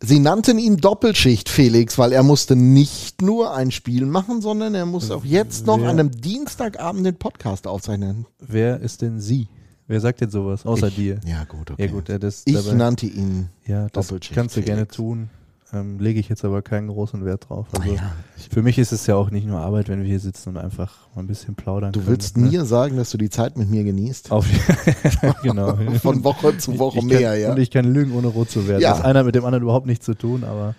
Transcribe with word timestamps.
Sie 0.00 0.20
nannten 0.20 0.58
ihn 0.58 0.76
Doppelschicht, 0.76 1.48
Felix, 1.48 1.98
weil 1.98 2.12
er 2.12 2.22
musste 2.22 2.54
nicht 2.54 3.20
nur 3.20 3.52
ein 3.54 3.72
Spiel 3.72 4.06
machen, 4.06 4.40
sondern 4.40 4.74
er 4.76 4.86
muss 4.86 5.10
auch 5.10 5.24
jetzt 5.24 5.66
noch 5.66 5.80
Wer- 5.80 5.88
an 5.90 5.98
einem 5.98 6.10
Dienstagabend 6.12 7.04
den 7.04 7.16
Podcast 7.16 7.66
aufzeichnen. 7.66 8.26
Wer 8.38 8.78
ist 8.80 9.02
denn 9.02 9.18
Sie? 9.20 9.48
Wer 9.88 10.00
sagt 10.00 10.20
denn 10.20 10.30
sowas, 10.30 10.64
außer 10.66 10.88
ich. 10.88 10.94
dir? 10.96 11.20
Ja, 11.26 11.44
gut, 11.44 11.70
okay. 11.72 11.86
Ja 11.86 11.90
gut, 11.90 12.10
das, 12.22 12.42
ich 12.44 12.54
dabei, 12.54 12.74
nannte 12.74 13.06
ihn. 13.06 13.48
ja, 13.66 13.88
das 13.88 14.06
Doppelschicht, 14.06 14.34
kannst 14.34 14.56
du 14.56 14.60
gerne 14.62 14.82
Felix. 14.82 14.96
tun. 14.96 15.30
Ähm, 15.72 15.98
lege 15.98 16.18
ich 16.18 16.30
jetzt 16.30 16.44
aber 16.44 16.62
keinen 16.62 16.88
großen 16.88 17.24
Wert 17.26 17.48
drauf. 17.48 17.66
Also, 17.72 17.86
Naja, 17.86 18.12
Für 18.50 18.62
mich 18.62 18.78
ist 18.78 18.92
es 18.92 19.06
ja 19.06 19.16
auch 19.16 19.30
nicht 19.30 19.46
nur 19.46 19.60
Arbeit, 19.60 19.88
wenn 19.88 20.00
wir 20.00 20.08
hier 20.08 20.20
sitzen 20.20 20.50
und 20.50 20.56
einfach 20.56 21.08
mal 21.14 21.22
ein 21.22 21.26
bisschen 21.26 21.56
plaudern 21.56 21.92
du 21.92 22.00
können. 22.00 22.10
willst 22.12 22.38
ne? 22.38 22.48
mir 22.48 22.64
sagen, 22.64 22.96
dass 22.96 23.10
du 23.10 23.18
die 23.18 23.28
Zeit 23.28 23.58
mit 23.58 23.68
mir 23.68 23.84
genießt? 23.84 24.30
Auf, 24.30 24.46
genau. 25.42 25.76
Von 26.02 26.24
Woche 26.24 26.56
zu 26.56 26.78
Woche 26.78 26.98
ich 27.00 27.04
mehr, 27.04 27.32
kann, 27.32 27.40
ja. 27.40 27.52
Und 27.52 27.58
ich 27.58 27.70
kann 27.70 27.84
lügen, 27.84 28.14
ohne 28.14 28.28
rot 28.28 28.50
zu 28.50 28.66
werden. 28.66 28.80
Ja. 28.80 28.90
Das 28.90 29.00
hat 29.00 29.06
einer 29.06 29.24
mit 29.24 29.34
dem 29.34 29.44
anderen 29.44 29.62
überhaupt 29.62 29.86
nichts 29.86 30.06
zu 30.06 30.14
tun, 30.14 30.44
aber 30.44 30.74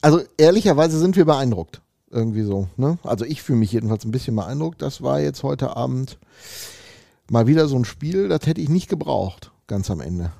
Also 0.00 0.20
ehrlicherweise 0.38 0.98
sind 0.98 1.16
wir 1.16 1.24
beeindruckt. 1.24 1.82
Irgendwie 2.10 2.42
so. 2.42 2.68
Ne? 2.76 2.98
Also 3.02 3.24
ich 3.24 3.42
fühle 3.42 3.58
mich 3.58 3.72
jedenfalls 3.72 4.04
ein 4.04 4.12
bisschen 4.12 4.36
beeindruckt. 4.36 4.82
Das 4.82 5.02
war 5.02 5.20
jetzt 5.20 5.42
heute 5.42 5.76
Abend 5.76 6.18
mal 7.28 7.46
wieder 7.46 7.66
so 7.66 7.76
ein 7.76 7.84
Spiel, 7.84 8.28
das 8.28 8.46
hätte 8.46 8.60
ich 8.60 8.68
nicht 8.68 8.88
gebraucht, 8.88 9.50
ganz 9.66 9.90
am 9.90 10.00
Ende. 10.00 10.32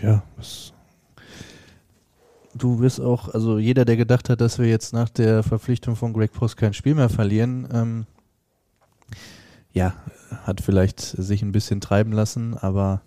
ja, 0.00 0.22
was. 0.36 0.73
Du 2.56 2.80
wirst 2.80 3.00
auch, 3.00 3.34
also 3.34 3.58
jeder, 3.58 3.84
der 3.84 3.96
gedacht 3.96 4.28
hat, 4.28 4.40
dass 4.40 4.58
wir 4.58 4.66
jetzt 4.66 4.92
nach 4.92 5.08
der 5.08 5.42
Verpflichtung 5.42 5.96
von 5.96 6.12
Greg 6.12 6.32
Post 6.32 6.56
kein 6.56 6.72
Spiel 6.72 6.94
mehr 6.94 7.08
verlieren, 7.08 7.68
ähm, 7.72 8.06
ja, 9.72 9.94
hat 10.44 10.60
vielleicht 10.60 11.00
sich 11.00 11.42
ein 11.42 11.52
bisschen 11.52 11.80
treiben 11.80 12.12
lassen, 12.12 12.56
aber 12.56 13.02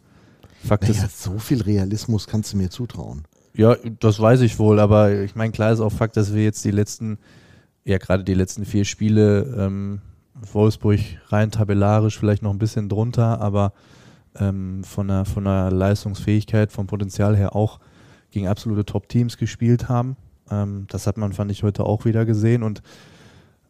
Fakt 0.65 0.89
Naja, 0.89 1.05
ist, 1.05 1.23
so 1.23 1.37
viel 1.39 1.61
Realismus 1.61 2.27
kannst 2.27 2.53
du 2.53 2.57
mir 2.57 2.69
zutrauen. 2.69 3.23
Ja, 3.53 3.75
das 3.99 4.19
weiß 4.19 4.41
ich 4.41 4.59
wohl, 4.59 4.79
aber 4.79 5.11
ich 5.13 5.35
meine, 5.35 5.51
klar 5.51 5.71
ist 5.71 5.79
auch 5.79 5.91
Fakt, 5.91 6.17
dass 6.17 6.33
wir 6.33 6.43
jetzt 6.43 6.65
die 6.65 6.71
letzten, 6.71 7.17
ja 7.85 7.97
gerade 7.97 8.23
die 8.23 8.33
letzten 8.33 8.65
vier 8.65 8.85
Spiele, 8.85 9.55
ähm, 9.57 10.01
Wolfsburg 10.33 10.99
rein 11.29 11.51
tabellarisch 11.51 12.19
vielleicht 12.19 12.43
noch 12.43 12.51
ein 12.51 12.59
bisschen 12.59 12.89
drunter, 12.89 13.41
aber 13.41 13.73
ähm, 14.35 14.83
von, 14.83 15.07
der, 15.07 15.25
von 15.25 15.45
der 15.45 15.71
Leistungsfähigkeit, 15.71 16.71
vom 16.71 16.87
Potenzial 16.87 17.35
her 17.35 17.55
auch 17.55 17.79
gegen 18.37 18.47
absolute 18.47 18.85
Top-Teams 18.85 19.37
gespielt 19.37 19.89
haben. 19.89 20.15
Ähm, 20.51 20.85
das 20.89 21.07
hat 21.07 21.17
man, 21.17 21.33
fand 21.33 21.51
ich, 21.51 21.63
heute 21.63 21.83
auch 21.83 22.05
wieder 22.05 22.25
gesehen 22.25 22.61
und 22.61 22.83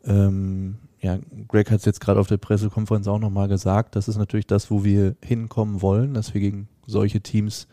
ähm, 0.04 0.78
ja, 1.00 1.20
Greg 1.48 1.72
hat 1.72 1.80
es 1.80 1.86
jetzt 1.86 2.02
gerade 2.02 2.20
auf 2.20 2.28
der 2.28 2.38
Pressekonferenz 2.38 3.08
auch 3.08 3.20
nochmal 3.20 3.48
gesagt, 3.48 3.96
das 3.96 4.09
ist 4.09 4.18
natürlich 4.18 4.48
das, 4.48 4.70
wo 4.70 4.84
wir 4.84 5.16
hinkommen 5.24 5.82
wollen, 5.82 6.14
dass 6.14 6.34
wir 6.34 6.42
gegen 6.42 6.68
solche 6.86 7.22
Teams 7.22 7.68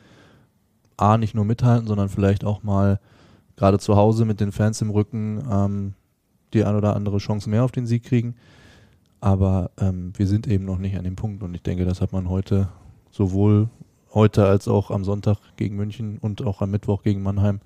A, 0.96 1.18
nicht 1.18 1.34
nur 1.34 1.44
mithalten, 1.44 1.88
sondern 1.88 2.08
vielleicht 2.08 2.44
auch 2.44 2.62
mal 2.62 3.00
gerade 3.56 3.80
zu 3.80 3.96
Hause 3.96 4.24
mit 4.24 4.40
den 4.40 4.52
Fans 4.52 4.80
im 4.80 4.90
Rücken 4.90 5.42
ähm, 5.50 5.94
die 6.52 6.64
ein 6.64 6.76
oder 6.76 6.94
andere 6.94 7.18
Chance 7.18 7.50
mehr 7.50 7.64
auf 7.64 7.72
den 7.72 7.86
Sieg 7.86 8.04
kriegen. 8.04 8.36
Aber 9.20 9.72
ähm, 9.80 10.12
wir 10.16 10.28
sind 10.28 10.46
eben 10.46 10.64
noch 10.64 10.78
nicht 10.78 10.96
an 10.96 11.02
dem 11.02 11.16
Punkt 11.16 11.42
und 11.42 11.54
ich 11.54 11.62
denke, 11.62 11.84
das 11.84 12.00
hat 12.00 12.12
man 12.12 12.28
heute 12.28 12.68
sowohl 13.10 13.68
heute 14.14 14.46
als 14.46 14.68
auch 14.68 14.90
am 14.90 15.04
Sonntag 15.04 15.38
gegen 15.56 15.76
München 15.76 16.18
und 16.20 16.42
auch 16.42 16.62
am 16.62 16.70
Mittwoch 16.70 17.02
gegen 17.02 17.22
Mannheim 17.22 17.60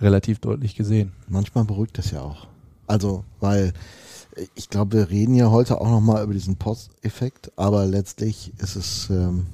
relativ 0.00 0.40
deutlich 0.40 0.74
gesehen. 0.74 1.12
Manchmal 1.28 1.64
beruhigt 1.64 1.98
das 1.98 2.10
ja 2.10 2.22
auch. 2.22 2.46
Also, 2.86 3.24
weil 3.40 3.72
ich 4.54 4.68
glaube, 4.68 4.96
wir 4.96 5.10
reden 5.10 5.34
ja 5.34 5.50
heute 5.50 5.80
auch 5.80 5.88
nochmal 5.88 6.22
über 6.22 6.34
diesen 6.34 6.56
Post-Effekt, 6.56 7.52
aber 7.56 7.86
letztlich 7.86 8.52
ist 8.58 8.76
es 8.76 9.10
ähm, 9.10 9.46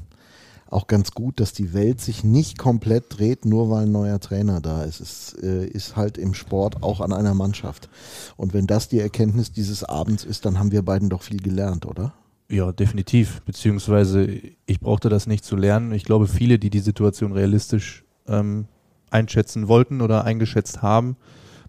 auch 0.72 0.86
ganz 0.86 1.12
gut, 1.12 1.38
dass 1.38 1.52
die 1.52 1.72
Welt 1.72 2.00
sich 2.00 2.24
nicht 2.24 2.58
komplett 2.58 3.18
dreht, 3.18 3.44
nur 3.44 3.70
weil 3.70 3.84
ein 3.84 3.92
neuer 3.92 4.20
Trainer 4.20 4.60
da 4.60 4.82
ist. 4.82 5.00
Es 5.00 5.34
äh, 5.42 5.66
ist 5.66 5.96
halt 5.96 6.18
im 6.18 6.34
Sport 6.34 6.82
auch 6.82 7.00
an 7.00 7.12
einer 7.12 7.34
Mannschaft. 7.34 7.88
Und 8.36 8.54
wenn 8.54 8.66
das 8.66 8.88
die 8.88 8.98
Erkenntnis 8.98 9.52
dieses 9.52 9.84
Abends 9.84 10.24
ist, 10.24 10.44
dann 10.46 10.58
haben 10.58 10.72
wir 10.72 10.82
beiden 10.82 11.10
doch 11.10 11.22
viel 11.22 11.40
gelernt, 11.40 11.86
oder? 11.86 12.14
Ja, 12.52 12.70
definitiv. 12.70 13.40
Beziehungsweise 13.46 14.28
ich 14.66 14.78
brauchte 14.78 15.08
das 15.08 15.26
nicht 15.26 15.42
zu 15.42 15.56
lernen. 15.56 15.92
Ich 15.92 16.04
glaube, 16.04 16.26
viele, 16.26 16.58
die 16.58 16.68
die 16.68 16.80
Situation 16.80 17.32
realistisch 17.32 18.04
ähm, 18.28 18.66
einschätzen 19.10 19.68
wollten 19.68 20.02
oder 20.02 20.26
eingeschätzt 20.26 20.82
haben, 20.82 21.16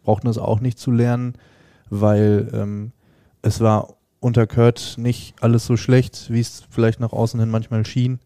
brauchten 0.04 0.28
es 0.28 0.38
auch 0.38 0.60
nicht 0.60 0.78
zu 0.78 0.92
lernen, 0.92 1.36
weil 1.90 2.50
ähm, 2.52 2.92
es 3.42 3.62
war 3.62 3.96
unter 4.20 4.46
Kurt 4.46 4.96
nicht 4.98 5.36
alles 5.40 5.66
so 5.66 5.78
schlecht, 5.78 6.30
wie 6.30 6.42
es 6.42 6.64
vielleicht 6.70 7.00
nach 7.00 7.14
außen 7.14 7.40
hin 7.40 7.50
manchmal 7.50 7.86
schien. 7.86 8.20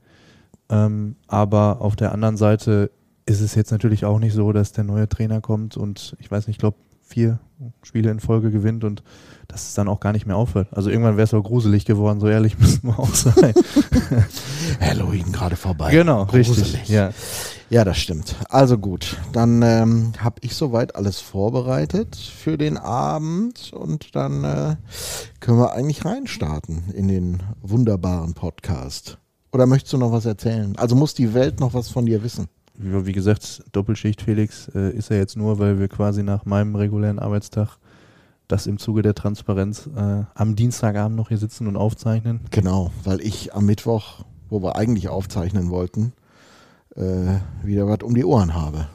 Ähm, 0.69 1.15
aber 1.27 1.81
auf 1.81 1.95
der 1.95 2.11
anderen 2.11 2.37
Seite 2.37 2.89
ist 3.27 3.41
es 3.41 3.53
jetzt 3.53 3.69
natürlich 3.69 4.03
auch 4.03 4.17
nicht 4.17 4.33
so, 4.33 4.51
dass 4.51 4.71
der 4.71 4.83
neue 4.83 5.07
Trainer 5.07 5.41
kommt 5.41 5.77
und 5.77 6.15
ich 6.19 6.31
weiß 6.31 6.47
nicht, 6.47 6.55
ich 6.55 6.59
glaube, 6.59 6.77
vier 7.07 7.39
Spiele 7.81 8.11
in 8.11 8.19
Folge 8.19 8.51
gewinnt 8.51 8.83
und 8.83 9.03
dass 9.47 9.67
es 9.67 9.73
dann 9.73 9.87
auch 9.87 9.99
gar 9.99 10.11
nicht 10.11 10.25
mehr 10.25 10.35
aufhört. 10.35 10.67
Also 10.71 10.89
irgendwann 10.89 11.17
wäre 11.17 11.23
es 11.23 11.33
auch 11.33 11.43
gruselig 11.43 11.85
geworden, 11.85 12.19
so 12.19 12.27
ehrlich 12.27 12.57
müssen 12.59 12.87
wir 12.87 12.99
auch 12.99 13.13
sein. 13.13 13.53
Halloween 14.79 15.31
gerade 15.31 15.55
vorbei. 15.55 15.91
genau, 15.91 16.23
richtig. 16.23 16.57
Gruselig. 16.57 16.89
Ja. 16.89 17.11
Ja, 17.69 17.83
das 17.83 17.97
stimmt. 17.97 18.37
Also 18.49 18.77
gut, 18.77 19.17
dann 19.33 19.61
ähm, 19.61 20.13
habe 20.19 20.37
ich 20.39 20.55
soweit 20.55 20.95
alles 20.95 21.19
vorbereitet 21.19 22.15
für 22.15 22.57
den 22.57 22.77
Abend 22.77 23.73
und 23.73 24.15
dann 24.15 24.45
äh, 24.45 24.75
können 25.41 25.59
wir 25.59 25.73
eigentlich 25.73 26.05
reinstarten 26.05 26.91
in 26.93 27.09
den 27.09 27.43
wunderbaren 27.61 28.35
Podcast. 28.35 29.17
Oder 29.51 29.65
möchtest 29.65 29.91
du 29.91 29.97
noch 29.97 30.13
was 30.13 30.25
erzählen? 30.25 30.77
Also 30.77 30.95
muss 30.95 31.13
die 31.13 31.33
Welt 31.33 31.59
noch 31.59 31.73
was 31.73 31.89
von 31.89 32.05
dir 32.05 32.23
wissen? 32.23 32.47
Wie 32.77 33.11
gesagt, 33.11 33.63
Doppelschicht 33.71 34.21
Felix 34.21 34.69
äh, 34.75 34.91
ist 34.91 35.09
er 35.09 35.17
jetzt 35.17 35.35
nur, 35.35 35.57
weil 35.57 35.79
wir 35.79 35.87
quasi 35.87 36.21
nach 36.21 36.45
meinem 36.45 36.75
regulären 36.75 37.17
Arbeitstag 37.17 37.77
das 38.47 38.67
im 38.67 38.77
Zuge 38.77 39.01
der 39.01 39.15
Transparenz 39.15 39.89
äh, 39.95 40.23
am 40.33 40.55
Dienstagabend 40.55 41.17
noch 41.17 41.29
hier 41.29 41.37
sitzen 41.37 41.67
und 41.67 41.75
aufzeichnen. 41.75 42.41
Genau, 42.51 42.91
weil 43.03 43.19
ich 43.21 43.53
am 43.53 43.65
Mittwoch, 43.65 44.25
wo 44.49 44.61
wir 44.61 44.75
eigentlich 44.75 45.09
aufzeichnen 45.09 45.69
wollten, 45.69 46.13
äh, 46.95 47.39
wieder 47.63 47.87
was 47.87 48.03
um 48.03 48.15
die 48.15 48.25
Ohren 48.25 48.53
habe. 48.53 48.87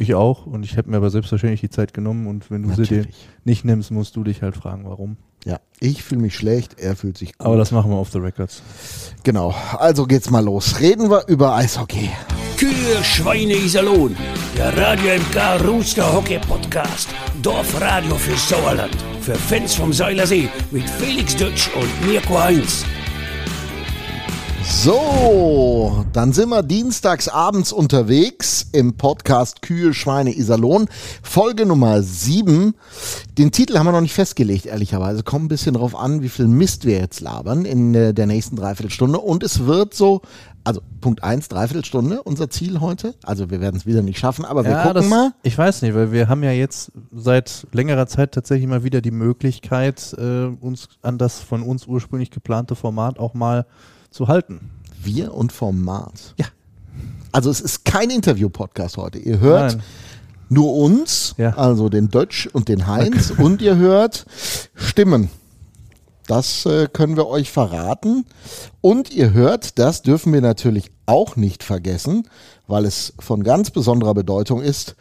Ich 0.00 0.14
auch 0.14 0.46
und 0.46 0.64
ich 0.64 0.78
habe 0.78 0.88
mir 0.90 0.96
aber 0.98 1.10
selbstverständlich 1.10 1.60
die 1.60 1.70
Zeit 1.70 1.92
genommen 1.92 2.28
und 2.28 2.50
wenn 2.52 2.62
du 2.62 2.68
sie 2.70 2.84
dir 2.84 2.96
Natürlich. 2.98 3.16
nicht 3.44 3.64
nimmst, 3.64 3.90
musst 3.90 4.14
du 4.14 4.22
dich 4.22 4.42
halt 4.42 4.56
fragen, 4.56 4.84
warum. 4.84 5.16
Ja, 5.44 5.58
ich 5.80 6.04
fühle 6.04 6.20
mich 6.20 6.36
schlecht, 6.36 6.78
er 6.78 6.94
fühlt 6.94 7.18
sich 7.18 7.36
gut. 7.36 7.46
Aber 7.46 7.56
das 7.56 7.72
machen 7.72 7.90
wir 7.90 7.98
off 7.98 8.10
the 8.12 8.18
records. 8.18 8.62
genau, 9.24 9.52
also 9.76 10.06
geht's 10.06 10.30
mal 10.30 10.44
los. 10.44 10.78
Reden 10.80 11.10
wir 11.10 11.26
über 11.26 11.54
Eishockey. 11.56 12.10
Kühe, 12.56 13.02
Schweine, 13.02 13.54
Iserlohn. 13.54 14.16
Der 14.56 14.76
Radio 14.76 15.14
MK 15.16 15.64
Rooster 15.66 16.12
Hockey 16.12 16.38
Podcast. 16.38 17.08
Dorfradio 17.42 18.14
für 18.16 18.36
Sauerland. 18.36 18.96
Für 19.20 19.34
Fans 19.34 19.74
vom 19.74 19.92
Seilersee 19.92 20.48
mit 20.70 20.88
Felix 20.90 21.34
Dutsch 21.36 21.68
und 21.74 22.06
Mirko 22.08 22.38
Heinz. 22.40 22.84
So, 24.70 26.04
dann 26.12 26.32
sind 26.32 26.50
wir 26.50 26.62
dienstags 26.62 27.26
abends 27.26 27.72
unterwegs 27.72 28.66
im 28.72 28.96
Podcast 28.96 29.62
Kühe, 29.62 29.94
Schweine, 29.94 30.36
Iserlohn. 30.36 30.88
Folge 31.22 31.64
Nummer 31.64 32.02
7. 32.02 32.74
Den 33.38 33.50
Titel 33.50 33.78
haben 33.78 33.86
wir 33.86 33.92
noch 33.92 34.02
nicht 34.02 34.14
festgelegt, 34.14 34.66
ehrlicherweise. 34.66 35.22
Kommt 35.22 35.46
ein 35.46 35.48
bisschen 35.48 35.74
drauf 35.74 35.96
an, 35.96 36.22
wie 36.22 36.28
viel 36.28 36.46
Mist 36.46 36.84
wir 36.84 36.98
jetzt 36.98 37.20
labern 37.20 37.64
in 37.64 37.94
äh, 37.94 38.12
der 38.12 38.26
nächsten 38.26 38.56
Dreiviertelstunde. 38.56 39.18
Und 39.18 39.42
es 39.42 39.64
wird 39.64 39.94
so, 39.94 40.20
also 40.64 40.82
Punkt 41.00 41.24
1, 41.24 41.48
Dreiviertelstunde, 41.48 42.22
unser 42.22 42.50
Ziel 42.50 42.80
heute. 42.80 43.14
Also 43.24 43.50
wir 43.50 43.60
werden 43.60 43.76
es 43.76 43.86
wieder 43.86 44.02
nicht 44.02 44.18
schaffen, 44.18 44.44
aber 44.44 44.64
wir 44.64 44.76
gucken 44.76 44.94
das, 44.94 45.08
mal. 45.08 45.32
Ich 45.42 45.56
weiß 45.56 45.82
nicht, 45.82 45.94
weil 45.94 46.12
wir 46.12 46.28
haben 46.28 46.44
ja 46.44 46.52
jetzt 46.52 46.92
seit 47.10 47.66
längerer 47.72 48.06
Zeit 48.06 48.32
tatsächlich 48.32 48.68
mal 48.68 48.84
wieder 48.84 49.00
die 49.00 49.12
Möglichkeit, 49.12 50.14
äh, 50.18 50.44
uns 50.44 50.88
an 51.02 51.16
das 51.16 51.40
von 51.40 51.62
uns 51.62 51.86
ursprünglich 51.86 52.30
geplante 52.30 52.76
Format 52.76 53.18
auch 53.18 53.34
mal 53.34 53.66
zu 54.10 54.28
halten. 54.28 54.70
Wir 55.02 55.34
und 55.34 55.52
Format. 55.52 56.34
Ja. 56.36 56.46
Also 57.32 57.50
es 57.50 57.60
ist 57.60 57.84
kein 57.84 58.10
Interview-Podcast 58.10 58.96
heute. 58.96 59.18
Ihr 59.18 59.38
hört 59.40 59.72
Nein. 59.76 59.82
nur 60.48 60.74
uns, 60.74 61.34
Ja. 61.36 61.50
also 61.56 61.88
den 61.88 62.08
Dötsch 62.08 62.46
und 62.52 62.68
den 62.68 62.86
Heinz, 62.86 63.30
und 63.38 63.62
ihr 63.62 63.76
hört 63.76 64.26
Stimmen. 64.74 65.30
Das 66.26 66.66
äh, 66.66 66.88
können 66.92 67.16
wir 67.16 67.26
euch 67.26 67.50
verraten. 67.50 68.26
Und 68.82 69.10
ihr 69.10 69.32
hört, 69.32 69.78
das 69.78 70.02
dürfen 70.02 70.32
wir 70.32 70.42
natürlich 70.42 70.90
auch 71.06 71.36
nicht 71.36 71.62
vergessen, 71.64 72.28
weil 72.66 72.84
es 72.84 73.14
von 73.18 73.42
ganz 73.42 73.70
besonderer 73.70 74.12
Bedeutung 74.14 74.60
ist, 74.60 74.94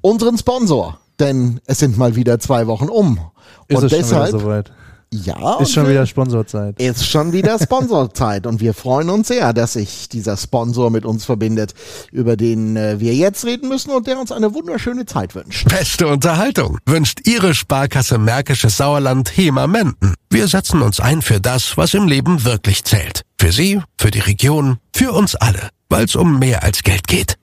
unseren 0.00 0.38
Sponsor. 0.38 0.98
Denn 1.20 1.60
es 1.66 1.78
sind 1.78 1.98
mal 1.98 2.16
wieder 2.16 2.38
zwei 2.38 2.66
Wochen 2.66 2.88
um. 2.88 3.20
Ist 3.68 3.78
und 3.78 3.84
es 3.84 3.90
deshalb, 3.92 4.30
soweit? 4.30 4.72
Ja, 5.12 5.58
Ist 5.60 5.72
schon 5.72 5.88
wieder 5.88 6.06
Sponsorzeit. 6.06 6.80
ist 6.80 7.06
schon 7.06 7.32
wieder 7.32 7.58
Sponsorzeit 7.58 8.46
und 8.46 8.60
wir 8.60 8.72
freuen 8.72 9.10
uns 9.10 9.28
sehr, 9.28 9.52
dass 9.52 9.74
sich 9.74 10.08
dieser 10.08 10.36
Sponsor 10.36 10.90
mit 10.90 11.04
uns 11.04 11.24
verbindet, 11.24 11.74
über 12.10 12.36
den 12.36 12.76
äh, 12.76 12.98
wir 12.98 13.14
jetzt 13.14 13.44
reden 13.44 13.68
müssen 13.68 13.90
und 13.90 14.06
der 14.06 14.18
uns 14.18 14.32
eine 14.32 14.54
wunderschöne 14.54 15.04
Zeit 15.04 15.34
wünscht. 15.34 15.68
Beste 15.68 16.06
Unterhaltung 16.06 16.78
wünscht 16.86 17.26
Ihre 17.26 17.54
Sparkasse 17.54 18.16
Märkisches 18.18 18.78
Sauerland 18.78 19.36
HEMA 19.36 19.66
Menden. 19.66 20.14
Wir 20.30 20.48
setzen 20.48 20.80
uns 20.80 20.98
ein 20.98 21.20
für 21.20 21.40
das, 21.40 21.76
was 21.76 21.92
im 21.94 22.08
Leben 22.08 22.44
wirklich 22.44 22.84
zählt. 22.84 23.22
Für 23.38 23.52
Sie, 23.52 23.82
für 24.00 24.10
die 24.10 24.20
Region, 24.20 24.78
für 24.94 25.12
uns 25.12 25.34
alle, 25.34 25.68
weil 25.90 26.06
es 26.06 26.16
um 26.16 26.38
mehr 26.38 26.62
als 26.62 26.82
Geld 26.82 27.06
geht. 27.06 27.36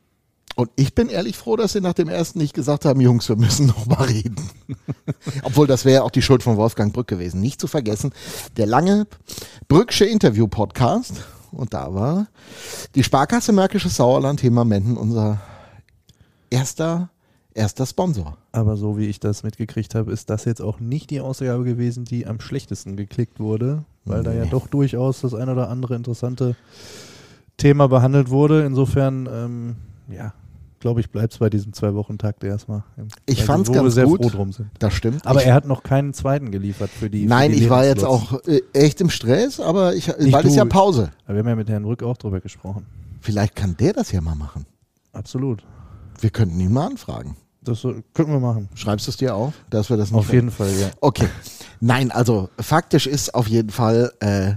Und 0.59 0.71
ich 0.75 0.93
bin 0.93 1.07
ehrlich 1.07 1.37
froh, 1.37 1.55
dass 1.55 1.71
sie 1.71 1.79
nach 1.79 1.93
dem 1.93 2.09
ersten 2.09 2.37
nicht 2.37 2.53
gesagt 2.53 2.83
haben, 2.83 2.99
Jungs, 2.99 3.29
wir 3.29 3.37
müssen 3.37 3.67
noch 3.67 3.85
mal 3.85 4.03
reden. 4.03 4.35
Obwohl, 5.43 5.67
das 5.67 5.85
wäre 5.85 5.95
ja 5.99 6.03
auch 6.03 6.11
die 6.11 6.21
Schuld 6.21 6.43
von 6.43 6.57
Wolfgang 6.57 6.91
Brück 6.93 7.07
gewesen. 7.07 7.39
Nicht 7.39 7.61
zu 7.61 7.67
vergessen, 7.67 8.11
der 8.57 8.65
lange 8.65 9.07
Brücksche 9.69 10.03
Interview-Podcast. 10.03 11.13
Und 11.53 11.73
da 11.73 11.93
war 11.93 12.27
die 12.93 13.05
Sparkasse 13.05 13.53
Märkisches 13.53 13.95
Sauerland, 13.95 14.41
Thema 14.41 14.65
Menden, 14.65 14.97
unser 14.97 15.39
erster, 16.49 17.09
erster 17.53 17.85
Sponsor. 17.85 18.35
Aber 18.51 18.75
so 18.75 18.97
wie 18.97 19.05
ich 19.05 19.21
das 19.21 19.43
mitgekriegt 19.43 19.95
habe, 19.95 20.11
ist 20.11 20.29
das 20.29 20.43
jetzt 20.43 20.61
auch 20.61 20.81
nicht 20.81 21.09
die 21.09 21.21
Ausgabe 21.21 21.63
gewesen, 21.63 22.03
die 22.03 22.27
am 22.27 22.41
schlechtesten 22.41 22.97
geklickt 22.97 23.39
wurde, 23.39 23.85
weil 24.03 24.23
da 24.23 24.33
ja 24.33 24.43
Nee. 24.43 24.49
doch 24.51 24.67
durchaus 24.67 25.21
das 25.21 25.33
ein 25.33 25.47
oder 25.47 25.69
andere 25.69 25.95
interessante 25.95 26.57
Thema 27.55 27.87
behandelt 27.87 28.29
wurde. 28.29 28.65
Insofern, 28.65 29.25
ähm, 29.31 29.75
ja, 30.09 30.33
glaube 30.79 31.01
ich, 31.01 31.09
bleibt 31.09 31.33
es 31.33 31.39
bei 31.39 31.49
diesem 31.49 31.73
Zwei-Wochen-Takt 31.73 32.43
erstmal. 32.43 32.83
Ich 33.25 33.47
wo 33.47 33.57
wir 33.57 33.73
ganz 33.73 33.93
sehr 33.93 34.05
gut. 34.05 34.21
froh 34.21 34.29
drum 34.29 34.51
sind. 34.51 34.69
Das 34.79 34.93
stimmt. 34.93 35.25
Aber 35.25 35.41
ich, 35.41 35.47
er 35.47 35.53
hat 35.53 35.65
noch 35.65 35.83
keinen 35.83 36.13
zweiten 36.13 36.51
geliefert 36.51 36.89
für 36.89 37.09
die. 37.09 37.25
Nein, 37.25 37.51
für 37.51 37.57
die 37.57 37.63
ich 37.63 37.69
war 37.69 37.85
jetzt 37.85 38.03
auch 38.03 38.41
äh, 38.45 38.61
echt 38.73 39.01
im 39.01 39.09
Stress, 39.09 39.59
aber 39.59 39.95
ich, 39.95 40.07
Nicht 40.17 40.33
weil 40.33 40.45
es 40.45 40.53
du. 40.53 40.57
ja 40.57 40.65
Pause. 40.65 41.11
Aber 41.25 41.35
wir 41.35 41.39
haben 41.39 41.49
ja 41.49 41.55
mit 41.55 41.69
Herrn 41.69 41.85
Rück 41.85 42.03
auch 42.03 42.17
drüber 42.17 42.39
gesprochen. 42.39 42.85
Vielleicht 43.21 43.55
kann 43.55 43.75
der 43.77 43.93
das 43.93 44.11
ja 44.11 44.21
mal 44.21 44.35
machen. 44.35 44.65
Absolut. 45.11 45.63
Wir 46.19 46.29
könnten 46.29 46.59
ihn 46.59 46.71
mal 46.71 46.87
anfragen. 46.87 47.35
Das 47.61 47.81
so, 47.81 47.93
könnten 48.13 48.31
wir 48.31 48.39
machen. 48.39 48.69
Schreibst 48.75 49.07
du 49.07 49.11
es 49.11 49.17
dir 49.17 49.35
auf, 49.35 49.53
dass 49.69 49.89
wir 49.89 49.97
das 49.97 50.11
nicht 50.11 50.19
Auf 50.19 50.31
jeden 50.31 50.51
Fall, 50.51 50.71
ja. 50.79 50.89
Okay. 51.01 51.27
Nein, 51.81 52.11
also 52.11 52.49
faktisch 52.59 53.05
ist 53.05 53.35
auf 53.35 53.47
jeden 53.47 53.69
Fall, 53.69 54.13
äh, 54.21 54.53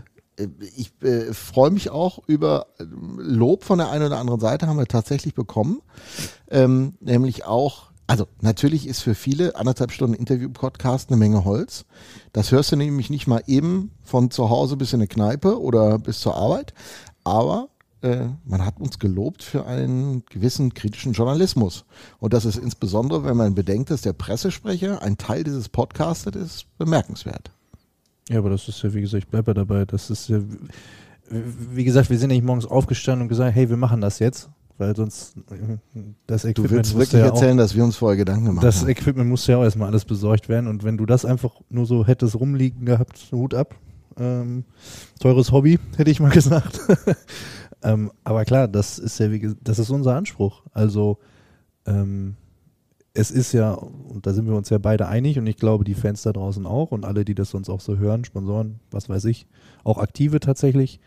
ich 0.76 0.93
äh, 1.02 1.32
freue 1.32 1.70
mich 1.70 1.90
auch 1.90 2.20
über 2.26 2.67
äh, 2.79 2.84
Lob 2.84 3.64
von 3.64 3.79
der 3.79 3.90
einen 3.90 4.06
oder 4.06 4.19
anderen 4.19 4.40
Seite, 4.40 4.67
haben 4.67 4.79
wir 4.79 4.87
tatsächlich 4.87 5.34
bekommen. 5.34 5.82
Ähm, 6.50 6.94
nämlich 7.00 7.44
auch, 7.44 7.90
also 8.06 8.26
natürlich 8.40 8.87
ist 8.87 9.00
für 9.00 9.14
viele 9.14 9.56
anderthalb 9.56 9.93
Stunden 9.93 10.14
Interview-Podcast 10.14 11.11
eine 11.11 11.19
Menge 11.19 11.44
Holz. 11.44 11.84
Das 12.32 12.50
hörst 12.50 12.73
du 12.73 12.76
nämlich 12.76 13.11
nicht 13.11 13.26
mal 13.26 13.43
eben 13.46 13.93
von 14.02 14.31
zu 14.31 14.49
Hause 14.50 14.76
bis 14.76 14.93
in 14.93 15.00
eine 15.00 15.08
Kneipe 15.08 15.61
oder 15.61 15.99
bis 15.99 16.20
zur 16.20 16.35
Arbeit. 16.35 16.73
Aber 17.25 17.69
äh, 18.02 18.26
man 18.44 18.64
hat 18.64 18.81
uns 18.81 18.99
gelobt 18.99 19.43
für 19.43 19.67
einen 19.67 20.25
gewissen 20.26 20.75
kritischen 20.75 21.12
Journalismus. 21.12 21.85
Und 22.19 22.32
das 22.32 22.44
ist 22.44 22.56
insbesondere, 22.56 23.25
wenn 23.25 23.37
man 23.37 23.55
bedenkt, 23.55 23.90
dass 23.90 24.02
der 24.02 24.12
Pressesprecher 24.12 25.02
ein 25.02 25.19
Teil 25.19 25.44
dieses 25.44 25.69
Podcastes 25.69 26.35
ist, 26.35 26.78
bemerkenswert. 26.78 27.50
Ja, 28.28 28.38
aber 28.38 28.50
das 28.50 28.69
ist 28.69 28.82
ja, 28.82 28.92
wie 28.94 29.00
gesagt, 29.00 29.24
ich 29.24 29.28
bleibe 29.30 29.50
ja 29.50 29.54
dabei. 29.54 29.84
Das 29.84 30.10
ist 30.10 30.28
ja, 30.28 30.40
wie 31.30 31.84
gesagt, 31.84 32.10
wir 32.10 32.19
sind 32.19 32.28
nicht 32.30 32.44
morgens 32.44 32.66
aufgestanden 32.66 33.22
und 33.22 33.28
gesagt, 33.28 33.54
hey, 33.54 33.69
wir 33.69 33.76
machen 33.76 34.00
das 34.00 34.19
jetzt, 34.19 34.48
weil 34.78 34.94
sonst 34.94 35.34
das 36.26 36.42
Du 36.42 36.48
Equipment 36.48 36.70
willst 36.70 36.94
musste 36.94 36.98
wirklich 37.12 37.20
ja 37.24 37.30
auch, 37.30 37.34
erzählen, 37.34 37.56
dass 37.56 37.74
wir 37.74 37.84
uns 37.84 37.96
vorher 37.96 38.16
Gedanken 38.16 38.46
gemacht 38.46 38.64
das 38.64 38.80
haben. 38.82 38.88
Equipment 38.90 39.28
musste 39.28 39.52
ja 39.52 39.58
auch 39.58 39.64
erstmal 39.64 39.88
alles 39.88 40.04
besorgt 40.04 40.48
werden 40.48 40.66
und 40.69 40.84
wenn 40.84 40.96
du 40.96 41.06
das 41.06 41.24
einfach 41.24 41.60
nur 41.69 41.86
so 41.86 42.06
hättest 42.06 42.38
rumliegen 42.38 42.84
gehabt, 42.84 43.19
Hut 43.32 43.54
ab. 43.54 43.74
Ähm, 44.19 44.64
teures 45.20 45.52
Hobby, 45.52 45.78
hätte 45.96 46.10
ich 46.10 46.20
mal 46.20 46.30
gesagt. 46.32 46.80
ähm, 47.82 48.12
aber 48.25 48.44
klar, 48.44 48.68
das 48.68 48.98
ist 48.98 49.18
ja, 49.18 49.30
wie, 49.30 49.38
ges- 49.38 49.56
das 49.62 49.78
ist 49.78 49.88
unser 49.90 50.14
Anspruch. 50.16 50.62
Also, 50.72 51.18
ähm, 51.86 52.36
es 53.14 53.31
ist 53.31 53.53
ja, 53.53 53.73
und 53.73 54.26
da 54.26 54.32
sind 54.32 54.47
wir 54.47 54.55
uns 54.55 54.70
ja 54.70 54.79
beide 54.79 55.06
einig 55.06 55.38
und 55.38 55.47
ich 55.47 55.56
glaube, 55.56 55.85
die 55.85 55.94
Fans 55.94 56.23
da 56.23 56.32
draußen 56.32 56.64
auch 56.67 56.93
und 56.93 57.05
alle, 57.05 57.25
die 57.25 57.35
das 57.35 57.50
sonst 57.50 57.69
auch 57.69 57.81
so 57.81 57.99
hören, 57.99 58.25
Sponsoren, 58.25 58.81
was 58.91 59.09
weiß 59.09 59.26
ich, 59.26 59.47
auch 59.85 59.99
Aktive 59.99 60.41
tatsächlich, 60.41 60.99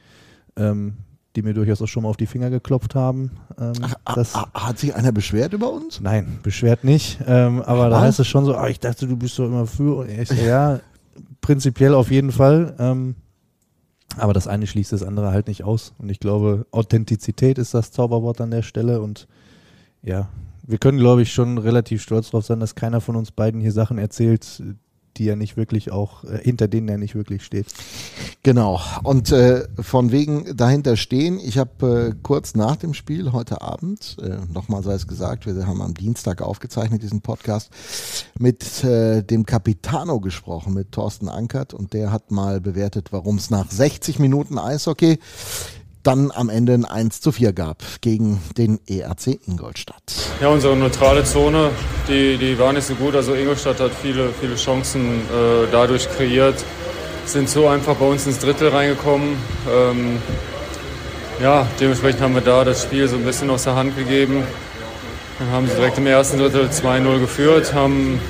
ähm, 0.56 0.98
die 1.36 1.42
mir 1.42 1.54
durchaus 1.54 1.82
auch 1.82 1.88
schon 1.88 2.04
mal 2.04 2.10
auf 2.10 2.18
die 2.18 2.28
Finger 2.28 2.50
geklopft 2.50 2.96
haben. 2.96 3.32
Ähm, 3.60 3.74
Ah, 3.82 4.14
das, 4.16 4.36
ah, 4.36 4.48
hat 4.54 4.80
sich 4.80 4.96
einer 4.96 5.12
beschwert 5.12 5.54
über 5.54 5.72
uns? 5.72 6.00
Nein, 6.00 6.40
beschwert 6.44 6.84
nicht. 6.84 7.20
Ähm, 7.26 7.62
aber 7.64 7.90
da 7.90 7.98
Was? 7.98 8.04
heißt 8.04 8.20
es 8.20 8.28
schon 8.28 8.46
so, 8.46 8.56
ah, 8.56 8.68
ich 8.70 8.80
dachte, 8.80 9.08
du 9.08 9.18
bist 9.18 9.38
doch 9.40 9.46
immer 9.46 9.66
für. 9.66 10.08
So, 10.26 10.34
ja, 10.36 10.80
prinzipiell 11.42 11.94
auf 11.94 12.12
jeden 12.12 12.32
Fall. 12.32 12.76
Ähm, 12.80 13.16
aber 14.18 14.32
das 14.32 14.48
eine 14.48 14.68
schließt 14.68 14.94
das 14.94 15.04
andere 15.04 15.32
halt 15.32 15.48
nicht 15.48 15.64
aus. 15.64 15.94
Und 15.98 16.10
ich 16.10 16.20
glaube, 16.20 16.68
Authentizität 16.72 17.58
ist 17.58 17.74
das 17.74 17.92
Zauberwort 17.92 18.40
an 18.40 18.52
der 18.52 18.62
Stelle. 18.62 19.02
Und 19.02 19.28
ja, 20.04 20.30
wir 20.68 20.78
können, 20.78 20.98
glaube 20.98 21.22
ich, 21.22 21.34
schon 21.34 21.58
relativ 21.58 22.02
stolz 22.02 22.32
drauf 22.32 22.46
sein, 22.46 22.60
dass 22.60 22.76
keiner 22.76 23.02
von 23.02 23.16
uns 23.16 23.32
beiden 23.32 23.62
hier 23.62 23.72
Sachen 23.72 23.98
erzählt, 23.98 24.64
die 25.18 25.30
er 25.30 25.36
nicht 25.36 25.56
wirklich 25.56 25.92
auch, 25.92 26.24
äh, 26.26 26.40
hinter 26.44 26.68
denen 26.68 26.90
er 26.90 26.98
nicht 26.98 27.16
wirklich 27.16 27.44
steht. 27.44 27.68
Genau. 28.44 28.82
Und 29.04 29.32
äh, 29.32 29.66
von 29.80 30.12
wegen 30.12 30.56
dahinter 30.58 30.98
stehen, 30.98 31.40
ich 31.40 31.58
habe 31.58 32.10
äh, 32.12 32.16
kurz 32.22 32.56
nach 32.56 32.76
dem 32.76 32.94
Spiel 32.94 33.32
heute 33.32 33.62
Abend, 33.62 34.18
äh, 34.22 34.38
nochmal 34.54 34.84
sei 34.84 34.94
es 34.94 35.08
gesagt, 35.08 35.46
wir 35.46 35.68
haben 35.68 35.82
am 35.82 35.94
Dienstag 35.94 36.42
aufgezeichnet 36.42 37.02
diesen 37.02 37.22
Podcast, 37.22 37.70
mit 38.38 38.84
äh, 38.84 39.24
dem 39.24 39.46
Capitano 39.46 40.20
gesprochen, 40.20 40.74
mit 40.74 40.92
Thorsten 40.92 41.30
Ankert 41.30 41.74
und 41.74 41.94
der 41.94 42.12
hat 42.12 42.32
mal 42.32 42.60
bewertet, 42.60 43.12
warum 43.12 43.38
es 43.38 43.50
nach 43.50 43.72
60 43.72 44.20
Minuten 44.20 44.58
Eishockey 44.58 45.20
dann 46.06 46.32
am 46.32 46.50
Ende 46.50 46.74
ein 46.74 46.86
1 46.86 47.22
zu 47.22 47.32
4 47.32 47.54
gab 47.54 47.84
gegen 48.02 48.42
den 48.58 48.80
ERC 48.88 49.40
Ingolstadt. 49.48 50.04
Ja, 50.42 50.50
unsere 50.50 50.76
neutrale 50.76 51.24
Zone, 51.24 51.72
die, 52.08 52.38
die 52.38 52.58
war 52.60 52.72
nicht 52.74 52.86
so 52.88 52.96
gut. 52.96 53.16
Also 53.16 53.34
Ingolstadt 53.34 53.80
hat 53.80 53.92
viele, 54.02 54.30
viele 54.40 54.56
Chancen 54.56 55.22
äh, 55.22 55.68
dadurch 55.72 56.08
kreiert. 56.16 56.64
Sind 57.26 57.50
so 57.50 57.68
einfach 57.68 57.96
bei 57.96 58.06
uns 58.06 58.28
ins 58.28 58.40
Drittel 58.40 58.70
reingekommen. 58.70 59.36
Ähm, 59.68 60.18
ja, 61.42 61.68
dementsprechend 61.80 62.22
haben 62.22 62.36
wir 62.36 62.42
da 62.42 62.64
das 62.64 62.84
Spiel 62.84 63.08
so 63.08 63.16
ein 63.16 63.24
bisschen 63.24 63.50
aus 63.50 63.64
der 63.64 63.76
Hand 63.76 63.98
gegeben. 63.98 64.44
Dann 65.40 65.52
haben 65.52 65.68
sie 65.68 65.76
direkt 65.76 65.98
im 65.98 66.08
ersten 66.08 66.38
Drittel 66.38 66.70
2-0 66.70 67.20
geführt, 67.20 67.74
haben, 67.74 68.22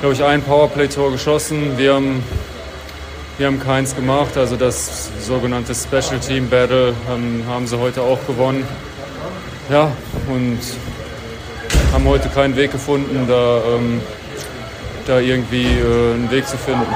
glaube 0.00 0.14
ich, 0.14 0.24
ein 0.24 0.42
Powerplay-Tor 0.42 1.12
geschossen. 1.12 1.76
Wir 1.76 1.94
haben, 1.94 2.22
wir 3.38 3.46
haben 3.46 3.60
keins 3.60 3.94
gemacht. 3.94 4.36
Also 4.36 4.56
das 4.56 5.10
sogenannte 5.20 5.74
Special 5.74 6.18
Team 6.18 6.50
Battle 6.50 6.94
ähm, 7.10 7.44
haben 7.48 7.66
sie 7.66 7.78
heute 7.78 8.02
auch 8.02 8.18
gewonnen. 8.26 8.66
Ja, 9.70 9.92
und 10.28 10.58
haben 11.92 12.04
heute 12.04 12.28
keinen 12.28 12.56
Weg 12.56 12.72
gefunden, 12.72 13.26
da, 13.28 13.62
ähm, 13.64 14.00
da 15.06 15.20
irgendwie 15.20 15.66
äh, 15.66 16.14
einen 16.14 16.30
Weg 16.30 16.46
zu 16.46 16.56
finden. 16.56 16.86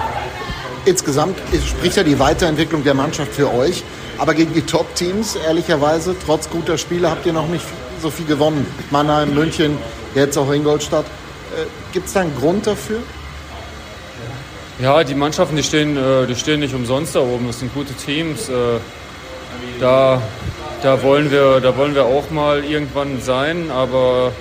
Insgesamt 0.84 1.38
spricht 1.64 1.96
ja 1.96 2.02
die 2.02 2.18
Weiterentwicklung 2.18 2.82
der 2.82 2.94
Mannschaft 2.94 3.32
für 3.32 3.52
euch. 3.54 3.84
Aber 4.18 4.34
gegen 4.34 4.52
die 4.52 4.62
Top-Teams, 4.62 5.36
ehrlicherweise, 5.36 6.14
trotz 6.26 6.50
guter 6.50 6.76
Spiele, 6.76 7.10
habt 7.10 7.24
ihr 7.24 7.32
noch 7.32 7.48
nicht 7.48 7.64
so 8.00 8.10
viel 8.10 8.26
gewonnen. 8.26 8.67
Mannheim, 8.90 9.34
München, 9.34 9.78
jetzt 10.14 10.36
auch 10.36 10.52
Ingolstadt. 10.52 11.06
Äh, 11.06 11.67
Gibt 11.93 12.08
es 12.08 12.14
da 12.14 12.20
einen 12.20 12.34
Grund 12.34 12.67
dafür? 12.67 12.98
Ja, 14.79 15.05
die 15.05 15.14
Mannschaften, 15.14 15.55
die 15.55 15.62
stehen, 15.62 15.96
äh, 15.96 16.26
die 16.26 16.34
stehen 16.34 16.60
nicht 16.60 16.74
umsonst 16.74 17.14
da 17.14 17.20
oben. 17.20 17.46
Das 17.46 17.60
sind 17.60 17.74
gute 17.74 17.93
Teams. 17.93 18.48
Äh, 18.48 18.79
da, 19.79 20.22
da, 20.82 21.02
wollen 21.02 21.31
wir, 21.31 21.60
da 21.60 21.76
wollen 21.76 21.94
wir 21.94 22.06
auch 22.06 22.31
mal 22.31 22.64
irgendwann 22.64 23.20
sein. 23.20 23.70
Aber 23.70 24.32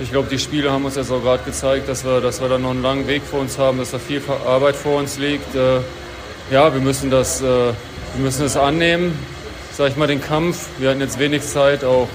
ich 0.00 0.10
glaube, 0.10 0.28
die 0.28 0.38
Spiele 0.38 0.72
haben 0.72 0.84
uns 0.84 0.96
jetzt 0.96 1.12
auch 1.12 1.22
gerade 1.22 1.44
gezeigt, 1.44 1.88
dass 1.88 2.04
wir, 2.04 2.20
dass 2.20 2.40
wir 2.40 2.48
da 2.48 2.58
noch 2.58 2.70
einen 2.70 2.82
langen 2.82 3.06
Weg 3.06 3.22
vor 3.22 3.40
uns 3.40 3.56
haben, 3.56 3.78
dass 3.78 3.92
da 3.92 3.98
viel 3.98 4.20
Arbeit 4.46 4.74
vor 4.74 4.98
uns 4.98 5.16
liegt. 5.16 5.54
Äh, 5.54 5.78
ja, 6.50 6.72
wir 6.74 6.80
müssen 6.80 7.10
das, 7.10 7.42
wir 7.42 7.74
müssen 8.16 8.42
das 8.42 8.56
annehmen, 8.56 9.18
sag 9.70 9.90
ich 9.90 9.96
mal, 9.96 10.06
den 10.06 10.22
Kampf. 10.22 10.66
Wir 10.78 10.88
hatten 10.88 11.00
jetzt 11.02 11.18
wenig 11.18 11.42
Zeit, 11.42 11.84
auch 11.84 12.08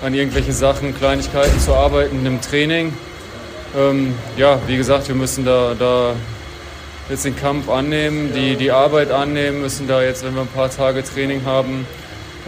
an 0.00 0.14
irgendwelchen 0.14 0.52
Sachen, 0.52 0.96
Kleinigkeiten 0.96 1.58
zu 1.58 1.74
arbeiten 1.74 2.24
im 2.24 2.40
Training. 2.40 2.92
Ähm, 3.76 4.14
ja, 4.36 4.60
wie 4.68 4.76
gesagt, 4.76 5.08
wir 5.08 5.16
müssen 5.16 5.44
da, 5.44 5.74
da 5.76 6.14
jetzt 7.08 7.24
den 7.24 7.36
Kampf 7.36 7.68
annehmen, 7.68 8.32
die, 8.34 8.56
die 8.56 8.70
Arbeit 8.70 9.10
annehmen, 9.10 9.60
müssen 9.60 9.86
da 9.86 10.02
jetzt, 10.02 10.24
wenn 10.24 10.34
wir 10.34 10.42
ein 10.42 10.48
paar 10.48 10.70
Tage 10.70 11.04
Training 11.04 11.44
haben, 11.44 11.86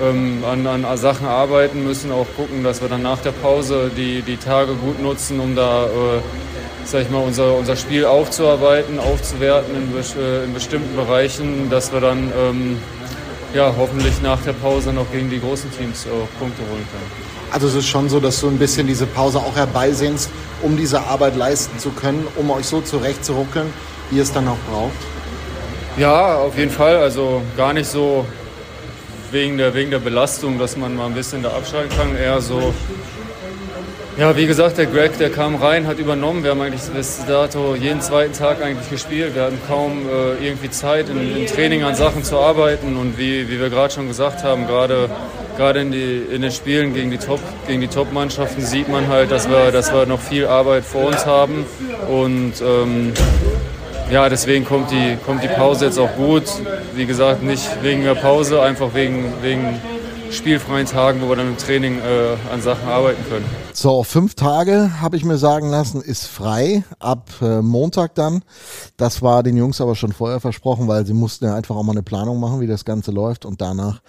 ähm, 0.00 0.44
an, 0.44 0.66
an 0.66 0.96
Sachen 0.96 1.26
arbeiten, 1.26 1.84
müssen 1.84 2.12
auch 2.12 2.26
gucken, 2.36 2.64
dass 2.64 2.80
wir 2.80 2.88
dann 2.88 3.02
nach 3.02 3.18
der 3.18 3.32
Pause 3.32 3.90
die, 3.96 4.22
die 4.22 4.36
Tage 4.36 4.74
gut 4.74 5.00
nutzen, 5.00 5.40
um 5.40 5.54
da, 5.56 5.86
äh, 5.86 6.20
sag 6.84 7.02
ich 7.02 7.10
mal, 7.10 7.18
unser, 7.18 7.56
unser 7.56 7.76
Spiel 7.76 8.04
aufzuarbeiten, 8.04 8.98
aufzuwerten 8.98 9.74
in, 9.74 10.20
äh, 10.20 10.44
in 10.44 10.54
bestimmten 10.54 10.94
Bereichen, 10.96 11.68
dass 11.70 11.92
wir 11.92 12.00
dann 12.00 12.32
ähm, 12.38 12.78
ja, 13.54 13.72
hoffentlich 13.76 14.20
nach 14.22 14.40
der 14.42 14.52
Pause 14.52 14.92
noch 14.92 15.10
gegen 15.10 15.30
die 15.30 15.40
großen 15.40 15.70
Teams 15.72 16.04
äh, 16.04 16.08
Punkte 16.38 16.62
holen 16.62 16.86
können. 16.90 17.28
Also 17.50 17.66
es 17.66 17.74
ist 17.74 17.88
schon 17.88 18.08
so, 18.10 18.20
dass 18.20 18.40
du 18.40 18.48
ein 18.48 18.58
bisschen 18.58 18.86
diese 18.86 19.06
Pause 19.06 19.38
auch 19.38 19.56
herbeisehnst, 19.56 20.30
um 20.62 20.76
diese 20.76 21.00
Arbeit 21.00 21.34
leisten 21.34 21.78
zu 21.78 21.90
können, 21.90 22.26
um 22.36 22.50
euch 22.50 22.66
so 22.66 22.82
zurechtzuruckeln, 22.82 23.72
ihr 24.10 24.22
es 24.22 24.32
dann 24.32 24.48
auch 24.48 24.58
braucht. 24.70 24.92
Ja, 25.96 26.36
auf 26.36 26.56
jeden 26.56 26.70
Fall. 26.70 26.96
Also 26.96 27.42
gar 27.56 27.72
nicht 27.72 27.88
so 27.88 28.24
wegen 29.30 29.58
der, 29.58 29.74
wegen 29.74 29.90
der 29.90 29.98
Belastung, 29.98 30.58
dass 30.58 30.76
man 30.76 30.96
mal 30.96 31.06
ein 31.06 31.14
bisschen 31.14 31.42
da 31.42 31.50
abschalten 31.50 31.96
kann. 31.96 32.16
Eher 32.16 32.40
so, 32.40 32.72
Ja, 34.18 34.36
wie 34.36 34.46
gesagt, 34.46 34.78
der 34.78 34.86
Greg, 34.86 35.16
der 35.18 35.30
kam 35.30 35.54
rein, 35.54 35.86
hat 35.86 35.98
übernommen. 35.98 36.42
Wir 36.42 36.50
haben 36.50 36.60
eigentlich 36.60 36.82
bis 36.82 37.24
dato 37.26 37.76
jeden 37.76 38.00
zweiten 38.00 38.32
Tag 38.32 38.60
eigentlich 38.60 38.90
gespielt. 38.90 39.36
Wir 39.36 39.42
hatten 39.44 39.60
kaum 39.68 40.08
äh, 40.08 40.44
irgendwie 40.44 40.70
Zeit, 40.70 41.08
im, 41.08 41.36
im, 41.36 41.46
Training 41.46 41.84
an 41.84 41.94
Sachen 41.94 42.24
zu 42.24 42.38
arbeiten. 42.38 42.96
Und 42.96 43.16
wie, 43.16 43.48
wie 43.48 43.60
wir 43.60 43.70
gerade 43.70 43.94
schon 43.94 44.08
gesagt 44.08 44.42
haben, 44.42 44.66
gerade 44.66 45.08
gerade 45.56 45.80
in, 45.80 45.92
in 45.92 46.42
den 46.42 46.50
Spielen 46.50 46.94
gegen 46.94 47.10
die 47.10 47.18
Top 47.18 47.40
gegen 47.66 47.80
die 47.80 47.88
Top-Mannschaften 47.88 48.64
sieht 48.64 48.88
man 48.88 49.08
halt, 49.08 49.30
dass 49.30 49.48
wir, 49.48 49.72
dass 49.72 49.92
wir 49.92 50.06
noch 50.06 50.20
viel 50.20 50.46
Arbeit 50.46 50.84
vor 50.84 51.06
uns 51.06 51.26
haben. 51.26 51.64
Und 52.08 52.54
ähm, 52.60 53.12
ja, 54.10 54.28
deswegen 54.28 54.64
kommt 54.64 54.90
die, 54.90 55.16
kommt 55.24 55.42
die 55.42 55.48
Pause 55.48 55.86
jetzt 55.86 55.98
auch 55.98 56.14
gut. 56.16 56.44
Wie 56.94 57.06
gesagt, 57.06 57.42
nicht 57.42 57.68
wegen 57.82 58.04
der 58.04 58.14
Pause, 58.14 58.62
einfach 58.62 58.94
wegen, 58.94 59.32
wegen 59.42 59.80
spielfreien 60.30 60.86
Tagen, 60.86 61.20
wo 61.20 61.28
wir 61.28 61.36
dann 61.36 61.48
im 61.48 61.56
Training 61.56 61.98
äh, 61.98 62.36
an 62.52 62.60
Sachen 62.60 62.88
arbeiten 62.88 63.22
können. 63.28 63.44
So, 63.72 64.02
fünf 64.02 64.34
Tage 64.34 65.00
habe 65.00 65.16
ich 65.16 65.24
mir 65.24 65.38
sagen 65.38 65.68
lassen, 65.70 66.00
ist 66.00 66.26
frei 66.26 66.84
ab 66.98 67.30
äh, 67.40 67.62
Montag 67.62 68.14
dann. 68.14 68.42
Das 68.96 69.22
war 69.22 69.42
den 69.42 69.56
Jungs 69.56 69.80
aber 69.80 69.94
schon 69.94 70.12
vorher 70.12 70.40
versprochen, 70.40 70.88
weil 70.88 71.06
sie 71.06 71.14
mussten 71.14 71.44
ja 71.44 71.54
einfach 71.54 71.76
auch 71.76 71.82
mal 71.82 71.92
eine 71.92 72.02
Planung 72.02 72.40
machen, 72.40 72.60
wie 72.60 72.66
das 72.66 72.84
Ganze 72.84 73.10
läuft 73.10 73.44
und 73.44 73.60
danach 73.60 74.00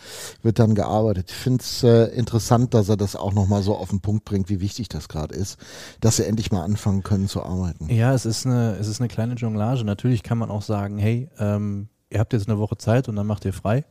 wird 0.44 0.60
dann 0.60 0.76
gearbeitet. 0.76 1.30
Ich 1.30 1.38
finde 1.38 1.62
es 1.62 1.84
äh, 1.84 2.06
interessant, 2.06 2.74
dass 2.74 2.90
er 2.90 2.98
das 2.98 3.16
auch 3.16 3.34
nochmal 3.34 3.62
so 3.62 3.76
auf 3.76 3.90
den 3.90 4.02
Punkt 4.02 4.26
bringt, 4.26 4.50
wie 4.50 4.60
wichtig 4.60 4.90
das 4.90 5.08
gerade 5.08 5.36
ist, 5.36 5.58
dass 6.02 6.18
sie 6.18 6.26
endlich 6.26 6.52
mal 6.52 6.64
anfangen 6.64 7.04
können 7.04 7.28
zu 7.28 7.44
arbeiten. 7.44 7.88
Ja, 7.90 8.14
es 8.14 8.26
ist 8.26 8.46
eine, 8.46 8.78
es 8.80 8.88
ist 8.88 9.00
eine 9.00 9.08
kleine 9.08 9.36
Jonglage. 9.36 9.84
Natürlich 9.84 10.24
kann 10.24 10.38
man 10.38 10.50
auch 10.52 10.64
sagen, 10.64 10.98
hey, 10.98 11.30
ähm, 11.40 11.90
ihr 12.10 12.20
habt 12.20 12.34
jetzt 12.34 12.50
eine 12.50 12.60
Woche 12.60 12.78
Zeit 12.78 13.08
und 13.08 13.16
dann 13.16 13.28
macht 13.28 13.46
ihr 13.46 13.54
frei. 13.54 13.86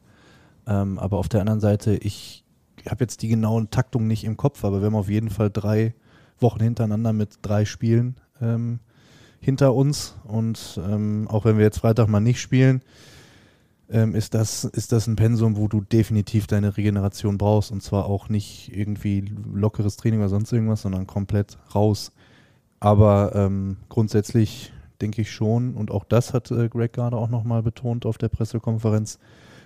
Ähm, 0.68 0.98
aber 0.98 1.16
auf 1.16 1.28
der 1.28 1.40
anderen 1.40 1.60
Seite, 1.60 1.96
ich 1.96 2.44
habe 2.88 3.02
jetzt 3.02 3.22
die 3.22 3.28
genauen 3.28 3.70
Taktungen 3.70 4.06
nicht 4.06 4.24
im 4.24 4.36
Kopf, 4.36 4.64
aber 4.64 4.80
wir 4.80 4.86
haben 4.86 4.94
auf 4.94 5.08
jeden 5.08 5.30
Fall 5.30 5.50
drei 5.50 5.94
Wochen 6.38 6.60
hintereinander 6.60 7.12
mit 7.12 7.38
drei 7.42 7.64
Spielen 7.64 8.16
ähm, 8.40 8.78
hinter 9.40 9.74
uns. 9.74 10.16
Und 10.24 10.78
ähm, 10.84 11.26
auch 11.28 11.44
wenn 11.44 11.56
wir 11.56 11.64
jetzt 11.64 11.78
Freitag 11.78 12.08
mal 12.08 12.20
nicht 12.20 12.40
spielen, 12.40 12.82
ähm, 13.90 14.14
ist, 14.14 14.34
das, 14.34 14.64
ist 14.64 14.92
das 14.92 15.06
ein 15.06 15.16
Pensum, 15.16 15.56
wo 15.56 15.68
du 15.68 15.80
definitiv 15.80 16.46
deine 16.46 16.76
Regeneration 16.76 17.38
brauchst. 17.38 17.72
Und 17.72 17.82
zwar 17.82 18.04
auch 18.04 18.28
nicht 18.28 18.70
irgendwie 18.76 19.32
lockeres 19.52 19.96
Training 19.96 20.20
oder 20.20 20.28
sonst 20.28 20.52
irgendwas, 20.52 20.82
sondern 20.82 21.06
komplett 21.06 21.58
raus. 21.74 22.12
Aber 22.78 23.32
ähm, 23.34 23.78
grundsätzlich 23.88 24.72
denke 25.00 25.22
ich 25.22 25.32
schon, 25.32 25.74
und 25.74 25.90
auch 25.90 26.04
das 26.04 26.34
hat 26.34 26.50
äh, 26.50 26.68
Greg 26.68 26.92
gerade 26.92 27.16
auch 27.16 27.28
nochmal 27.28 27.62
betont 27.62 28.04
auf 28.04 28.18
der 28.18 28.28
Pressekonferenz, 28.28 29.18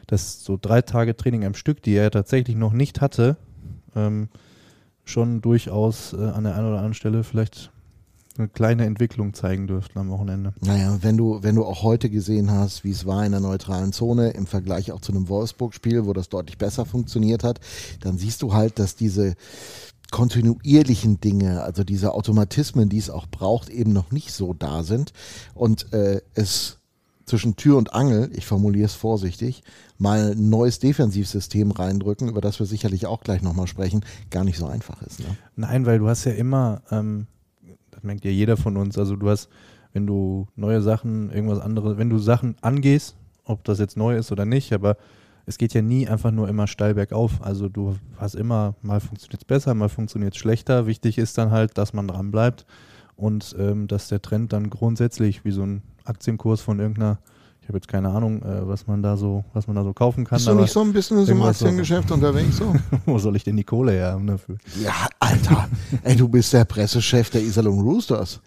dass 0.06 0.44
so 0.44 0.58
drei 0.60 0.82
Tage 0.82 1.16
Training 1.16 1.44
am 1.44 1.54
Stück, 1.54 1.82
die 1.82 1.94
er 1.94 2.10
tatsächlich 2.10 2.56
noch 2.56 2.72
nicht 2.72 3.00
hatte, 3.00 3.36
ähm, 3.94 4.28
schon 5.04 5.40
durchaus 5.40 6.12
äh, 6.12 6.16
an 6.16 6.44
der 6.44 6.54
einen 6.54 6.66
oder 6.66 6.76
anderen 6.76 6.94
Stelle 6.94 7.24
vielleicht 7.24 7.70
eine 8.38 8.48
kleine 8.48 8.86
Entwicklung 8.86 9.34
zeigen 9.34 9.66
dürften 9.66 9.98
am 9.98 10.08
Wochenende. 10.08 10.54
Naja, 10.60 10.98
wenn 11.02 11.16
du, 11.16 11.42
wenn 11.42 11.54
du 11.54 11.64
auch 11.64 11.82
heute 11.82 12.08
gesehen 12.08 12.50
hast, 12.50 12.82
wie 12.84 12.90
es 12.90 13.04
war 13.04 13.24
in 13.26 13.32
der 13.32 13.40
neutralen 13.40 13.92
Zone 13.92 14.30
im 14.30 14.46
Vergleich 14.46 14.92
auch 14.92 15.00
zu 15.00 15.12
einem 15.12 15.28
Wolfsburg-Spiel, 15.28 16.06
wo 16.06 16.12
das 16.12 16.28
deutlich 16.28 16.58
besser 16.58 16.86
funktioniert 16.86 17.44
hat, 17.44 17.60
dann 18.00 18.16
siehst 18.16 18.42
du 18.42 18.54
halt, 18.54 18.78
dass 18.78 18.96
diese 18.96 19.34
kontinuierlichen 20.10 21.20
Dinge, 21.20 21.62
also 21.62 21.84
diese 21.84 22.12
Automatismen, 22.12 22.88
die 22.88 22.98
es 22.98 23.10
auch 23.10 23.26
braucht, 23.26 23.70
eben 23.70 23.92
noch 23.92 24.12
nicht 24.12 24.32
so 24.32 24.54
da 24.54 24.82
sind 24.82 25.12
und 25.54 25.92
äh, 25.92 26.20
es 26.34 26.78
zwischen 27.24 27.56
Tür 27.56 27.76
und 27.76 27.94
Angel, 27.94 28.30
ich 28.34 28.46
formuliere 28.46 28.86
es 28.86 28.94
vorsichtig, 28.94 29.62
mal 29.98 30.32
ein 30.32 30.50
neues 30.50 30.78
Defensivsystem 30.78 31.70
reindrücken, 31.70 32.28
über 32.28 32.40
das 32.40 32.58
wir 32.58 32.66
sicherlich 32.66 33.06
auch 33.06 33.20
gleich 33.20 33.42
nochmal 33.42 33.66
sprechen, 33.66 34.04
gar 34.30 34.44
nicht 34.44 34.58
so 34.58 34.66
einfach 34.66 35.02
ist. 35.02 35.20
Ne? 35.20 35.26
Nein, 35.56 35.86
weil 35.86 35.98
du 35.98 36.08
hast 36.08 36.24
ja 36.24 36.32
immer, 36.32 36.82
ähm, 36.90 37.26
das 37.90 38.02
merkt 38.02 38.24
ja 38.24 38.30
jeder 38.30 38.56
von 38.56 38.76
uns, 38.76 38.98
also 38.98 39.16
du 39.16 39.30
hast, 39.30 39.48
wenn 39.92 40.06
du 40.06 40.48
neue 40.56 40.82
Sachen, 40.82 41.30
irgendwas 41.30 41.60
anderes, 41.60 41.96
wenn 41.98 42.10
du 42.10 42.18
Sachen 42.18 42.56
angehst, 42.60 43.16
ob 43.44 43.64
das 43.64 43.78
jetzt 43.78 43.96
neu 43.96 44.16
ist 44.16 44.32
oder 44.32 44.44
nicht, 44.44 44.72
aber 44.72 44.96
es 45.46 45.58
geht 45.58 45.74
ja 45.74 45.82
nie 45.82 46.08
einfach 46.08 46.30
nur 46.30 46.48
immer 46.48 46.66
steil 46.66 46.94
bergauf. 46.94 47.42
Also 47.42 47.68
du 47.68 47.96
hast 48.16 48.34
immer, 48.34 48.74
mal 48.80 49.00
funktioniert 49.00 49.42
es 49.42 49.44
besser, 49.44 49.74
mal 49.74 49.88
funktioniert 49.88 50.34
es 50.34 50.40
schlechter. 50.40 50.86
Wichtig 50.86 51.18
ist 51.18 51.36
dann 51.36 51.50
halt, 51.50 51.76
dass 51.78 51.92
man 51.92 52.06
dran 52.06 52.30
bleibt 52.30 52.64
und 53.16 53.54
ähm, 53.58 53.88
dass 53.88 54.08
der 54.08 54.22
Trend 54.22 54.52
dann 54.52 54.70
grundsätzlich 54.70 55.44
wie 55.44 55.50
so 55.50 55.62
ein 55.62 55.82
Aktienkurs 56.04 56.60
von 56.60 56.78
irgendeiner 56.78 57.18
ich 57.62 57.68
habe 57.68 57.78
jetzt 57.78 57.86
keine 57.86 58.10
Ahnung, 58.10 58.42
äh, 58.42 58.66
was 58.66 58.88
man 58.88 59.02
da 59.02 59.16
so, 59.16 59.44
was 59.52 59.68
man 59.68 59.76
da 59.76 59.84
so 59.84 59.92
kaufen 59.92 60.24
kann. 60.24 60.36
Bist 60.36 60.48
du 60.48 60.54
nicht 60.54 60.72
so 60.72 60.80
ein 60.80 60.92
bisschen 60.92 61.24
im 61.28 61.42
Aktiengeschäft 61.42 62.08
so. 62.08 62.14
unterwegs 62.14 62.56
so? 62.56 62.74
Wo 63.06 63.18
soll 63.18 63.36
ich 63.36 63.44
denn 63.44 63.56
die 63.56 63.62
Kohle 63.62 63.92
her 63.92 64.12
haben 64.12 64.26
dafür? 64.26 64.56
Ja, 64.82 65.06
Alter, 65.20 65.68
ey, 66.02 66.16
du 66.16 66.28
bist 66.28 66.52
der 66.52 66.64
Pressechef 66.64 67.30
der 67.30 67.40
Isalon 67.40 67.80
Roosters. 67.80 68.40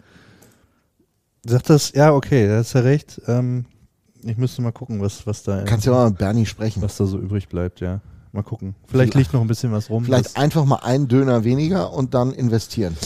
Sagt 1.45 1.69
das, 1.69 1.93
ja, 1.93 2.11
okay, 2.13 2.45
da 2.47 2.57
hast 2.57 2.73
ja 2.73 2.81
recht. 2.81 3.21
Ähm, 3.27 3.65
ich 4.21 4.35
müsste 4.35 4.61
mal 4.61 4.73
gucken, 4.73 4.99
was, 4.99 5.25
was 5.25 5.43
da. 5.43 5.63
Kannst 5.63 5.85
ja 5.85 5.93
mal 5.93 6.09
mit 6.09 6.17
Bernie 6.17 6.45
sprechen. 6.45 6.81
Was 6.81 6.97
da 6.97 7.05
so 7.05 7.17
übrig 7.17 7.47
bleibt, 7.47 7.79
ja. 7.79 8.01
Mal 8.33 8.43
gucken. 8.43 8.75
Vielleicht, 8.85 9.13
vielleicht 9.13 9.15
liegt 9.15 9.33
noch 9.33 9.41
ein 9.41 9.47
bisschen 9.47 9.71
was 9.71 9.89
rum. 9.89 10.03
Vielleicht 10.03 10.35
einfach 10.35 10.65
mal 10.65 10.79
einen 10.83 11.07
Döner 11.07 11.45
weniger 11.45 11.93
und 11.93 12.13
dann 12.13 12.33
investieren. 12.33 12.97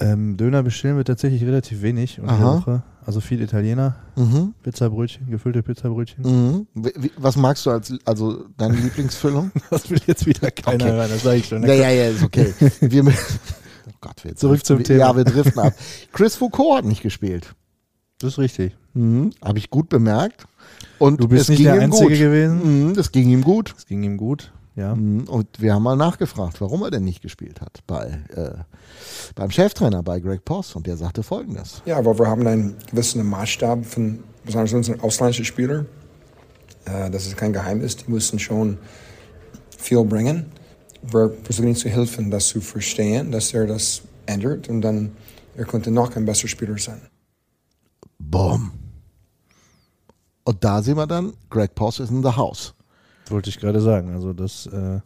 Ähm, 0.00 0.38
Döner 0.38 0.62
bestellen 0.62 0.96
wir 0.96 1.04
tatsächlich 1.04 1.42
relativ 1.42 1.82
wenig 1.82 2.18
unter 2.18 2.38
der 2.38 2.46
Woche. 2.46 2.82
Also 3.08 3.22
viel 3.22 3.40
Italiener, 3.40 3.96
mhm. 4.16 4.52
Pizzabrötchen, 4.62 5.30
gefüllte 5.30 5.62
Pizzabrötchen. 5.62 6.66
Mhm. 6.74 6.92
Was 7.16 7.36
magst 7.36 7.64
du 7.64 7.70
als 7.70 7.90
also 8.04 8.44
deine 8.58 8.74
Lieblingsfüllung? 8.82 9.50
das 9.70 9.88
will 9.88 9.98
jetzt 10.06 10.26
wieder 10.26 10.50
keiner 10.50 10.84
okay. 10.84 10.92
hören, 10.92 11.10
das 11.10 11.22
sage 11.22 11.38
ich 11.38 11.48
schon. 11.48 11.62
Ja, 11.62 11.72
ja, 11.72 11.88
ja, 11.88 12.10
ist 12.10 12.22
okay. 12.22 12.52
Wir, 12.82 13.06
oh 13.06 13.92
Gott, 14.02 14.22
wir 14.24 14.36
Zurück 14.36 14.62
zum 14.62 14.84
Thema. 14.84 14.98
Ja, 14.98 15.16
wir 15.16 15.24
driften 15.24 15.58
ab. 15.58 15.72
Chris 16.12 16.36
Foucault 16.36 16.76
hat 16.76 16.84
nicht 16.84 17.00
gespielt. 17.00 17.54
Das 18.18 18.34
ist 18.34 18.38
richtig. 18.38 18.76
Mhm. 18.92 19.30
Habe 19.42 19.58
ich 19.58 19.70
gut 19.70 19.88
bemerkt. 19.88 20.44
Und 20.98 21.18
du 21.18 21.28
bist 21.28 21.48
nicht 21.48 21.64
der 21.64 21.80
Einzige 21.80 22.10
gut. 22.10 22.18
gewesen. 22.18 22.88
Mhm, 22.88 22.94
das 22.94 23.10
ging 23.10 23.30
ihm 23.30 23.40
gut. 23.40 23.72
Das 23.74 23.86
ging 23.86 24.02
ihm 24.02 24.18
gut. 24.18 24.52
Ja. 24.78 24.94
Mhm, 24.94 25.24
und 25.24 25.60
wir 25.60 25.74
haben 25.74 25.82
mal 25.82 25.96
nachgefragt, 25.96 26.60
warum 26.60 26.82
er 26.82 26.90
denn 26.92 27.02
nicht 27.02 27.20
gespielt 27.20 27.60
hat 27.60 27.80
bei, 27.88 28.22
äh, 28.34 28.62
beim 29.34 29.50
Cheftrainer, 29.50 30.04
bei 30.04 30.20
Greg 30.20 30.44
Poss. 30.44 30.76
Und 30.76 30.86
der 30.86 30.96
sagte 30.96 31.24
folgendes. 31.24 31.82
Ja, 31.84 31.98
aber 31.98 32.16
wir 32.16 32.28
haben 32.28 32.46
einen 32.46 32.76
gewissen 32.88 33.28
Maßstab 33.28 33.84
von 33.84 34.20
besonders 34.44 34.72
unseren 34.72 35.00
ausländischen 35.00 35.44
Spielern. 35.44 35.86
Äh, 36.84 37.10
das 37.10 37.26
ist 37.26 37.36
kein 37.36 37.52
Geheimnis. 37.52 37.96
Die 37.96 38.10
müssen 38.10 38.38
schon 38.38 38.78
viel 39.76 40.04
bringen. 40.04 40.46
Wir 41.02 41.32
versuchen 41.42 41.68
ihm 41.68 41.76
zu 41.76 41.88
helfen, 41.88 42.30
das 42.30 42.46
zu 42.46 42.60
verstehen, 42.60 43.32
dass 43.32 43.52
er 43.52 43.66
das 43.66 44.02
ändert 44.26 44.68
und 44.68 44.82
dann 44.82 45.10
er 45.56 45.64
könnte 45.64 45.90
noch 45.90 46.14
ein 46.14 46.24
besserer 46.24 46.48
Spieler 46.48 46.78
sein. 46.78 47.00
Boom. 48.20 48.70
Und 50.44 50.62
da 50.62 50.82
sehen 50.82 50.96
wir 50.96 51.06
dann, 51.08 51.32
Greg 51.50 51.74
Poss 51.74 51.98
ist 51.98 52.10
in 52.10 52.22
the 52.22 52.30
house. 52.30 52.74
Wollte 53.30 53.50
ich 53.50 53.58
gerade 53.58 53.80
sagen. 53.80 54.12
Also 54.12 54.32
das, 54.32 54.66
äh, 54.66 55.00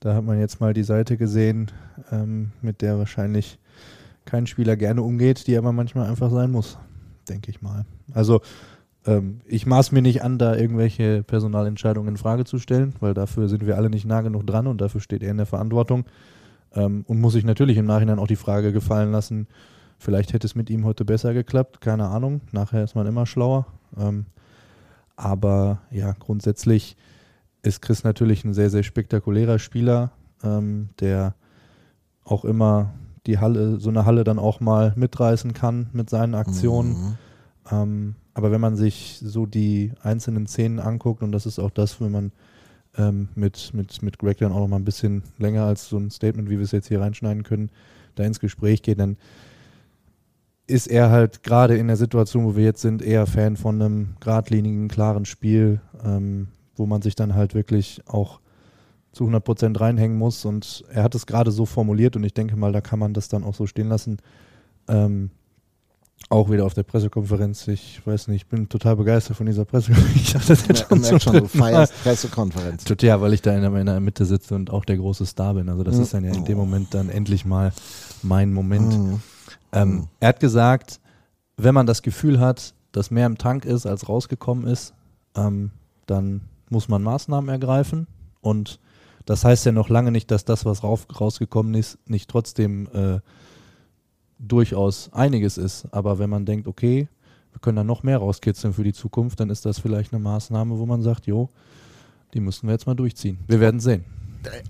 da 0.00 0.14
hat 0.14 0.24
man 0.24 0.38
jetzt 0.38 0.60
mal 0.60 0.74
die 0.74 0.82
Seite 0.82 1.16
gesehen, 1.16 1.70
ähm, 2.10 2.52
mit 2.62 2.82
der 2.82 2.98
wahrscheinlich 2.98 3.58
kein 4.24 4.46
Spieler 4.46 4.76
gerne 4.76 5.02
umgeht, 5.02 5.46
die 5.46 5.56
aber 5.56 5.72
manchmal 5.72 6.08
einfach 6.08 6.30
sein 6.30 6.50
muss, 6.50 6.78
denke 7.28 7.50
ich 7.50 7.62
mal. 7.62 7.84
Also 8.12 8.40
ähm, 9.06 9.40
ich 9.46 9.66
maß 9.66 9.92
mir 9.92 10.02
nicht 10.02 10.22
an, 10.22 10.38
da 10.38 10.56
irgendwelche 10.56 11.22
Personalentscheidungen 11.22 12.10
in 12.10 12.16
Frage 12.16 12.44
zu 12.44 12.58
stellen, 12.58 12.94
weil 13.00 13.14
dafür 13.14 13.48
sind 13.48 13.66
wir 13.66 13.76
alle 13.76 13.90
nicht 13.90 14.06
nah 14.06 14.22
genug 14.22 14.46
dran 14.46 14.66
und 14.66 14.80
dafür 14.80 15.00
steht 15.00 15.22
er 15.22 15.30
in 15.30 15.36
der 15.36 15.46
Verantwortung. 15.46 16.04
Ähm, 16.74 17.04
und 17.06 17.20
muss 17.20 17.34
sich 17.34 17.44
natürlich 17.44 17.76
im 17.76 17.86
Nachhinein 17.86 18.18
auch 18.18 18.26
die 18.26 18.36
Frage 18.36 18.72
gefallen 18.72 19.12
lassen, 19.12 19.46
vielleicht 19.98 20.32
hätte 20.32 20.46
es 20.46 20.54
mit 20.54 20.70
ihm 20.70 20.84
heute 20.84 21.04
besser 21.04 21.34
geklappt, 21.34 21.80
keine 21.80 22.08
Ahnung. 22.08 22.40
Nachher 22.52 22.82
ist 22.82 22.94
man 22.94 23.06
immer 23.06 23.26
schlauer. 23.26 23.66
Ähm, 23.98 24.26
aber 25.16 25.78
ja, 25.90 26.12
grundsätzlich 26.18 26.96
ist 27.66 27.82
Chris 27.82 28.04
natürlich 28.04 28.44
ein 28.44 28.54
sehr, 28.54 28.70
sehr 28.70 28.82
spektakulärer 28.82 29.58
Spieler, 29.58 30.12
ähm, 30.42 30.90
der 31.00 31.34
auch 32.24 32.44
immer 32.44 32.94
die 33.26 33.38
Halle, 33.38 33.80
so 33.80 33.88
eine 33.90 34.04
Halle 34.04 34.24
dann 34.24 34.38
auch 34.38 34.60
mal 34.60 34.92
mitreißen 34.96 35.52
kann 35.52 35.88
mit 35.92 36.10
seinen 36.10 36.34
Aktionen. 36.34 36.90
Mhm. 36.92 37.14
Ähm, 37.70 38.14
aber 38.34 38.50
wenn 38.50 38.60
man 38.60 38.76
sich 38.76 39.20
so 39.22 39.46
die 39.46 39.92
einzelnen 40.02 40.46
Szenen 40.46 40.80
anguckt, 40.80 41.22
und 41.22 41.32
das 41.32 41.46
ist 41.46 41.58
auch 41.58 41.70
das, 41.70 42.00
wenn 42.00 42.10
man 42.10 42.32
ähm, 42.96 43.28
mit, 43.34 43.72
mit, 43.72 44.02
mit 44.02 44.18
Greg 44.18 44.38
dann 44.38 44.52
auch 44.52 44.60
noch 44.60 44.68
mal 44.68 44.76
ein 44.76 44.84
bisschen 44.84 45.22
länger 45.38 45.64
als 45.64 45.88
so 45.88 45.96
ein 45.96 46.10
Statement, 46.10 46.50
wie 46.50 46.58
wir 46.58 46.64
es 46.64 46.72
jetzt 46.72 46.88
hier 46.88 47.00
reinschneiden 47.00 47.44
können, 47.44 47.70
da 48.14 48.24
ins 48.24 48.40
Gespräch 48.40 48.82
geht, 48.82 48.98
dann 48.98 49.16
ist 50.66 50.86
er 50.86 51.10
halt 51.10 51.42
gerade 51.42 51.76
in 51.76 51.88
der 51.88 51.96
Situation, 51.96 52.44
wo 52.44 52.56
wir 52.56 52.64
jetzt 52.64 52.80
sind, 52.80 53.02
eher 53.02 53.26
Fan 53.26 53.56
von 53.56 53.80
einem 53.80 54.16
geradlinigen, 54.20 54.88
klaren 54.88 55.24
Spiel, 55.24 55.80
ähm, 56.04 56.48
wo 56.76 56.86
man 56.86 57.02
sich 57.02 57.14
dann 57.14 57.34
halt 57.34 57.54
wirklich 57.54 58.00
auch 58.06 58.40
zu 59.12 59.24
100 59.24 59.44
Prozent 59.44 59.80
reinhängen 59.80 60.18
muss. 60.18 60.44
Und 60.44 60.84
er 60.92 61.02
hat 61.04 61.14
es 61.14 61.26
gerade 61.26 61.50
so 61.50 61.66
formuliert 61.66 62.16
und 62.16 62.24
ich 62.24 62.34
denke 62.34 62.56
mal, 62.56 62.72
da 62.72 62.80
kann 62.80 62.98
man 62.98 63.14
das 63.14 63.28
dann 63.28 63.44
auch 63.44 63.54
so 63.54 63.66
stehen 63.66 63.88
lassen. 63.88 64.18
Ähm, 64.88 65.30
Auch 66.30 66.50
wieder 66.50 66.64
auf 66.64 66.74
der 66.74 66.84
Pressekonferenz. 66.84 67.68
Ich 67.68 68.04
weiß 68.06 68.28
nicht, 68.28 68.42
ich 68.42 68.46
bin 68.48 68.68
total 68.68 68.96
begeistert 68.96 69.36
von 69.36 69.46
dieser 69.46 69.64
Pressekonferenz. 69.64 70.16
Ich 70.24 70.32
dachte 70.32 70.48
das 70.48 70.66
jetzt 70.66 70.86
schon, 70.88 71.00
merkt 71.00 71.22
schon, 71.22 71.32
du 71.34 71.46
feierst 71.48 71.92
Pressekonferenz. 72.02 72.84
Total, 72.84 73.20
weil 73.20 73.34
ich 73.34 73.42
da 73.42 73.54
in 73.54 73.70
meiner 73.72 74.00
Mitte 74.00 74.24
sitze 74.24 74.54
und 74.54 74.70
auch 74.70 74.84
der 74.84 74.96
große 74.96 75.26
Star 75.26 75.54
bin. 75.54 75.68
Also 75.68 75.82
das 75.84 75.96
Mhm. 75.96 76.02
ist 76.02 76.14
dann 76.14 76.24
ja 76.24 76.32
in 76.34 76.44
dem 76.44 76.56
Moment 76.58 76.94
dann 76.94 77.08
endlich 77.10 77.44
mal 77.44 77.72
mein 78.22 78.52
Moment. 78.52 78.98
Mhm. 78.98 79.20
Ähm, 79.72 80.08
er 80.20 80.28
hat 80.30 80.40
gesagt, 80.40 80.98
wenn 81.56 81.74
man 81.74 81.86
das 81.86 82.02
Gefühl 82.02 82.40
hat, 82.40 82.74
dass 82.92 83.10
mehr 83.10 83.26
im 83.26 83.36
Tank 83.38 83.64
ist, 83.64 83.86
als 83.86 84.08
rausgekommen 84.08 84.66
ist, 84.66 84.94
ähm, 85.36 85.70
dann 86.06 86.42
muss 86.70 86.88
man 86.88 87.02
Maßnahmen 87.02 87.48
ergreifen. 87.48 88.06
Und 88.40 88.78
das 89.24 89.44
heißt 89.44 89.66
ja 89.66 89.72
noch 89.72 89.88
lange 89.88 90.10
nicht, 90.10 90.30
dass 90.30 90.44
das, 90.44 90.64
was 90.64 90.82
rausgekommen 90.84 91.74
ist, 91.74 91.98
nicht 92.06 92.28
trotzdem 92.28 92.88
äh, 92.92 93.20
durchaus 94.38 95.12
einiges 95.12 95.56
ist. 95.58 95.86
Aber 95.92 96.18
wenn 96.18 96.30
man 96.30 96.44
denkt, 96.44 96.66
okay, 96.66 97.08
wir 97.52 97.60
können 97.60 97.76
da 97.76 97.84
noch 97.84 98.02
mehr 98.02 98.18
rauskitzeln 98.18 98.74
für 98.74 98.84
die 98.84 98.92
Zukunft, 98.92 99.40
dann 99.40 99.48
ist 99.48 99.64
das 99.64 99.78
vielleicht 99.78 100.12
eine 100.12 100.22
Maßnahme, 100.22 100.78
wo 100.78 100.86
man 100.86 101.02
sagt, 101.02 101.26
jo, 101.26 101.48
die 102.34 102.40
müssen 102.40 102.66
wir 102.66 102.72
jetzt 102.72 102.86
mal 102.86 102.94
durchziehen. 102.94 103.38
Wir 103.46 103.60
werden 103.60 103.80
sehen. 103.80 104.04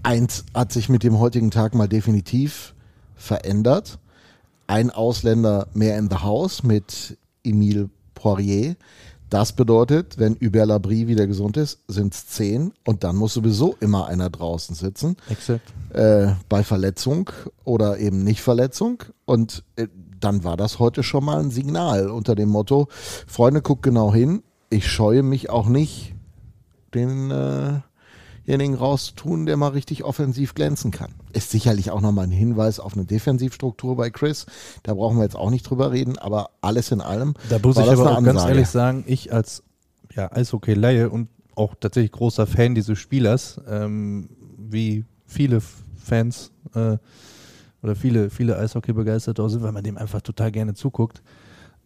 Eins 0.02 0.44
hat 0.54 0.70
sich 0.70 0.88
mit 0.88 1.02
dem 1.02 1.18
heutigen 1.18 1.50
Tag 1.50 1.74
mal 1.74 1.88
definitiv 1.88 2.74
verändert. 3.16 3.98
Ein 4.66 4.90
Ausländer 4.90 5.66
mehr 5.74 5.98
in 5.98 6.08
the 6.10 6.16
house 6.16 6.62
mit 6.62 7.18
Emile 7.42 7.90
Poirier. 8.14 8.76
Das 9.35 9.53
bedeutet, 9.53 10.17
wenn 10.17 10.37
Hubert 10.37 10.69
Labrie 10.69 11.09
wieder 11.09 11.26
gesund 11.26 11.57
ist, 11.57 11.81
sind 11.88 12.14
es 12.14 12.29
zehn 12.29 12.73
und 12.85 13.03
dann 13.03 13.17
muss 13.17 13.35
sowieso 13.35 13.75
immer 13.81 14.07
einer 14.07 14.31
draußen 14.31 14.76
sitzen. 14.76 15.17
Exakt. 15.29 15.73
äh, 15.93 16.35
bei 16.49 16.62
Verletzung 16.62 17.31
oder 17.64 17.99
eben 17.99 18.23
nicht 18.23 18.43
Verletzung. 18.43 19.03
Und 19.25 19.64
äh, 19.75 19.88
dann 20.21 20.45
war 20.45 20.57
das 20.57 20.79
heute 20.79 21.03
schon 21.03 21.25
mal 21.25 21.41
ein 21.41 21.50
Signal 21.50 22.11
unter 22.11 22.37
dem 22.37 22.49
Motto, 22.49 22.87
Freunde, 23.26 23.61
guckt 23.61 23.83
genau 23.83 24.14
hin, 24.14 24.45
ich 24.71 24.88
scheue 24.88 25.25
mich 25.25 25.50
auch 25.50 25.67
nicht, 25.67 26.14
denjenigen 28.46 28.76
rauszutun, 28.76 29.46
der 29.46 29.56
mal 29.56 29.68
richtig 29.68 30.04
offensiv 30.04 30.54
glänzen 30.54 30.90
kann. 30.90 31.12
Ist 31.32 31.50
sicherlich 31.50 31.90
auch 31.90 32.00
nochmal 32.00 32.26
ein 32.26 32.30
Hinweis 32.30 32.80
auf 32.80 32.94
eine 32.94 33.04
Defensivstruktur 33.04 33.96
bei 33.96 34.10
Chris. 34.10 34.46
Da 34.82 34.94
brauchen 34.94 35.16
wir 35.16 35.24
jetzt 35.24 35.36
auch 35.36 35.50
nicht 35.50 35.68
drüber 35.68 35.92
reden, 35.92 36.18
aber 36.18 36.50
alles 36.60 36.90
in 36.90 37.00
allem. 37.00 37.34
Da 37.48 37.58
muss 37.58 37.76
ich 37.76 37.84
aber 37.84 38.12
auch 38.12 38.14
ganz 38.16 38.28
Ansage. 38.28 38.52
ehrlich 38.52 38.68
sagen, 38.68 39.04
ich 39.06 39.32
als 39.32 39.62
ja, 40.14 40.30
Eishockey-Laie 40.30 41.10
und 41.10 41.28
auch 41.54 41.74
tatsächlich 41.78 42.12
großer 42.12 42.46
Fan 42.46 42.74
dieses 42.74 42.98
Spielers, 42.98 43.60
ähm, 43.68 44.28
wie 44.58 45.04
viele 45.26 45.60
Fans 45.60 46.52
äh, 46.74 46.98
oder 47.82 47.96
viele, 47.96 48.30
viele 48.30 48.58
Eishockey-Begeisterte 48.58 49.42
auch 49.42 49.48
sind, 49.48 49.62
weil 49.62 49.72
man 49.72 49.84
dem 49.84 49.98
einfach 49.98 50.20
total 50.20 50.52
gerne 50.52 50.74
zuguckt. 50.74 51.22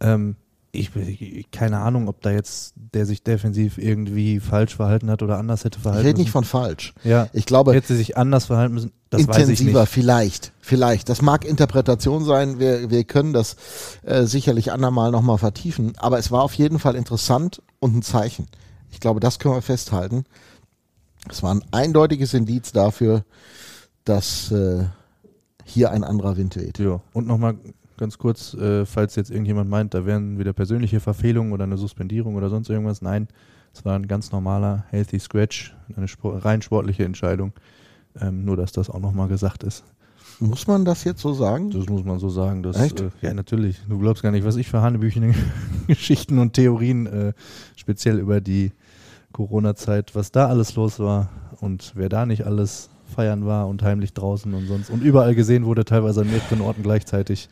Ähm, 0.00 0.36
ich, 0.70 0.94
ich 0.96 1.50
keine 1.50 1.78
Ahnung, 1.78 2.08
ob 2.08 2.20
da 2.20 2.30
jetzt 2.30 2.74
der 2.76 3.06
sich 3.06 3.22
defensiv 3.22 3.78
irgendwie 3.78 4.38
falsch 4.40 4.76
verhalten 4.76 5.10
hat 5.10 5.22
oder 5.22 5.38
anders 5.38 5.64
hätte 5.64 5.78
Ich 5.78 5.82
verhalten 5.82 6.06
rede 6.06 6.18
nicht 6.18 6.26
müssen. 6.28 6.32
von 6.32 6.44
falsch. 6.44 6.94
ja, 7.04 7.28
Ich 7.32 7.46
glaube, 7.46 7.72
hätte 7.74 7.94
sich 7.96 8.16
anders 8.16 8.46
verhalten 8.46 8.74
müssen. 8.74 8.92
Das 9.10 9.26
weiß 9.26 9.36
ich 9.36 9.42
intensiver, 9.60 9.80
nicht. 9.82 9.92
vielleicht, 9.92 10.52
vielleicht. 10.60 11.08
Das 11.08 11.22
mag 11.22 11.46
Interpretation 11.46 12.24
sein, 12.24 12.58
wir, 12.58 12.90
wir 12.90 13.04
können 13.04 13.32
das 13.32 13.56
äh, 14.02 14.24
sicherlich 14.24 14.70
andermal 14.70 15.10
nochmal 15.10 15.38
vertiefen, 15.38 15.94
aber 15.96 16.18
es 16.18 16.30
war 16.30 16.42
auf 16.42 16.52
jeden 16.54 16.78
Fall 16.78 16.94
interessant 16.94 17.62
und 17.80 17.96
ein 17.96 18.02
Zeichen. 18.02 18.46
Ich 18.90 19.00
glaube, 19.00 19.20
das 19.20 19.38
können 19.38 19.54
wir 19.54 19.62
festhalten. 19.62 20.24
Es 21.30 21.42
war 21.42 21.54
ein 21.54 21.64
eindeutiges 21.70 22.34
Indiz 22.34 22.72
dafür, 22.72 23.24
dass 24.04 24.50
äh, 24.52 24.84
hier 25.64 25.90
ein 25.90 26.04
anderer 26.04 26.36
Wind 26.36 26.56
weht. 26.56 26.78
Ja, 26.78 27.00
und 27.14 27.26
nochmal 27.26 27.56
ganz 27.98 28.18
kurz, 28.18 28.54
äh, 28.54 28.86
falls 28.86 29.16
jetzt 29.16 29.30
irgendjemand 29.30 29.68
meint, 29.68 29.94
da 29.94 30.06
wären 30.06 30.38
wieder 30.38 30.52
persönliche 30.52 31.00
Verfehlungen 31.00 31.52
oder 31.52 31.64
eine 31.64 31.76
Suspendierung 31.76 32.36
oder 32.36 32.48
sonst 32.48 32.70
irgendwas. 32.70 33.02
Nein, 33.02 33.28
es 33.74 33.84
war 33.84 33.94
ein 33.96 34.08
ganz 34.08 34.32
normaler 34.32 34.84
Healthy 34.90 35.18
Scratch, 35.18 35.74
eine 35.96 36.08
Spor 36.08 36.44
rein 36.44 36.62
sportliche 36.62 37.04
Entscheidung. 37.04 37.52
Ähm, 38.20 38.44
nur, 38.44 38.56
dass 38.56 38.72
das 38.72 38.90
auch 38.90 39.00
nochmal 39.00 39.28
gesagt 39.28 39.62
ist. 39.62 39.84
Muss 40.40 40.66
man 40.66 40.84
das 40.84 41.04
jetzt 41.04 41.20
so 41.20 41.34
sagen? 41.34 41.70
Das 41.70 41.86
muss 41.86 42.04
man 42.04 42.18
so 42.18 42.28
sagen. 42.28 42.62
Dass, 42.62 42.76
Echt? 42.76 43.00
Äh, 43.00 43.10
ja, 43.22 43.34
natürlich. 43.34 43.80
Du 43.88 43.98
glaubst 43.98 44.22
gar 44.22 44.30
nicht, 44.30 44.44
was 44.44 44.56
ich 44.56 44.68
für 44.68 44.80
Hanebüchen 44.80 45.34
Geschichten 45.86 46.38
und 46.38 46.54
Theorien, 46.54 47.06
äh, 47.06 47.32
speziell 47.76 48.18
über 48.18 48.40
die 48.40 48.72
Corona-Zeit, 49.32 50.14
was 50.14 50.32
da 50.32 50.46
alles 50.46 50.74
los 50.76 50.98
war 51.00 51.28
und 51.60 51.92
wer 51.96 52.08
da 52.08 52.24
nicht 52.24 52.46
alles 52.46 52.88
feiern 53.14 53.46
war 53.46 53.68
und 53.68 53.82
heimlich 53.82 54.12
draußen 54.12 54.52
und 54.52 54.66
sonst 54.66 54.90
und 54.90 55.02
überall 55.02 55.34
gesehen 55.34 55.64
wurde, 55.64 55.84
teilweise 55.84 56.20
an 56.20 56.30
mehreren 56.30 56.60
Orten 56.60 56.82
gleichzeitig. 56.82 57.48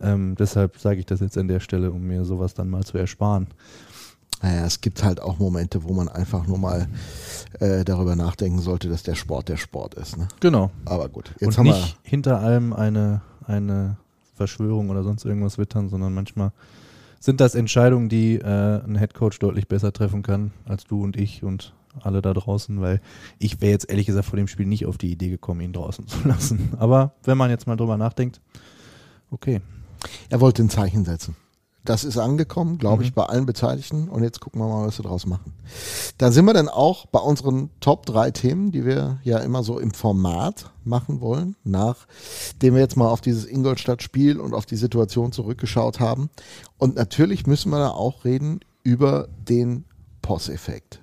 Ähm, 0.00 0.34
deshalb 0.36 0.78
sage 0.78 1.00
ich 1.00 1.06
das 1.06 1.20
jetzt 1.20 1.36
an 1.38 1.48
der 1.48 1.60
Stelle, 1.60 1.90
um 1.90 2.02
mir 2.02 2.24
sowas 2.24 2.54
dann 2.54 2.68
mal 2.68 2.84
zu 2.84 2.98
ersparen. 2.98 3.48
Naja, 4.42 4.64
es 4.64 4.80
gibt 4.80 5.02
halt 5.02 5.20
auch 5.20 5.38
Momente, 5.38 5.82
wo 5.82 5.92
man 5.92 6.08
einfach 6.08 6.46
nur 6.46 6.58
mal 6.58 6.86
äh, 7.58 7.84
darüber 7.84 8.14
nachdenken 8.14 8.60
sollte, 8.60 8.88
dass 8.88 9.02
der 9.02 9.16
Sport 9.16 9.48
der 9.48 9.56
Sport 9.56 9.94
ist. 9.94 10.16
Ne? 10.16 10.28
Genau. 10.40 10.70
Aber 10.84 11.08
gut, 11.08 11.34
jetzt 11.40 11.48
und 11.48 11.58
haben 11.58 11.66
nicht 11.66 11.98
hinter 12.02 12.40
allem 12.40 12.72
eine, 12.72 13.22
eine 13.46 13.96
Verschwörung 14.34 14.90
oder 14.90 15.02
sonst 15.02 15.24
irgendwas 15.24 15.58
wittern, 15.58 15.88
sondern 15.88 16.14
manchmal 16.14 16.52
sind 17.18 17.40
das 17.40 17.56
Entscheidungen, 17.56 18.08
die 18.08 18.36
äh, 18.36 18.44
ein 18.84 18.94
Headcoach 18.94 19.40
deutlich 19.40 19.66
besser 19.66 19.92
treffen 19.92 20.22
kann 20.22 20.52
als 20.64 20.84
du 20.84 21.02
und 21.02 21.16
ich 21.16 21.42
und 21.42 21.72
alle 22.00 22.22
da 22.22 22.32
draußen, 22.32 22.80
weil 22.80 23.00
ich 23.40 23.60
wäre 23.60 23.72
jetzt 23.72 23.90
ehrlich 23.90 24.06
gesagt 24.06 24.26
vor 24.26 24.36
dem 24.36 24.46
Spiel 24.46 24.66
nicht 24.66 24.86
auf 24.86 24.98
die 24.98 25.10
Idee 25.10 25.30
gekommen, 25.30 25.62
ihn 25.62 25.72
draußen 25.72 26.06
zu 26.06 26.28
lassen. 26.28 26.74
Aber 26.78 27.12
wenn 27.24 27.36
man 27.36 27.50
jetzt 27.50 27.66
mal 27.66 27.76
drüber 27.76 27.96
nachdenkt, 27.96 28.40
okay. 29.30 29.60
Er 30.30 30.40
wollte 30.40 30.62
ein 30.62 30.70
Zeichen 30.70 31.04
setzen. 31.04 31.36
Das 31.84 32.04
ist 32.04 32.18
angekommen, 32.18 32.76
glaube 32.76 32.98
Mhm. 33.02 33.08
ich, 33.08 33.14
bei 33.14 33.24
allen 33.24 33.46
Beteiligten. 33.46 34.08
Und 34.10 34.22
jetzt 34.22 34.40
gucken 34.40 34.60
wir 34.60 34.68
mal, 34.68 34.86
was 34.86 34.98
wir 34.98 35.04
draus 35.04 35.24
machen. 35.24 35.54
Da 36.18 36.30
sind 36.32 36.44
wir 36.44 36.52
dann 36.52 36.68
auch 36.68 37.06
bei 37.06 37.20
unseren 37.20 37.70
Top 37.80 38.04
drei 38.04 38.30
Themen, 38.30 38.72
die 38.72 38.84
wir 38.84 39.20
ja 39.22 39.38
immer 39.38 39.62
so 39.62 39.78
im 39.78 39.94
Format 39.94 40.70
machen 40.84 41.20
wollen, 41.22 41.56
nachdem 41.64 42.74
wir 42.74 42.80
jetzt 42.80 42.96
mal 42.96 43.08
auf 43.08 43.22
dieses 43.22 43.46
Ingolstadt-Spiel 43.46 44.38
und 44.38 44.52
auf 44.54 44.66
die 44.66 44.76
Situation 44.76 45.32
zurückgeschaut 45.32 45.98
haben. 45.98 46.28
Und 46.76 46.96
natürlich 46.96 47.46
müssen 47.46 47.70
wir 47.70 47.78
da 47.78 47.90
auch 47.90 48.24
reden 48.24 48.60
über 48.82 49.28
den 49.48 49.84
POS-Effekt. 50.20 51.00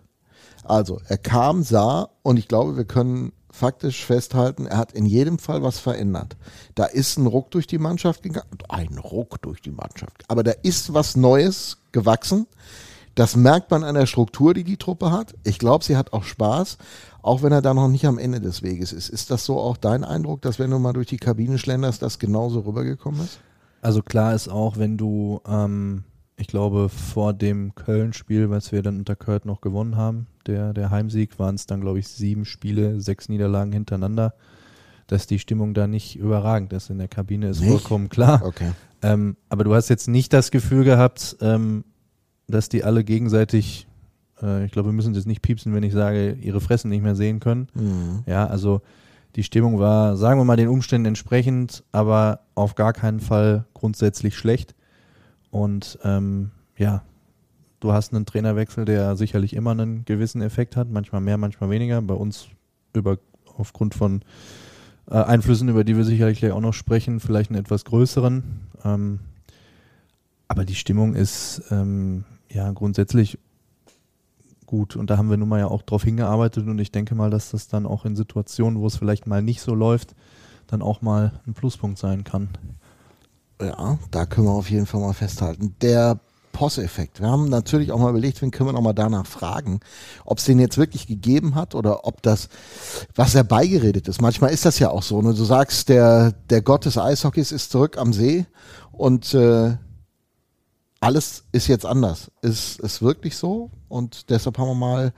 Also, 0.64 1.00
er 1.08 1.18
kam, 1.18 1.64
sah 1.64 2.10
und 2.22 2.38
ich 2.38 2.48
glaube, 2.48 2.78
wir 2.78 2.86
können 2.86 3.32
faktisch 3.56 4.06
festhalten, 4.06 4.68
er 4.68 4.78
hat 4.78 4.92
in 4.92 5.06
jedem 5.06 5.40
Fall 5.40 5.64
was 5.64 5.80
verändert. 5.80 6.36
Da 6.76 6.86
ist 6.86 7.18
ein 7.18 7.26
Ruck 7.26 7.52
durch 7.52 7.68
die 7.68 7.78
Mannschaft 7.78 8.22
gegangen. 8.24 8.50
Ein 8.70 8.98
Ruck 8.98 9.42
durch 9.42 9.62
die 9.62 9.72
Mannschaft. 9.72 10.24
Aber 10.28 10.44
da 10.44 10.52
ist 10.52 10.94
was 10.94 11.16
Neues 11.16 11.78
gewachsen. 11.92 12.48
Das 13.16 13.38
merkt 13.38 13.72
man 13.72 13.86
an 13.86 13.96
der 13.96 14.08
Struktur, 14.08 14.54
die 14.54 14.66
die 14.66 14.76
Truppe 14.76 15.12
hat. 15.12 15.36
Ich 15.46 15.58
glaube, 15.58 15.86
sie 15.86 15.96
hat 15.96 16.12
auch 16.12 16.24
Spaß, 16.24 16.78
auch 17.22 17.42
wenn 17.44 17.54
er 17.54 17.62
da 17.62 17.74
noch 17.74 17.88
nicht 17.88 18.06
am 18.06 18.18
Ende 18.18 18.42
des 18.42 18.62
Weges 18.62 18.92
ist. 18.92 19.08
Ist 19.08 19.32
das 19.32 19.46
so 19.46 19.58
auch 19.58 19.78
dein 19.78 20.04
Eindruck, 20.04 20.42
dass 20.42 20.60
wenn 20.60 20.70
du 20.70 20.80
mal 20.80 20.92
durch 20.92 21.08
die 21.08 21.18
Kabine 21.18 21.58
schlenderst, 21.58 22.02
das 22.02 22.20
genauso 22.20 22.60
rübergekommen 22.60 23.22
ist? 23.22 23.40
Also 23.82 24.02
klar 24.02 24.36
ist 24.36 24.50
auch, 24.50 24.78
wenn 24.78 24.98
du, 24.98 25.40
ähm, 25.48 26.04
ich 26.38 26.48
glaube, 26.48 26.90
vor 26.90 27.34
dem 27.34 27.76
Köln-Spiel, 27.76 28.50
was 28.50 28.72
wir 28.72 28.82
dann 28.82 28.98
unter 28.98 29.16
Kurt 29.16 29.46
noch 29.46 29.62
gewonnen 29.62 29.96
haben, 29.96 30.28
der, 30.48 30.74
der 30.74 30.90
Heimsieg, 30.90 31.40
waren 31.40 31.56
es 31.56 31.66
dann, 31.66 31.82
glaube 31.82 32.00
ich, 32.00 32.08
sieben 32.08 32.46
Spiele, 32.46 33.00
sechs 33.00 33.30
Niederlagen 33.30 33.72
hintereinander, 33.72 34.34
dass 35.08 35.28
die 35.28 35.40
Stimmung 35.40 35.74
da 35.74 35.88
nicht 35.88 36.18
überragend 36.18 36.74
ist 36.74 36.90
in 36.90 36.98
der 36.98 37.08
Kabine, 37.08 37.50
ist 37.50 37.62
Nicht? 37.62 37.70
vollkommen 37.70 38.10
klar. 38.10 38.42
Okay. 38.44 38.72
Ähm, 39.02 39.38
aber 39.50 39.64
du 39.64 39.74
hast 39.74 39.90
jetzt 39.90 40.08
nicht 40.08 40.34
das 40.34 40.52
Gefühl 40.52 40.84
gehabt, 40.84 41.38
ähm, 41.42 41.86
dass 42.48 42.70
die 42.70 42.84
alle 42.84 43.04
gegenseitig, 43.04 43.88
äh, 44.42 44.66
ich 44.66 44.72
glaube, 44.72 44.90
wir 44.90 44.94
müssen 44.94 45.14
jetzt 45.14 45.28
nicht 45.28 45.42
piepsen, 45.42 45.74
wenn 45.74 45.84
ich 45.84 45.94
sage, 45.94 46.34
ihre 46.34 46.60
Fressen 46.60 46.90
nicht 46.90 47.04
mehr 47.04 47.16
sehen 47.16 47.40
können. 47.40 47.68
Mhm. 47.76 48.24
Ja, 48.26 48.46
also 48.48 48.82
die 49.36 49.44
Stimmung 49.44 49.80
war, 49.80 50.18
sagen 50.18 50.40
wir 50.40 50.46
mal, 50.46 50.58
den 50.58 50.70
Umständen 50.70 51.08
entsprechend, 51.08 51.84
aber 51.92 52.42
auf 52.56 52.76
gar 52.76 52.94
keinen 52.94 53.20
Fall 53.20 53.66
grundsätzlich 53.74 54.36
schlecht. 54.38 54.76
Und 55.56 56.00
ähm, 56.04 56.52
ja, 56.78 57.02
du 57.80 57.94
hast 57.94 58.14
einen 58.14 58.26
Trainerwechsel, 58.26 58.84
der 58.84 59.16
sicherlich 59.16 59.54
immer 59.54 59.72
einen 59.72 60.04
gewissen 60.04 60.42
Effekt 60.42 60.76
hat, 60.76 60.90
manchmal 60.90 61.22
mehr, 61.22 61.38
manchmal 61.38 61.70
weniger. 61.70 62.02
Bei 62.02 62.14
uns 62.14 62.50
über 62.92 63.20
aufgrund 63.56 63.96
von 63.96 64.22
äh, 65.10 65.14
Einflüssen, 65.14 65.70
über 65.70 65.86
die 65.86 65.96
wir 65.96 66.04
sicherlich 66.04 66.40
gleich 66.40 66.52
auch 66.52 66.60
noch 66.60 66.74
sprechen, 66.74 67.22
vielleicht 67.22 67.52
einen 67.52 67.60
etwas 67.62 67.86
größeren. 67.86 68.44
Ähm, 68.84 69.20
aber 70.50 70.66
die 70.66 70.76
Stimmung 70.76 71.16
ist 71.16 71.64
ähm, 71.72 72.26
ja 72.52 72.70
grundsätzlich 72.74 73.40
gut 74.66 74.98
und 74.98 75.10
da 75.10 75.18
haben 75.18 75.30
wir 75.30 75.38
nun 75.38 75.48
mal 75.48 75.60
ja 75.60 75.68
auch 75.68 75.84
drauf 75.84 76.04
hingearbeitet 76.04 76.68
und 76.68 76.80
ich 76.80 76.92
denke 76.92 77.16
mal, 77.16 77.30
dass 77.30 77.52
das 77.52 77.70
dann 77.70 77.86
auch 77.86 78.04
in 78.04 78.18
Situationen, 78.18 78.82
wo 78.82 78.88
es 78.88 78.98
vielleicht 78.98 79.26
mal 79.26 79.42
nicht 79.42 79.62
so 79.62 79.74
läuft, 79.74 80.16
dann 80.68 80.82
auch 80.82 81.02
mal 81.02 81.40
ein 81.48 81.54
Pluspunkt 81.54 81.98
sein 81.98 82.26
kann. 82.26 82.50
Ja, 83.62 83.98
da 84.12 84.26
können 84.26 84.48
wir 84.48 84.54
auf 84.54 84.70
jeden 84.70 84.86
Fall 84.86 85.02
mal 85.02 85.14
festhalten. 85.14 85.76
Der 85.82 86.20
POS-Effekt. 86.56 87.20
Wir 87.20 87.28
haben 87.28 87.50
natürlich 87.50 87.92
auch 87.92 88.00
mal 88.00 88.10
überlegt, 88.10 88.42
wen 88.42 88.50
können 88.50 88.70
wir 88.70 88.74
noch 88.74 88.82
mal 88.82 88.94
danach 88.94 89.26
fragen, 89.26 89.82
ob 90.24 90.38
es 90.38 90.46
den 90.46 90.60
jetzt 90.60 90.78
wirklich 90.78 91.06
gegeben 91.06 91.54
hat 91.56 91.76
oder 91.76 92.06
ob 92.06 92.22
das 92.22 92.48
was 93.14 93.34
herbeigeredet 93.34 94.08
ist. 94.08 94.22
Manchmal 94.22 94.52
ist 94.52 94.66
das 94.66 94.80
ja 94.80 94.90
auch 94.90 95.04
so. 95.04 95.22
Ne? 95.22 95.34
Du 95.34 95.44
sagst, 95.44 95.90
der, 95.90 96.32
der 96.50 96.62
Gott 96.62 96.86
des 96.86 96.98
Eishockeys 96.98 97.52
ist 97.52 97.72
zurück 97.72 97.98
am 97.98 98.14
See 98.14 98.46
und 98.94 99.34
äh, 99.34 99.76
alles 101.02 101.44
ist 101.52 101.68
jetzt 101.68 101.86
anders. 101.86 102.32
Ist 102.42 102.80
es 102.80 103.02
wirklich 103.02 103.36
so? 103.36 103.70
Und 103.90 104.30
deshalb 104.30 104.58
haben 104.58 104.70
wir 104.70 104.76
mal 104.76 105.14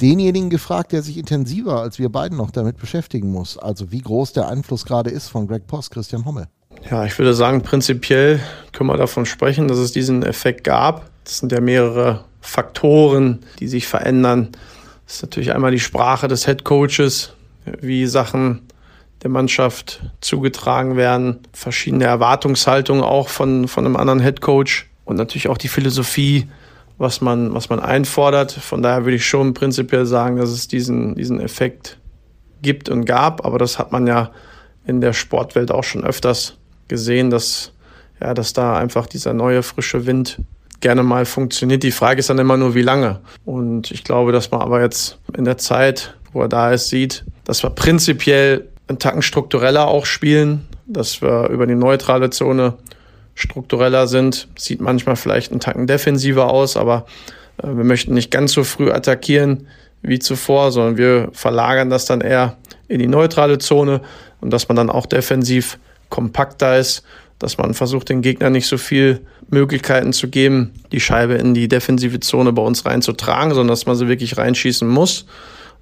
denjenigen 0.00 0.50
gefragt, 0.50 0.92
der 0.92 1.02
sich 1.02 1.16
intensiver 1.16 1.80
als 1.80 1.98
wir 1.98 2.12
beiden 2.12 2.36
noch 2.36 2.50
damit 2.50 2.76
beschäftigen 2.76 3.32
muss. 3.32 3.56
Also 3.56 3.90
wie 3.90 4.02
groß 4.02 4.34
der 4.34 4.48
Einfluss 4.48 4.84
gerade 4.84 5.10
ist 5.10 5.28
von 5.28 5.46
Greg 5.46 5.66
Post, 5.66 5.90
Christian 5.90 6.26
Hommel. 6.26 6.48
Ja, 6.90 7.04
ich 7.04 7.16
würde 7.18 7.34
sagen, 7.34 7.62
prinzipiell 7.62 8.40
können 8.72 8.90
wir 8.90 8.96
davon 8.96 9.24
sprechen, 9.24 9.68
dass 9.68 9.78
es 9.78 9.92
diesen 9.92 10.22
Effekt 10.22 10.64
gab. 10.64 11.10
Das 11.24 11.38
sind 11.38 11.52
ja 11.52 11.60
mehrere 11.60 12.24
Faktoren, 12.40 13.40
die 13.60 13.68
sich 13.68 13.86
verändern. 13.86 14.48
Das 15.06 15.16
ist 15.16 15.22
natürlich 15.22 15.54
einmal 15.54 15.70
die 15.70 15.80
Sprache 15.80 16.26
des 16.26 16.44
Head 16.44 16.64
Coaches, 16.64 17.34
wie 17.80 18.06
Sachen 18.06 18.62
der 19.22 19.30
Mannschaft 19.30 20.02
zugetragen 20.20 20.96
werden, 20.96 21.38
verschiedene 21.52 22.04
Erwartungshaltungen 22.04 23.04
auch 23.04 23.28
von, 23.28 23.68
von 23.68 23.86
einem 23.86 23.96
anderen 23.96 24.20
Head 24.20 24.40
Coach 24.40 24.90
und 25.04 25.16
natürlich 25.16 25.48
auch 25.48 25.58
die 25.58 25.68
Philosophie, 25.68 26.48
was 26.98 27.20
man, 27.20 27.54
was 27.54 27.68
man 27.68 27.78
einfordert. 27.78 28.50
Von 28.50 28.82
daher 28.82 29.04
würde 29.04 29.16
ich 29.16 29.26
schon 29.26 29.54
prinzipiell 29.54 30.06
sagen, 30.06 30.36
dass 30.36 30.50
es 30.50 30.66
diesen, 30.66 31.14
diesen 31.14 31.38
Effekt 31.38 31.98
gibt 32.62 32.88
und 32.88 33.04
gab, 33.04 33.46
aber 33.46 33.58
das 33.58 33.78
hat 33.78 33.92
man 33.92 34.08
ja 34.08 34.32
in 34.84 35.00
der 35.00 35.12
Sportwelt 35.12 35.70
auch 35.70 35.84
schon 35.84 36.04
öfters 36.04 36.56
gesehen, 36.92 37.30
dass, 37.30 37.72
ja, 38.20 38.34
dass 38.34 38.52
da 38.52 38.76
einfach 38.76 39.06
dieser 39.06 39.32
neue 39.32 39.62
frische 39.62 40.04
Wind 40.04 40.38
gerne 40.82 41.02
mal 41.02 41.24
funktioniert. 41.24 41.82
Die 41.82 41.90
Frage 41.90 42.20
ist 42.20 42.28
dann 42.28 42.38
immer 42.38 42.58
nur, 42.58 42.74
wie 42.74 42.82
lange. 42.82 43.20
Und 43.46 43.90
ich 43.90 44.04
glaube, 44.04 44.30
dass 44.30 44.50
man 44.50 44.60
aber 44.60 44.82
jetzt 44.82 45.18
in 45.34 45.46
der 45.46 45.56
Zeit, 45.56 46.14
wo 46.32 46.42
er 46.42 46.48
da 46.48 46.70
ist, 46.70 46.90
sieht, 46.90 47.24
dass 47.44 47.62
wir 47.62 47.70
prinzipiell 47.70 48.68
einen 48.88 48.98
Tacken 48.98 49.22
struktureller 49.22 49.88
auch 49.88 50.04
spielen, 50.04 50.66
dass 50.86 51.22
wir 51.22 51.48
über 51.48 51.66
die 51.66 51.74
neutrale 51.74 52.28
Zone 52.28 52.74
struktureller 53.34 54.06
sind. 54.06 54.48
Sieht 54.58 54.82
manchmal 54.82 55.16
vielleicht 55.16 55.50
einen 55.50 55.60
Tacken 55.60 55.86
defensiver 55.86 56.50
aus, 56.50 56.76
aber 56.76 57.06
äh, 57.62 57.68
wir 57.68 57.84
möchten 57.84 58.12
nicht 58.12 58.30
ganz 58.30 58.52
so 58.52 58.64
früh 58.64 58.90
attackieren 58.90 59.66
wie 60.02 60.18
zuvor, 60.18 60.72
sondern 60.72 60.98
wir 60.98 61.30
verlagern 61.32 61.88
das 61.88 62.04
dann 62.04 62.20
eher 62.20 62.58
in 62.88 62.98
die 62.98 63.06
neutrale 63.06 63.56
Zone 63.56 64.02
und 64.42 64.50
dass 64.50 64.68
man 64.68 64.76
dann 64.76 64.90
auch 64.90 65.06
defensiv 65.06 65.78
kompakter 66.12 66.78
ist, 66.78 67.02
dass 67.40 67.58
man 67.58 67.74
versucht, 67.74 68.08
den 68.10 68.22
Gegner 68.22 68.50
nicht 68.50 68.68
so 68.68 68.78
viel 68.78 69.26
Möglichkeiten 69.48 70.12
zu 70.12 70.28
geben, 70.28 70.74
die 70.92 71.00
Scheibe 71.00 71.34
in 71.34 71.54
die 71.54 71.66
defensive 71.66 72.20
Zone 72.20 72.52
bei 72.52 72.62
uns 72.62 72.86
reinzutragen, 72.86 73.52
sondern 73.52 73.68
dass 73.68 73.86
man 73.86 73.96
sie 73.96 74.06
wirklich 74.06 74.38
reinschießen 74.38 74.86
muss. 74.86 75.26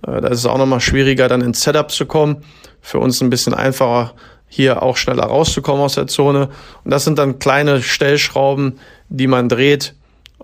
Äh, 0.06 0.22
da 0.22 0.28
ist 0.28 0.38
es 0.38 0.46
auch 0.46 0.56
nochmal 0.56 0.80
schwieriger, 0.80 1.28
dann 1.28 1.42
ins 1.42 1.60
Setup 1.60 1.90
zu 1.90 2.06
kommen. 2.06 2.38
Für 2.80 2.98
uns 2.98 3.20
ein 3.20 3.28
bisschen 3.28 3.52
einfacher, 3.52 4.14
hier 4.48 4.82
auch 4.82 4.96
schneller 4.96 5.24
rauszukommen 5.24 5.82
aus 5.82 5.96
der 5.96 6.06
Zone. 6.06 6.48
Und 6.84 6.90
das 6.92 7.04
sind 7.04 7.18
dann 7.18 7.38
kleine 7.38 7.82
Stellschrauben, 7.82 8.78
die 9.10 9.26
man 9.26 9.48
dreht, 9.48 9.94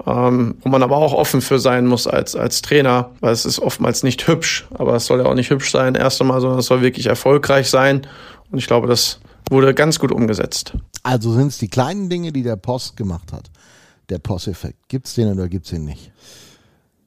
ähm, 0.07 0.57
wo 0.61 0.69
man 0.69 0.83
aber 0.83 0.97
auch 0.97 1.15
offen 1.15 1.41
für 1.41 1.59
sein 1.59 1.87
muss 1.87 2.07
als, 2.07 2.37
als 2.37 2.61
Trainer, 2.61 3.13
weil 3.21 3.33
es 3.33 3.47
ist 3.47 3.59
oftmals 3.61 4.03
nicht 4.03 4.29
hübsch, 4.29 4.67
aber 4.75 4.97
es 4.97 5.07
soll 5.07 5.21
ja 5.21 5.27
auch 5.27 5.35
nicht 5.35 5.51
hübsch 5.51 5.71
sein, 5.71 5.95
erst 5.95 6.21
einmal, 6.21 6.41
sondern 6.41 6.59
es 6.59 6.67
soll 6.67 6.83
wirklich 6.83 7.07
erfolgreich 7.07 7.71
sein. 7.71 8.07
Und 8.51 8.59
ich 8.59 8.67
glaube, 8.67 8.87
das 8.87 9.21
wurde 9.51 9.75
ganz 9.75 9.99
gut 9.99 10.13
umgesetzt. 10.13 10.77
Also 11.03 11.33
sind 11.33 11.49
es 11.49 11.59
die 11.59 11.69
kleinen 11.69 12.09
Dinge, 12.09 12.33
die 12.33 12.43
der 12.43 12.57
Post 12.57 12.97
gemacht 12.97 13.33
hat. 13.33 13.51
Der 14.09 14.19
Post-Effekt. 14.19 14.89
Gibt 14.89 15.07
es 15.07 15.15
den 15.15 15.33
oder 15.33 15.49
gibt 15.49 15.67
es 15.67 15.71
den 15.71 15.85
nicht? 15.85 16.13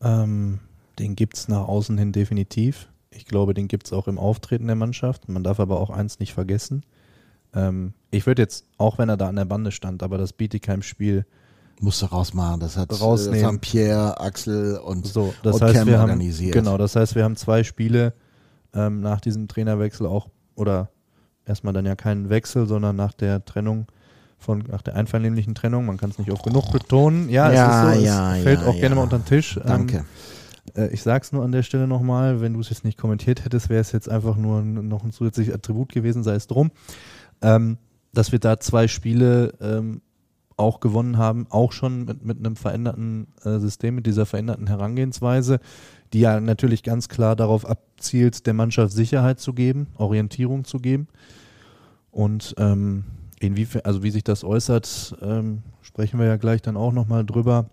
Ähm, 0.02 0.60
den 0.98 1.16
gibt 1.16 1.38
es 1.38 1.48
nach 1.48 1.68
außen 1.68 1.98
hin 1.98 2.12
definitiv. 2.12 2.90
Ich 3.12 3.26
glaube, 3.26 3.54
den 3.54 3.68
gibt 3.68 3.88
es 3.88 3.94
auch 3.94 4.08
im 4.08 4.18
Auftreten 4.18 4.68
der 4.68 4.76
Mannschaft. 4.76 5.28
Man 5.30 5.44
darf 5.44 5.60
aber 5.60 5.80
auch 5.80 5.90
eins 5.90 6.20
nicht 6.20 6.34
vergessen. 6.34 6.84
Ähm, 7.54 7.94
ich 8.12 8.26
würde 8.26 8.42
jetzt, 8.42 8.66
auch 8.78 8.98
wenn 8.98 9.10
er 9.10 9.18
da 9.18 9.28
an 9.28 9.36
der 9.36 9.46
Bande 9.46 9.72
stand, 9.72 10.04
aber 10.04 10.18
das 10.18 10.34
Bietigheim-Spiel 10.34 11.26
musste 11.80 12.08
rausmachen. 12.08 12.60
Das 12.60 12.78
hat, 12.78 12.92
rausnehmen. 13.00 13.40
das 13.40 13.48
haben 13.48 13.60
Pierre, 13.60 14.20
Axel 14.20 14.78
und, 14.78 15.08
so, 15.08 15.34
das 15.44 15.56
und 15.56 15.62
heißt, 15.64 15.76
Cam 15.76 15.88
wir 15.88 16.00
organisiert. 16.00 16.56
Haben, 16.56 16.66
genau, 16.66 16.78
das 16.78 16.96
heißt, 16.96 17.16
wir 17.16 17.24
haben 17.24 17.36
zwei 17.36 17.64
Spiele 17.64 18.14
ähm, 18.74 19.02
nach 19.02 19.22
diesem 19.22 19.48
Trainerwechsel 19.48 20.06
auch, 20.06 20.30
oder 20.56 20.90
erstmal 21.50 21.74
dann 21.74 21.86
ja 21.86 21.96
keinen 21.96 22.30
Wechsel, 22.30 22.68
sondern 22.68 22.96
nach 22.96 23.14
der 23.14 23.44
Trennung 23.44 23.88
von, 24.38 24.64
nach 24.70 24.82
der 24.82 24.96
einvernehmlichen 24.96 25.54
Trennung, 25.54 25.86
man 25.86 25.98
kann 25.98 26.12
es 26.12 26.18
nicht 26.18 26.32
oft 26.32 26.44
genug 26.44 26.72
betonen. 26.72 27.28
Ja, 27.30 27.52
Ja, 27.52 27.92
es 27.92 27.96
ist 27.96 28.00
so, 28.00 28.06
ja, 28.06 28.36
es 28.38 28.44
fällt 28.44 28.62
ja, 28.62 28.68
auch 28.68 28.76
gerne 28.76 28.96
mal 28.96 29.04
unter 29.04 29.20
den 29.20 29.26
Tisch. 29.26 29.60
Danke. 29.66 29.98
Ähm, 29.98 30.06
äh, 30.76 30.94
ich 30.94 31.02
sag's 31.02 31.32
nur 31.32 31.44
an 31.44 31.52
der 31.52 31.64
Stelle 31.64 31.88
nochmal, 31.88 32.40
wenn 32.42 32.54
du 32.54 32.62
es 32.62 32.70
jetzt 32.70 32.86
nicht 32.86 32.98
kommentiert 32.98 33.44
hättest, 33.44 33.70
wäre 33.70 33.82
es 33.82 33.92
jetzt 33.92 34.10
einfach 34.10 34.38
nur 34.38 34.62
noch 34.62 35.04
ein 35.04 35.12
zusätzliches 35.12 35.54
Attribut 35.54 35.92
gewesen, 35.92 36.24
sei 36.24 36.36
es 36.36 36.48
drum. 36.48 36.72
Ähm, 37.42 37.78
dass 38.14 38.32
wir 38.32 38.40
da 38.40 38.60
zwei 38.60 38.88
Spiele 38.88 39.54
ähm, 39.62 40.02
auch 40.58 40.80
gewonnen 40.80 41.18
haben, 41.18 41.48
auch 41.50 41.72
schon 41.72 42.06
mit, 42.06 42.26
mit 42.26 42.38
einem 42.40 42.56
veränderten 42.56 43.28
äh, 43.44 43.60
System, 43.60 43.96
mit 43.96 44.06
dieser 44.06 44.26
veränderten 44.26 44.68
Herangehensweise, 44.68 45.60
die 46.12 46.22
ja 46.22 46.40
natürlich 46.40 46.84
ganz 46.84 47.08
klar 47.08 47.36
darauf 47.36 47.66
abzielt, 47.66 48.46
der 48.46 48.54
Mannschaft 48.54 48.94
Sicherheit 48.94 49.40
zu 49.40 49.54
geben, 49.54 49.88
Orientierung 49.96 50.66
zu 50.66 50.80
geben. 50.80 51.08
Und 52.12 52.56
ähm, 52.58 53.04
inwiefern, 53.40 53.82
also 53.86 54.04
wie 54.04 54.12
sich 54.12 54.24
das 54.24 54.44
äußert, 54.44 55.16
ähm, 55.22 55.64
sprechen 55.82 56.20
wir 56.20 56.28
ja 56.28 56.38
gleich 56.38 56.62
dann 56.62 56.78
auch 56.78 56.92
nochmal 56.92 57.26
drüber. 57.26 57.70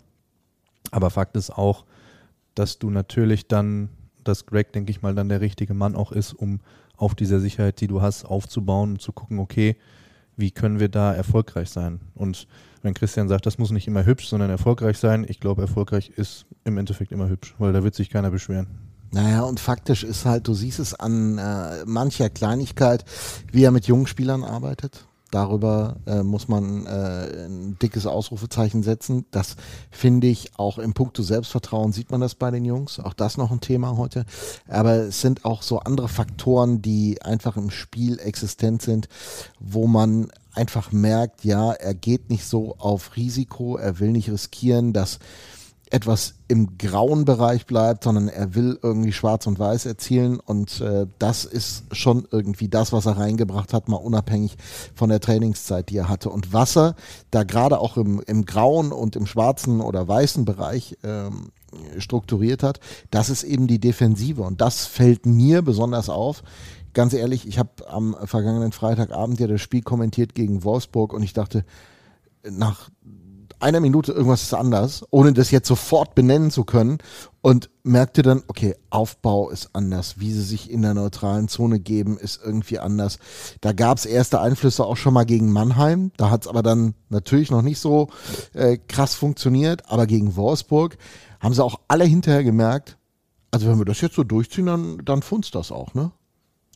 Aber 0.90 1.10
Fakt 1.10 1.36
ist 1.36 1.50
auch, 1.50 1.84
dass 2.54 2.78
du 2.78 2.90
natürlich 2.90 3.48
dann, 3.48 3.88
dass 4.24 4.46
Greg, 4.46 4.72
denke 4.72 4.90
ich 4.90 5.02
mal, 5.02 5.14
dann 5.14 5.28
der 5.28 5.40
richtige 5.40 5.74
Mann 5.74 5.94
auch 5.94 6.12
ist, 6.12 6.32
um 6.32 6.60
auf 6.96 7.14
dieser 7.14 7.40
Sicherheit, 7.40 7.80
die 7.80 7.88
du 7.88 8.00
hast, 8.00 8.24
aufzubauen 8.24 8.92
und 8.92 9.02
zu 9.02 9.12
gucken, 9.12 9.38
okay, 9.38 9.76
wie 10.36 10.50
können 10.50 10.80
wir 10.80 10.88
da 10.88 11.14
erfolgreich 11.14 11.70
sein? 11.70 12.00
Und 12.14 12.46
wenn 12.82 12.94
Christian 12.94 13.28
sagt, 13.28 13.46
das 13.46 13.58
muss 13.58 13.70
nicht 13.70 13.88
immer 13.88 14.04
hübsch, 14.04 14.28
sondern 14.28 14.50
erfolgreich 14.50 14.98
sein, 14.98 15.26
ich 15.28 15.40
glaube, 15.40 15.62
erfolgreich 15.62 16.10
ist 16.10 16.46
im 16.64 16.78
Endeffekt 16.78 17.12
immer 17.12 17.28
hübsch, 17.28 17.54
weil 17.58 17.72
da 17.72 17.82
wird 17.82 17.94
sich 17.94 18.10
keiner 18.10 18.30
beschweren. 18.30 18.66
Naja, 19.12 19.42
und 19.42 19.60
faktisch 19.60 20.04
ist 20.04 20.24
halt, 20.24 20.48
du 20.48 20.54
siehst 20.54 20.78
es 20.78 20.94
an 20.94 21.38
äh, 21.38 21.84
mancher 21.86 22.28
Kleinigkeit, 22.28 23.04
wie 23.52 23.64
er 23.64 23.70
mit 23.70 23.86
jungen 23.86 24.06
Spielern 24.06 24.44
arbeitet. 24.44 25.06
Darüber 25.32 25.96
äh, 26.06 26.22
muss 26.22 26.46
man 26.46 26.86
äh, 26.86 27.46
ein 27.46 27.76
dickes 27.82 28.06
Ausrufezeichen 28.06 28.84
setzen. 28.84 29.26
Das 29.32 29.56
finde 29.90 30.28
ich 30.28 30.56
auch 30.56 30.78
im 30.78 30.94
Punkto 30.94 31.22
Selbstvertrauen 31.22 31.92
sieht 31.92 32.12
man 32.12 32.20
das 32.20 32.36
bei 32.36 32.52
den 32.52 32.64
Jungs. 32.64 33.00
Auch 33.00 33.12
das 33.12 33.36
noch 33.36 33.50
ein 33.50 33.60
Thema 33.60 33.96
heute. 33.96 34.24
Aber 34.68 34.94
es 34.94 35.20
sind 35.20 35.44
auch 35.44 35.62
so 35.62 35.80
andere 35.80 36.08
Faktoren, 36.08 36.80
die 36.80 37.20
einfach 37.22 37.56
im 37.56 37.70
Spiel 37.70 38.20
existent 38.20 38.82
sind, 38.82 39.08
wo 39.58 39.88
man 39.88 40.28
einfach 40.54 40.92
merkt, 40.92 41.44
ja, 41.44 41.72
er 41.72 41.94
geht 41.94 42.30
nicht 42.30 42.46
so 42.46 42.76
auf 42.78 43.16
Risiko, 43.16 43.76
er 43.76 43.98
will 43.98 44.12
nicht 44.12 44.30
riskieren, 44.30 44.92
dass 44.92 45.18
etwas 45.90 46.34
im 46.48 46.78
grauen 46.78 47.24
Bereich 47.24 47.66
bleibt, 47.66 48.04
sondern 48.04 48.28
er 48.28 48.54
will 48.54 48.78
irgendwie 48.82 49.12
schwarz 49.12 49.46
und 49.46 49.58
weiß 49.58 49.86
erzielen 49.86 50.40
und 50.40 50.80
äh, 50.80 51.06
das 51.20 51.44
ist 51.44 51.84
schon 51.92 52.26
irgendwie 52.30 52.68
das, 52.68 52.92
was 52.92 53.06
er 53.06 53.18
reingebracht 53.18 53.72
hat, 53.72 53.88
mal 53.88 53.96
unabhängig 53.96 54.56
von 54.94 55.10
der 55.10 55.20
Trainingszeit, 55.20 55.88
die 55.88 55.98
er 55.98 56.08
hatte. 56.08 56.30
Und 56.30 56.52
was 56.52 56.76
er 56.76 56.96
da 57.30 57.44
gerade 57.44 57.78
auch 57.78 57.96
im, 57.96 58.20
im 58.26 58.44
grauen 58.46 58.90
und 58.90 59.14
im 59.14 59.26
schwarzen 59.26 59.80
oder 59.80 60.08
weißen 60.08 60.44
Bereich 60.44 60.98
ähm, 61.04 61.52
strukturiert 61.98 62.64
hat, 62.64 62.80
das 63.12 63.30
ist 63.30 63.44
eben 63.44 63.68
die 63.68 63.80
Defensive 63.80 64.42
und 64.42 64.60
das 64.60 64.86
fällt 64.86 65.24
mir 65.24 65.62
besonders 65.62 66.08
auf. 66.08 66.42
Ganz 66.94 67.12
ehrlich, 67.12 67.46
ich 67.46 67.58
habe 67.58 67.88
am 67.88 68.16
vergangenen 68.24 68.72
Freitagabend 68.72 69.38
ja 69.38 69.46
das 69.46 69.60
Spiel 69.60 69.82
kommentiert 69.82 70.34
gegen 70.34 70.64
Wolfsburg 70.64 71.12
und 71.12 71.22
ich 71.22 71.32
dachte, 71.32 71.64
nach 72.48 72.90
einer 73.60 73.80
Minute 73.80 74.12
irgendwas 74.12 74.42
ist 74.42 74.54
anders, 74.54 75.04
ohne 75.10 75.32
das 75.32 75.50
jetzt 75.50 75.68
sofort 75.68 76.14
benennen 76.14 76.50
zu 76.50 76.64
können 76.64 76.98
und 77.40 77.70
merkte 77.82 78.22
dann, 78.22 78.42
okay, 78.48 78.76
Aufbau 78.90 79.50
ist 79.50 79.70
anders, 79.72 80.18
wie 80.18 80.32
sie 80.32 80.42
sich 80.42 80.70
in 80.70 80.82
der 80.82 80.94
neutralen 80.94 81.48
Zone 81.48 81.80
geben, 81.80 82.18
ist 82.18 82.40
irgendwie 82.44 82.78
anders. 82.78 83.18
Da 83.60 83.72
gab 83.72 83.98
es 83.98 84.06
erste 84.06 84.40
Einflüsse 84.40 84.84
auch 84.84 84.96
schon 84.96 85.14
mal 85.14 85.26
gegen 85.26 85.52
Mannheim, 85.52 86.12
da 86.16 86.30
hat 86.30 86.42
es 86.42 86.48
aber 86.48 86.62
dann 86.62 86.94
natürlich 87.08 87.50
noch 87.50 87.62
nicht 87.62 87.78
so 87.78 88.08
äh, 88.52 88.76
krass 88.76 89.14
funktioniert, 89.14 89.90
aber 89.90 90.06
gegen 90.06 90.36
Wolfsburg 90.36 90.98
haben 91.40 91.54
sie 91.54 91.64
auch 91.64 91.80
alle 91.88 92.04
hinterher 92.04 92.44
gemerkt, 92.44 92.98
also 93.50 93.68
wenn 93.68 93.78
wir 93.78 93.84
das 93.84 94.00
jetzt 94.00 94.16
so 94.16 94.24
durchziehen, 94.24 94.66
dann, 94.66 94.98
dann 95.04 95.22
funzt 95.22 95.54
das 95.54 95.72
auch, 95.72 95.94
ne? 95.94 96.12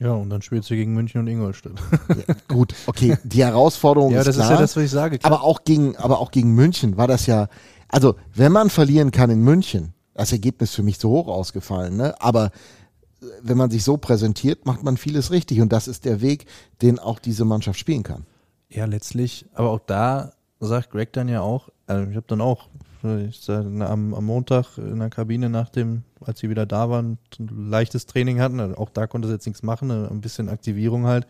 Ja, 0.00 0.12
und 0.12 0.30
dann 0.30 0.40
spielst 0.40 0.70
du 0.70 0.74
gegen 0.74 0.94
München 0.94 1.20
und 1.20 1.26
Ingolstadt. 1.26 1.74
Ja, 2.08 2.34
gut, 2.48 2.74
okay, 2.86 3.18
die 3.22 3.44
Herausforderung 3.44 4.12
ja, 4.14 4.20
ist 4.20 4.28
das 4.28 4.36
klar. 4.36 4.46
ist 4.46 4.54
ja 4.54 4.60
das, 4.60 4.76
was 4.76 4.84
ich 4.84 4.90
sage. 4.90 5.18
Klar. 5.18 5.30
Aber 5.30 5.44
auch 5.44 5.64
gegen, 5.64 5.94
aber 5.96 6.20
auch 6.20 6.30
gegen 6.30 6.54
München 6.54 6.96
war 6.96 7.06
das 7.06 7.26
ja, 7.26 7.48
also 7.88 8.14
wenn 8.34 8.50
man 8.50 8.70
verlieren 8.70 9.10
kann 9.10 9.28
in 9.28 9.42
München, 9.42 9.92
das 10.14 10.32
Ergebnis 10.32 10.74
für 10.74 10.82
mich 10.82 10.98
zu 10.98 11.10
hoch 11.10 11.28
ausgefallen, 11.28 11.96
ne? 11.96 12.14
Aber 12.18 12.46
äh, 12.46 13.26
wenn 13.42 13.58
man 13.58 13.70
sich 13.70 13.84
so 13.84 13.98
präsentiert, 13.98 14.64
macht 14.64 14.82
man 14.82 14.96
vieles 14.96 15.30
richtig 15.30 15.60
und 15.60 15.70
das 15.70 15.86
ist 15.86 16.06
der 16.06 16.22
Weg, 16.22 16.46
den 16.80 16.98
auch 16.98 17.18
diese 17.18 17.44
Mannschaft 17.44 17.78
spielen 17.78 18.02
kann. 18.02 18.24
Ja, 18.70 18.86
letztlich, 18.86 19.44
aber 19.52 19.68
auch 19.68 19.80
da 19.80 20.32
sagt 20.60 20.90
Greg 20.92 21.12
dann 21.12 21.28
ja 21.28 21.42
auch, 21.42 21.68
also 21.86 22.08
ich 22.08 22.16
habe 22.16 22.26
dann 22.26 22.40
auch 22.40 22.69
ich 23.02 23.40
sag, 23.40 23.64
am, 23.64 24.14
am 24.14 24.24
Montag 24.24 24.78
in 24.78 24.98
der 24.98 25.10
Kabine 25.10 25.48
nach 25.48 25.68
dem, 25.68 26.02
als 26.20 26.40
sie 26.40 26.50
wieder 26.50 26.66
da 26.66 26.90
waren, 26.90 27.18
ein 27.38 27.70
leichtes 27.70 28.06
Training 28.06 28.40
hatten, 28.40 28.60
also 28.60 28.76
auch 28.76 28.90
da 28.90 29.06
konnte 29.06 29.28
sie 29.28 29.34
jetzt 29.34 29.46
nichts 29.46 29.62
machen, 29.62 29.90
ein 29.90 30.20
bisschen 30.20 30.48
Aktivierung 30.48 31.06
halt. 31.06 31.26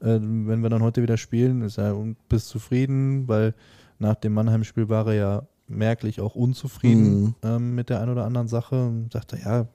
Äh, 0.00 0.18
wenn 0.20 0.62
wir 0.62 0.70
dann 0.70 0.82
heute 0.82 1.02
wieder 1.02 1.16
spielen, 1.16 1.62
ist 1.62 1.78
er 1.78 1.96
und 1.96 2.16
bist 2.28 2.48
zufrieden, 2.48 3.28
weil 3.28 3.54
Nach 4.02 4.16
dem 4.16 4.34
Mannheim-Spiel 4.34 4.88
war 4.88 5.06
er 5.06 5.14
ja 5.14 5.42
merklich 5.68 6.20
auch 6.20 6.34
unzufrieden 6.34 7.22
mhm. 7.22 7.34
ähm, 7.44 7.74
mit 7.76 7.88
der 7.88 8.00
einen 8.00 8.10
oder 8.10 8.24
anderen 8.24 8.48
Sache 8.48 8.84
und 8.84 9.12
sagte, 9.12 9.38
ja, 9.38 9.66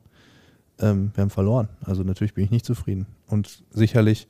ähm, 0.80 1.12
wir 1.16 1.22
haben 1.22 1.30
verloren. 1.30 1.70
Also 1.86 2.04
natürlich 2.04 2.34
bin 2.34 2.44
ich 2.44 2.52
nicht 2.52 2.66
zufrieden. 2.66 3.08
Und 3.28 3.64
sicherlich 3.72 4.28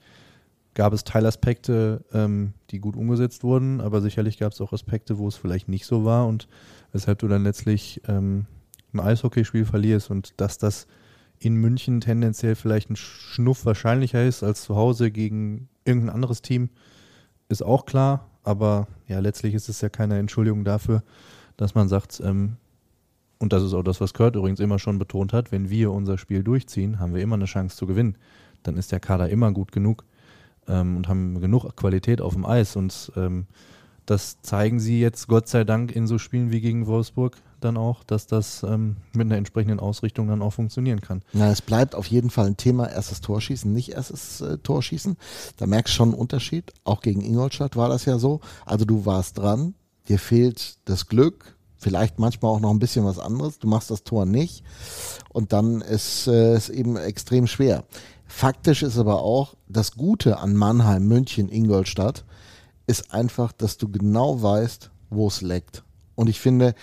gab 0.78 0.94
es 0.94 1.04
Teilaspekte, 1.04 2.06
ähm, 2.14 2.54
die 2.70 2.80
gut 2.80 2.96
umgesetzt 2.96 3.44
wurden, 3.44 3.82
aber 3.82 4.00
sicherlich 4.00 4.38
gab 4.38 4.52
es 4.52 4.62
auch 4.62 4.74
Aspekte, 4.74 5.18
wo 5.18 5.28
es 5.28 5.36
vielleicht 5.36 5.68
nicht 5.68 5.88
so 5.88 6.06
war 6.06 6.28
und 6.28 6.48
weshalb 6.92 7.18
du 7.18 7.28
dann 7.28 7.44
letztlich 7.44 8.00
ähm, 8.08 8.46
ein 8.94 9.00
Eishockeyspiel 9.00 9.66
verlierst 9.66 10.12
und 10.12 10.40
dass 10.40 10.60
das 10.60 10.86
in 11.40 11.56
München 11.56 12.00
tendenziell 12.00 12.54
vielleicht 12.54 12.92
ein 12.92 12.96
Schnuff 12.96 13.66
wahrscheinlicher 13.66 14.24
ist 14.24 14.44
als 14.44 14.62
zu 14.62 14.76
Hause 14.76 15.10
gegen 15.10 15.68
irgendein 15.84 16.14
anderes 16.14 16.44
Team, 16.44 16.70
ist 17.50 17.64
auch 17.64 17.88
klar. 17.88 18.30
Aber 18.44 18.88
ja, 19.08 19.18
letztlich 19.18 19.56
ist 19.56 19.70
es 19.70 19.82
ja 19.82 19.90
keine 19.90 20.20
Entschuldigung 20.20 20.64
dafür, 20.64 21.02
dass 21.58 21.74
man 21.74 21.90
sagt, 21.90 22.22
ähm, 22.24 22.58
und 23.40 23.52
das 23.52 23.64
ist 23.64 23.74
auch 23.74 23.84
das, 23.84 24.00
was 24.00 24.14
Kurt 24.14 24.36
übrigens 24.36 24.60
immer 24.60 24.78
schon 24.78 25.00
betont 25.00 25.34
hat, 25.34 25.52
wenn 25.52 25.72
wir 25.72 25.92
unser 25.92 26.20
Spiel 26.20 26.44
durchziehen, 26.44 27.00
haben 27.00 27.16
wir 27.16 27.24
immer 27.24 27.36
eine 27.36 27.46
Chance 27.46 27.78
zu 27.78 27.88
gewinnen. 27.88 28.16
Dann 28.62 28.78
ist 28.78 28.92
der 28.92 29.00
Kader 29.00 29.30
immer 29.30 29.52
gut 29.52 29.72
genug 29.72 30.06
ähm, 30.68 30.98
und 30.98 31.08
haben 31.08 31.42
genug 31.42 31.76
Qualität 31.76 32.22
auf 32.22 32.34
dem 32.34 32.46
Eis. 32.46 32.76
Und 32.76 33.12
ähm, 33.16 33.48
das 34.06 34.42
zeigen 34.42 34.80
sie 34.80 35.00
jetzt 35.00 35.28
Gott 35.28 35.48
sei 35.48 35.64
Dank 35.64 35.92
in 35.92 36.08
so 36.08 36.18
Spielen 36.18 36.52
wie 36.52 36.62
gegen 36.62 36.88
Wolfsburg 36.88 37.38
dann 37.60 37.78
auch, 37.78 38.04
dass 38.04 38.28
das 38.28 38.64
ähm, 38.64 38.98
mit 39.14 39.26
einer 39.26 39.38
entsprechenden 39.38 39.80
Ausrichtung 39.80 40.28
dann 40.28 40.42
auch 40.42 40.54
funktionieren 40.54 41.02
kann. 41.02 41.24
Na, 41.34 41.52
es 41.52 41.62
bleibt 41.62 41.96
auf 41.96 42.08
jeden 42.08 42.30
Fall 42.30 42.48
ein 42.48 42.58
Thema, 42.58 42.88
erstes 42.88 43.22
Torschießen, 43.22 43.72
nicht 43.72 43.90
erstes 43.90 44.42
äh, 44.42 44.58
Torschießen. 44.60 45.18
Da 45.58 45.66
merkst 45.66 45.94
du 45.94 45.98
schon 45.98 46.10
einen 46.10 46.20
Unterschied. 46.20 46.72
Auch 46.84 47.02
gegen 47.02 47.22
Ingolstadt 47.22 47.76
war 47.76 47.90
das 47.90 48.06
ja 48.06 48.20
so. 48.20 48.42
Also 48.66 48.86
du 48.86 49.06
warst 49.06 49.38
dran, 49.38 49.74
dir 50.08 50.20
fehlt 50.20 50.78
das 50.86 51.08
Glück, 51.08 51.58
vielleicht 51.78 52.20
manchmal 52.20 52.52
auch 52.52 52.60
noch 52.60 52.72
ein 52.72 52.80
bisschen 52.80 53.06
was 53.06 53.20
anderes. 53.20 53.60
Du 53.60 53.68
machst 53.68 53.92
das 53.92 54.04
Tor 54.04 54.26
nicht 54.26 54.64
und 55.30 55.54
dann 55.54 55.82
ist 55.82 56.28
äh, 56.28 56.54
es 56.54 56.70
eben 56.70 56.98
extrem 56.98 57.48
schwer. 57.48 57.84
Faktisch 58.28 58.84
ist 58.84 58.98
aber 58.98 59.22
auch 59.22 59.56
das 59.68 59.94
Gute 59.94 60.40
an 60.40 60.56
Mannheim, 60.56 61.08
München, 61.08 61.50
Ingolstadt 61.50 62.26
ist 62.86 63.14
einfach, 63.14 63.52
dass 63.52 63.78
du 63.78 63.90
genau 63.90 64.42
weißt, 64.42 64.92
wo 65.10 65.28
es 65.28 65.42
leckt. 65.42 65.84
Und 66.16 66.30
ich 66.30 66.40
finde, 66.40 66.74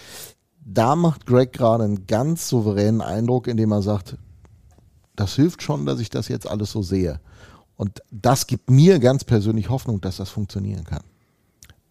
da 0.64 0.96
macht 0.96 1.26
Greg 1.26 1.52
gerade 1.52 1.84
einen 1.84 2.06
ganz 2.06 2.48
souveränen 2.48 3.00
Eindruck, 3.00 3.46
indem 3.46 3.72
er 3.72 3.82
sagt, 3.82 4.16
das 5.16 5.34
hilft 5.34 5.62
schon, 5.62 5.86
dass 5.86 6.00
ich 6.00 6.10
das 6.10 6.28
jetzt 6.28 6.48
alles 6.48 6.72
so 6.72 6.82
sehe. 6.82 7.20
Und 7.76 8.02
das 8.10 8.46
gibt 8.46 8.70
mir 8.70 8.98
ganz 8.98 9.24
persönlich 9.24 9.68
Hoffnung, 9.68 10.00
dass 10.00 10.16
das 10.16 10.30
funktionieren 10.30 10.84
kann. 10.84 11.02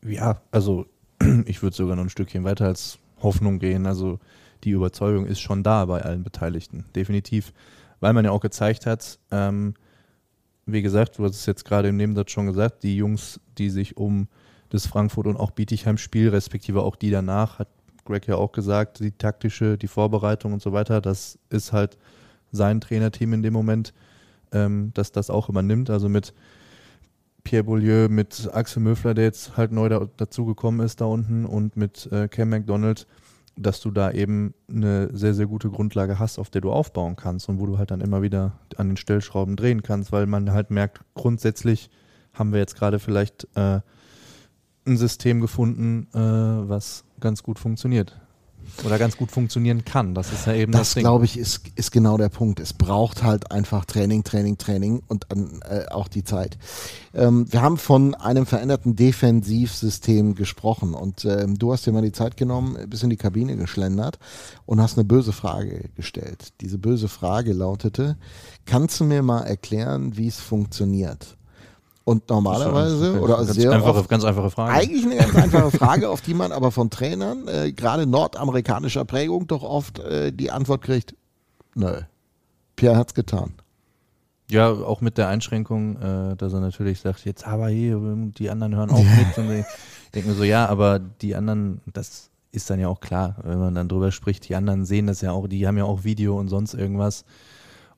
Ja, 0.05 0.41
also 0.51 0.85
ich 1.45 1.61
würde 1.61 1.75
sogar 1.75 1.95
noch 1.95 2.03
ein 2.03 2.09
Stückchen 2.09 2.43
weiter 2.43 2.65
als 2.65 2.97
Hoffnung 3.21 3.59
gehen. 3.59 3.85
Also 3.85 4.19
die 4.63 4.71
Überzeugung 4.71 5.25
ist 5.25 5.41
schon 5.41 5.63
da 5.63 5.85
bei 5.85 6.01
allen 6.01 6.23
Beteiligten, 6.23 6.85
definitiv. 6.95 7.53
Weil 8.03 8.11
man 8.11 8.25
ja 8.25 8.31
auch 8.31 8.41
gezeigt 8.41 8.85
hat, 8.85 9.17
ähm, 9.31 9.75
wie 10.65 10.81
gesagt, 10.81 11.17
du 11.17 11.23
hast 11.23 11.37
es 11.37 11.45
jetzt 11.45 11.63
gerade 11.63 11.87
im 11.87 11.95
Nebensatz 11.95 12.31
schon 12.31 12.47
gesagt, 12.47 12.83
die 12.83 12.97
Jungs, 12.97 13.39
die 13.57 13.69
sich 13.69 13.95
um 13.95 14.27
das 14.67 14.85
Frankfurt 14.87 15.25
und 15.25 15.37
auch 15.37 15.51
Bietigheim-Spiel, 15.51 16.27
respektive 16.27 16.83
auch 16.83 16.97
die 16.97 17.11
danach, 17.11 17.59
hat 17.59 17.69
Greg 18.03 18.27
ja 18.27 18.35
auch 18.35 18.51
gesagt, 18.51 18.99
die 18.99 19.13
taktische, 19.13 19.77
die 19.77 19.87
Vorbereitung 19.87 20.51
und 20.51 20.61
so 20.61 20.73
weiter, 20.73 20.99
das 20.99 21.39
ist 21.49 21.71
halt 21.71 21.97
sein 22.51 22.81
Trainerteam 22.81 23.31
in 23.31 23.41
dem 23.41 23.53
Moment, 23.53 23.93
ähm, 24.51 24.91
dass 24.93 25.13
das 25.13 25.29
auch 25.29 25.47
übernimmt. 25.47 25.89
Also 25.89 26.09
mit 26.09 26.33
Pierre 27.45 27.63
Beaulieu, 27.63 28.09
mit 28.09 28.49
Axel 28.51 28.83
Möfler, 28.83 29.13
der 29.13 29.23
jetzt 29.23 29.55
halt 29.55 29.71
neu 29.71 29.87
da, 29.87 30.09
dazugekommen 30.17 30.85
ist 30.85 30.99
da 30.99 31.05
unten 31.05 31.45
und 31.45 31.77
mit 31.77 32.11
äh, 32.11 32.27
Cam 32.27 32.49
McDonald, 32.49 33.07
dass 33.55 33.81
du 33.81 33.91
da 33.91 34.11
eben 34.11 34.53
eine 34.69 35.09
sehr, 35.15 35.33
sehr 35.33 35.45
gute 35.45 35.69
Grundlage 35.69 36.19
hast, 36.19 36.39
auf 36.39 36.49
der 36.49 36.61
du 36.61 36.71
aufbauen 36.71 37.15
kannst 37.15 37.49
und 37.49 37.59
wo 37.59 37.65
du 37.65 37.77
halt 37.77 37.91
dann 37.91 38.01
immer 38.01 38.21
wieder 38.21 38.59
an 38.77 38.89
den 38.89 38.97
Stellschrauben 38.97 39.55
drehen 39.55 39.83
kannst, 39.83 40.11
weil 40.11 40.25
man 40.25 40.51
halt 40.51 40.71
merkt, 40.71 41.01
grundsätzlich 41.13 41.89
haben 42.33 42.51
wir 42.51 42.59
jetzt 42.59 42.75
gerade 42.75 42.99
vielleicht 42.99 43.47
äh, 43.55 43.81
ein 44.85 44.97
System 44.97 45.39
gefunden, 45.39 46.07
äh, 46.13 46.69
was 46.69 47.05
ganz 47.19 47.43
gut 47.43 47.59
funktioniert. 47.59 48.19
Oder 48.83 48.99
ganz 48.99 49.17
gut 49.17 49.31
funktionieren 49.31 49.85
kann. 49.85 50.13
Das 50.13 50.31
ist 50.31 50.47
ja 50.47 50.53
eben 50.53 50.71
das. 50.71 50.93
Das 50.93 51.01
glaube 51.01 51.25
ich 51.25 51.37
ist, 51.37 51.61
ist 51.75 51.91
genau 51.91 52.17
der 52.17 52.29
Punkt. 52.29 52.59
Es 52.59 52.73
braucht 52.73 53.23
halt 53.23 53.51
einfach 53.51 53.85
Training, 53.85 54.23
Training, 54.23 54.57
Training 54.57 55.01
und 55.07 55.25
dann 55.29 55.61
äh, 55.61 55.85
auch 55.91 56.07
die 56.07 56.23
Zeit. 56.23 56.57
Ähm, 57.13 57.51
wir 57.51 57.61
haben 57.61 57.77
von 57.77 58.15
einem 58.15 58.45
veränderten 58.45 58.95
Defensivsystem 58.95 60.35
gesprochen 60.35 60.93
und 60.93 61.25
ähm, 61.25 61.57
du 61.57 61.71
hast 61.71 61.85
dir 61.85 61.91
mal 61.91 62.01
die 62.01 62.11
Zeit 62.11 62.37
genommen, 62.37 62.77
bist 62.89 63.03
in 63.03 63.09
die 63.09 63.17
Kabine 63.17 63.55
geschlendert 63.55 64.19
und 64.65 64.81
hast 64.81 64.97
eine 64.97 65.05
böse 65.05 65.33
Frage 65.33 65.89
gestellt. 65.95 66.53
Diese 66.61 66.77
böse 66.77 67.07
Frage 67.07 67.53
lautete, 67.53 68.17
kannst 68.65 68.99
du 68.99 69.03
mir 69.03 69.21
mal 69.21 69.41
erklären, 69.41 70.17
wie 70.17 70.27
es 70.27 70.39
funktioniert? 70.39 71.37
Und 72.05 72.29
normalerweise, 72.29 73.19
oder 73.21 73.37
ganz 73.37 73.53
sehr 73.53 73.71
einfache, 73.71 73.99
oft, 73.99 74.09
ganz 74.09 74.25
einfache 74.25 74.49
Frage. 74.49 74.73
Eigentlich 74.73 75.05
eine 75.05 75.15
ganz 75.15 75.35
einfache 75.35 75.71
Frage, 75.77 76.09
auf 76.09 76.21
die 76.21 76.33
man 76.33 76.51
aber 76.51 76.71
von 76.71 76.89
Trainern, 76.89 77.47
äh, 77.47 77.71
gerade 77.71 78.05
nordamerikanischer 78.05 79.05
Prägung, 79.05 79.47
doch 79.47 79.63
oft 79.63 79.99
äh, 79.99 80.33
die 80.33 80.51
Antwort 80.51 80.81
kriegt, 80.81 81.15
nö, 81.75 82.01
Pierre 82.75 82.97
hat's 82.97 83.13
getan. 83.13 83.53
Ja, 84.51 84.69
auch 84.69 84.99
mit 84.99 85.17
der 85.17 85.29
Einschränkung, 85.29 85.95
äh, 85.95 86.35
dass 86.35 86.51
er 86.51 86.59
natürlich 86.59 86.99
sagt, 86.99 87.23
jetzt 87.23 87.47
aber 87.47 87.69
hier, 87.69 87.99
die 88.37 88.49
anderen 88.49 88.75
hören 88.75 88.89
auch 88.91 89.03
mit. 89.03 89.37
Und 89.37 89.51
ich 89.51 89.65
denke 90.13 90.29
mir 90.29 90.35
so, 90.35 90.43
ja, 90.43 90.67
aber 90.67 90.99
die 90.99 91.35
anderen, 91.35 91.79
das 91.91 92.29
ist 92.51 92.69
dann 92.69 92.79
ja 92.79 92.89
auch 92.89 92.99
klar, 92.99 93.37
wenn 93.43 93.59
man 93.59 93.73
dann 93.73 93.87
drüber 93.87 94.11
spricht, 94.11 94.47
die 94.47 94.55
anderen 94.55 94.85
sehen 94.85 95.07
das 95.07 95.21
ja 95.21 95.31
auch, 95.31 95.47
die 95.47 95.65
haben 95.65 95.77
ja 95.77 95.85
auch 95.85 96.03
Video 96.03 96.37
und 96.37 96.49
sonst 96.49 96.73
irgendwas. 96.73 97.23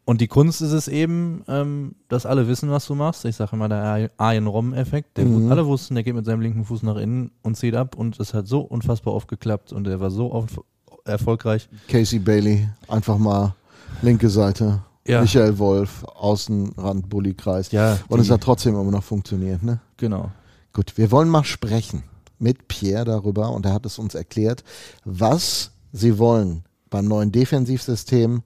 Und 0.05 0.21
die 0.21 0.27
Kunst 0.27 0.61
ist 0.61 0.71
es 0.71 0.87
eben, 0.87 1.43
ähm, 1.47 1.95
dass 2.09 2.27
alle 2.27 2.47
wissen, 2.47 2.69
was 2.69 2.85
du 2.85 2.93
machst. 2.93 3.25
Ich 3.25 3.35
sage 3.35 3.55
immer 3.55 3.67
der 3.67 4.11
Arjen-Rom-Effekt. 4.17 5.17
Mhm. 5.17 5.51
Alle 5.51 5.65
wussten, 5.65 5.95
der 5.95 6.03
geht 6.03 6.13
mit 6.13 6.25
seinem 6.25 6.41
linken 6.41 6.63
Fuß 6.63 6.83
nach 6.83 6.97
innen 6.97 7.31
und 7.41 7.57
zieht 7.57 7.75
ab 7.75 7.95
und 7.95 8.19
es 8.19 8.35
hat 8.35 8.47
so 8.47 8.61
unfassbar 8.61 9.15
oft 9.15 9.27
geklappt 9.27 9.73
und 9.73 9.87
er 9.87 9.99
war 9.99 10.11
so 10.11 10.31
oft 10.31 10.59
erfolgreich. 11.05 11.67
Casey 11.87 12.19
Bailey, 12.19 12.69
einfach 12.87 13.17
mal 13.17 13.55
linke 14.03 14.29
Seite. 14.29 14.83
Ja. 15.07 15.21
Michael 15.21 15.57
Wolf, 15.57 16.03
Außenrand, 16.03 17.09
Bulli-Kreis. 17.09 17.71
Ja, 17.71 17.99
und 18.07 18.19
es 18.19 18.29
hat 18.29 18.41
trotzdem 18.41 18.75
immer 18.75 18.91
noch 18.91 19.03
funktioniert, 19.03 19.61
ne? 19.61 19.79
Genau. 19.97 20.31
Gut, 20.73 20.97
wir 20.97 21.11
wollen 21.11 21.29
mal 21.29 21.43
sprechen 21.43 22.03
mit 22.39 22.67
Pierre 22.67 23.05
darüber 23.05 23.51
und 23.51 23.65
er 23.65 23.73
hat 23.73 23.85
es 23.85 23.97
uns 23.99 24.15
erklärt, 24.15 24.63
was 25.03 25.71
sie 25.91 26.17
wollen 26.17 26.63
beim 26.89 27.05
neuen 27.05 27.31
Defensivsystem 27.31 28.41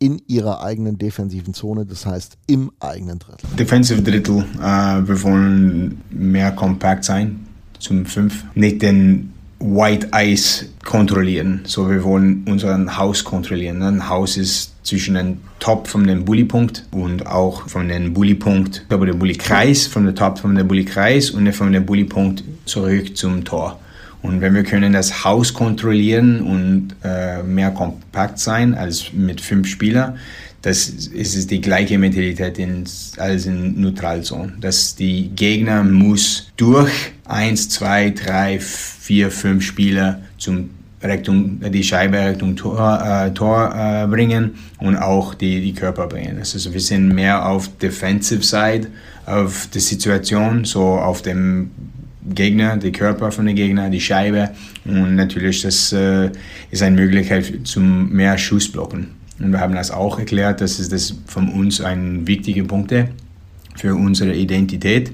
in 0.00 0.20
ihrer 0.26 0.62
eigenen 0.62 0.98
defensiven 0.98 1.54
Zone, 1.54 1.86
das 1.86 2.06
heißt 2.06 2.38
im 2.46 2.72
eigenen 2.80 3.18
Drittel. 3.18 3.48
Defensive 3.56 4.02
Drittel, 4.02 4.44
äh, 4.58 5.06
wir 5.06 5.22
wollen 5.22 6.00
mehr 6.10 6.50
kompakt 6.52 7.04
sein 7.04 7.46
zum 7.78 8.06
5, 8.06 8.44
nicht 8.54 8.82
den 8.82 9.32
White 9.60 10.08
Ice 10.14 10.66
kontrollieren. 10.84 11.60
So, 11.64 11.90
wir 11.90 12.02
wollen 12.02 12.44
unseren 12.48 12.96
Haus 12.96 13.22
kontrollieren. 13.24 13.82
Ein 13.82 14.08
Haus 14.08 14.38
ist 14.38 14.72
zwischen 14.82 15.14
dem 15.14 15.36
Top 15.58 15.86
von 15.86 16.06
dem 16.06 16.24
Bullypunkt 16.24 16.86
und 16.92 17.26
auch 17.26 17.68
von 17.68 17.88
dem 17.88 18.14
Bullypunkt, 18.14 18.86
über 18.88 19.04
den 19.04 19.18
Bullykreis, 19.18 19.86
von 19.86 20.06
der 20.06 20.14
Top 20.14 20.38
von 20.38 20.54
dem 20.54 20.66
Bullykreis 20.66 21.30
und 21.30 21.52
von 21.52 21.72
dem 21.72 21.84
Bullypunkt 21.84 22.42
zurück 22.64 23.14
zum 23.18 23.44
Tor. 23.44 23.78
Und 24.22 24.40
wenn 24.40 24.54
wir 24.54 24.64
können 24.64 24.92
das 24.92 25.24
Haus 25.24 25.54
kontrollieren 25.54 26.42
und 26.42 26.88
äh, 27.02 27.42
mehr 27.42 27.70
kompakt 27.70 28.38
sein 28.38 28.74
als 28.74 29.12
mit 29.12 29.40
fünf 29.40 29.66
Spielern, 29.66 30.18
das 30.62 30.88
ist 30.88 31.50
die 31.50 31.60
gleiche 31.60 31.96
Mentalität 31.96 32.58
in, 32.58 32.84
als 33.16 33.46
in 33.46 33.80
Neutralzone. 33.80 34.52
Dass 34.60 34.94
die 34.94 35.30
Gegner 35.30 35.82
muss 35.82 36.52
durch 36.58 36.92
eins, 37.24 37.70
zwei, 37.70 38.10
drei, 38.10 38.60
vier, 38.60 39.30
fünf 39.30 39.64
Spieler 39.64 40.20
zum 40.36 40.70
Richtung, 41.02 41.60
die 41.70 41.82
Scheibe 41.82 42.18
Richtung 42.18 42.56
Tor, 42.56 43.02
äh, 43.02 43.32
Tor 43.32 43.74
äh, 43.74 44.06
bringen 44.06 44.56
und 44.80 44.96
auch 44.96 45.32
die, 45.32 45.62
die 45.62 45.72
Körper 45.72 46.06
bringen. 46.06 46.36
Also 46.38 46.72
wir 46.72 46.80
sind 46.80 47.08
mehr 47.08 47.48
auf 47.48 47.70
Defensive 47.78 48.42
Side 48.42 48.88
auf 49.24 49.68
die 49.72 49.80
Situation, 49.80 50.64
so 50.66 50.82
auf 50.82 51.22
dem 51.22 51.70
Gegner, 52.28 52.76
die 52.76 52.92
Körper 52.92 53.32
von 53.32 53.46
den 53.46 53.56
Gegner, 53.56 53.90
die 53.90 54.00
Scheibe. 54.00 54.50
Und 54.84 55.16
natürlich 55.16 55.62
das 55.62 55.92
äh, 55.92 56.30
ist 56.70 56.82
eine 56.82 56.96
Möglichkeit 56.96 57.60
zum 57.64 58.10
mehr 58.10 58.36
Schussblocken. 58.38 59.08
Und 59.38 59.52
wir 59.52 59.60
haben 59.60 59.74
das 59.74 59.90
auch 59.90 60.18
erklärt, 60.18 60.60
dass 60.60 60.78
es 60.78 60.88
das 60.88 61.14
von 61.26 61.48
uns 61.48 61.80
ein 61.80 62.26
wichtiger 62.26 62.64
Punkt 62.64 62.92
für 63.76 63.94
unsere 63.94 64.34
Identität. 64.34 65.12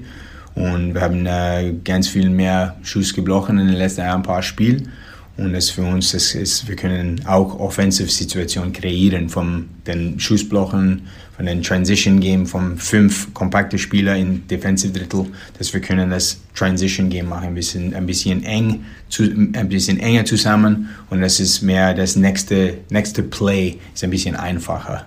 Und 0.53 0.93
wir 0.93 1.01
haben 1.01 1.25
äh, 1.25 1.73
ganz 1.83 2.07
viel 2.07 2.29
mehr 2.29 2.75
Schuss 2.83 3.13
gebrochen 3.13 3.59
in 3.59 3.67
den 3.67 3.75
letzten 3.77 4.01
ein 4.01 4.23
paar 4.23 4.41
Spielen 4.41 4.89
Und 5.37 5.53
das 5.53 5.69
für 5.69 5.83
uns, 5.83 6.11
das 6.11 6.33
ist, 6.33 6.67
wir 6.67 6.75
können 6.75 7.23
auch 7.27 7.59
Offensive-Situationen 7.59 8.73
kreieren 8.73 9.29
von 9.29 9.69
den 9.85 10.19
Schussblocken, 10.19 11.07
von 11.35 11.45
den 11.45 11.61
Transition 11.61 12.19
Game, 12.19 12.47
von 12.47 12.77
fünf 12.77 13.31
kompakte 13.35 13.77
Spieler 13.77 14.15
in 14.15 14.47
Defensive 14.47 14.91
Drittel, 14.91 15.27
dass 15.59 15.71
wir 15.71 15.81
können 15.81 16.09
das 16.09 16.39
Transition 16.55 17.09
Game 17.09 17.29
machen, 17.29 17.49
ein 17.49 17.53
bisschen, 17.53 17.93
ein 17.93 18.07
bisschen 18.07 18.43
eng, 18.43 18.85
zu, 19.09 19.23
ein 19.23 19.69
bisschen 19.69 19.99
enger 19.99 20.25
zusammen 20.25 20.89
und 21.11 21.21
das 21.21 21.39
ist 21.39 21.61
mehr 21.61 21.93
das 21.93 22.15
nächste, 22.15 22.79
nächste 22.89 23.21
Play 23.21 23.77
ist 23.93 24.03
ein 24.03 24.09
bisschen 24.09 24.35
einfacher. 24.35 25.05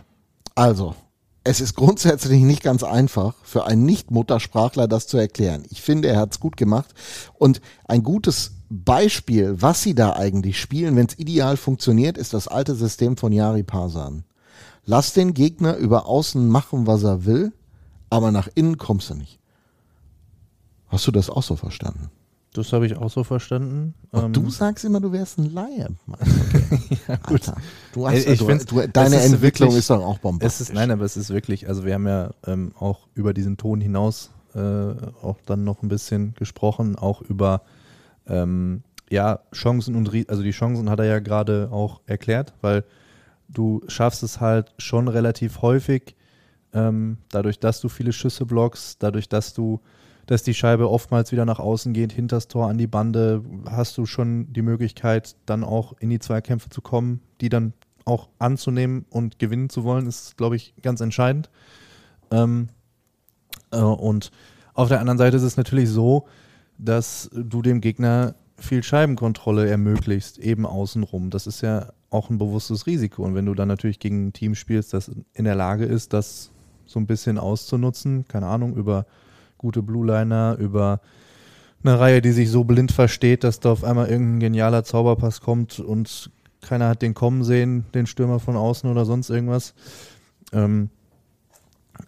Also, 0.54 0.94
es 1.42 1.60
ist 1.60 1.74
grundsätzlich 1.74 2.42
nicht 2.42 2.62
ganz 2.62 2.84
einfach 2.84 3.34
für 3.42 3.66
einen 3.66 3.84
Nicht-Muttersprachler 3.84 4.86
das 4.86 5.08
zu 5.08 5.16
erklären. 5.16 5.64
Ich 5.70 5.80
finde, 5.80 6.08
er 6.08 6.20
hat 6.20 6.32
es 6.32 6.38
gut 6.38 6.56
gemacht 6.56 6.94
und 7.38 7.60
ein 7.88 8.04
gutes 8.04 8.52
Beispiel, 8.70 9.60
was 9.60 9.82
sie 9.82 9.94
da 9.96 10.12
eigentlich 10.14 10.60
spielen, 10.60 10.94
wenn 10.96 11.06
es 11.06 11.18
ideal 11.18 11.56
funktioniert, 11.56 12.16
ist 12.16 12.32
das 12.34 12.46
alte 12.48 12.74
System 12.76 13.16
von 13.16 13.32
Yari 13.32 13.64
Parsan. 13.64 14.24
Lass 14.86 15.12
den 15.12 15.34
Gegner 15.34 15.76
über 15.76 16.06
außen 16.06 16.48
machen, 16.48 16.86
was 16.86 17.02
er 17.02 17.24
will, 17.24 17.52
aber 18.10 18.30
nach 18.30 18.48
innen 18.54 18.78
kommst 18.78 19.10
du 19.10 19.14
nicht. 19.14 19.38
Hast 20.88 21.06
du 21.06 21.10
das 21.10 21.30
auch 21.30 21.42
so 21.42 21.56
verstanden? 21.56 22.10
Das 22.52 22.72
habe 22.72 22.84
ich 22.86 22.96
auch 22.96 23.10
so 23.10 23.22
verstanden. 23.22 23.94
Und 24.10 24.24
Ähm, 24.24 24.32
du 24.32 24.50
sagst 24.50 24.84
immer, 24.84 25.00
du 25.00 25.12
wärst 25.12 25.38
ein 25.38 25.52
Laie. 25.52 25.88
Okay. 26.72 26.98
ja, 27.08 27.16
gut. 27.16 27.48
Alter, 27.48 27.56
du 27.92 28.08
hast, 28.08 28.26
Ich 28.26 28.38
du, 28.40 28.46
find's- 28.46 28.64
du, 28.66 28.80
es 28.80 28.88
deine 28.92 29.16
ist 29.16 29.32
Entwicklung 29.32 29.68
wirklich- 29.68 29.78
ist 29.80 29.90
doch 29.90 30.02
auch 30.04 30.16
Es 30.16 30.20
bombastisch. 30.20 30.68
ist, 30.68 30.74
nein, 30.74 30.90
aber 30.90 31.04
es 31.04 31.16
ist 31.16 31.30
wirklich, 31.30 31.68
also 31.68 31.84
wir 31.84 31.94
haben 31.94 32.06
ja 32.08 32.30
ähm, 32.46 32.72
auch 32.78 33.06
über 33.14 33.32
diesen 33.34 33.56
Ton 33.56 33.80
hinaus 33.80 34.30
äh, 34.54 34.58
auch 34.60 35.36
dann 35.46 35.62
noch 35.64 35.82
ein 35.82 35.88
bisschen 35.88 36.34
gesprochen, 36.34 36.96
auch 36.96 37.22
über 37.22 37.62
ähm, 38.26 38.82
ja, 39.10 39.40
Chancen 39.52 39.96
und 39.96 40.08
also 40.28 40.42
die 40.42 40.52
Chancen 40.52 40.88
hat 40.88 41.00
er 41.00 41.06
ja 41.06 41.18
gerade 41.18 41.68
auch 41.72 42.00
erklärt, 42.06 42.54
weil 42.60 42.84
du 43.48 43.82
schaffst 43.88 44.22
es 44.22 44.40
halt 44.40 44.72
schon 44.78 45.08
relativ 45.08 45.62
häufig, 45.62 46.14
ähm, 46.72 47.18
dadurch, 47.30 47.58
dass 47.58 47.80
du 47.80 47.88
viele 47.88 48.12
Schüsse 48.12 48.46
blockst, 48.46 49.02
dadurch, 49.02 49.28
dass 49.28 49.54
du, 49.54 49.80
dass 50.26 50.44
die 50.44 50.54
Scheibe 50.54 50.88
oftmals 50.88 51.32
wieder 51.32 51.44
nach 51.44 51.58
außen 51.58 51.92
geht, 51.92 52.12
hinters 52.12 52.46
Tor 52.46 52.68
an 52.68 52.78
die 52.78 52.86
Bande, 52.86 53.42
hast 53.68 53.98
du 53.98 54.06
schon 54.06 54.52
die 54.52 54.62
Möglichkeit, 54.62 55.34
dann 55.46 55.64
auch 55.64 55.94
in 55.98 56.10
die 56.10 56.20
Zweikämpfe 56.20 56.70
zu 56.70 56.80
kommen, 56.80 57.20
die 57.40 57.48
dann 57.48 57.72
auch 58.04 58.28
anzunehmen 58.38 59.04
und 59.10 59.38
gewinnen 59.38 59.68
zu 59.68 59.82
wollen, 59.82 60.06
ist, 60.06 60.36
glaube 60.36 60.56
ich, 60.56 60.74
ganz 60.82 61.00
entscheidend. 61.00 61.50
Ähm, 62.30 62.68
äh, 63.72 63.78
und 63.78 64.30
auf 64.74 64.88
der 64.88 65.00
anderen 65.00 65.18
Seite 65.18 65.36
ist 65.36 65.42
es 65.42 65.56
natürlich 65.56 65.88
so, 65.88 66.28
dass 66.84 67.30
du 67.32 67.62
dem 67.62 67.80
Gegner 67.80 68.34
viel 68.56 68.82
Scheibenkontrolle 68.82 69.68
ermöglicht, 69.68 70.38
eben 70.38 70.66
außenrum. 70.66 71.30
Das 71.30 71.46
ist 71.46 71.62
ja 71.62 71.92
auch 72.10 72.30
ein 72.30 72.38
bewusstes 72.38 72.86
Risiko. 72.86 73.24
Und 73.24 73.34
wenn 73.34 73.46
du 73.46 73.54
dann 73.54 73.68
natürlich 73.68 73.98
gegen 73.98 74.28
ein 74.28 74.32
Team 74.32 74.54
spielst, 74.54 74.92
das 74.92 75.10
in 75.32 75.44
der 75.44 75.54
Lage 75.54 75.84
ist, 75.84 76.12
das 76.12 76.50
so 76.86 76.98
ein 76.98 77.06
bisschen 77.06 77.38
auszunutzen, 77.38 78.26
keine 78.28 78.46
Ahnung, 78.46 78.74
über 78.74 79.06
gute 79.58 79.82
Blue 79.82 80.06
Liner, 80.06 80.56
über 80.58 81.00
eine 81.82 81.98
Reihe, 81.98 82.20
die 82.20 82.32
sich 82.32 82.50
so 82.50 82.64
blind 82.64 82.92
versteht, 82.92 83.44
dass 83.44 83.60
da 83.60 83.72
auf 83.72 83.84
einmal 83.84 84.08
irgendein 84.08 84.40
genialer 84.40 84.84
Zauberpass 84.84 85.40
kommt 85.40 85.78
und 85.78 86.30
keiner 86.60 86.88
hat 86.88 87.02
den 87.02 87.14
kommen 87.14 87.42
sehen, 87.42 87.86
den 87.94 88.06
Stürmer 88.06 88.38
von 88.38 88.56
außen 88.56 88.90
oder 88.90 89.06
sonst 89.06 89.30
irgendwas. 89.30 89.74
Ähm, 90.52 90.90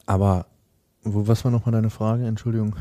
aber 0.05 0.47
wo, 1.03 1.27
was 1.27 1.45
war 1.45 1.51
nochmal 1.51 1.73
deine 1.73 1.91
Frage? 1.91 2.27
Entschuldigung. 2.27 2.77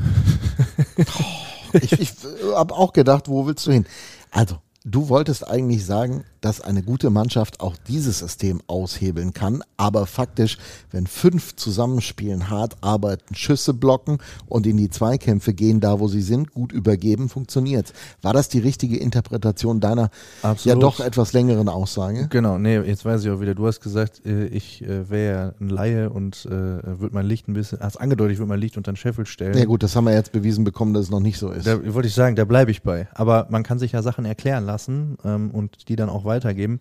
ich 1.74 1.92
ich 2.00 2.12
habe 2.54 2.74
auch 2.74 2.92
gedacht, 2.92 3.28
wo 3.28 3.46
willst 3.46 3.66
du 3.66 3.72
hin? 3.72 3.86
Also, 4.30 4.58
du 4.84 5.08
wolltest 5.08 5.46
eigentlich 5.46 5.84
sagen, 5.84 6.24
dass 6.42 6.60
eine 6.60 6.82
gute 6.82 7.10
Mannschaft 7.10 7.60
auch 7.60 7.76
dieses 7.88 8.18
System 8.18 8.60
aushebeln 8.66 9.32
kann, 9.32 9.62
aber 9.76 10.06
faktisch, 10.06 10.58
wenn 10.90 11.06
fünf 11.06 11.56
zusammenspielen, 11.56 12.50
hart 12.50 12.76
arbeiten, 12.82 13.34
Schüsse 13.34 13.72
blocken 13.72 14.18
und 14.46 14.66
in 14.66 14.76
die 14.76 14.90
Zweikämpfe 14.90 15.54
gehen, 15.54 15.80
da 15.80 16.00
wo 16.00 16.08
sie 16.08 16.20
sind, 16.20 16.52
gut 16.52 16.72
übergeben, 16.72 17.28
funktioniert. 17.28 17.92
War 18.20 18.32
das 18.32 18.48
die 18.48 18.58
richtige 18.58 18.98
Interpretation 18.98 19.80
deiner 19.80 20.10
ja 20.42 20.50
Absolut. 20.50 20.82
doch 20.82 21.00
etwas 21.00 21.32
längeren 21.32 21.68
Aussage? 21.68 22.28
Genau, 22.28 22.58
nee, 22.58 22.78
jetzt 22.78 23.04
weiß 23.04 23.24
ich 23.24 23.30
auch 23.30 23.40
wieder. 23.40 23.54
Du 23.54 23.66
hast 23.66 23.80
gesagt, 23.80 24.26
äh, 24.26 24.46
ich 24.46 24.82
äh, 24.82 25.08
wäre 25.08 25.32
ja 25.32 25.52
ein 25.60 25.68
Laie 25.68 26.10
und 26.10 26.44
äh, 26.46 26.50
würde 26.50 27.10
mein 27.12 27.26
Licht 27.26 27.48
ein 27.48 27.54
bisschen, 27.54 27.78
hast 27.80 27.96
angedeutet, 27.96 28.34
ich 28.34 28.38
würde 28.38 28.48
mein 28.48 28.60
Licht 28.60 28.76
unter 28.76 28.92
den 28.92 28.96
Scheffel 28.96 29.26
stellen. 29.26 29.56
Ja 29.56 29.64
gut, 29.64 29.82
das 29.82 29.94
haben 29.96 30.04
wir 30.04 30.14
jetzt 30.14 30.32
bewiesen 30.32 30.64
bekommen, 30.64 30.94
dass 30.94 31.04
es 31.04 31.10
noch 31.10 31.20
nicht 31.20 31.38
so 31.38 31.50
ist. 31.50 31.66
Da 31.66 31.94
wollte 31.94 32.08
ich 32.08 32.14
sagen, 32.14 32.36
da 32.36 32.44
bleibe 32.44 32.70
ich 32.70 32.82
bei. 32.82 33.08
Aber 33.14 33.46
man 33.50 33.62
kann 33.62 33.78
sich 33.78 33.92
ja 33.92 34.02
Sachen 34.02 34.24
erklären 34.24 34.66
lassen 34.66 35.16
ähm, 35.24 35.50
und 35.50 35.88
die 35.88 35.96
dann 35.96 36.08
auch 36.08 36.24
weitergeben. 36.32 36.80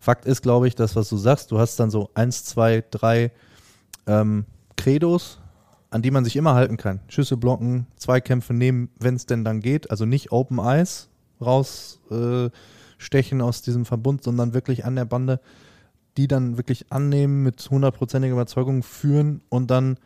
Fakt 0.00 0.26
ist, 0.26 0.42
glaube 0.42 0.68
ich, 0.68 0.74
das, 0.74 0.96
was 0.96 1.08
du 1.08 1.16
sagst, 1.16 1.50
du 1.50 1.58
hast 1.58 1.78
dann 1.80 1.90
so 1.90 2.10
eins, 2.14 2.44
zwei, 2.44 2.84
drei 2.90 3.32
ähm, 4.06 4.44
Credos, 4.76 5.40
an 5.90 6.02
die 6.02 6.10
man 6.10 6.24
sich 6.24 6.36
immer 6.36 6.54
halten 6.54 6.76
kann. 6.76 7.00
Schüsse 7.08 7.36
blocken, 7.36 7.86
Zweikämpfe 7.96 8.54
nehmen, 8.54 8.90
wenn 8.98 9.16
es 9.16 9.26
denn 9.26 9.44
dann 9.44 9.60
geht. 9.60 9.90
Also 9.90 10.04
nicht 10.04 10.32
Open 10.32 10.58
Eyes 10.58 11.08
rausstechen 11.40 13.40
äh, 13.40 13.42
aus 13.42 13.62
diesem 13.62 13.84
Verbund, 13.84 14.22
sondern 14.22 14.54
wirklich 14.54 14.84
an 14.84 14.96
der 14.96 15.04
Bande, 15.04 15.40
die 16.16 16.28
dann 16.28 16.56
wirklich 16.56 16.92
annehmen, 16.92 17.42
mit 17.42 17.68
hundertprozentiger 17.70 18.34
Überzeugung 18.34 18.82
führen 18.82 19.40
und 19.48 19.70
dann 19.70 19.98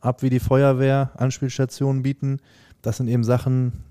ab 0.00 0.22
wie 0.22 0.30
die 0.30 0.40
Feuerwehr 0.40 1.10
Anspielstationen 1.16 2.02
bieten. 2.02 2.40
Das 2.82 2.96
sind 2.96 3.08
eben 3.08 3.24
Sachen, 3.24 3.84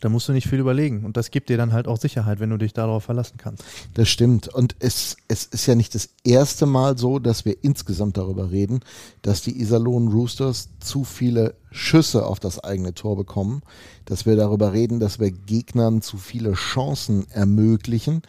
da 0.00 0.08
musst 0.08 0.28
du 0.28 0.32
nicht 0.32 0.48
viel 0.48 0.58
überlegen. 0.58 1.04
Und 1.04 1.16
das 1.16 1.30
gibt 1.30 1.48
dir 1.48 1.56
dann 1.56 1.72
halt 1.72 1.88
auch 1.88 1.98
Sicherheit, 1.98 2.40
wenn 2.40 2.50
du 2.50 2.56
dich 2.56 2.72
darauf 2.72 3.04
verlassen 3.04 3.36
kannst. 3.36 3.64
Das 3.94 4.08
stimmt. 4.08 4.48
Und 4.48 4.76
es, 4.78 5.16
es 5.28 5.44
ist 5.44 5.66
ja 5.66 5.74
nicht 5.74 5.94
das 5.94 6.10
erste 6.24 6.66
Mal 6.66 6.96
so, 6.98 7.18
dass 7.18 7.44
wir 7.44 7.56
insgesamt 7.62 8.16
darüber 8.16 8.50
reden, 8.50 8.80
dass 9.22 9.42
die 9.42 9.60
Iserlohn 9.60 10.08
Roosters 10.08 10.68
zu 10.80 11.04
viele 11.04 11.54
Schüsse 11.70 12.24
auf 12.24 12.40
das 12.40 12.58
eigene 12.60 12.94
Tor 12.94 13.16
bekommen, 13.16 13.62
dass 14.04 14.24
wir 14.24 14.36
darüber 14.36 14.72
reden, 14.72 15.00
dass 15.00 15.20
wir 15.20 15.30
Gegnern 15.30 16.00
zu 16.00 16.16
viele 16.16 16.54
Chancen 16.54 17.30
ermöglichen. 17.30 18.22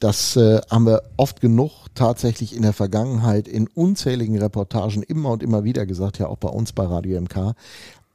Das 0.00 0.36
äh, 0.36 0.60
haben 0.70 0.86
wir 0.86 1.02
oft 1.16 1.40
genug 1.40 1.86
tatsächlich 1.94 2.56
in 2.56 2.62
der 2.62 2.72
Vergangenheit 2.72 3.46
in 3.46 3.68
unzähligen 3.68 4.38
Reportagen 4.38 5.02
immer 5.02 5.30
und 5.30 5.42
immer 5.42 5.64
wieder 5.64 5.84
gesagt, 5.84 6.18
ja 6.18 6.28
auch 6.28 6.38
bei 6.38 6.48
uns 6.48 6.72
bei 6.72 6.84
Radio 6.84 7.20
MK. 7.20 7.54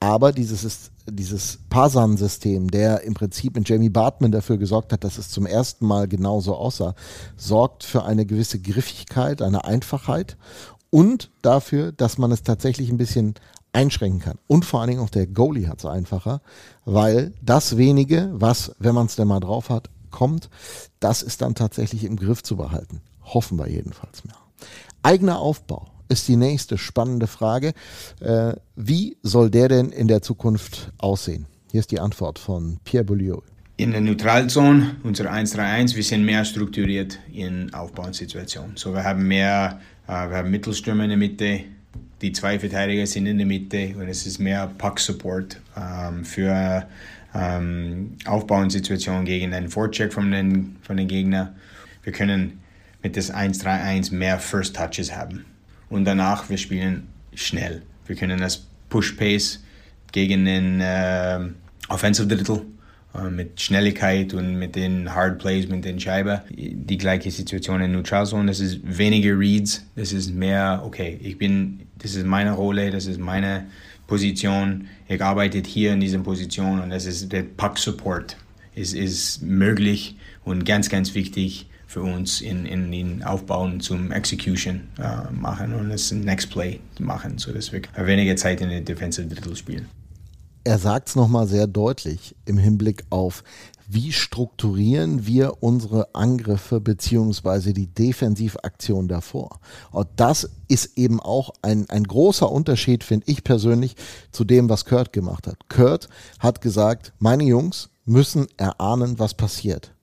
Aber 0.03 0.33
dieses 0.33 0.65
ist 0.65 0.91
dieses 1.09 1.59
Parsan-System, 1.69 2.69
der 2.69 3.03
im 3.03 3.13
Prinzip 3.13 3.55
mit 3.55 3.69
Jamie 3.69 3.89
Bartman 3.89 4.33
dafür 4.33 4.57
gesorgt 4.57 4.91
hat, 4.91 5.05
dass 5.05 5.17
es 5.17 5.29
zum 5.29 5.45
ersten 5.45 5.85
Mal 5.85 6.09
genauso 6.09 6.55
aussah, 6.55 6.93
sorgt 7.37 7.85
für 7.85 8.03
eine 8.03 8.25
gewisse 8.25 8.59
Griffigkeit, 8.59 9.41
eine 9.41 9.63
Einfachheit 9.63 10.35
und 10.89 11.31
dafür, 11.41 11.93
dass 11.93 12.17
man 12.17 12.33
es 12.33 12.43
tatsächlich 12.43 12.89
ein 12.89 12.97
bisschen 12.97 13.35
einschränken 13.71 14.19
kann. 14.19 14.39
Und 14.45 14.65
vor 14.65 14.81
allen 14.81 14.89
Dingen 14.89 15.01
auch 15.01 15.09
der 15.09 15.25
Goalie 15.25 15.69
hat 15.69 15.79
es 15.79 15.85
einfacher, 15.85 16.41
weil 16.83 17.31
das 17.41 17.77
wenige, 17.77 18.29
was, 18.33 18.75
wenn 18.79 18.95
man 18.95 19.05
es 19.05 19.15
denn 19.15 19.29
mal 19.29 19.39
drauf 19.39 19.69
hat, 19.69 19.89
kommt, 20.11 20.49
das 20.99 21.21
ist 21.21 21.41
dann 21.41 21.55
tatsächlich 21.55 22.03
im 22.03 22.17
Griff 22.17 22.43
zu 22.43 22.57
behalten. 22.57 22.99
Hoffen 23.23 23.57
wir 23.57 23.69
jedenfalls 23.69 24.25
mehr. 24.25 24.35
Eigener 25.01 25.39
Aufbau 25.39 25.92
ist 26.09 26.27
die 26.27 26.35
nächste 26.35 26.77
spannende 26.77 27.27
Frage. 27.27 27.73
Äh, 28.19 28.53
wie 28.75 29.17
soll 29.21 29.49
der 29.49 29.67
denn 29.67 29.89
in 29.89 30.07
der 30.07 30.21
Zukunft 30.21 30.91
aussehen? 30.97 31.45
Hier 31.71 31.79
ist 31.79 31.91
die 31.91 31.99
Antwort 31.99 32.39
von 32.39 32.79
Pierre 32.83 33.03
Bouliot. 33.03 33.43
In 33.77 33.91
der 33.91 34.01
Neutralzone, 34.01 34.97
unser 35.03 35.31
1-3-1, 35.31 35.95
wir 35.95 36.03
sind 36.03 36.23
mehr 36.23 36.45
strukturiert 36.45 37.17
in 37.31 37.73
Aufbausituationen. 37.73 38.77
So, 38.77 38.93
wir 38.93 39.03
haben 39.03 39.27
mehr, 39.27 39.79
äh, 40.07 40.11
wir 40.11 40.37
haben 40.37 40.51
Mittelstürmer 40.51 41.03
in 41.03 41.09
der 41.09 41.17
Mitte, 41.17 41.61
die 42.21 42.31
zwei 42.31 42.59
Verteidiger 42.59 43.05
sind 43.07 43.25
in 43.25 43.37
der 43.37 43.47
Mitte 43.47 43.95
und 43.97 44.07
es 44.07 44.25
ist 44.25 44.39
mehr 44.39 44.67
Puck-Support 44.77 45.59
ähm, 45.75 46.23
für 46.23 46.87
ähm, 47.33 48.15
Aufbausituationen 48.25 49.25
gegen 49.25 49.53
einen 49.53 49.69
Vorcheck 49.69 50.13
von 50.13 50.31
den, 50.31 50.77
von 50.83 50.97
den 50.97 51.07
Gegner. 51.07 51.53
Wir 52.03 52.13
können 52.13 52.59
mit 53.01 53.17
das 53.17 53.33
1-3-1 53.33 54.13
mehr 54.13 54.39
First 54.39 54.75
Touches 54.75 55.15
haben. 55.15 55.45
Und 55.93 56.05
danach, 56.05 56.49
wir 56.49 56.57
spielen 56.57 57.07
schnell. 57.35 57.83
Wir 58.07 58.15
können 58.15 58.39
das 58.39 58.65
Push-Pace 58.89 59.63
gegen 60.11 60.45
den 60.45 60.81
äh, 60.81 61.39
Offensive 61.87 62.27
Drittel 62.27 62.61
äh, 63.13 63.29
mit 63.29 63.61
Schnelligkeit 63.61 64.33
und 64.33 64.57
mit 64.57 64.75
den 64.75 65.13
Hard 65.13 65.37
Plays, 65.37 65.67
mit 65.69 65.85
den 65.85 65.99
Scheiben. 65.99 66.39
Die 66.49 66.97
gleiche 66.97 67.29
Situation 67.29 67.79
in 67.81 67.91
Neutralzone. 67.91 68.47
Das 68.47 68.59
ist 68.59 68.79
weniger 68.83 69.37
Reads. 69.37 69.85
Das 69.95 70.13
ist 70.13 70.33
mehr, 70.33 70.81
okay, 70.83 71.19
ich 71.21 71.37
bin, 71.37 71.81
das 71.99 72.15
ist 72.15 72.25
meine 72.25 72.53
Rolle, 72.53 72.89
das 72.89 73.05
ist 73.05 73.19
meine 73.19 73.67
Position. 74.07 74.87
Ich 75.07 75.21
arbeite 75.21 75.59
hier 75.59 75.93
in 75.93 75.99
dieser 75.99 76.19
Position 76.19 76.81
und 76.81 76.89
das 76.89 77.05
ist 77.05 77.31
der 77.31 77.43
Puck 77.43 77.77
Support 77.77 78.35
ist, 78.73 78.95
ist 78.95 79.43
möglich 79.43 80.15
und 80.43 80.65
ganz, 80.65 80.89
ganz 80.89 81.13
wichtig 81.13 81.67
für 81.93 82.01
uns 82.01 82.41
in, 82.41 82.65
in 82.65 82.91
den 82.91 83.23
Aufbauen 83.23 83.79
zum 83.79 84.11
Execution 84.11 84.81
äh, 84.97 85.31
machen 85.31 85.75
und 85.75 85.89
das 85.89 86.11
Next 86.11 86.49
Play 86.49 86.79
machen, 86.99 87.37
sodass 87.37 87.71
wir 87.71 87.81
weniger 87.95 88.35
Zeit 88.35 88.61
in 88.61 88.69
der 88.69 88.81
Defensive 88.81 89.27
Drittel 89.27 89.55
spielen. 89.55 89.87
Er 90.63 90.79
sagt 90.79 91.09
es 91.09 91.15
nochmal 91.15 91.45
sehr 91.45 91.67
deutlich 91.67 92.35
im 92.45 92.57
Hinblick 92.57 93.03
auf, 93.11 93.43
wie 93.87 94.11
strukturieren 94.11 95.27
wir 95.27 95.61
unsere 95.61 96.15
Angriffe 96.15 96.81
beziehungsweise 96.81 97.73
die 97.73 97.87
Defensivaktion 97.87 99.07
davor. 99.07 99.59
Und 99.91 100.07
das 100.15 100.49
ist 100.67 100.97
eben 100.97 101.19
auch 101.19 101.51
ein, 101.61 101.87
ein 101.89 102.05
großer 102.05 102.49
Unterschied, 102.49 103.03
finde 103.03 103.25
ich 103.29 103.43
persönlich, 103.43 103.95
zu 104.31 104.45
dem, 104.45 104.67
was 104.67 104.85
Kurt 104.85 105.13
gemacht 105.13 105.45
hat. 105.45 105.69
Kurt 105.69 106.09
hat 106.39 106.61
gesagt, 106.61 107.13
meine 107.19 107.43
Jungs 107.43 107.89
müssen 108.05 108.47
erahnen, 108.57 109.19
was 109.19 109.35
passiert. 109.35 109.93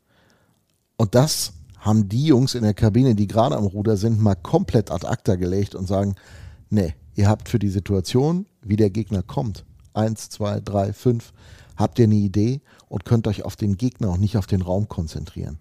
Und 0.96 1.16
das 1.16 1.54
haben 1.80 2.08
die 2.08 2.26
Jungs 2.26 2.54
in 2.54 2.62
der 2.62 2.74
Kabine, 2.74 3.14
die 3.14 3.26
gerade 3.26 3.56
am 3.56 3.64
Ruder 3.64 3.96
sind, 3.96 4.20
mal 4.20 4.36
komplett 4.36 4.90
ad 4.90 5.06
acta 5.06 5.34
gelegt 5.34 5.74
und 5.74 5.88
sagen, 5.88 6.14
nee, 6.68 6.94
ihr 7.14 7.28
habt 7.28 7.48
für 7.48 7.58
die 7.58 7.68
Situation, 7.68 8.46
wie 8.62 8.76
der 8.76 8.90
Gegner 8.90 9.22
kommt, 9.22 9.64
eins, 9.94 10.28
zwei, 10.28 10.60
drei, 10.60 10.92
fünf, 10.92 11.32
habt 11.76 11.98
ihr 11.98 12.04
eine 12.04 12.14
Idee 12.14 12.60
und 12.88 13.04
könnt 13.04 13.26
euch 13.26 13.44
auf 13.44 13.56
den 13.56 13.76
Gegner 13.76 14.10
und 14.10 14.20
nicht 14.20 14.36
auf 14.36 14.46
den 14.46 14.62
Raum 14.62 14.88
konzentrieren. 14.88 15.58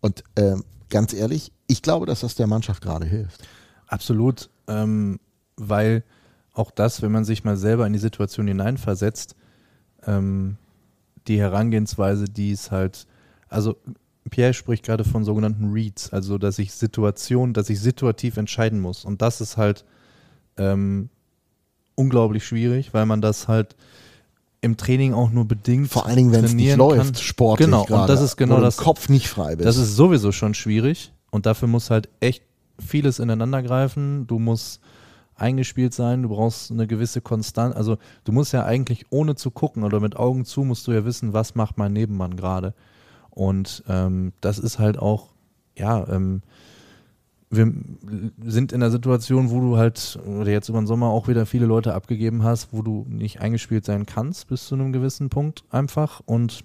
Und 0.00 0.22
ähm, 0.36 0.64
ganz 0.90 1.14
ehrlich, 1.14 1.52
ich 1.66 1.80
glaube, 1.80 2.06
dass 2.06 2.20
das 2.20 2.34
der 2.34 2.46
Mannschaft 2.46 2.82
gerade 2.82 3.06
hilft. 3.06 3.42
Absolut, 3.86 4.50
ähm, 4.68 5.18
weil 5.56 6.04
auch 6.52 6.70
das, 6.70 7.00
wenn 7.00 7.12
man 7.12 7.24
sich 7.24 7.44
mal 7.44 7.56
selber 7.56 7.86
in 7.86 7.94
die 7.94 7.98
Situation 7.98 8.46
hineinversetzt, 8.46 9.36
ähm, 10.06 10.58
die 11.28 11.40
Herangehensweise, 11.40 12.24
die 12.24 12.50
ist 12.50 12.70
halt, 12.70 13.06
also 13.48 13.76
Pierre 14.30 14.54
spricht 14.54 14.84
gerade 14.84 15.04
von 15.04 15.24
sogenannten 15.24 15.72
Reads, 15.72 16.12
also 16.12 16.38
dass 16.38 16.58
ich 16.58 16.72
Situation, 16.72 17.52
dass 17.52 17.70
ich 17.70 17.80
situativ 17.80 18.36
entscheiden 18.36 18.80
muss. 18.80 19.04
Und 19.04 19.20
das 19.22 19.40
ist 19.40 19.56
halt 19.56 19.84
ähm, 20.56 21.08
unglaublich 21.94 22.46
schwierig, 22.46 22.94
weil 22.94 23.06
man 23.06 23.20
das 23.20 23.48
halt 23.48 23.76
im 24.60 24.76
Training 24.76 25.12
auch 25.12 25.30
nur 25.30 25.44
bedingt 25.44 25.88
Vor 25.88 26.06
allen 26.06 26.16
Dingen, 26.16 26.32
wenn 26.32 26.44
es 26.44 26.54
nicht 26.54 26.76
läuft, 26.76 27.18
sportlich 27.18 27.66
Genau, 27.66 27.84
gerade, 27.84 28.02
und 28.02 28.08
das 28.08 28.22
ist 28.22 28.36
genau 28.36 28.60
das. 28.60 28.76
Kopf 28.76 29.08
nicht 29.08 29.28
frei 29.28 29.56
bist. 29.56 29.66
Das 29.66 29.76
ist 29.76 29.96
sowieso 29.96 30.30
schon 30.30 30.54
schwierig 30.54 31.12
und 31.30 31.46
dafür 31.46 31.66
muss 31.66 31.90
halt 31.90 32.08
echt 32.20 32.44
vieles 32.78 33.18
ineinander 33.18 33.62
greifen. 33.62 34.26
Du 34.28 34.38
musst 34.38 34.80
eingespielt 35.34 35.92
sein, 35.94 36.22
du 36.22 36.28
brauchst 36.28 36.70
eine 36.70 36.86
gewisse 36.86 37.20
Konstanz. 37.20 37.74
Also 37.74 37.98
du 38.24 38.32
musst 38.32 38.52
ja 38.52 38.64
eigentlich 38.64 39.06
ohne 39.10 39.34
zu 39.34 39.50
gucken 39.50 39.82
oder 39.82 39.98
mit 39.98 40.16
Augen 40.16 40.44
zu 40.44 40.62
musst 40.62 40.86
du 40.86 40.92
ja 40.92 41.04
wissen, 41.04 41.32
was 41.32 41.56
macht 41.56 41.76
mein 41.76 41.92
Nebenmann 41.92 42.36
gerade. 42.36 42.74
Und 43.34 43.82
ähm, 43.88 44.32
das 44.40 44.58
ist 44.58 44.78
halt 44.78 44.98
auch, 44.98 45.28
ja, 45.76 46.06
ähm, 46.08 46.42
wir 47.50 47.70
sind 48.44 48.72
in 48.72 48.80
der 48.80 48.90
Situation, 48.90 49.50
wo 49.50 49.60
du 49.60 49.76
halt, 49.76 50.18
oder 50.26 50.50
jetzt 50.50 50.70
über 50.70 50.80
den 50.80 50.86
Sommer 50.86 51.08
auch 51.08 51.28
wieder 51.28 51.44
viele 51.44 51.66
Leute 51.66 51.94
abgegeben 51.94 52.42
hast, 52.42 52.72
wo 52.72 52.80
du 52.80 53.04
nicht 53.08 53.40
eingespielt 53.40 53.84
sein 53.84 54.06
kannst 54.06 54.48
bis 54.48 54.66
zu 54.66 54.74
einem 54.74 54.92
gewissen 54.92 55.28
Punkt 55.28 55.64
einfach. 55.70 56.20
Und 56.24 56.64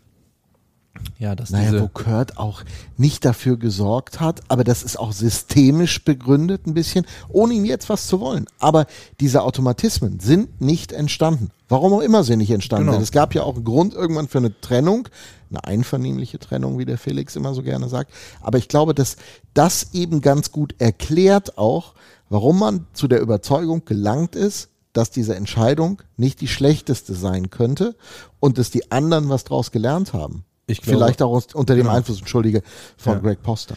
ja, 1.19 1.35
dass 1.35 1.49
naja, 1.49 1.81
wo 1.81 1.87
Kurt 1.87 2.37
auch 2.37 2.63
nicht 2.97 3.25
dafür 3.25 3.57
gesorgt 3.57 4.19
hat, 4.19 4.41
aber 4.47 4.63
das 4.63 4.83
ist 4.83 4.97
auch 4.97 5.11
systemisch 5.11 6.03
begründet 6.03 6.67
ein 6.67 6.73
bisschen, 6.73 7.05
ohne 7.29 7.53
ihm 7.53 7.65
jetzt 7.65 7.89
was 7.89 8.07
zu 8.07 8.19
wollen. 8.19 8.45
Aber 8.59 8.85
diese 9.19 9.43
Automatismen 9.43 10.19
sind 10.19 10.61
nicht 10.61 10.91
entstanden. 10.91 11.49
Warum 11.69 11.93
auch 11.93 12.01
immer 12.01 12.23
sie 12.23 12.37
nicht 12.37 12.51
entstanden 12.51 12.85
Genau. 12.85 12.93
sind. 12.97 13.03
Es 13.03 13.11
gab 13.11 13.33
ja 13.35 13.43
auch 13.43 13.55
einen 13.55 13.65
Grund 13.65 13.93
irgendwann 13.93 14.27
für 14.27 14.37
eine 14.37 14.59
Trennung, 14.61 15.09
eine 15.49 15.63
einvernehmliche 15.63 16.39
Trennung, 16.39 16.77
wie 16.79 16.85
der 16.85 16.97
Felix 16.97 17.35
immer 17.35 17.53
so 17.53 17.63
gerne 17.63 17.89
sagt. 17.89 18.11
Aber 18.41 18.57
ich 18.57 18.67
glaube, 18.67 18.93
dass 18.93 19.17
das 19.53 19.93
eben 19.93 20.21
ganz 20.21 20.51
gut 20.51 20.75
erklärt 20.79 21.57
auch, 21.57 21.93
warum 22.29 22.59
man 22.59 22.87
zu 22.93 23.07
der 23.07 23.21
Überzeugung 23.21 23.83
gelangt 23.85 24.35
ist, 24.35 24.69
dass 24.93 25.11
diese 25.11 25.35
Entscheidung 25.35 26.01
nicht 26.15 26.41
die 26.41 26.47
schlechteste 26.47 27.13
sein 27.13 27.49
könnte 27.51 27.95
und 28.39 28.57
dass 28.57 28.71
die 28.71 28.91
anderen 28.91 29.29
was 29.29 29.43
draus 29.43 29.71
gelernt 29.71 30.13
haben. 30.13 30.43
Ich 30.67 30.81
glaube- 30.81 30.99
Vielleicht 30.99 31.21
auch 31.21 31.31
aus- 31.31 31.53
unter 31.55 31.75
dem 31.75 31.83
Genau. 31.83 31.95
Einfluss, 31.95 32.19
entschuldige, 32.19 32.61
von 32.97 33.13
Ja. 33.13 33.19
Greg 33.19 33.41
Poster. 33.41 33.75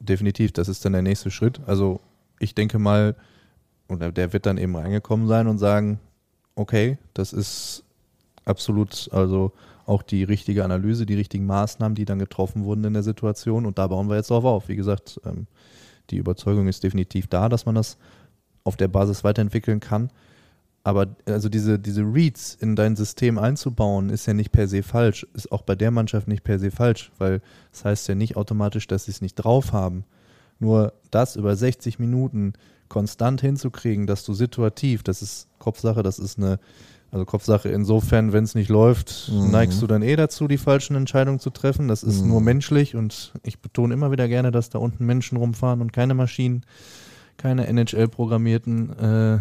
definitiv, 0.00 0.52
das 0.52 0.68
ist 0.68 0.84
dann 0.84 0.92
der 0.92 1.02
nächste 1.02 1.30
Schritt. 1.30 1.60
Also 1.66 2.00
ich 2.38 2.54
denke 2.54 2.78
mal, 2.78 3.16
oder 3.88 4.12
der 4.12 4.32
wird 4.32 4.44
dann 4.46 4.58
eben 4.58 4.76
reingekommen 4.76 5.26
sein 5.28 5.46
und 5.46 5.58
sagen, 5.58 5.98
okay, 6.56 6.98
das 7.14 7.32
ist 7.32 7.84
absolut, 8.44 9.08
also 9.12 9.52
auch 9.86 10.02
die 10.02 10.24
richtige 10.24 10.64
Analyse, 10.64 11.06
die 11.06 11.14
richtigen 11.14 11.46
Maßnahmen, 11.46 11.94
die 11.94 12.04
dann 12.04 12.18
getroffen 12.18 12.64
wurden 12.64 12.84
in 12.84 12.92
der 12.94 13.02
Situation 13.02 13.66
und 13.66 13.78
da 13.78 13.86
bauen 13.86 14.08
wir 14.08 14.16
jetzt 14.16 14.30
drauf 14.30 14.44
auf. 14.44 14.68
Wie 14.68 14.76
gesagt, 14.76 15.20
ähm, 15.24 15.46
die 16.10 16.16
Überzeugung 16.18 16.68
ist 16.68 16.82
definitiv 16.82 17.26
da, 17.28 17.48
dass 17.48 17.64
man 17.66 17.74
das 17.74 17.96
auf 18.64 18.76
der 18.76 18.88
Basis 18.88 19.24
weiterentwickeln 19.24 19.80
kann. 19.80 20.10
Aber 20.86 21.06
also 21.26 21.48
diese, 21.48 21.78
diese 21.78 22.02
Reads 22.02 22.58
in 22.60 22.76
dein 22.76 22.94
System 22.94 23.38
einzubauen, 23.38 24.10
ist 24.10 24.26
ja 24.26 24.34
nicht 24.34 24.52
per 24.52 24.68
se 24.68 24.82
falsch. 24.82 25.26
Ist 25.32 25.50
auch 25.50 25.62
bei 25.62 25.74
der 25.74 25.90
Mannschaft 25.90 26.28
nicht 26.28 26.44
per 26.44 26.58
se 26.58 26.70
falsch, 26.70 27.10
weil 27.18 27.40
das 27.72 27.84
heißt 27.86 28.08
ja 28.08 28.14
nicht 28.14 28.36
automatisch, 28.36 28.86
dass 28.86 29.06
sie 29.06 29.10
es 29.10 29.22
nicht 29.22 29.34
drauf 29.36 29.72
haben. 29.72 30.04
Nur 30.60 30.92
das 31.10 31.36
über 31.36 31.56
60 31.56 31.98
Minuten 31.98 32.52
konstant 32.88 33.40
hinzukriegen, 33.40 34.06
dass 34.06 34.24
du 34.24 34.34
situativ, 34.34 35.02
das 35.02 35.22
ist 35.22 35.48
Kopfsache, 35.58 36.02
das 36.02 36.18
ist 36.18 36.36
eine, 36.38 36.60
also 37.10 37.24
Kopfsache 37.24 37.70
insofern, 37.70 38.34
wenn 38.34 38.44
es 38.44 38.54
nicht 38.54 38.68
läuft, 38.68 39.30
Mhm. 39.32 39.50
neigst 39.52 39.80
du 39.80 39.86
dann 39.86 40.02
eh 40.02 40.16
dazu, 40.16 40.48
die 40.48 40.58
falschen 40.58 40.96
Entscheidungen 40.96 41.38
zu 41.40 41.48
treffen. 41.48 41.88
Das 41.88 42.02
ist 42.02 42.22
Mhm. 42.22 42.28
nur 42.28 42.40
menschlich 42.42 42.94
und 42.94 43.32
ich 43.42 43.58
betone 43.58 43.94
immer 43.94 44.10
wieder 44.12 44.28
gerne, 44.28 44.50
dass 44.52 44.68
da 44.68 44.78
unten 44.78 45.06
Menschen 45.06 45.38
rumfahren 45.38 45.80
und 45.80 45.94
keine 45.94 46.12
Maschinen, 46.12 46.62
keine 47.38 47.66
NHL-programmierten, 47.66 48.90
äh, 48.98 49.38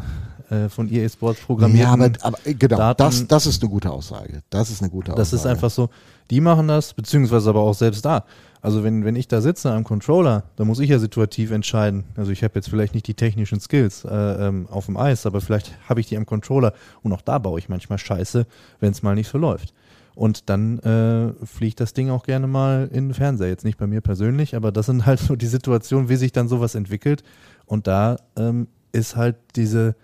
äh, 0.53 0.69
von 0.69 0.91
EA 0.91 1.07
Sports 1.09 1.41
programmierten. 1.41 1.99
Ja, 2.01 2.07
aber, 2.07 2.11
aber 2.21 2.37
äh, 2.45 2.53
genau, 2.53 2.77
Daten- 2.77 2.97
das, 3.03 3.27
das 3.27 3.45
ist 3.47 3.61
eine 3.61 3.69
gute 3.69 3.89
Aussage. 3.91 4.41
Das 4.49 4.69
ist 4.69 4.81
eine 4.81 4.89
gute 4.91 5.11
Aussage. 5.13 5.19
Das 5.21 5.33
ist 5.33 5.45
einfach 5.45 5.69
so, 5.69 5.89
die 6.29 6.41
machen 6.41 6.67
das, 6.67 6.93
beziehungsweise 6.93 7.49
aber 7.49 7.61
auch 7.61 7.73
selbst 7.73 8.05
da. 8.05 8.25
Also 8.61 8.83
wenn, 8.83 9.03
wenn 9.03 9.17
ich 9.17 9.27
da 9.27 9.41
sitze 9.41 9.71
am 9.71 9.83
Controller, 9.83 10.43
dann 10.55 10.67
muss 10.67 10.79
ich 10.79 10.89
ja 10.89 10.97
situativ 10.97 11.51
entscheiden. 11.51 12.05
Also 12.15 12.31
ich 12.31 12.43
habe 12.45 12.53
jetzt 12.55 12.69
vielleicht 12.69 12.93
nicht 12.93 13.05
die 13.07 13.13
technischen 13.13 13.59
Skills 13.59 14.05
äh, 14.05 14.09
ähm, 14.47 14.67
auf 14.71 14.85
dem 14.85 14.95
Eis, 14.95 15.25
aber 15.25 15.41
vielleicht 15.41 15.73
habe 15.89 15.99
ich 15.99 16.07
die 16.07 16.15
am 16.15 16.25
Controller 16.25 16.73
und 17.01 17.11
auch 17.11 17.21
da 17.21 17.39
baue 17.39 17.59
ich 17.59 17.67
manchmal 17.67 17.97
Scheiße, 17.97 18.45
wenn 18.79 18.91
es 18.91 19.03
mal 19.03 19.15
nicht 19.15 19.27
so 19.29 19.37
läuft. 19.37 19.73
Und 20.15 20.49
dann 20.49 20.79
äh, 20.79 21.33
fliegt 21.45 21.79
das 21.79 21.93
Ding 21.93 22.09
auch 22.11 22.23
gerne 22.23 22.47
mal 22.47 22.87
in 22.93 23.07
den 23.09 23.13
Fernseher. 23.15 23.47
Jetzt 23.49 23.65
nicht 23.65 23.79
bei 23.79 23.87
mir 23.87 23.99
persönlich, 23.99 24.55
aber 24.55 24.71
das 24.71 24.85
sind 24.85 25.05
halt 25.07 25.19
so 25.19 25.35
die 25.35 25.47
Situationen, 25.47 26.07
wie 26.07 26.15
sich 26.17 26.31
dann 26.31 26.47
sowas 26.47 26.75
entwickelt. 26.75 27.23
Und 27.65 27.87
da 27.87 28.17
ähm, 28.37 28.67
ist 28.91 29.15
halt 29.15 29.35
diese 29.55 29.95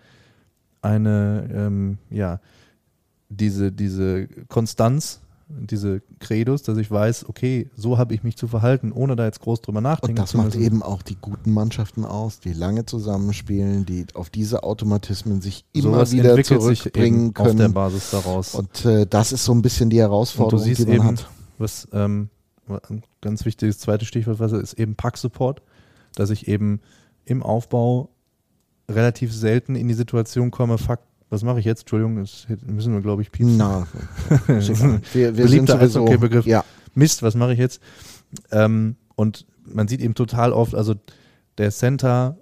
eine, 0.81 1.49
ähm, 1.53 1.97
ja, 2.09 2.39
diese, 3.29 3.71
diese 3.71 4.27
Konstanz, 4.47 5.21
diese 5.49 6.01
Credos, 6.19 6.61
dass 6.61 6.77
ich 6.77 6.91
weiß, 6.91 7.27
okay, 7.27 7.69
so 7.75 7.97
habe 7.97 8.13
ich 8.13 8.23
mich 8.23 8.37
zu 8.37 8.47
verhalten, 8.47 8.91
ohne 8.91 9.15
da 9.15 9.25
jetzt 9.25 9.39
groß 9.39 9.61
drüber 9.61 9.81
nachdenken 9.81 10.19
Und 10.19 10.23
das 10.23 10.31
zu 10.31 10.37
macht 10.37 10.47
müssen. 10.47 10.61
eben 10.61 10.83
auch 10.83 11.01
die 11.01 11.15
guten 11.15 11.53
Mannschaften 11.53 12.05
aus, 12.05 12.39
die 12.39 12.53
lange 12.53 12.85
zusammenspielen, 12.85 13.85
die 13.85 14.05
auf 14.13 14.29
diese 14.29 14.63
Automatismen 14.63 15.41
sich 15.41 15.65
immer 15.73 15.93
Sowas 15.93 16.11
wieder 16.11 16.41
zurückbringen 16.43 17.29
eben 17.29 17.35
auf 17.35 17.47
der 17.47 17.55
können. 17.55 17.73
Basis 17.73 18.11
daraus. 18.11 18.53
Und 18.53 18.85
äh, 18.85 19.07
das 19.07 19.31
ist 19.31 19.43
so 19.43 19.53
ein 19.53 19.63
bisschen 19.63 19.89
die 19.89 19.99
Herausforderung, 19.99 20.63
siehst 20.63 20.81
die 20.81 20.85
man 20.85 20.95
eben, 20.95 21.05
hat. 21.05 21.29
was 21.57 21.87
ähm, 21.93 22.29
ein 22.67 23.01
ganz 23.21 23.43
wichtiges 23.45 23.79
zweites 23.79 24.07
Stichwort 24.07 24.39
was 24.39 24.51
ist 24.51 24.73
eben 24.73 24.95
Pack-Support, 24.95 25.63
dass 26.13 26.29
ich 26.29 26.47
eben 26.47 26.79
im 27.25 27.41
Aufbau 27.41 28.09
relativ 28.89 29.33
selten 29.33 29.75
in 29.75 29.87
die 29.87 29.93
Situation 29.93 30.51
komme, 30.51 30.77
fuck, 30.77 30.99
was 31.29 31.43
mache 31.43 31.59
ich 31.59 31.65
jetzt? 31.65 31.81
Entschuldigung, 31.81 32.17
das 32.17 32.47
müssen 32.65 32.93
wir, 32.93 33.01
glaube 33.01 33.21
ich, 33.21 33.31
piepsen. 33.31 33.57
Na, 33.57 33.87
wir, 34.47 35.37
wir 35.37 35.47
sind 35.47 35.69
sowieso, 35.69 36.03
Eishockey-Begriff. 36.03 36.45
ja, 36.45 36.63
Mist, 36.95 37.21
was 37.21 37.35
mache 37.35 37.53
ich 37.53 37.59
jetzt? 37.59 37.81
Ähm, 38.51 38.95
und 39.15 39.45
man 39.63 39.87
sieht 39.87 40.01
eben 40.01 40.15
total 40.15 40.51
oft, 40.53 40.73
also 40.73 40.95
der 41.57 41.71
Center 41.71 42.37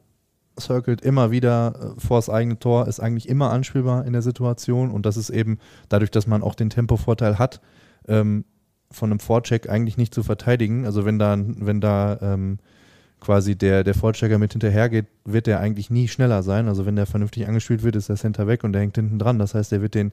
circelt 0.60 1.02
immer 1.02 1.32
wieder 1.32 1.96
äh, 1.98 2.00
vor 2.00 2.18
das 2.18 2.30
eigene 2.30 2.60
Tor, 2.60 2.88
ist 2.88 3.00
eigentlich 3.00 3.28
immer 3.28 3.52
anspielbar 3.52 4.06
in 4.06 4.14
der 4.14 4.22
Situation 4.22 4.92
und 4.92 5.06
das 5.06 5.18
ist 5.18 5.30
eben 5.30 5.60
dadurch, 5.90 6.12
dass 6.12 6.28
man 6.28 6.42
auch 6.42 6.56
den 6.56 6.70
Tempovorteil 6.70 7.38
hat, 7.38 7.62
ähm, 8.08 8.46
von 8.90 9.12
einem 9.12 9.20
Vorcheck 9.20 9.70
eigentlich 9.70 9.98
nicht 9.98 10.14
zu 10.14 10.24
verteidigen. 10.24 10.86
Also 10.86 11.04
wenn 11.04 11.20
da, 11.20 11.38
wenn 11.38 11.82
da 11.82 12.18
ähm, 12.22 12.60
quasi 13.20 13.56
der, 13.56 13.84
der 13.84 13.94
Vorchecker 13.94 14.38
mit 14.38 14.54
hinterhergeht, 14.54 15.08
wird 15.26 15.48
der 15.48 15.60
eigentlich 15.60 15.90
nie 15.90 16.08
schneller 16.08 16.44
sein. 16.44 16.68
Also 16.68 16.86
wenn 16.86 16.96
der 16.96 17.06
vernünftig 17.06 17.48
angespielt 17.48 17.84
wird, 17.84 17.96
ist 17.96 18.10
der 18.10 18.16
Center 18.16 18.48
weg 18.48 18.64
und 18.64 18.74
der 18.74 18.82
hängt 18.82 18.96
hinten 18.96 19.20
dran. 19.20 19.40
Das 19.40 19.54
heißt, 19.54 19.72
der 19.72 19.82
wird 19.82 19.96
den 19.96 20.12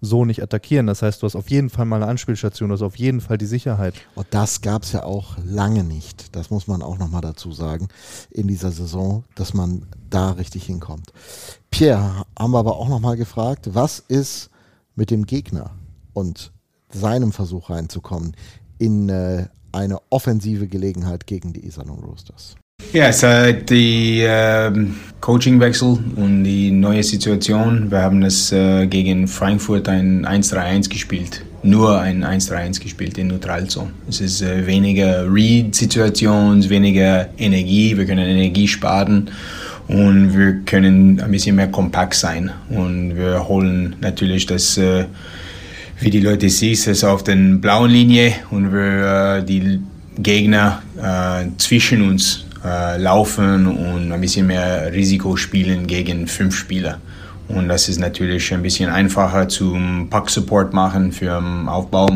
so 0.00 0.24
nicht 0.24 0.42
attackieren. 0.42 0.86
Das 0.86 1.02
heißt, 1.02 1.22
du 1.22 1.26
hast 1.26 1.36
auf 1.36 1.50
jeden 1.50 1.70
Fall 1.70 1.84
mal 1.84 1.96
eine 1.96 2.06
Anspielstation, 2.06 2.70
du 2.70 2.74
hast 2.74 2.82
auf 2.82 2.96
jeden 2.96 3.20
Fall 3.20 3.38
die 3.38 3.46
Sicherheit. 3.46 3.94
Und 4.14 4.26
das 4.30 4.60
gab 4.62 4.82
es 4.82 4.92
ja 4.92 5.04
auch 5.04 5.36
lange 5.44 5.84
nicht. 5.84 6.34
Das 6.34 6.50
muss 6.50 6.66
man 6.66 6.82
auch 6.82 6.98
nochmal 6.98 7.20
dazu 7.20 7.52
sagen 7.52 7.88
in 8.30 8.48
dieser 8.48 8.70
Saison, 8.70 9.24
dass 9.34 9.54
man 9.54 9.86
da 10.08 10.32
richtig 10.32 10.64
hinkommt. 10.64 11.12
Pierre, 11.70 12.24
haben 12.38 12.52
wir 12.52 12.58
aber 12.58 12.76
auch 12.76 12.88
nochmal 12.88 13.16
gefragt, 13.16 13.70
was 13.74 13.98
ist 13.98 14.50
mit 14.96 15.10
dem 15.10 15.26
Gegner 15.26 15.70
und 16.12 16.52
seinem 16.92 17.32
Versuch 17.32 17.70
reinzukommen 17.70 18.34
in 18.80 19.08
äh, 19.08 19.46
eine 19.72 19.98
offensive 20.10 20.66
Gelegenheit 20.66 21.26
gegen 21.26 21.52
die 21.52 21.64
Iserlohn 21.64 22.00
Roosters? 22.00 22.56
Ja, 22.92 23.12
seit 23.12 23.70
die 23.70 24.24
ähm, 24.26 24.96
Coachingwechsel 25.20 25.98
und 26.16 26.44
die 26.44 26.72
neue 26.72 27.04
Situation, 27.04 27.90
wir 27.90 28.02
haben 28.02 28.22
es 28.22 28.50
äh, 28.50 28.86
gegen 28.86 29.28
Frankfurt 29.28 29.88
ein 29.88 30.26
1-3-1 30.26 30.88
gespielt. 30.88 31.44
nur 31.62 32.00
ein 32.00 32.24
1-3-1 32.24 32.80
gespielt 32.80 33.18
in 33.18 33.28
Neutralzone. 33.28 33.90
Es 34.08 34.20
ist 34.20 34.42
äh, 34.42 34.66
weniger 34.66 35.32
Read-Situationen, 35.32 36.68
weniger 36.68 37.28
Energie, 37.38 37.96
wir 37.96 38.06
können 38.06 38.26
Energie 38.26 38.66
sparen 38.66 39.30
und 39.88 40.36
wir 40.36 40.60
können 40.64 41.20
ein 41.20 41.30
bisschen 41.30 41.56
mehr 41.56 41.68
kompakt 41.68 42.14
sein. 42.14 42.50
Und 42.70 43.16
wir 43.16 43.46
holen 43.48 43.96
natürlich 44.00 44.46
das, 44.46 44.78
äh, 44.78 45.04
wie 46.00 46.10
die 46.10 46.20
Leute 46.20 46.48
sehen, 46.48 46.78
das 46.86 47.04
auf 47.04 47.22
den 47.22 47.60
blauen 47.60 47.90
Linie 47.90 48.32
und 48.50 48.72
wir 48.72 49.38
äh, 49.38 49.44
die 49.44 49.80
Gegner 50.18 50.82
äh, 50.96 51.46
zwischen 51.58 52.02
uns 52.02 52.46
äh, 52.64 52.96
laufen 52.98 53.66
und 53.66 54.10
ein 54.10 54.20
bisschen 54.20 54.46
mehr 54.46 54.92
Risiko 54.92 55.36
spielen 55.36 55.86
gegen 55.86 56.26
fünf 56.26 56.56
Spieler. 56.56 56.98
Und 57.48 57.68
das 57.68 57.88
ist 57.88 57.98
natürlich 57.98 58.52
ein 58.54 58.62
bisschen 58.62 58.88
einfacher 58.88 59.48
zum 59.48 60.08
Pack-Support 60.08 60.72
machen 60.72 61.12
für 61.12 61.40
den 61.40 61.68
Aufbau 61.68 62.08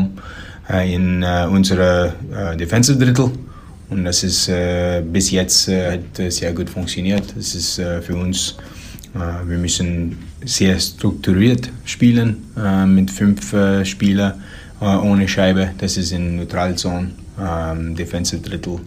in 0.83 1.21
äh, 1.21 1.45
unserer 1.49 2.13
äh, 2.33 2.57
Defensive 2.57 2.97
Drittel. 2.97 3.31
Und 3.89 4.05
das 4.05 4.23
ist 4.23 4.49
äh, 4.49 5.03
bis 5.05 5.29
jetzt 5.29 5.67
äh, 5.67 5.99
hat 5.99 6.31
sehr 6.31 6.53
gut 6.53 6.69
funktioniert. 6.69 7.35
Das 7.37 7.53
ist 7.53 7.75
für 7.75 8.15
uns, 8.15 8.57
wir 9.13 9.57
müssen 9.57 10.17
sehr 10.45 10.79
strukturiert 10.79 11.69
spielen 11.85 12.43
äh, 12.57 12.85
mit 12.85 13.11
fünf 13.11 13.53
äh, 13.53 13.83
Spielern 13.83 14.41
äh, 14.81 14.85
ohne 14.85 15.27
Scheibe. 15.27 15.71
Das 15.77 15.97
ist 15.97 16.11
in 16.11 16.37
Neutralzone, 16.37 17.11
ähm, 17.39 17.95
Defensive 17.95 18.41
Drittel 18.41 18.79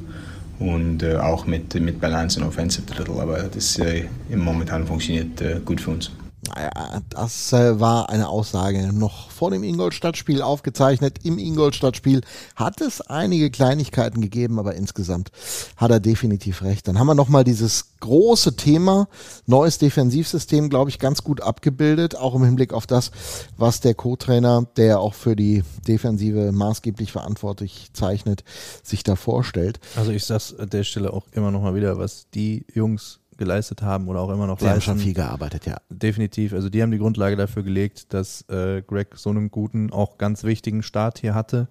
und 0.59 1.03
äh, 1.03 1.17
auch 1.17 1.47
mit, 1.47 1.75
mit 1.81 2.01
Balance 2.01 2.41
in 2.41 2.47
Offensive 2.47 2.87
Drittel. 2.87 3.21
Aber 3.21 3.43
das 3.43 3.79
äh, 3.79 4.05
momentan 4.35 4.87
funktioniert 4.87 5.41
äh, 5.41 5.61
gut 5.65 5.81
für 5.81 5.91
uns. 5.91 6.11
Naja, 6.55 7.03
das 7.11 7.53
äh, 7.53 7.81
war 7.81 8.09
eine 8.09 8.29
Aussage 8.29 8.93
noch 8.93 9.31
vor 9.31 9.51
dem 9.51 9.63
Ingolstadt-Spiel 9.63 10.43
aufgezeichnet. 10.43 11.21
Im 11.25 11.39
Ingolstadt-Spiel 11.39 12.23
hat 12.57 12.81
es 12.81 13.01
einige 13.01 13.51
Kleinigkeiten 13.51 14.21
gegeben, 14.21 14.59
aber 14.59 14.75
insgesamt 14.75 15.31
hat 15.77 15.91
er 15.91 16.01
definitiv 16.01 16.63
recht. 16.63 16.89
Dann 16.89 16.99
haben 16.99 17.07
wir 17.07 17.15
nochmal 17.15 17.45
dieses 17.45 17.97
große 18.01 18.57
Thema, 18.57 19.09
neues 19.47 19.79
Defensivsystem, 19.79 20.69
glaube 20.71 20.91
ich, 20.91 20.99
ganz 20.99 21.23
gut 21.23 21.41
abgebildet, 21.41 22.17
auch 22.17 22.35
im 22.35 22.45
Hinblick 22.45 22.73
auf 22.73 22.87
das, 22.87 23.11
was 23.57 23.81
der 23.81 23.95
Co-Trainer, 23.95 24.67
der 24.77 25.01
auch 25.01 25.15
für 25.15 25.37
die 25.37 25.65
Defensive 25.87 26.53
maßgeblich 26.53 27.13
verantwortlich 27.13 27.91
zeichnet, 27.93 28.45
sich 28.83 29.03
da 29.03 29.17
vorstellt. 29.17 29.81
Also 29.97 30.13
ich 30.13 30.25
sag's 30.25 30.55
an 30.55 30.71
der 30.71 30.85
Stelle 30.85 31.13
auch 31.13 31.27
immer 31.33 31.51
noch 31.51 31.63
mal 31.63 31.75
wieder, 31.75 31.99
was 31.99 32.29
die 32.31 32.65
Jungs 32.73 33.21
geleistet 33.39 33.83
haben 33.83 34.09
oder 34.09 34.21
auch 34.21 34.31
immer 34.31 34.47
noch 34.47 34.59
Die 34.59 34.65
haben 34.67 34.75
leisten. 34.75 34.91
schon 34.91 34.99
viel 34.99 35.15
gearbeitet, 35.15 35.67
ja. 35.67 35.79
Definitiv. 35.89 36.53
Also 36.53 36.69
die 36.69 36.83
haben 36.83 36.91
die 36.91 36.99
Grundlage 36.99 37.37
dafür 37.37 37.63
gelegt, 37.63 38.13
dass 38.13 38.43
äh, 38.49 38.83
Greg 38.83 39.17
so 39.17 39.31
einen 39.31 39.51
guten, 39.51 39.91
auch 39.93 40.19
ganz 40.19 40.45
wichtigen 40.45 40.83
Start 40.83 41.19
hier 41.19 41.35
hatte. 41.35 41.69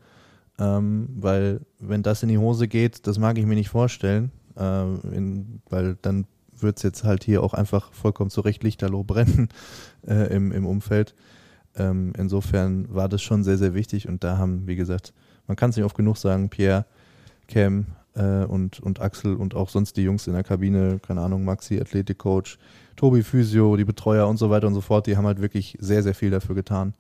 Ähm, 0.60 1.10
weil 1.16 1.62
wenn 1.80 2.02
das 2.02 2.24
in 2.24 2.30
die 2.30 2.38
Hose 2.40 2.68
geht, 2.68 3.06
das 3.06 3.20
mag 3.20 3.38
ich 3.38 3.46
mir 3.46 3.56
nicht 3.56 3.70
vorstellen, 3.70 4.32
ähm, 4.58 5.00
in, 5.12 5.62
weil 5.70 5.98
dann 6.02 6.26
wird 6.60 6.78
es 6.78 6.84
jetzt 6.84 7.04
halt 7.04 7.24
hier 7.24 7.44
auch 7.44 7.54
einfach 7.54 7.94
vollkommen 7.94 8.32
zurecht 8.32 8.64
Lichterloh 8.64 9.04
brennen 9.04 9.50
äh, 10.08 10.34
im, 10.36 10.52
im 10.52 10.66
Umfeld. 10.66 11.14
Ähm, 11.76 12.14
insofern 12.18 12.92
war 12.94 13.08
das 13.08 13.22
schon 13.22 13.44
sehr, 13.44 13.58
sehr 13.58 13.76
wichtig 13.76 14.08
und 14.08 14.24
da 14.24 14.38
haben, 14.38 14.66
wie 14.66 14.76
gesagt, 14.76 15.14
man 15.46 15.56
kann 15.56 15.70
es 15.70 15.76
nicht 15.76 15.86
oft 15.86 15.96
genug 15.96 16.18
sagen, 16.18 16.50
Pierre, 16.50 16.86
Cam 17.48 17.86
äh, 18.18 18.46
und, 18.46 18.80
und 18.80 19.00
Axel 19.00 19.36
und 19.36 19.56
auch 19.56 19.70
sonst 19.70 19.98
die 19.98 20.04
Jungs 20.04 20.28
in 20.28 20.34
der 20.34 20.44
Kabine, 20.44 21.00
keine 21.00 21.22
Ahnung, 21.22 21.46
Maxi, 21.46 21.80
Athletikcoach, 21.80 22.58
Tobi 22.96 23.24
Physio, 23.24 23.78
die 23.78 23.86
Betreuer 23.86 24.28
und 24.28 24.38
so 24.38 24.50
weiter 24.50 24.68
und 24.68 24.74
so 24.74 24.82
fort, 24.82 25.08
die 25.08 25.16
haben 25.16 25.26
halt 25.26 25.42
wirklich 25.42 25.78
sehr, 25.80 26.04
sehr 26.04 26.16
viel 26.16 26.32
dafür 26.32 26.56
getan, 26.56 26.94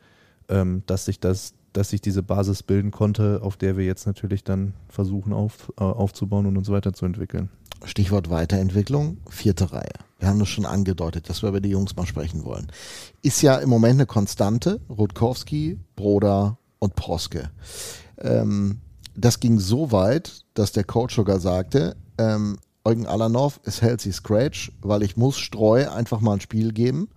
ähm, 0.47 0.83
dass 0.85 1.05
sich 1.05 1.19
das, 1.19 1.53
dass 1.73 1.89
sich 1.89 2.01
diese 2.01 2.23
Basis 2.23 2.63
bilden 2.63 2.91
konnte, 2.91 3.39
auf 3.41 3.57
der 3.57 3.77
wir 3.77 3.85
jetzt 3.85 4.05
natürlich 4.05 4.43
dann 4.43 4.73
versuchen 4.89 5.33
auf, 5.33 5.73
äh, 5.79 5.83
aufzubauen 5.83 6.45
und 6.45 6.57
uns 6.57 6.69
weiterzuentwickeln. 6.69 7.49
Stichwort 7.85 8.29
Weiterentwicklung, 8.29 9.17
vierte 9.29 9.71
Reihe. 9.71 9.93
Wir 10.19 10.29
haben 10.29 10.39
das 10.39 10.49
schon 10.49 10.65
angedeutet, 10.65 11.29
dass 11.29 11.43
wir 11.43 11.49
über 11.49 11.61
die 11.61 11.69
Jungs 11.69 11.95
mal 11.95 12.07
sprechen 12.07 12.43
wollen. 12.43 12.67
Ist 13.21 13.41
ja 13.43 13.57
im 13.57 13.69
Moment 13.69 13.95
eine 13.95 14.07
Konstante. 14.07 14.79
Rutkowski, 14.89 15.77
Broda 15.95 16.57
und 16.79 16.95
Proske. 16.95 17.51
Ähm, 18.19 18.79
das 19.17 19.39
ging 19.39 19.59
so 19.59 19.91
weit, 19.91 20.45
dass 20.53 20.71
der 20.71 20.83
Coach 20.83 21.15
sogar 21.15 21.39
sagte, 21.39 21.97
ähm, 22.17 22.57
Eugen 22.85 23.05
Alanov 23.05 23.59
ist 23.63 23.81
healthy 23.81 24.13
scratch, 24.13 24.71
weil 24.81 25.03
ich 25.03 25.17
muss 25.17 25.37
Streu 25.37 25.89
einfach 25.89 26.21
mal 26.21 26.35
ein 26.35 26.41
Spiel 26.41 26.71
geben 26.71 27.09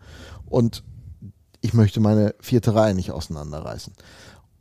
und 0.47 0.83
ich 1.61 1.75
möchte 1.75 2.01
meine 2.01 2.35
vierte 2.41 2.75
Reihe 2.75 2.95
nicht 2.95 3.13
auseinanderreißen. 3.13 3.93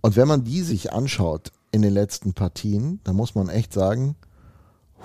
Und 0.02 0.16
wenn 0.18 0.28
man 0.28 0.44
die 0.44 0.62
sich 0.62 0.94
anschaut 0.94 1.52
in 1.72 1.82
den 1.82 1.94
letzten 1.94 2.34
Partien, 2.34 3.00
dann 3.06 3.16
muss 3.16 3.34
man 3.34 3.50
echt 3.50 3.74
sagen, 3.74 4.16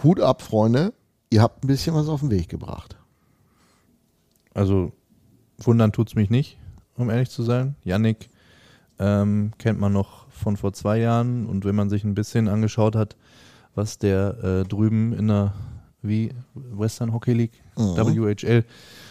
Hut 0.02 0.20
ab, 0.20 0.42
Freunde, 0.42 0.92
ihr 1.30 1.40
habt 1.40 1.64
ein 1.64 1.68
bisschen 1.68 1.94
was 1.94 2.08
auf 2.08 2.20
den 2.20 2.30
Weg 2.30 2.48
gebracht. 2.48 2.96
Also 4.52 4.92
wundern 5.58 5.92
tut's 5.92 6.16
mich 6.16 6.30
nicht, 6.30 6.58
um 6.96 7.10
ehrlich 7.10 7.30
zu 7.30 7.44
sein. 7.44 7.76
Yannick 7.84 8.28
ähm, 8.98 9.52
kennt 9.58 9.80
man 9.80 9.92
noch 9.92 10.23
von 10.44 10.56
vor 10.56 10.72
zwei 10.72 10.98
Jahren 11.00 11.46
und 11.46 11.64
wenn 11.64 11.74
man 11.74 11.90
sich 11.90 12.04
ein 12.04 12.14
bisschen 12.14 12.48
angeschaut 12.48 12.94
hat, 12.94 13.16
was 13.74 13.98
der 13.98 14.44
äh, 14.44 14.68
drüben 14.68 15.12
in 15.12 15.26
der 15.28 15.52
wie 16.02 16.32
Western 16.54 17.12
Hockey 17.14 17.32
League, 17.32 17.62
Mhm. 17.76 17.96
WHL, 17.96 18.64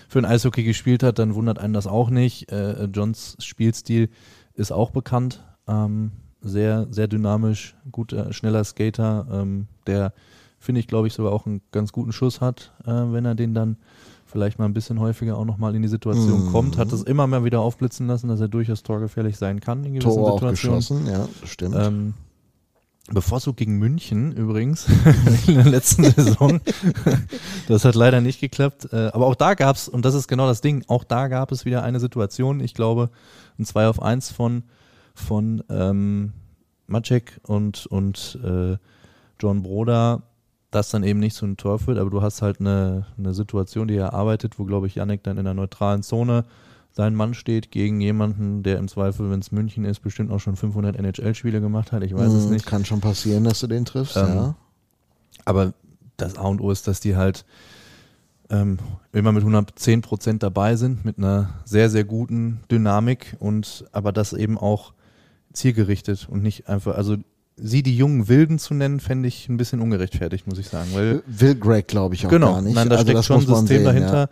für 0.07 0.19
ein 0.19 0.25
Eishockey 0.25 0.63
gespielt 0.63 1.01
hat, 1.03 1.17
dann 1.19 1.33
wundert 1.33 1.57
einen 1.57 1.73
das 1.73 1.87
auch 1.87 2.09
nicht. 2.11 2.51
Äh, 2.51 2.85
Johns 2.85 3.35
Spielstil 3.39 4.09
ist 4.53 4.71
auch 4.71 4.91
bekannt. 4.91 5.43
Ähm, 5.67 6.11
sehr, 6.41 6.87
sehr 6.91 7.07
dynamisch, 7.07 7.75
guter, 7.91 8.31
schneller 8.31 8.63
Skater, 8.63 9.25
ähm, 9.31 9.67
der, 9.87 10.13
finde 10.59 10.79
ich, 10.79 10.87
glaube 10.87 11.07
ich, 11.07 11.13
sogar 11.13 11.33
auch 11.33 11.45
einen 11.47 11.61
ganz 11.71 11.91
guten 11.91 12.11
Schuss 12.11 12.41
hat, 12.41 12.73
äh, 12.85 12.91
wenn 12.91 13.25
er 13.25 13.33
den 13.35 13.53
dann 13.53 13.77
vielleicht 14.33 14.59
mal 14.59 14.65
ein 14.65 14.73
bisschen 14.73 14.99
häufiger 14.99 15.37
auch 15.37 15.45
nochmal 15.45 15.73
in 15.75 15.81
die 15.83 15.87
Situation 15.87 16.47
Mhm. 16.47 16.51
kommt. 16.51 16.77
Hat 16.77 16.91
es 16.91 17.03
immer 17.03 17.25
mal 17.27 17.45
wieder 17.45 17.61
aufblitzen 17.61 18.07
lassen, 18.07 18.27
dass 18.27 18.41
er 18.41 18.47
durchaus 18.49 18.83
torgefährlich 18.83 19.37
sein 19.37 19.59
kann 19.61 19.85
in 19.85 19.93
gewissen 19.93 20.09
Tor 20.09 20.33
auch 20.33 20.39
Situationen. 20.39 20.79
geschossen, 20.79 21.07
ja, 21.07 21.27
stimmt. 21.45 21.75
Ähm, 21.77 22.13
bevorzugt 23.11 23.57
gegen 23.57 23.77
München 23.77 24.31
übrigens 24.31 24.87
in 25.47 25.53
der 25.55 25.65
letzten 25.65 26.03
Saison. 26.05 26.59
das 27.67 27.85
hat 27.85 27.95
leider 27.95 28.21
nicht 28.21 28.39
geklappt. 28.41 28.89
Äh, 28.91 29.11
aber 29.13 29.27
auch 29.27 29.35
da 29.35 29.53
gab 29.53 29.75
es, 29.75 29.87
und 29.87 30.03
das 30.03 30.15
ist 30.15 30.27
genau 30.27 30.47
das 30.47 30.61
Ding, 30.61 30.83
auch 30.87 31.03
da 31.03 31.27
gab 31.27 31.51
es 31.51 31.63
wieder 31.65 31.83
eine 31.83 31.99
Situation, 31.99 32.59
ich 32.59 32.73
glaube, 32.73 33.09
ein 33.59 33.65
2 33.65 33.87
auf 33.87 34.01
1 34.01 34.31
von, 34.31 34.63
von 35.13 35.63
ähm, 35.69 36.33
Maciek 36.87 37.39
und, 37.43 37.85
und 37.85 38.39
äh, 38.43 38.77
John 39.39 39.61
Broda, 39.63 40.23
das 40.75 40.89
dann 40.89 41.03
eben 41.03 41.19
nicht 41.19 41.35
zu 41.35 41.45
einem 41.45 41.57
Tor 41.57 41.79
führt, 41.79 41.97
aber 41.97 42.09
du 42.09 42.21
hast 42.21 42.41
halt 42.41 42.59
eine, 42.59 43.05
eine 43.17 43.33
Situation, 43.33 43.87
die 43.87 43.95
erarbeitet, 43.95 44.57
wo, 44.59 44.65
glaube 44.65 44.87
ich, 44.87 44.95
Yannick 44.95 45.23
dann 45.23 45.37
in 45.37 45.45
der 45.45 45.53
neutralen 45.53 46.03
Zone 46.03 46.45
sein 46.91 47.15
Mann 47.15 47.33
steht 47.33 47.71
gegen 47.71 47.99
jemanden, 48.01 48.61
der 48.61 48.77
im 48.77 48.87
Zweifel, 48.87 49.31
wenn 49.31 49.39
es 49.39 49.51
München 49.51 49.83
ist, 49.83 50.01
bestimmt 50.01 50.31
auch 50.31 50.39
schon 50.39 50.55
500 50.55 50.95
NHL-Spiele 50.95 51.59
gemacht 51.59 51.91
hat. 51.91 52.03
Ich 52.03 52.13
weiß 52.13 52.31
es 52.31 52.45
Mhm, 52.45 52.51
nicht. 52.51 52.65
Kann 52.67 52.85
schon 52.85 53.01
passieren, 53.01 53.43
dass 53.43 53.61
du 53.61 53.67
den 53.67 53.83
triffst, 53.85 54.15
Ähm, 54.15 54.27
ja. 54.27 54.55
Aber 55.45 55.73
das 56.17 56.37
A 56.37 56.43
und 56.43 56.61
O 56.61 56.69
ist, 56.69 56.87
dass 56.87 56.99
die 56.99 57.15
halt 57.15 57.45
ähm, 58.51 58.77
immer 59.11 59.31
mit 59.31 59.41
110 59.41 60.01
Prozent 60.01 60.43
dabei 60.43 60.75
sind, 60.75 61.03
mit 61.03 61.17
einer 61.17 61.49
sehr, 61.65 61.89
sehr 61.89 62.03
guten 62.03 62.59
Dynamik 62.69 63.37
und 63.39 63.85
aber 63.91 64.11
das 64.11 64.33
eben 64.33 64.59
auch 64.59 64.93
zielgerichtet 65.51 66.27
und 66.29 66.43
nicht 66.43 66.69
einfach, 66.69 66.95
also 66.95 67.17
sie 67.55 67.83
die 67.83 67.95
jungen 67.95 68.27
Wilden 68.27 68.59
zu 68.59 68.73
nennen, 68.73 68.99
fände 68.99 69.27
ich 69.27 69.47
ein 69.49 69.57
bisschen 69.57 69.81
ungerechtfertigt, 69.81 70.47
muss 70.47 70.59
ich 70.59 70.67
sagen. 70.67 70.89
Weil 70.93 71.23
Will 71.27 71.55
Greg, 71.55 71.87
glaube 71.87 72.15
ich, 72.15 72.25
auch 72.25 72.29
genau, 72.29 72.53
gar 72.53 72.61
nicht. 72.61 72.75
Nein, 72.75 72.89
da 72.89 72.97
also 72.97 73.09
steckt 73.09 73.25
schon 73.25 73.37
ein 73.37 73.47
System 73.47 73.67
sehen, 73.67 73.83
dahinter. 73.83 74.21
Ja. 74.21 74.29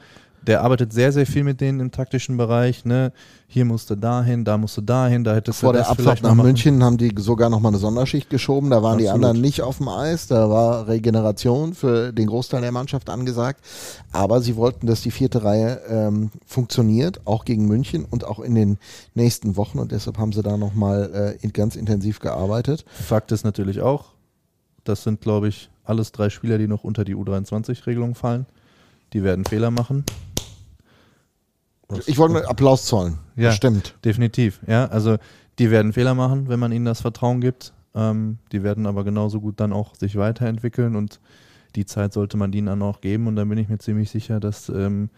Der 0.48 0.64
arbeitet 0.64 0.92
sehr, 0.92 1.12
sehr 1.12 1.28
viel 1.28 1.44
mit 1.44 1.62
denen 1.62 1.80
im 1.80 1.92
taktischen 1.92 2.36
Bereich. 2.36 2.84
Ne? 2.84 3.12
Hier 3.48 3.64
musst 3.64 3.90
du 3.92 3.96
dahin, 3.96 4.44
da 4.44 4.58
musst 4.58 4.76
du 4.76 4.82
dahin, 4.82 5.24
da 5.24 5.36
hättest 5.36 5.60
Vor 5.60 5.74
du 5.74 5.78
der 5.78 5.84
das 5.84 5.92
Abfahrt 5.92 6.24
nach 6.24 6.34
machen. 6.34 6.48
München 6.48 6.84
haben 6.84 6.98
die 6.98 7.14
sogar 7.18 7.50
noch 7.50 7.60
mal 7.60 7.70
eine 7.70 7.78
Sonderschicht 7.78 8.30
geschoben. 8.30 8.72
Da 8.72 8.82
waren 8.82 8.98
die 8.98 9.08
Absolut. 9.08 9.26
anderen 9.26 9.42
nicht 9.42 9.62
auf 9.62 9.78
dem 9.78 9.88
Eis. 9.88 10.28
Da 10.28 10.50
war 10.50 10.88
Regeneration 10.88 11.76
für 11.76 12.12
den 12.12 12.28
Großteil 12.28 12.62
der 12.62 12.72
Mannschaft 12.72 13.10
angesagt. 13.10 13.64
Aber 14.12 14.42
sie 14.42 14.56
wollten, 14.56 14.88
dass 14.88 15.02
die 15.02 15.12
vierte 15.12 15.44
Reihe 15.44 15.80
ähm, 15.88 16.32
funktioniert, 16.46 17.22
auch 17.26 17.46
gegen 17.46 17.68
München 17.68 18.06
und 18.10 18.24
auch 18.24 18.40
in 18.40 18.56
den 18.56 18.78
nächsten 19.14 19.58
Wochen. 19.58 19.78
Und 19.78 19.92
deshalb 19.92 20.18
haben 20.18 20.32
sie 20.32 20.42
da 20.42 20.58
noch 20.58 20.74
mal 20.74 21.38
äh, 21.42 21.48
ganz 21.50 21.76
intensiv 21.76 22.20
gearbeitet. 22.20 22.84
Fakt 22.92 23.32
ist 23.32 23.44
natürlich 23.44 23.82
auch, 23.82 24.14
das 24.84 25.04
sind, 25.04 25.22
glaube 25.22 25.50
ich, 25.50 25.70
alles 25.84 26.12
drei 26.12 26.30
Spieler, 26.30 26.58
die 26.58 26.68
noch 26.68 26.84
unter 26.84 27.04
die 27.04 27.16
U23-Regelung 27.16 28.16
fallen. 28.16 28.48
Die 29.14 29.24
werden 29.24 29.46
Fehler 29.46 29.72
machen. 29.72 30.06
Ich 32.06 32.18
wollte 32.18 32.38
einen 32.38 32.46
Applaus 32.46 32.86
zollen. 32.86 33.18
Ja. 33.36 33.50
Das 33.50 33.56
stimmt. 33.56 33.96
Definitiv, 34.04 34.60
ja. 34.68 34.86
Also 34.86 35.18
die 35.60 35.72
werden 35.72 35.94
Fehler 35.94 36.16
machen, 36.16 36.48
wenn 36.48 36.60
man 36.60 36.72
ihnen 36.72 36.86
das 36.86 37.02
Vertrauen 37.02 37.42
gibt. 37.42 37.74
Ähm, 37.94 38.38
die 38.52 38.64
werden 38.64 38.86
aber 38.86 39.04
genauso 39.04 39.42
gut 39.42 39.60
dann 39.60 39.74
auch 39.74 39.96
sich 39.96 40.16
weiterentwickeln 40.16 40.96
und 40.96 41.20
die 41.76 41.86
Zeit 41.86 42.14
sollte 42.14 42.38
man 42.38 42.54
ihnen 42.54 42.68
dann 42.68 42.82
auch 42.82 43.02
geben. 43.02 43.28
Und 43.28 43.36
dann 43.36 43.50
bin 43.50 43.58
ich 43.58 43.70
mir 43.70 43.78
ziemlich 43.78 44.10
sicher, 44.10 44.40
dass, 44.40 44.70
ähm, 44.70 45.10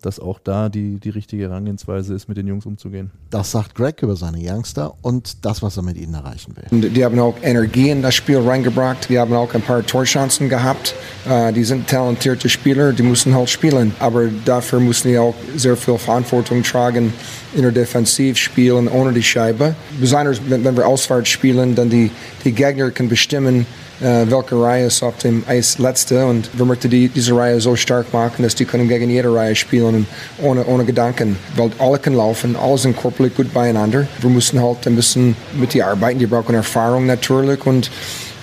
dass 0.00 0.20
auch 0.20 0.38
da 0.38 0.68
die, 0.68 0.98
die 0.98 1.10
richtige 1.10 1.44
Herangehensweise 1.44 2.14
ist, 2.14 2.28
mit 2.28 2.36
den 2.36 2.46
Jungs 2.46 2.66
umzugehen. 2.66 3.10
Das 3.30 3.50
sagt 3.50 3.74
Greg 3.74 4.02
über 4.02 4.16
seine 4.16 4.38
Youngster 4.40 4.94
und 5.02 5.44
das, 5.44 5.62
was 5.62 5.76
er 5.76 5.82
mit 5.82 5.96
ihnen 5.96 6.14
erreichen 6.14 6.54
will. 6.56 6.90
Die 6.90 7.04
haben 7.04 7.18
auch 7.18 7.36
Energie 7.42 7.90
in 7.90 8.02
das 8.02 8.14
Spiel 8.14 8.38
reingebracht. 8.38 9.08
Die 9.08 9.18
haben 9.18 9.34
auch 9.34 9.52
ein 9.54 9.62
paar 9.62 9.84
Torchancen 9.84 10.48
gehabt. 10.48 10.94
Uh, 11.28 11.52
die 11.52 11.64
sind 11.64 11.88
talentierte 11.88 12.48
Spieler, 12.48 12.92
die 12.92 13.02
müssen 13.02 13.34
halt 13.34 13.50
spielen. 13.50 13.94
Aber 13.98 14.28
dafür 14.44 14.80
müssen 14.80 15.08
die 15.08 15.18
auch 15.18 15.34
sehr 15.56 15.76
viel 15.76 15.98
Verantwortung 15.98 16.62
tragen 16.62 17.12
in 17.54 17.62
der 17.62 17.72
Defensiv 17.72 18.36
spielen 18.36 18.88
ohne 18.88 19.12
die 19.12 19.22
Scheibe. 19.22 19.74
Besonders 20.00 20.40
wenn, 20.48 20.64
wenn 20.64 20.76
wir 20.76 20.86
auswärts 20.86 21.28
spielen, 21.28 21.74
dann 21.74 21.90
die, 21.90 22.10
die 22.44 22.52
Gegner 22.52 22.90
können 22.90 23.08
bestimmen, 23.08 23.66
äh, 24.00 24.30
welche 24.30 24.60
Reihe 24.60 24.86
ist 24.86 25.02
auf 25.02 25.18
dem 25.18 25.42
Eis 25.46 25.78
letzte 25.78 26.26
und 26.26 26.50
wir 26.54 26.64
möchten 26.64 26.90
die, 26.90 27.08
diese 27.08 27.36
Reihe 27.36 27.60
so 27.60 27.76
stark 27.76 28.12
machen, 28.12 28.42
dass 28.42 28.54
die 28.54 28.64
können 28.64 28.88
gegen 28.88 29.10
jede 29.10 29.32
Reihe 29.32 29.54
spielen 29.54 30.06
ohne, 30.42 30.64
ohne 30.64 30.84
Gedanken, 30.84 31.36
weil 31.56 31.70
alle 31.78 31.98
können 31.98 32.16
laufen, 32.16 32.56
alle 32.56 32.78
sind 32.78 32.96
körperlich 32.96 33.34
gut 33.34 33.52
beieinander. 33.52 34.06
Wir 34.20 34.30
müssen 34.30 34.60
halt 34.60 34.86
ein 34.86 34.96
bisschen 34.96 35.36
mit 35.54 35.74
die 35.74 35.82
arbeiten, 35.82 36.18
die 36.18 36.26
brauchen 36.26 36.54
Erfahrung 36.54 37.06
natürlich 37.06 37.64
und 37.66 37.90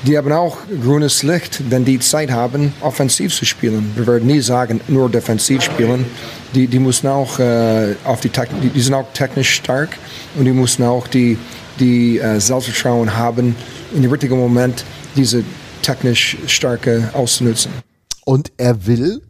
die 0.03 0.15
haben 0.15 0.31
auch 0.31 0.57
grünes 0.81 1.23
Licht, 1.23 1.59
wenn 1.69 1.83
die 1.83 1.99
Zeit 1.99 2.29
haben, 2.29 2.71
offensiv 2.81 3.33
zu 3.33 3.45
spielen. 3.45 3.91
Wir 3.95 4.05
werden 4.05 4.27
nie 4.27 4.41
sagen, 4.41 4.79
nur 4.87 5.09
defensiv 5.09 5.63
spielen. 5.63 6.05
Die, 6.53 6.67
die 6.67 6.79
müssen 6.79 7.07
auch 7.07 7.39
äh, 7.39 7.95
auf 8.03 8.19
die, 8.21 8.29
die, 8.61 8.69
die 8.69 8.79
sind 8.79 8.93
auch 8.93 9.11
technisch 9.13 9.49
stark 9.49 9.89
und 10.37 10.45
die 10.45 10.51
müssen 10.51 10.83
auch 10.83 11.07
die, 11.07 11.37
die 11.79 12.19
äh, 12.19 12.39
Selbstvertrauen 12.39 13.17
haben, 13.17 13.55
in 13.93 14.03
dem 14.03 14.11
richtigen 14.11 14.37
Moment 14.37 14.85
diese 15.17 15.43
technisch 15.81 16.37
starke 16.47 17.09
auszunutzen. 17.13 17.71
Und 18.25 18.51
er 18.57 18.85
will, 18.85 19.21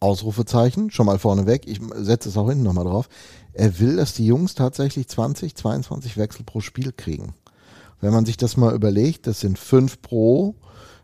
Ausrufezeichen, 0.00 0.90
schon 0.90 1.06
mal 1.06 1.18
vorneweg, 1.18 1.66
ich 1.66 1.80
setze 1.94 2.28
es 2.28 2.36
auch 2.36 2.48
hinten 2.48 2.64
nochmal 2.64 2.84
drauf, 2.84 3.08
er 3.52 3.78
will, 3.80 3.96
dass 3.96 4.14
die 4.14 4.26
Jungs 4.26 4.54
tatsächlich 4.54 5.08
20, 5.08 5.54
22 5.54 6.16
Wechsel 6.16 6.44
pro 6.44 6.60
Spiel 6.60 6.92
kriegen. 6.92 7.34
Wenn 8.00 8.12
man 8.12 8.24
sich 8.24 8.36
das 8.36 8.56
mal 8.56 8.74
überlegt, 8.74 9.26
das 9.26 9.40
sind 9.40 9.58
fünf 9.58 10.00
pro, 10.00 10.54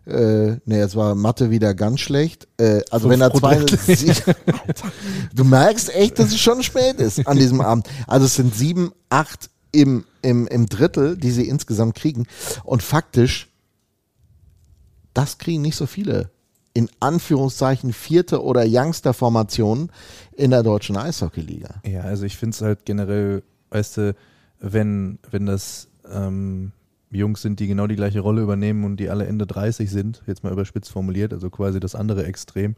äh, 0.06 0.56
ne, 0.64 0.78
jetzt 0.78 0.96
war 0.96 1.14
Mathe 1.14 1.50
wieder 1.50 1.74
ganz 1.74 2.00
schlecht. 2.00 2.46
Äh, 2.58 2.82
also 2.90 3.08
wenn 3.08 3.20
er 3.20 3.32
zwei, 3.32 3.56
du 5.34 5.44
merkst 5.44 5.94
echt, 5.94 6.18
dass 6.18 6.28
es 6.28 6.38
schon 6.38 6.62
spät 6.62 7.00
ist 7.00 7.26
an 7.26 7.38
diesem 7.38 7.60
Abend. 7.60 7.88
Also 8.06 8.26
es 8.26 8.34
sind 8.34 8.54
sieben, 8.54 8.92
acht 9.08 9.50
im, 9.72 10.04
im, 10.22 10.46
im 10.46 10.66
Drittel, 10.66 11.16
die 11.16 11.30
sie 11.30 11.48
insgesamt 11.48 11.96
kriegen. 11.96 12.26
Und 12.64 12.82
faktisch 12.82 13.48
das 15.14 15.38
kriegen 15.38 15.62
nicht 15.62 15.76
so 15.76 15.86
viele 15.86 16.30
in 16.74 16.90
Anführungszeichen 16.98 17.92
vierte 17.92 18.42
oder 18.42 18.64
Youngster-Formationen 18.66 19.90
in 20.32 20.50
der 20.50 20.64
deutschen 20.64 20.96
Eishockey-Liga. 20.96 21.82
Ja, 21.86 22.00
also 22.00 22.24
ich 22.24 22.36
finde 22.36 22.54
es 22.54 22.62
halt 22.62 22.84
generell, 22.84 23.44
weißt 23.70 23.96
du, 23.98 24.16
wenn, 24.58 25.20
wenn 25.30 25.46
das 25.46 25.88
ähm, 26.10 26.72
Jungs 27.12 27.42
sind, 27.42 27.60
die 27.60 27.68
genau 27.68 27.86
die 27.86 27.94
gleiche 27.94 28.20
Rolle 28.20 28.42
übernehmen 28.42 28.84
und 28.84 28.98
die 28.98 29.08
alle 29.08 29.26
Ende 29.26 29.46
30 29.46 29.88
sind, 29.88 30.22
jetzt 30.26 30.42
mal 30.42 30.52
überspitzt 30.52 30.90
formuliert, 30.90 31.32
also 31.32 31.48
quasi 31.48 31.78
das 31.78 31.94
andere 31.94 32.26
Extrem, 32.26 32.74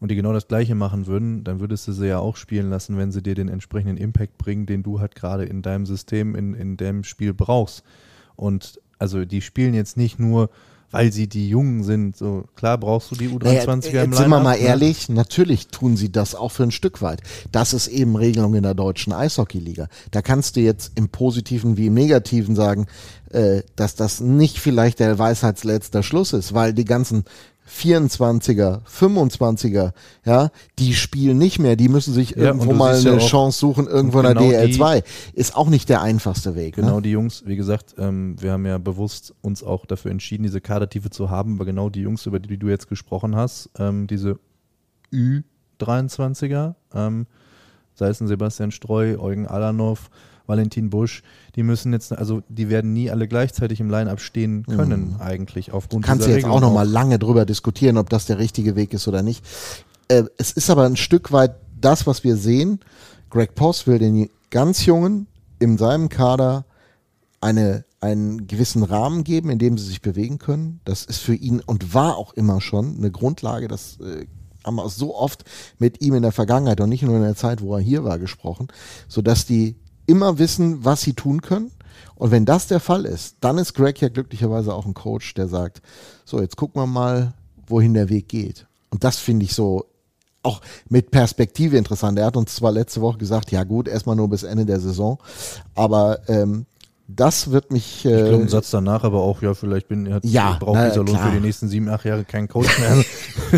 und 0.00 0.10
die 0.10 0.16
genau 0.16 0.32
das 0.32 0.48
gleiche 0.48 0.74
machen 0.74 1.06
würden, 1.06 1.44
dann 1.44 1.60
würdest 1.60 1.86
du 1.86 1.92
sie 1.92 2.08
ja 2.08 2.18
auch 2.18 2.36
spielen 2.36 2.68
lassen, 2.68 2.96
wenn 2.96 3.12
sie 3.12 3.22
dir 3.22 3.34
den 3.34 3.48
entsprechenden 3.48 3.96
Impact 3.96 4.38
bringen, 4.38 4.66
den 4.66 4.82
du 4.82 5.00
halt 5.00 5.14
gerade 5.14 5.44
in 5.44 5.62
deinem 5.62 5.86
System, 5.86 6.34
in, 6.34 6.54
in 6.54 6.76
deinem 6.76 7.04
Spiel 7.04 7.32
brauchst. 7.32 7.84
Und 8.36 8.80
also 8.98 9.24
die 9.24 9.40
spielen 9.40 9.74
jetzt 9.74 9.96
nicht 9.96 10.18
nur 10.18 10.50
weil 10.94 11.10
sie 11.12 11.26
die 11.26 11.48
Jungen 11.48 11.82
sind. 11.82 12.16
So 12.16 12.44
klar 12.54 12.78
brauchst 12.78 13.10
du 13.10 13.16
die 13.16 13.28
U23er 13.28 13.42
naja, 13.42 14.02
im 14.04 14.10
Jetzt 14.12 14.18
sind 14.18 14.30
wir 14.30 14.38
mal 14.38 14.54
ehrlich, 14.54 15.08
natürlich 15.08 15.66
tun 15.66 15.96
sie 15.96 16.12
das 16.12 16.36
auch 16.36 16.52
für 16.52 16.62
ein 16.62 16.70
Stück 16.70 17.02
weit. 17.02 17.20
Das 17.50 17.72
ist 17.72 17.88
eben 17.88 18.14
Regelung 18.14 18.54
in 18.54 18.62
der 18.62 18.74
deutschen 18.74 19.12
Eishockeyliga. 19.12 19.88
Da 20.12 20.22
kannst 20.22 20.54
du 20.54 20.60
jetzt 20.60 20.92
im 20.94 21.08
Positiven 21.08 21.76
wie 21.76 21.88
im 21.88 21.94
Negativen 21.94 22.54
sagen, 22.54 22.86
äh, 23.32 23.62
dass 23.74 23.96
das 23.96 24.20
nicht 24.20 24.60
vielleicht 24.60 25.00
der 25.00 25.18
Weisheitsletzter 25.18 26.04
Schluss 26.04 26.32
ist, 26.32 26.54
weil 26.54 26.72
die 26.72 26.84
ganzen 26.84 27.24
24er, 27.74 28.82
25er, 28.86 29.92
ja, 30.24 30.50
die 30.78 30.94
spielen 30.94 31.38
nicht 31.38 31.58
mehr, 31.58 31.76
die 31.76 31.88
müssen 31.88 32.14
sich 32.14 32.30
ja, 32.30 32.44
irgendwo 32.44 32.72
mal 32.72 32.94
eine 32.94 33.12
ja 33.14 33.18
Chance 33.18 33.58
suchen, 33.58 33.86
irgendwo 33.86 34.20
in 34.20 34.24
der 34.24 34.34
genau 34.34 34.48
DL2. 34.48 35.02
Ist 35.32 35.56
auch 35.56 35.68
nicht 35.68 35.88
der 35.88 36.00
einfachste 36.00 36.54
Weg. 36.54 36.76
Genau, 36.76 36.96
ne? 36.96 37.02
die 37.02 37.10
Jungs, 37.10 37.42
wie 37.46 37.56
gesagt, 37.56 37.96
ähm, 37.98 38.36
wir 38.40 38.52
haben 38.52 38.64
ja 38.64 38.78
bewusst 38.78 39.34
uns 39.42 39.64
auch 39.64 39.86
dafür 39.86 40.12
entschieden, 40.12 40.44
diese 40.44 40.60
Kadertiefe 40.60 41.10
zu 41.10 41.30
haben, 41.30 41.56
aber 41.56 41.64
genau 41.64 41.90
die 41.90 42.02
Jungs, 42.02 42.24
über 42.26 42.38
die 42.38 42.56
du 42.56 42.68
jetzt 42.68 42.88
gesprochen 42.88 43.34
hast, 43.34 43.70
ähm, 43.78 44.06
diese 44.06 44.38
Ü23er, 45.12 46.74
ähm, 46.94 47.26
sei 47.94 48.08
es 48.08 48.20
ein 48.20 48.28
Sebastian 48.28 48.70
Streu, 48.70 49.18
Eugen 49.18 49.46
Alanov, 49.46 50.10
Valentin 50.46 50.90
Busch, 50.90 51.22
die 51.56 51.62
müssen 51.62 51.92
jetzt, 51.92 52.12
also 52.12 52.42
die 52.48 52.68
werden 52.68 52.92
nie 52.92 53.10
alle 53.10 53.28
gleichzeitig 53.28 53.80
im 53.80 53.90
Line-Up 53.90 54.20
stehen 54.20 54.64
können, 54.66 55.14
mhm. 55.14 55.20
eigentlich 55.20 55.72
aufgrund 55.72 56.04
Kannst 56.04 56.26
du 56.26 56.30
jetzt 56.30 56.38
Regelung 56.38 56.56
auch 56.56 56.60
noch 56.60 56.72
mal 56.72 56.88
lange 56.88 57.18
drüber 57.18 57.46
diskutieren, 57.46 57.96
ob 57.96 58.10
das 58.10 58.26
der 58.26 58.38
richtige 58.38 58.76
Weg 58.76 58.92
ist 58.92 59.08
oder 59.08 59.22
nicht. 59.22 59.44
Äh, 60.08 60.24
es 60.36 60.52
ist 60.52 60.70
aber 60.70 60.84
ein 60.84 60.96
Stück 60.96 61.32
weit 61.32 61.56
das, 61.80 62.06
was 62.06 62.24
wir 62.24 62.36
sehen. 62.36 62.80
Greg 63.30 63.54
Poss 63.54 63.86
will 63.86 63.98
den 63.98 64.28
ganz 64.50 64.84
Jungen 64.86 65.26
in 65.58 65.78
seinem 65.78 66.08
Kader 66.08 66.64
eine, 67.40 67.84
einen 68.00 68.46
gewissen 68.46 68.82
Rahmen 68.82 69.24
geben, 69.24 69.50
in 69.50 69.58
dem 69.58 69.78
sie 69.78 69.86
sich 69.86 70.02
bewegen 70.02 70.38
können. 70.38 70.80
Das 70.84 71.04
ist 71.04 71.18
für 71.18 71.34
ihn 71.34 71.60
und 71.60 71.94
war 71.94 72.16
auch 72.16 72.34
immer 72.34 72.60
schon 72.60 72.96
eine 72.98 73.10
Grundlage, 73.10 73.68
das 73.68 73.98
äh, 74.00 74.26
haben 74.64 74.76
wir 74.76 74.88
so 74.88 75.14
oft 75.14 75.44
mit 75.78 76.00
ihm 76.00 76.14
in 76.14 76.22
der 76.22 76.32
Vergangenheit 76.32 76.80
und 76.80 76.88
nicht 76.88 77.02
nur 77.02 77.16
in 77.16 77.22
der 77.22 77.36
Zeit, 77.36 77.60
wo 77.60 77.74
er 77.74 77.80
hier 77.80 78.04
war, 78.04 78.18
gesprochen, 78.18 78.68
sodass 79.08 79.46
die 79.46 79.76
immer 80.06 80.38
wissen, 80.38 80.84
was 80.84 81.02
sie 81.02 81.14
tun 81.14 81.40
können. 81.40 81.70
Und 82.16 82.30
wenn 82.30 82.44
das 82.44 82.66
der 82.66 82.80
Fall 82.80 83.04
ist, 83.04 83.36
dann 83.40 83.58
ist 83.58 83.74
Greg 83.74 84.00
ja 84.00 84.08
glücklicherweise 84.08 84.72
auch 84.74 84.86
ein 84.86 84.94
Coach, 84.94 85.34
der 85.34 85.48
sagt, 85.48 85.82
so, 86.24 86.40
jetzt 86.40 86.56
gucken 86.56 86.80
wir 86.80 86.86
mal, 86.86 87.34
wohin 87.66 87.94
der 87.94 88.08
Weg 88.08 88.28
geht. 88.28 88.66
Und 88.90 89.04
das 89.04 89.18
finde 89.18 89.44
ich 89.44 89.54
so 89.54 89.86
auch 90.42 90.60
mit 90.88 91.10
Perspektive 91.10 91.76
interessant. 91.76 92.18
Er 92.18 92.26
hat 92.26 92.36
uns 92.36 92.54
zwar 92.54 92.70
letzte 92.70 93.00
Woche 93.00 93.18
gesagt, 93.18 93.50
ja 93.50 93.64
gut, 93.64 93.88
erstmal 93.88 94.14
nur 94.14 94.28
bis 94.28 94.42
Ende 94.42 94.66
der 94.66 94.78
Saison, 94.78 95.18
aber 95.74 96.20
ähm, 96.28 96.66
das 97.06 97.50
wird 97.50 97.70
mich. 97.70 98.04
Äh, 98.04 98.08
ich 98.08 98.28
glaube, 98.28 98.34
einen 98.36 98.48
Satz 98.48 98.70
danach 98.70 99.04
aber 99.04 99.20
auch, 99.20 99.42
ja, 99.42 99.54
vielleicht 99.54 99.88
bin, 99.88 100.12
hat, 100.12 100.24
ja, 100.24 100.56
braucht 100.58 100.76
na, 100.76 100.88
dieser 100.88 101.04
Lohn 101.04 101.18
für 101.18 101.30
die 101.32 101.40
nächsten 101.40 101.68
sieben, 101.68 101.88
acht 101.88 102.04
Jahre 102.04 102.24
keinen 102.24 102.48
Coach 102.48 102.78
mehr. 102.78 102.96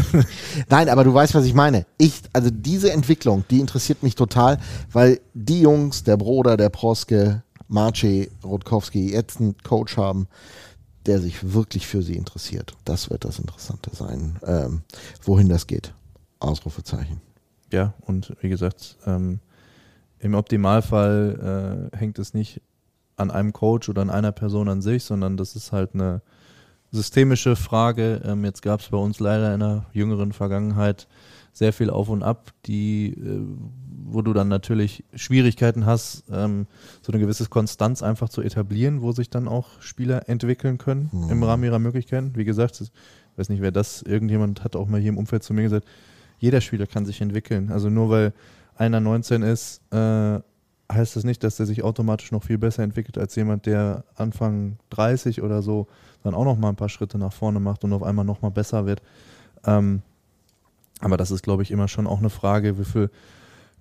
Nein, 0.69 0.89
aber 0.89 1.05
du 1.05 1.13
weißt, 1.13 1.35
was 1.35 1.45
ich 1.45 1.55
meine. 1.55 1.87
Ich, 1.99 2.23
also 2.33 2.51
diese 2.51 2.93
Entwicklung, 2.93 3.45
die 3.51 3.61
interessiert 3.61 4.03
mich 4.03 4.15
total, 4.15 4.59
weil 4.93 5.21
die 5.35 5.61
Jungs, 5.61 6.05
der 6.05 6.17
Bruder, 6.17 6.57
der 6.57 6.69
Proske, 6.69 7.43
Marce, 7.69 8.29
Rutkowski, 8.45 9.13
jetzt 9.13 9.41
einen 9.41 9.57
Coach 9.63 9.97
haben, 9.97 10.29
der 11.07 11.21
sich 11.21 11.53
wirklich 11.53 11.87
für 11.87 12.03
sie 12.03 12.17
interessiert. 12.17 12.75
Das 12.85 13.11
wird 13.11 13.25
das 13.25 13.39
Interessante 13.39 13.91
sein, 13.95 14.39
ähm, 14.45 14.83
wohin 15.23 15.49
das 15.49 15.67
geht. 15.67 15.95
Ausrufezeichen. 16.41 17.21
Ja, 17.73 17.95
und 18.03 18.35
wie 18.41 18.49
gesagt, 18.49 18.97
ähm, 19.07 19.41
im 20.19 20.35
Optimalfall 20.35 21.91
äh, 21.93 21.97
hängt 21.97 22.19
es 22.19 22.35
nicht 22.35 22.61
an 23.17 23.31
einem 23.31 23.53
Coach 23.53 23.89
oder 23.89 24.03
an 24.03 24.11
einer 24.11 24.33
Person 24.33 24.69
an 24.69 24.83
sich, 24.83 25.05
sondern 25.05 25.37
das 25.37 25.57
ist 25.57 25.73
halt 25.73 25.95
eine 25.95 26.23
systemische 26.91 27.57
Frage. 27.57 28.23
Ähm, 28.25 28.45
jetzt 28.45 28.63
gab 28.63 28.81
es 28.81 28.89
bei 28.89 28.99
uns 28.99 29.21
leider 29.21 29.53
in 29.55 29.61
der 29.61 29.87
jüngeren 29.93 30.33
Vergangenheit 30.33 31.09
sehr 31.53 31.73
viel 31.73 31.89
auf 31.89 32.11
und 32.11 32.23
ab, 32.23 32.53
die, 32.67 33.15
äh, 33.15 33.41
wo 34.05 34.21
du 34.21 34.35
dann 34.35 34.49
natürlich 34.49 35.05
Schwierigkeiten 35.15 35.87
hast, 35.87 36.25
ähm, 36.31 36.67
so 37.01 37.13
eine 37.13 37.21
gewisse 37.21 37.47
Konstanz 37.47 38.03
einfach 38.03 38.29
zu 38.29 38.43
etablieren, 38.43 39.01
wo 39.01 39.13
sich 39.13 39.31
dann 39.31 39.49
auch 39.49 39.81
Spieler 39.81 40.29
entwickeln 40.29 40.77
können 40.77 41.09
mhm. 41.13 41.31
im 41.31 41.43
Rahmen 41.43 41.65
ihrer 41.65 41.79
Möglichkeiten. 41.79 42.33
Wie 42.35 42.45
gesagt, 42.45 42.81
ich 42.81 42.91
weiß 43.37 43.49
nicht, 43.49 43.63
wer 43.63 43.73
das, 43.73 44.03
irgendjemand 44.03 44.65
hat 44.65 44.77
auch 44.77 44.87
mal 44.87 45.01
hier 45.01 45.09
im 45.09 45.19
Umfeld 45.19 45.43
zu 45.43 45.55
mir 45.55 45.63
gesagt, 45.63 45.87
jeder 46.39 46.61
Spieler 46.61 46.87
kann 46.87 47.07
sich 47.07 47.23
entwickeln. 47.23 47.73
Also 47.73 47.89
nur 47.89 48.11
weil 48.11 48.33
einer 48.75 49.01
19 49.01 49.43
ist, 49.43 49.81
äh, 49.93 50.41
heißt 50.93 51.17
das 51.17 51.25
nicht, 51.25 51.43
dass 51.43 51.57
der 51.57 51.67
sich 51.67 51.83
automatisch 51.83 52.33
noch 52.33 52.45
viel 52.45 52.59
besser 52.59 52.83
entwickelt 52.83 53.19
als 53.19 53.35
jemand, 53.35 53.67
der 53.67 54.05
Anfang 54.15 54.79
30 54.91 55.43
oder 55.43 55.63
so 55.63 55.87
dann 56.27 56.35
auch 56.35 56.45
noch 56.45 56.59
mal 56.59 56.69
ein 56.69 56.77
paar 56.77 56.89
Schritte 56.89 57.19
nach 57.19 57.33
vorne 57.33 57.61
macht 57.61 57.85
und 57.85 57.93
auf 57.93 58.03
einmal 58.03 58.25
noch 58.25 58.43
mal 58.43 58.51
besser 58.51 58.87
wird. 58.87 59.03
Ähm, 59.65 60.03
aber 61.01 61.17
das 61.17 61.31
ist, 61.31 61.43
glaube 61.43 61.63
ich, 61.63 61.71
immer 61.71 61.89
schon 61.89 62.07
auch 62.07 62.19
eine 62.19 62.31
Frage, 62.31 62.79
wie 62.79 62.85
viel 62.85 63.11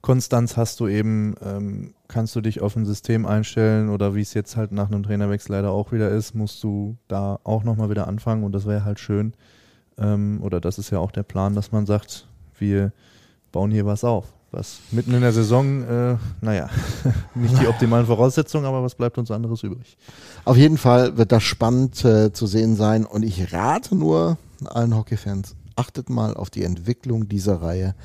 Konstanz 0.02 0.56
hast 0.56 0.80
du 0.80 0.88
eben, 0.88 1.36
ähm, 1.42 1.94
kannst 2.08 2.36
du 2.36 2.42
dich 2.42 2.62
auf 2.62 2.76
ein 2.76 2.86
System 2.86 3.26
einstellen 3.26 3.90
oder 3.90 4.14
wie 4.14 4.22
es 4.22 4.34
jetzt 4.34 4.56
halt 4.56 4.72
nach 4.72 4.92
einem 4.92 5.04
Trainerwechsel 5.04 5.56
leider 5.56 5.72
auch 5.72 5.92
wieder 5.92 6.10
ist, 6.10 6.36
musst 6.36 6.64
du 6.64 6.96
da 7.08 7.40
auch 7.44 7.64
nochmal 7.64 7.90
wieder 7.90 8.08
anfangen 8.08 8.44
und 8.44 8.52
das 8.52 8.68
wäre 8.68 8.86
halt 8.86 9.00
schön. 9.00 9.34
Ähm, 9.98 10.40
oder 10.44 10.62
das 10.62 10.78
ist 10.78 10.92
ja 10.92 11.00
auch 11.00 11.12
der 11.12 11.24
Plan, 11.24 11.56
dass 11.56 11.72
man 11.72 11.86
sagt, 11.86 12.28
wir 12.60 12.92
bauen 13.52 13.72
hier 13.72 13.86
was 13.86 14.04
auf 14.04 14.35
was 14.56 14.80
mitten 14.92 15.14
in 15.14 15.22
der 15.22 15.34
Saison, 15.34 15.84
äh, 15.84 16.18
naja, 16.42 16.70
nicht 17.36 17.60
die 17.60 17.68
optimalen 17.68 18.06
Voraussetzungen, 18.06 18.66
aber 18.66 18.82
was 18.82 18.96
bleibt 18.96 19.18
uns 19.18 19.30
anderes 19.30 19.62
übrig? 19.64 19.98
Auf 20.46 20.58
jeden 20.58 20.78
Fall 20.78 21.18
wird 21.18 21.32
das 21.32 21.44
spannend 21.44 22.04
äh, 22.06 22.32
zu 22.32 22.48
sehen 22.48 22.76
sein 22.76 23.06
und 23.06 23.24
ich 23.24 23.54
rate 23.54 23.96
nur 23.96 24.38
allen 24.64 24.96
Hockeyfans, 24.96 25.56
achtet 25.76 26.10
mal 26.10 26.36
auf 26.36 26.50
die 26.50 26.64
Entwicklung 26.64 27.28
dieser 27.28 27.62
Reihe. 27.62 27.96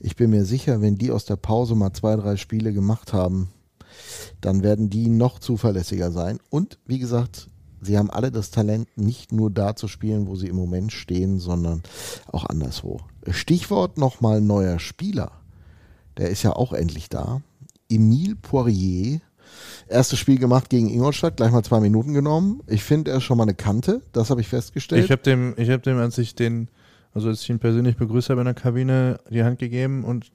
Ich 0.00 0.16
bin 0.16 0.30
mir 0.30 0.44
sicher, 0.44 0.80
wenn 0.80 0.96
die 0.96 1.12
aus 1.12 1.24
der 1.24 1.36
Pause 1.36 1.74
mal 1.74 1.92
zwei, 1.92 2.16
drei 2.16 2.36
Spiele 2.36 2.72
gemacht 2.72 3.12
haben, 3.12 3.48
dann 4.40 4.62
werden 4.62 4.90
die 4.90 5.08
noch 5.08 5.38
zuverlässiger 5.38 6.10
sein. 6.10 6.38
Und 6.50 6.78
wie 6.86 6.98
gesagt, 6.98 7.48
sie 7.80 7.96
haben 7.96 8.10
alle 8.10 8.30
das 8.30 8.50
Talent, 8.50 8.88
nicht 8.96 9.32
nur 9.32 9.50
da 9.50 9.76
zu 9.76 9.86
spielen, 9.86 10.26
wo 10.26 10.36
sie 10.36 10.48
im 10.48 10.56
Moment 10.56 10.92
stehen, 10.92 11.38
sondern 11.38 11.82
auch 12.26 12.46
anderswo. 12.46 13.00
Stichwort 13.28 13.98
nochmal 13.98 14.40
neuer 14.40 14.78
Spieler. 14.78 15.39
Der 16.16 16.30
ist 16.30 16.42
ja 16.42 16.52
auch 16.54 16.72
endlich 16.72 17.08
da. 17.08 17.42
Emile 17.88 18.36
Poirier. 18.36 19.20
Erstes 19.88 20.18
Spiel 20.18 20.38
gemacht 20.38 20.70
gegen 20.70 20.88
Ingolstadt, 20.88 21.36
gleich 21.36 21.50
mal 21.50 21.64
zwei 21.64 21.80
Minuten 21.80 22.14
genommen. 22.14 22.62
Ich 22.68 22.84
finde, 22.84 23.10
er 23.10 23.16
ist 23.16 23.24
schon 23.24 23.36
mal 23.36 23.42
eine 23.42 23.54
Kante, 23.54 24.00
das 24.12 24.30
habe 24.30 24.40
ich 24.40 24.48
festgestellt. 24.48 25.04
Ich 25.04 25.10
habe 25.10 25.22
dem, 25.22 25.54
habe 25.58 25.78
dem, 25.78 25.98
als 25.98 26.16
ich 26.18 26.36
den, 26.36 26.68
also 27.12 27.28
als 27.28 27.42
ich 27.42 27.50
ihn 27.50 27.58
persönlich 27.58 27.96
begrüßt 27.96 28.30
habe 28.30 28.40
in 28.42 28.44
der 28.44 28.54
Kabine, 28.54 29.18
die 29.28 29.42
Hand 29.42 29.58
gegeben 29.58 30.04
und 30.04 30.30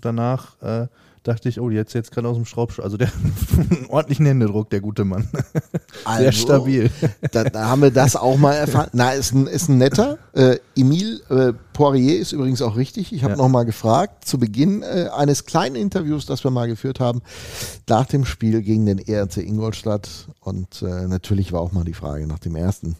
danach 0.00 0.60
äh, 0.62 0.86
dachte 1.24 1.48
ich, 1.48 1.58
oh, 1.60 1.70
jetzt 1.70 1.92
jetzt 1.94 2.12
gerade 2.12 2.28
aus 2.28 2.36
dem 2.36 2.44
Schraubstock. 2.44 2.84
Also 2.84 2.96
der 2.96 3.08
einen 3.56 3.86
ordentlichen 3.88 4.26
Händedruck, 4.26 4.70
der 4.70 4.80
gute 4.80 5.04
Mann. 5.04 5.28
Sehr 5.32 6.28
Also, 6.28 6.32
stabil. 6.32 6.90
Da, 7.32 7.44
da 7.44 7.64
haben 7.66 7.82
wir 7.82 7.90
das 7.90 8.14
auch 8.14 8.36
mal 8.36 8.52
erfahren. 8.54 8.90
Na, 8.92 9.10
ist 9.12 9.32
ein, 9.32 9.46
ist 9.46 9.68
ein 9.68 9.78
netter. 9.78 10.18
Äh, 10.34 10.58
Emile 10.76 11.20
äh, 11.30 11.52
Poirier 11.72 12.18
ist 12.20 12.32
übrigens 12.32 12.62
auch 12.62 12.76
richtig. 12.76 13.12
Ich 13.12 13.22
habe 13.24 13.32
Ja. 13.32 13.38
noch 13.38 13.48
mal 13.48 13.64
gefragt, 13.64 14.26
zu 14.28 14.38
Beginn 14.38 14.82
äh, 14.82 15.08
eines 15.16 15.44
kleinen 15.46 15.74
Interviews, 15.76 16.26
das 16.26 16.44
wir 16.44 16.50
mal 16.50 16.68
geführt 16.68 17.00
haben, 17.00 17.22
nach 17.88 18.06
dem 18.06 18.24
Spiel 18.24 18.62
gegen 18.62 18.86
den 18.86 18.98
ERC 18.98 19.38
Ingolstadt. 19.38 20.08
Und 20.40 20.82
äh, 20.82 21.06
natürlich 21.08 21.52
war 21.52 21.60
auch 21.60 21.72
mal 21.72 21.84
die 21.84 21.94
Frage 21.94 22.26
nach 22.26 22.38
dem 22.38 22.54
ersten 22.54 22.96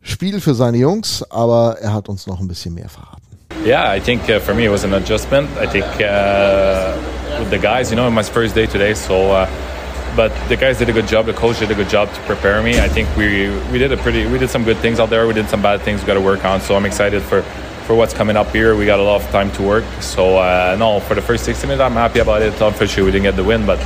Spiel 0.00 0.40
für 0.40 0.54
seine 0.54 0.78
Jungs, 0.78 1.22
aber 1.30 1.78
er 1.80 1.92
hat 1.92 2.08
uns 2.08 2.26
noch 2.26 2.40
ein 2.40 2.48
bisschen 2.48 2.74
mehr 2.74 2.88
verraten. 2.88 3.22
Yeah, 3.64 3.94
I 3.96 4.00
think 4.00 4.22
uh, 4.28 4.40
for 4.40 4.54
me 4.54 4.64
it 4.64 4.70
was 4.70 4.84
an 4.84 4.92
adjustment. 4.92 5.48
I 5.62 5.66
think 5.66 5.84
uh, 6.00 6.92
with 7.38 7.50
the 7.50 7.58
guys, 7.58 7.90
you 7.90 7.96
know, 7.96 8.10
my 8.10 8.22
first 8.22 8.54
day 8.54 8.66
today, 8.66 8.94
so. 8.94 9.32
Uh, 9.32 9.70
but 10.16 10.32
the 10.48 10.56
guys 10.56 10.78
did 10.78 10.88
a 10.88 10.92
good 10.92 11.08
job. 11.08 11.26
The 11.26 11.32
coach 11.32 11.58
did 11.58 11.70
a 11.70 11.74
good 11.74 11.88
job 11.88 12.12
to 12.12 12.20
prepare 12.20 12.62
me. 12.62 12.78
I 12.78 12.88
think 12.88 13.08
we 13.16 13.50
we 13.72 13.78
did 13.78 13.90
a 13.90 13.96
pretty 13.96 14.26
we 14.26 14.38
did 14.38 14.48
some 14.48 14.64
good 14.64 14.76
things 14.76 15.00
out 15.00 15.10
there. 15.10 15.26
We 15.26 15.34
did 15.34 15.48
some 15.48 15.60
bad 15.60 15.82
things 15.82 16.00
we 16.00 16.06
got 16.06 16.14
to 16.14 16.20
work 16.20 16.44
on. 16.44 16.60
So 16.60 16.76
I'm 16.76 16.86
excited 16.86 17.22
for 17.22 17.42
for 17.86 17.94
what's 17.94 18.14
coming 18.14 18.36
up 18.36 18.48
here. 18.50 18.76
We 18.76 18.86
got 18.86 18.98
a 18.98 19.02
lot 19.02 19.22
of 19.22 19.28
time 19.30 19.50
to 19.52 19.62
work. 19.62 19.84
So 20.00 20.38
uh, 20.38 20.76
no, 20.78 21.00
for 21.00 21.14
the 21.14 21.22
first 21.22 21.44
60 21.44 21.66
minutes, 21.66 21.82
I'm 21.82 21.92
happy 21.92 22.20
about 22.20 22.42
it. 22.42 22.52
Unfortunately, 22.60 23.02
we 23.02 23.10
didn't 23.10 23.24
get 23.24 23.36
the 23.36 23.44
win, 23.44 23.66
but 23.66 23.80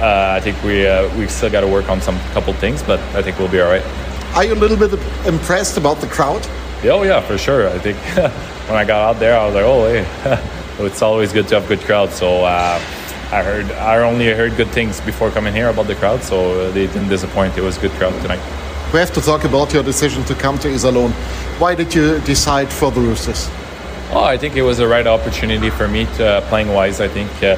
uh, 0.00 0.34
I 0.36 0.40
think 0.40 0.62
we 0.62 0.86
uh, 0.86 1.14
we 1.16 1.26
still 1.28 1.50
got 1.50 1.62
to 1.62 1.68
work 1.68 1.88
on 1.88 2.00
some 2.00 2.18
couple 2.34 2.52
things. 2.54 2.82
But 2.82 3.00
I 3.14 3.22
think 3.22 3.38
we'll 3.38 3.48
be 3.50 3.60
all 3.60 3.70
right. 3.70 3.84
Are 4.34 4.44
you 4.44 4.54
a 4.54 4.60
little 4.62 4.76
bit 4.76 4.92
impressed 5.26 5.76
about 5.76 6.00
the 6.00 6.06
crowd? 6.06 6.46
Oh 6.84 7.02
yeah, 7.02 7.20
for 7.20 7.36
sure. 7.36 7.68
I 7.68 7.78
think 7.78 7.96
when 8.68 8.76
I 8.76 8.84
got 8.84 9.00
out 9.00 9.18
there, 9.18 9.38
I 9.38 9.46
was 9.46 9.54
like, 9.54 9.64
oh 9.64 9.86
hey, 9.88 10.04
it's 10.84 11.02
always 11.02 11.32
good 11.32 11.48
to 11.48 11.60
have 11.60 11.68
good 11.68 11.80
crowd. 11.80 12.10
So 12.10 12.44
uh, 12.44 12.80
I 13.32 13.42
heard, 13.42 13.70
I 13.72 13.98
only 13.98 14.26
heard 14.26 14.56
good 14.56 14.68
things 14.68 15.00
before 15.00 15.30
coming 15.30 15.54
here 15.54 15.68
about 15.68 15.86
the 15.86 15.94
crowd. 15.94 16.22
So 16.22 16.36
uh, 16.36 16.70
they 16.72 16.86
didn't 16.86 17.08
disappoint. 17.08 17.56
It 17.56 17.62
was 17.62 17.78
a 17.78 17.80
good 17.80 17.92
crowd 17.92 18.20
tonight. 18.22 18.40
We 18.92 18.98
have 18.98 19.12
to 19.12 19.20
talk 19.20 19.44
about 19.44 19.72
your 19.72 19.84
decision 19.84 20.24
to 20.24 20.34
come 20.34 20.58
to 20.58 20.68
Iserlohn. 20.68 21.12
Why 21.60 21.74
did 21.74 21.94
you 21.94 22.18
decide 22.20 22.72
for 22.72 22.90
the 22.90 23.00
Roosters? 23.00 23.48
Oh, 24.12 24.24
I 24.24 24.36
think 24.36 24.56
it 24.56 24.62
was 24.62 24.78
the 24.78 24.88
right 24.88 25.06
opportunity 25.06 25.70
for 25.70 25.86
me 25.86 26.06
to 26.16 26.26
uh, 26.26 26.40
playing 26.48 26.72
wise. 26.72 27.00
I 27.00 27.06
think 27.06 27.30
uh, 27.44 27.56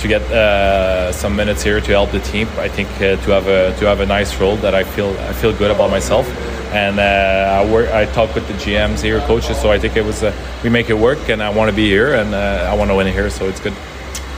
to 0.00 0.08
get 0.08 0.22
uh, 0.32 1.12
some 1.12 1.36
minutes 1.36 1.62
here 1.62 1.80
to 1.80 1.90
help 1.92 2.10
the 2.10 2.18
team. 2.18 2.48
I 2.58 2.68
think 2.68 2.88
uh, 2.96 3.14
to 3.24 3.30
have 3.30 3.46
a 3.46 3.72
to 3.78 3.86
have 3.86 4.00
a 4.00 4.06
nice 4.06 4.34
role 4.40 4.56
that 4.56 4.74
I 4.74 4.82
feel 4.82 5.10
I 5.30 5.32
feel 5.32 5.52
good 5.56 5.70
about 5.70 5.90
myself. 5.92 6.26
And 6.72 6.98
uh, 6.98 7.60
I 7.60 7.70
work. 7.70 7.90
I 7.90 8.06
talk 8.06 8.34
with 8.34 8.46
the 8.48 8.54
GMs 8.54 9.02
here, 9.02 9.20
coaches. 9.20 9.60
So 9.60 9.70
I 9.70 9.78
think 9.78 9.96
it 9.96 10.04
was 10.04 10.22
uh, 10.22 10.32
we 10.64 10.70
make 10.70 10.88
it 10.88 10.96
work, 10.96 11.28
and 11.28 11.42
I 11.42 11.50
want 11.50 11.70
to 11.70 11.76
be 11.76 11.86
here, 11.86 12.14
and 12.14 12.34
uh, 12.34 12.70
I 12.70 12.74
want 12.74 12.90
to 12.90 12.96
win 12.96 13.06
here. 13.12 13.28
So 13.30 13.46
it's 13.46 13.60
good. 13.60 13.74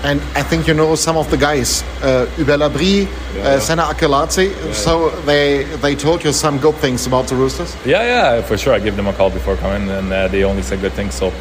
And 0.03 0.21
I 0.35 0.43
think 0.43 0.67
you 0.67 0.75
know 0.75 0.97
some 0.97 1.17
of 1.17 1.31
the 1.31 1.39
guys, 1.39 1.83
uh, 2.03 2.27
Hubert 2.37 2.59
Labrie, 2.59 3.07
uh, 3.39 3.59
Senna 3.59 3.85
Akeladze. 3.85 4.75
So 4.75 5.09
they 5.23 5.65
they 5.81 5.95
told 5.95 6.25
you 6.25 6.33
some 6.33 6.59
good 6.59 6.75
things 6.75 7.07
about 7.07 7.29
the 7.29 7.37
Roosters. 7.37 7.75
Yeah, 7.87 8.03
yeah, 8.03 8.43
for 8.43 8.59
sure. 8.59 8.75
I 8.75 8.81
gave 8.81 8.97
them 8.97 9.07
a 9.07 9.13
call 9.13 9.31
before 9.31 9.57
coming, 9.57 9.89
and 9.89 10.13
uh, 10.13 10.29
they 10.29 10.45
only 10.45 10.63
said 10.63 10.81
good 10.81 10.93
things. 10.93 11.15
So, 11.15 11.33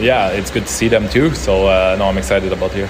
yeah, 0.00 0.30
it's 0.30 0.50
good 0.50 0.66
to 0.66 0.72
see 0.72 0.88
them 0.88 1.08
too. 1.08 1.34
So, 1.34 1.68
uh, 1.68 1.94
no, 1.98 2.06
I'm 2.06 2.18
excited 2.18 2.52
about 2.52 2.72
here. 2.72 2.88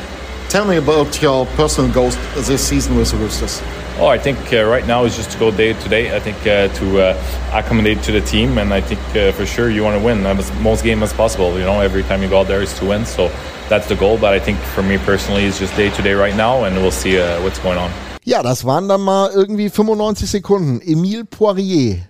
Tell 0.48 0.64
me 0.64 0.78
about 0.78 1.20
your 1.20 1.44
personal 1.56 1.92
goals 1.92 2.16
this 2.48 2.66
season 2.66 2.96
with 2.96 3.10
the 3.10 3.18
Roosters. 3.18 3.60
Oh, 3.98 4.06
I 4.06 4.16
think 4.16 4.38
uh, 4.50 4.64
right 4.64 4.86
now 4.86 5.04
is 5.04 5.14
just 5.14 5.30
to 5.32 5.38
go 5.38 5.50
day 5.50 5.74
to 5.74 5.88
day. 5.90 6.16
I 6.16 6.20
think 6.20 6.38
uh, 6.46 6.68
to 6.68 7.00
uh, 7.00 7.50
accommodate 7.52 8.02
to 8.04 8.12
the 8.12 8.22
team, 8.22 8.56
and 8.56 8.72
I 8.72 8.80
think 8.80 9.00
uh, 9.14 9.32
for 9.32 9.44
sure 9.44 9.68
you 9.68 9.82
want 9.82 9.98
to 9.98 10.02
win 10.02 10.24
as 10.24 10.50
most 10.62 10.84
game 10.84 11.02
as 11.02 11.12
possible. 11.12 11.58
You 11.58 11.66
know, 11.66 11.80
every 11.80 12.02
time 12.02 12.22
you 12.22 12.30
go 12.30 12.40
out 12.40 12.46
there 12.46 12.62
is 12.62 12.72
to 12.78 12.86
win. 12.86 13.04
So 13.04 13.30
that's 13.68 13.88
the 13.88 13.94
goal. 13.96 14.16
But 14.16 14.32
I 14.32 14.38
think 14.38 14.58
for 14.74 14.82
me 14.82 14.96
personally, 14.96 15.44
it's 15.44 15.58
just 15.58 15.76
day 15.76 15.90
to 15.90 16.02
day 16.02 16.14
right 16.14 16.34
now, 16.34 16.64
and 16.64 16.76
we'll 16.76 16.92
see 16.92 17.18
uh, 17.20 17.42
what's 17.42 17.58
going 17.58 17.76
on. 17.76 17.90
Ja, 18.24 18.42
das 18.42 18.64
waren 18.64 18.88
dann 18.88 19.02
mal 19.02 19.30
irgendwie 19.30 19.68
95 19.68 20.30
Sekunden. 20.30 20.80
Emile 20.80 21.26
Poirier. 21.26 22.08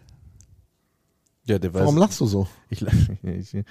Ja, 1.45 1.59
der 1.59 1.75
weiß. 1.75 1.83
Warum 1.83 1.97
lachst 1.97 2.21
du 2.21 2.27
so? 2.27 2.47
Ich, 2.71 2.83
ich, 3.23 3.65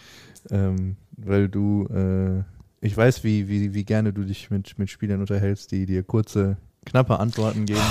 ähm, 0.51 0.97
weil 1.15 1.47
du, 1.47 1.86
äh, 1.86 2.43
ich 2.82 2.95
weiß, 2.95 3.23
wie, 3.23 3.47
wie, 3.47 3.73
wie 3.73 3.84
gerne 3.84 4.13
du 4.13 4.23
dich 4.23 4.49
mit, 4.49 4.78
mit 4.78 4.89
Spielern 4.89 5.21
unterhältst, 5.21 5.71
die 5.71 5.86
dir 5.86 6.03
kurze, 6.03 6.57
knappe 6.86 7.19
Antworten 7.19 7.65
geben. 7.65 7.82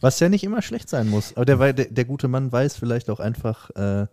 Was 0.00 0.18
ja 0.20 0.28
nicht 0.28 0.44
immer 0.44 0.62
schlecht 0.62 0.88
sein 0.88 1.08
muss. 1.08 1.36
Aber 1.36 1.44
der, 1.44 1.72
der, 1.72 1.86
der 1.86 2.04
gute 2.04 2.28
Mann 2.28 2.50
weiß 2.50 2.76
vielleicht 2.76 3.10
auch 3.10 3.20
einfach, 3.20 3.70
äh, 3.70 4.06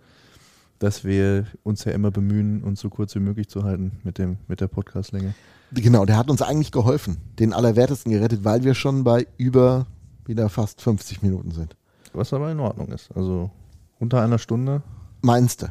dass 0.79 1.03
wir 1.03 1.45
uns 1.63 1.85
ja 1.85 1.93
immer 1.93 2.11
bemühen, 2.11 2.61
uns 2.63 2.81
so 2.81 2.89
kurz 2.89 3.15
wie 3.15 3.19
möglich 3.19 3.47
zu 3.47 3.63
halten 3.63 3.99
mit, 4.03 4.17
dem, 4.17 4.37
mit 4.47 4.59
der 4.59 4.67
Podcastlänge. 4.67 5.33
Genau, 5.71 6.05
der 6.05 6.17
hat 6.17 6.29
uns 6.29 6.41
eigentlich 6.41 6.71
geholfen, 6.71 7.17
den 7.39 7.53
Allerwertesten 7.53 8.11
gerettet, 8.11 8.43
weil 8.43 8.63
wir 8.63 8.73
schon 8.73 9.03
bei 9.03 9.27
über 9.37 9.87
wieder 10.25 10.49
fast 10.49 10.81
50 10.81 11.21
Minuten 11.21 11.51
sind. 11.51 11.75
Was 12.13 12.33
aber 12.33 12.51
in 12.51 12.59
Ordnung 12.59 12.89
ist. 12.89 13.09
Also 13.15 13.51
unter 13.99 14.21
einer 14.21 14.39
Stunde. 14.39 14.81
Meinst 15.21 15.63
du? 15.63 15.67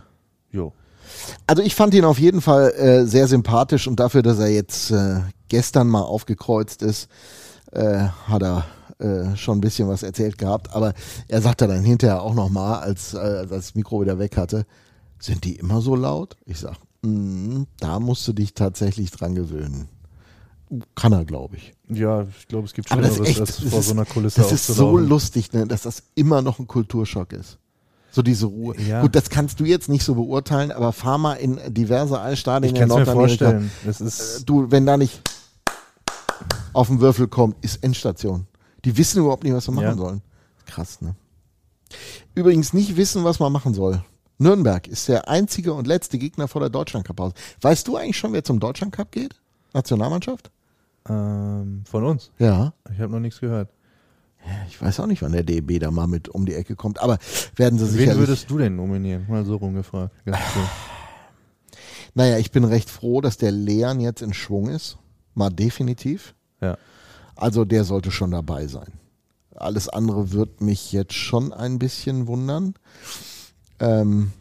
Jo. 0.51 0.73
Also 1.47 1.63
ich 1.63 1.75
fand 1.75 1.95
ihn 1.95 2.05
auf 2.05 2.19
jeden 2.19 2.41
Fall 2.41 2.73
äh, 2.73 3.05
sehr 3.05 3.29
sympathisch 3.29 3.87
und 3.87 4.01
dafür, 4.01 4.23
dass 4.23 4.39
er 4.39 4.49
jetzt 4.49 4.91
äh, 4.91 5.21
gestern 5.49 5.89
mal 5.89 6.03
aufgekreuzt 6.03 6.83
ist, 6.83 7.09
äh, 7.73 8.09
hat 8.29 8.43
er 8.43 8.67
äh, 8.99 9.37
schon 9.37 9.59
ein 9.59 9.61
bisschen 9.61 9.89
was 9.89 10.03
erzählt 10.03 10.39
gehabt. 10.39 10.73
Aber 10.75 10.95
er 11.29 11.43
sagte 11.43 11.67
dann 11.67 11.85
hinterher 11.85 12.23
auch 12.23 12.35
nochmal, 12.35 12.81
als, 12.81 13.15
äh, 13.15 13.19
als 13.19 13.51
das 13.51 13.75
Mikro 13.75 14.01
wieder 14.01 14.19
weg 14.19 14.37
hatte, 14.37 14.67
sind 15.19 15.45
die 15.45 15.57
immer 15.57 15.81
so 15.81 15.95
laut? 15.95 16.37
Ich 16.47 16.61
sag, 16.61 16.77
mm, 17.03 17.65
da 17.79 18.01
musst 18.01 18.27
du 18.29 18.33
dich 18.33 18.55
tatsächlich 18.55 19.11
dran 19.11 19.35
gewöhnen. 19.35 19.89
Kann 20.95 21.13
er, 21.13 21.25
glaube 21.25 21.57
ich. 21.57 21.75
Ja, 21.89 22.23
ich 22.23 22.49
glaube, 22.49 22.67
es 22.67 22.73
gibt 22.73 22.89
Schlimmeres, 22.89 23.21
als 23.21 23.37
das 23.37 23.59
vor 23.69 23.79
ist, 23.79 23.87
so 23.87 23.93
einer 23.93 24.05
Kulisse 24.05 24.41
das 24.41 24.51
ist 24.51 24.67
so 24.67 24.99
lustig, 24.99 25.53
ne, 25.53 25.67
dass 25.67 25.83
das 25.83 26.03
immer 26.17 26.43
noch 26.43 26.59
ein 26.59 26.67
Kulturschock 26.67 27.33
ist. 27.33 27.59
So 28.17 28.23
diese 28.23 28.47
Ruhe. 28.47 28.75
Ja. 28.81 29.03
Gut, 29.03 29.15
das 29.15 29.29
kannst 29.29 29.61
du 29.61 29.67
jetzt 29.67 29.91
nicht 29.91 30.03
so 30.03 30.15
beurteilen, 30.15 30.73
aber 30.73 30.95
fahr 30.95 31.19
mal 31.19 31.35
in 31.35 31.61
diverse 31.75 32.19
Eisstadien 32.19 32.75
Ich 32.75 32.81
in 32.81 32.89
kann's 32.89 32.95
mir 32.99 33.05
Nordamerika. 33.05 33.45
vorstellen. 33.45 33.71
Das 33.85 34.01
ist- 34.01 34.41
Äh, 34.41 34.45
du, 34.47 34.71
wenn 34.71 34.87
da 34.87 34.97
nicht 34.97 35.21
auf 36.73 36.87
den 36.89 37.01
Würfel 37.01 37.29
kommt, 37.29 37.63
ist 37.63 37.85
Endstation. 37.85 38.47
Die 38.87 38.97
wissen 38.97 39.19
überhaupt 39.21 39.45
nicht, 39.45 39.53
was 39.53 39.67
sie 39.67 39.71
machen 39.73 39.85
Ja. 39.85 39.95
sollen. 39.97 40.23
Krass, 40.65 41.03
ne? 41.03 41.15
Übrigens 42.35 42.73
nicht 42.73 42.97
wissen, 42.97 43.23
was 43.23 43.39
man 43.39 43.53
machen 43.53 43.75
soll. 43.75 44.03
Nürnberg 44.39 44.89
ist 44.89 45.09
der 45.09 45.29
einzige 45.29 45.75
und 45.75 45.87
letzte 45.87 46.17
Gegner 46.17 46.49
vor 46.49 46.63
der 46.63 46.71
Deutschland 46.71 47.07
Cup 47.07 47.21
aus. 47.21 47.33
Weißt 47.61 47.87
du 47.87 47.97
eigentlich 47.97 48.17
schon, 48.17 48.33
wer 48.33 48.43
zum 48.45 48.61
Deutschland 48.61 48.95
Cup 48.95 49.13
geht? 49.13 49.35
Nationalmannschaft? 49.75 50.51
Ähm, 51.07 51.83
von 51.85 52.03
uns? 52.03 52.31
Ja. 52.39 52.73
Ich 52.91 52.99
habe 52.99 53.13
noch 53.13 53.21
nichts 53.21 53.41
gehört. 53.41 53.69
Ich 54.69 54.81
weiß 54.81 55.01
auch 55.01 55.07
nicht, 55.07 55.23
wann 55.23 55.33
der 55.33 55.43
DB 55.43 55.79
da 55.79 55.91
mal 55.91 56.07
mit 56.07 56.29
um 56.29 56.47
die 56.47 56.55
Ecke 56.55 56.77
kommt, 56.77 57.01
aber 57.01 57.19
werden 57.57 57.79
sie 57.79 57.87
Wen 57.87 57.91
sicherlich. 57.93 58.19
würdest 58.19 58.51
du 58.51 58.59
denn 58.59 58.77
nominieren? 58.77 59.27
Mal 59.29 59.45
so 59.45 59.57
rumgefragt. 59.57 60.13
Ganz 60.25 60.39
cool. 60.55 60.63
Naja, 62.15 62.39
ich 62.39 62.51
bin 62.51 62.65
recht 62.65 62.89
froh, 62.91 63.21
dass 63.21 63.37
der 63.37 63.51
Leon 63.53 64.01
jetzt 64.01 64.23
in 64.23 64.33
Schwung 64.33 64.69
ist. 64.69 64.97
Mal 65.35 65.51
definitiv. 65.51 66.35
Ja. 66.61 66.79
Also 67.35 67.65
der 67.65 67.85
sollte 67.85 68.11
schon 68.11 68.31
dabei 68.31 68.67
sein. 68.67 68.93
Alles 69.55 69.89
andere 69.89 70.33
wird 70.33 70.61
mich 70.61 70.93
jetzt 70.93 71.15
schon 71.15 71.53
ein 71.53 71.79
bisschen 71.79 72.27
wundern. 72.27 72.75
Ähm, 73.81 74.33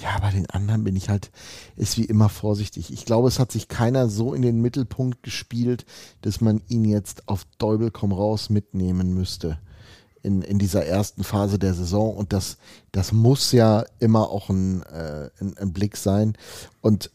ja, 0.00 0.18
bei 0.20 0.30
den 0.30 0.48
anderen 0.50 0.84
bin 0.84 0.96
ich 0.96 1.08
halt, 1.08 1.30
ist 1.76 1.98
wie 1.98 2.04
immer 2.04 2.28
vorsichtig. 2.28 2.92
Ich 2.92 3.04
glaube, 3.04 3.28
es 3.28 3.38
hat 3.38 3.52
sich 3.52 3.68
keiner 3.68 4.08
so 4.08 4.34
in 4.34 4.42
den 4.42 4.60
Mittelpunkt 4.60 5.22
gespielt, 5.22 5.86
dass 6.22 6.40
man 6.40 6.60
ihn 6.68 6.84
jetzt 6.84 7.28
auf 7.28 7.46
Däubel 7.58 7.90
komm 7.90 8.12
raus 8.12 8.50
mitnehmen 8.50 9.14
müsste 9.14 9.58
in, 10.22 10.42
in 10.42 10.58
dieser 10.58 10.84
ersten 10.84 11.22
Phase 11.22 11.58
der 11.58 11.72
Saison. 11.72 12.14
Und 12.14 12.32
das, 12.32 12.58
das 12.90 13.12
muss 13.12 13.52
ja 13.52 13.84
immer 14.00 14.28
auch 14.30 14.50
ein, 14.50 14.82
äh, 14.82 15.30
ein, 15.40 15.56
ein 15.56 15.72
Blick 15.72 15.96
sein. 15.96 16.36
Und 16.80 17.10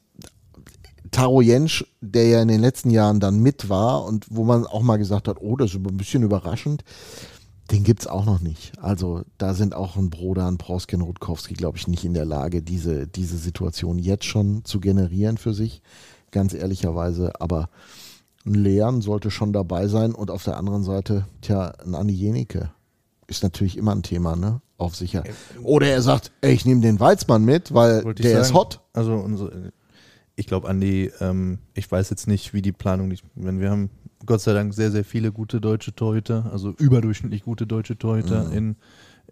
Taro 1.11 1.41
Jensch, 1.41 1.85
der 1.99 2.27
ja 2.27 2.41
in 2.41 2.47
den 2.47 2.61
letzten 2.61 2.89
Jahren 2.89 3.19
dann 3.19 3.39
mit 3.39 3.67
war 3.67 4.05
und 4.05 4.27
wo 4.29 4.45
man 4.45 4.65
auch 4.65 4.81
mal 4.81 4.97
gesagt 4.97 5.27
hat, 5.27 5.41
oh, 5.41 5.57
das 5.57 5.71
ist 5.71 5.75
ein 5.75 5.97
bisschen 5.97 6.23
überraschend, 6.23 6.85
Den 7.71 7.83
gibt 7.83 8.01
es 8.01 8.07
auch 8.07 8.25
noch 8.25 8.41
nicht. 8.41 8.77
Also 8.79 9.23
da 9.37 9.53
sind 9.53 9.73
auch 9.73 9.95
ein 9.95 10.09
Broder, 10.09 10.47
ein 10.47 10.57
Proski, 10.57 10.95
ein 10.95 11.01
Rutkowski, 11.01 11.53
glaube 11.53 11.77
ich, 11.77 11.87
nicht 11.87 12.03
in 12.03 12.13
der 12.13 12.25
Lage, 12.25 12.61
diese, 12.61 13.07
diese 13.07 13.37
Situation 13.37 13.97
jetzt 13.97 14.25
schon 14.25 14.65
zu 14.65 14.79
generieren 14.79 15.37
für 15.37 15.53
sich, 15.53 15.81
ganz 16.31 16.53
ehrlicherweise. 16.53 17.39
Aber 17.39 17.69
ein 18.45 18.55
Leon 18.55 19.01
sollte 19.01 19.31
schon 19.31 19.53
dabei 19.53 19.87
sein 19.87 20.13
und 20.13 20.31
auf 20.31 20.43
der 20.43 20.57
anderen 20.57 20.83
Seite, 20.83 21.25
tja, 21.41 21.73
ein 21.85 21.95
Andi 21.95 22.13
Jenike 22.13 22.71
ist 23.27 23.43
natürlich 23.43 23.77
immer 23.77 23.95
ein 23.95 24.03
Thema, 24.03 24.35
ne? 24.35 24.61
Auf 24.77 24.95
sicher. 24.95 25.23
Oder 25.63 25.87
er 25.87 26.01
sagt, 26.01 26.31
ey, 26.41 26.53
ich 26.53 26.65
nehme 26.65 26.81
den 26.81 26.99
Weizmann 26.99 27.45
mit, 27.45 27.73
weil 27.73 28.03
Wollte 28.03 28.23
der 28.23 28.41
ist 28.41 28.47
sagen. 28.47 28.59
hot. 28.59 28.81
Also 28.93 29.13
unsere, 29.13 29.71
ich 30.35 30.47
glaube, 30.47 30.67
Andi, 30.67 31.11
ähm, 31.21 31.59
ich 31.73 31.89
weiß 31.89 32.09
jetzt 32.09 32.27
nicht, 32.27 32.53
wie 32.53 32.61
die 32.61 32.71
Planung. 32.71 33.13
Wenn 33.35 33.59
wir 33.59 33.69
haben 33.69 33.91
Gott 34.25 34.41
sei 34.41 34.53
Dank 34.53 34.73
sehr, 34.73 34.91
sehr 34.91 35.03
viele 35.03 35.31
gute 35.31 35.59
deutsche 35.61 35.93
Torhüter, 35.95 36.49
also 36.51 36.71
überdurchschnittlich 36.77 37.43
gute 37.43 37.65
deutsche 37.67 37.97
Torhüter 37.97 38.45
Mhm. 38.45 38.53
in 38.57 38.75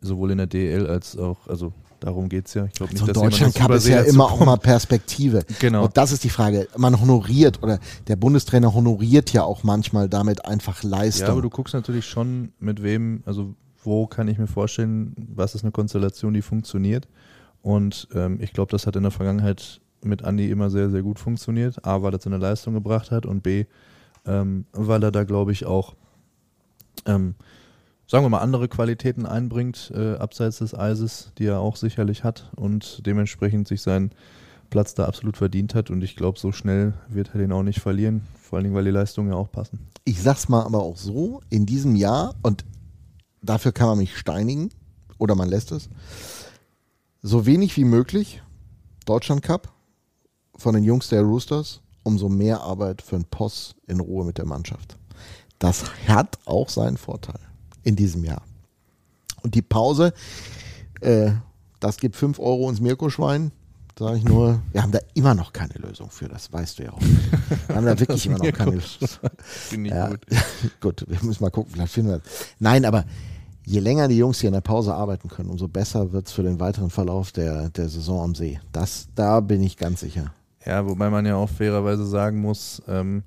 sowohl 0.01 0.31
in 0.31 0.37
der 0.37 0.47
DL 0.47 0.87
als 0.87 1.17
auch, 1.17 1.47
also 1.47 1.73
darum 1.99 2.29
geht 2.29 2.47
es 2.47 2.53
ja. 2.53 2.65
Ich 2.65 2.73
glaube 2.73 2.93
nicht, 2.93 2.99
So 2.99 3.05
ein 3.05 3.13
dass 3.13 3.21
Deutschland 3.23 3.55
das 3.55 3.61
Cup 3.61 3.71
ist 3.71 3.87
ja 3.87 4.01
immer 4.01 4.25
auch 4.25 4.43
mal 4.45 4.55
Perspektive. 4.57 5.43
Genau. 5.59 5.85
Und 5.85 5.97
das 5.97 6.13
ist 6.13 6.23
die 6.23 6.29
Frage. 6.29 6.67
Man 6.77 6.99
honoriert 7.01 7.61
oder 7.61 7.79
der 8.07 8.15
Bundestrainer 8.15 8.73
honoriert 8.73 9.33
ja 9.33 9.43
auch 9.43 9.63
manchmal 9.63 10.07
damit 10.07 10.45
einfach 10.45 10.83
Leistung. 10.83 11.27
Ja, 11.27 11.33
aber 11.33 11.41
du 11.41 11.49
guckst 11.49 11.73
natürlich 11.73 12.05
schon, 12.05 12.53
mit 12.59 12.81
wem, 12.81 13.23
also 13.25 13.55
wo 13.83 14.07
kann 14.07 14.27
ich 14.29 14.37
mir 14.37 14.47
vorstellen, 14.47 15.13
was 15.35 15.53
ist 15.55 15.63
eine 15.63 15.71
Konstellation, 15.71 16.33
die 16.33 16.41
funktioniert. 16.41 17.07
Und 17.61 18.07
ähm, 18.13 18.37
ich 18.41 18.53
glaube, 18.53 18.71
das 18.71 18.87
hat 18.87 18.95
in 18.95 19.03
der 19.03 19.11
Vergangenheit 19.11 19.81
mit 20.01 20.21
Andy 20.21 20.49
immer 20.49 20.69
sehr, 20.69 20.89
sehr 20.89 21.01
gut 21.01 21.19
funktioniert. 21.19 21.83
A, 21.85 22.01
weil 22.01 22.13
er 22.13 22.19
zu 22.21 22.29
einer 22.29 22.37
Leistung 22.39 22.73
gebracht 22.73 23.11
hat 23.11 23.25
und 23.25 23.43
B, 23.43 23.65
ähm, 24.25 24.65
weil 24.73 25.03
er 25.03 25.11
da, 25.11 25.23
glaube 25.23 25.51
ich, 25.51 25.65
auch, 25.65 25.95
ähm, 27.05 27.35
sagen 28.07 28.25
wir 28.25 28.29
mal, 28.29 28.39
andere 28.39 28.67
Qualitäten 28.67 29.25
einbringt, 29.25 29.91
äh, 29.95 30.15
abseits 30.15 30.59
des 30.59 30.73
Eises, 30.73 31.31
die 31.37 31.45
er 31.45 31.59
auch 31.59 31.75
sicherlich 31.75 32.23
hat 32.23 32.51
und 32.55 33.05
dementsprechend 33.05 33.67
sich 33.67 33.81
seinen 33.81 34.11
Platz 34.69 34.93
da 34.93 35.05
absolut 35.05 35.37
verdient 35.37 35.75
hat. 35.75 35.89
Und 35.89 36.03
ich 36.03 36.15
glaube, 36.15 36.39
so 36.39 36.51
schnell 36.51 36.93
wird 37.07 37.29
er 37.33 37.39
den 37.39 37.51
auch 37.51 37.63
nicht 37.63 37.79
verlieren, 37.79 38.21
vor 38.41 38.57
allen 38.57 38.65
Dingen, 38.65 38.75
weil 38.75 38.85
die 38.85 38.91
Leistungen 38.91 39.29
ja 39.29 39.35
auch 39.35 39.51
passen. 39.51 39.79
ich 40.05 40.21
sag's 40.21 40.49
mal 40.49 40.63
aber 40.63 40.81
auch 40.81 40.97
so, 40.97 41.41
in 41.49 41.65
diesem 41.65 41.95
Jahr, 41.95 42.35
und 42.41 42.65
dafür 43.41 43.71
kann 43.71 43.87
man 43.87 43.97
mich 43.99 44.17
steinigen, 44.17 44.69
oder 45.17 45.35
man 45.35 45.49
lässt 45.49 45.71
es, 45.71 45.89
so 47.21 47.45
wenig 47.45 47.75
wie 47.77 47.83
möglich 47.83 48.41
Deutschland 49.05 49.43
Cup 49.43 49.73
von 50.55 50.73
den 50.73 50.83
Jungs 50.83 51.09
der 51.09 51.21
Roosters, 51.21 51.81
umso 52.03 52.29
mehr 52.29 52.61
Arbeit 52.61 53.01
für 53.01 53.17
den 53.17 53.25
Post 53.25 53.75
in 53.87 53.99
Ruhe 53.99 54.25
mit 54.25 54.37
der 54.37 54.45
Mannschaft. 54.45 54.97
Das 55.59 55.83
hat 56.07 56.39
auch 56.45 56.69
seinen 56.69 56.97
Vorteil 56.97 57.39
in 57.83 57.95
diesem 57.95 58.23
Jahr. 58.23 58.41
Und 59.43 59.55
die 59.55 59.61
Pause, 59.61 60.13
äh, 61.01 61.31
das 61.79 61.97
gibt 61.97 62.15
5 62.15 62.39
Euro 62.39 62.69
ins 62.69 62.81
Mirko-Schwein. 62.81 63.51
Sage 63.97 64.17
ich 64.17 64.23
nur, 64.23 64.61
wir 64.71 64.81
haben 64.81 64.93
da 64.93 64.99
immer 65.13 65.35
noch 65.35 65.51
keine 65.51 65.73
Lösung 65.73 66.09
für, 66.09 66.29
das 66.29 66.53
weißt 66.53 66.79
du 66.79 66.83
ja 66.83 66.93
auch. 66.93 67.01
Wir 67.67 67.75
haben 67.75 67.85
da 67.85 67.99
wirklich 67.99 68.25
immer 68.27 68.37
noch 68.37 68.51
keine 68.53 68.71
Lösung. 68.71 69.09
Finde 69.39 69.89
ich 69.89 69.95
Ja, 69.95 70.07
gut. 70.07 70.25
gut, 70.79 71.05
wir 71.09 71.21
müssen 71.21 71.43
mal 71.43 71.49
gucken, 71.49 71.73
vielleicht 71.73 71.91
finden 71.93 72.11
wir 72.11 72.19
das. 72.19 72.29
Nein, 72.59 72.85
aber 72.85 73.03
je 73.65 73.81
länger 73.81 74.07
die 74.07 74.17
Jungs 74.17 74.39
hier 74.39 74.47
in 74.47 74.53
der 74.53 74.61
Pause 74.61 74.93
arbeiten 74.93 75.27
können, 75.27 75.49
umso 75.49 75.67
besser 75.67 76.13
wird 76.13 76.27
es 76.27 76.33
für 76.33 76.43
den 76.43 76.61
weiteren 76.61 76.89
Verlauf 76.91 77.33
der, 77.33 77.69
der 77.71 77.89
Saison 77.89 78.23
am 78.23 78.35
See. 78.35 78.61
Das, 78.71 79.09
da 79.15 79.41
bin 79.41 79.61
ich 79.61 79.75
ganz 79.75 79.99
sicher. 79.99 80.33
Ja, 80.69 80.87
wobei 80.87 81.09
man 81.09 81.25
ja 81.25 81.35
auch 81.35 81.49
fairerweise 81.49 82.05
sagen 82.05 82.39
muss, 82.39 82.81
ähm, 82.87 83.23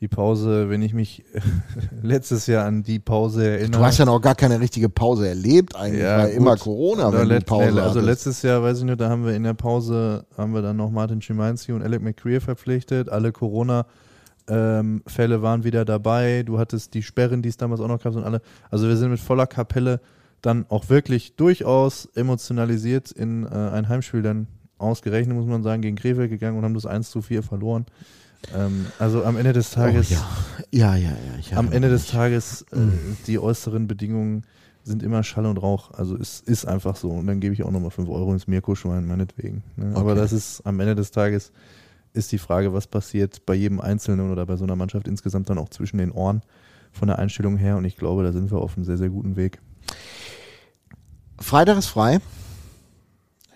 die 0.00 0.08
Pause, 0.08 0.68
wenn 0.68 0.82
ich 0.82 0.94
mich 0.94 1.24
letztes 2.02 2.48
Jahr 2.48 2.64
an 2.66 2.82
die 2.82 2.98
Pause 2.98 3.48
erinnere. 3.48 3.78
Du 3.80 3.86
hast 3.86 3.98
ja 3.98 4.04
noch 4.04 4.20
gar 4.20 4.34
keine 4.34 4.58
richtige 4.58 4.88
Pause 4.88 5.28
erlebt 5.28 5.76
eigentlich, 5.76 6.02
weil 6.02 6.26
gut. 6.30 6.36
immer 6.36 6.56
Corona, 6.56 7.12
wenn 7.12 7.28
let- 7.28 7.46
Pause 7.46 7.66
Also 7.80 8.00
hattest. 8.00 8.04
letztes 8.06 8.42
Jahr, 8.42 8.64
weiß 8.64 8.78
ich 8.78 8.84
nicht, 8.84 9.00
da 9.00 9.08
haben 9.08 9.24
wir 9.24 9.36
in 9.36 9.44
der 9.44 9.54
Pause, 9.54 10.26
haben 10.36 10.52
wir 10.54 10.62
dann 10.62 10.76
noch 10.76 10.90
Martin 10.90 11.22
Schimanski 11.22 11.70
und 11.70 11.82
Alec 11.82 12.02
McCreer 12.02 12.40
verpflichtet. 12.40 13.08
Alle 13.10 13.30
Corona-Fälle 13.30 15.42
waren 15.42 15.64
wieder 15.64 15.84
dabei. 15.84 16.42
Du 16.42 16.58
hattest 16.58 16.94
die 16.94 17.02
Sperren, 17.02 17.42
die 17.42 17.48
es 17.48 17.56
damals 17.56 17.80
auch 17.80 17.88
noch 17.88 18.02
gab, 18.02 18.14
und 18.16 18.24
alle. 18.24 18.40
Also 18.70 18.88
wir 18.88 18.96
sind 18.96 19.10
mit 19.10 19.20
voller 19.20 19.46
Kapelle 19.46 20.00
dann 20.40 20.66
auch 20.68 20.88
wirklich 20.88 21.36
durchaus 21.36 22.06
emotionalisiert 22.16 23.12
in 23.12 23.44
äh, 23.46 23.50
ein 23.50 23.88
Heimspiel 23.88 24.22
dann 24.22 24.48
ausgerechnet, 24.82 25.36
muss 25.36 25.46
man 25.46 25.62
sagen, 25.62 25.82
gegen 25.82 25.96
Krefeld 25.96 26.30
gegangen 26.30 26.58
und 26.58 26.64
haben 26.64 26.74
das 26.74 26.86
1 26.86 27.10
zu 27.10 27.22
4 27.22 27.42
verloren. 27.42 27.86
Ähm, 28.54 28.86
also 28.98 29.24
am 29.24 29.36
Ende 29.36 29.52
des 29.52 29.70
Tages, 29.70 30.10
Oh, 30.10 30.14
ja. 30.72 30.96
ja, 30.96 31.10
ja, 31.10 31.16
ja. 31.50 31.56
Am 31.56 31.70
Ende 31.72 31.88
des. 31.88 32.06
Tages, 32.08 32.62
äh, 32.72 32.76
die 33.26 33.38
äußeren 33.38 33.86
Bedingungen 33.86 34.44
sind 34.84 35.02
immer 35.04 35.22
Schall 35.22 35.46
und 35.46 35.58
Rauch. 35.58 35.92
Also 35.92 36.16
es 36.16 36.40
ist 36.40 36.66
einfach 36.66 36.96
so. 36.96 37.10
Und 37.10 37.28
dann 37.28 37.38
gebe 37.38 37.54
ich 37.54 37.62
auch 37.62 37.70
nochmal 37.70 37.92
5 37.92 38.08
Euro 38.08 38.32
ins 38.32 38.48
Mirko-Schwein, 38.48 39.06
meinetwegen. 39.06 39.62
Ne? 39.76 39.92
Aber 39.94 40.10
Okay. 40.12 40.20
das 40.20 40.32
ist 40.32 40.62
am 40.66 40.80
Ende 40.80 40.96
des 40.96 41.12
Tages 41.12 41.52
ist 42.14 42.32
die 42.32 42.38
Frage, 42.38 42.72
was 42.74 42.88
passiert 42.88 43.46
bei 43.46 43.54
jedem 43.54 43.80
Einzelnen 43.80 44.30
oder 44.32 44.44
bei 44.44 44.56
so 44.56 44.64
einer 44.64 44.76
Mannschaft 44.76 45.06
insgesamt 45.08 45.48
dann 45.48 45.56
auch 45.58 45.68
zwischen 45.70 45.98
den 45.98 46.10
Ohren 46.10 46.42
von 46.90 47.08
der 47.08 47.18
Einstellung 47.18 47.56
her. 47.56 47.76
Und 47.76 47.84
ich 47.84 47.96
glaube, 47.96 48.22
da 48.24 48.32
sind 48.32 48.50
wir 48.50 48.58
auf 48.58 48.76
einem 48.76 48.84
sehr, 48.84 48.98
sehr 48.98 49.08
guten 49.08 49.36
Weg. 49.36 49.60
Freitag 51.38 51.78
ist 51.78 51.86
frei. 51.86 52.18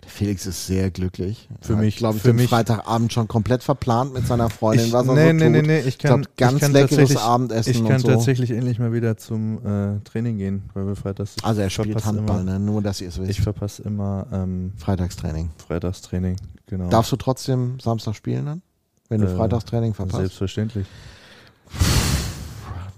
Felix 0.06 0.46
ist 0.46 0.66
sehr 0.66 0.90
glücklich. 0.90 1.48
Für 1.60 1.76
mich- 1.76 1.96
glaube 1.96 2.16
ich, 2.16 2.22
für 2.22 2.28
den 2.28 2.36
mich- 2.36 2.48
Freitagabend 2.50 3.12
schon 3.12 3.28
komplett 3.28 3.62
verplant 3.62 4.14
mit 4.14 4.26
seiner 4.26 4.48
Freundin, 4.50 4.86
Ich, 4.86 4.92
was 4.92 5.06
er 5.06 5.14
nee, 5.14 5.26
so 5.28 5.32
nee, 5.32 5.42
tut. 5.44 5.52
nee, 5.52 5.62
nee, 5.62 5.80
ich 5.80 5.98
kann, 5.98 6.22
glaub, 6.22 6.36
ganz 6.36 6.54
ich 6.54 6.60
kann 6.60 6.72
leckeres 6.72 7.16
Abendessen 7.16 7.70
Ich 7.70 7.84
kann 7.84 7.92
und 7.96 8.00
so. 8.00 8.08
tatsächlich 8.08 8.50
endlich 8.52 8.78
mal 8.78 8.92
wieder 8.92 9.16
zum 9.16 9.58
äh, 9.66 10.00
Training 10.04 10.38
gehen, 10.38 10.62
weil 10.74 10.86
wir 10.86 10.96
freitags. 10.96 11.34
Also 11.42 11.60
er 11.60 11.66
ich 11.66 11.74
spielt 11.74 12.04
Handball, 12.04 12.40
immer, 12.40 12.52
ne? 12.52 12.60
nur 12.60 12.80
dass 12.82 13.00
ihr 13.00 13.08
es 13.08 13.18
wisst. 13.18 13.30
Ich 13.30 13.40
verpasse 13.40 13.82
immer 13.82 14.26
ähm, 14.32 14.72
Freitagstraining. 14.76 15.50
Freitagstraining, 15.66 16.36
genau. 16.66 16.88
Darfst 16.88 17.12
du 17.12 17.16
trotzdem 17.16 17.78
Samstag 17.80 18.14
spielen 18.14 18.46
dann? 18.46 18.62
Wenn 19.08 19.20
du 19.20 19.26
Äh, 19.26 19.36
Freitagstraining 19.36 19.94
verpasst? 19.94 20.18
Selbstverständlich. 20.18 20.86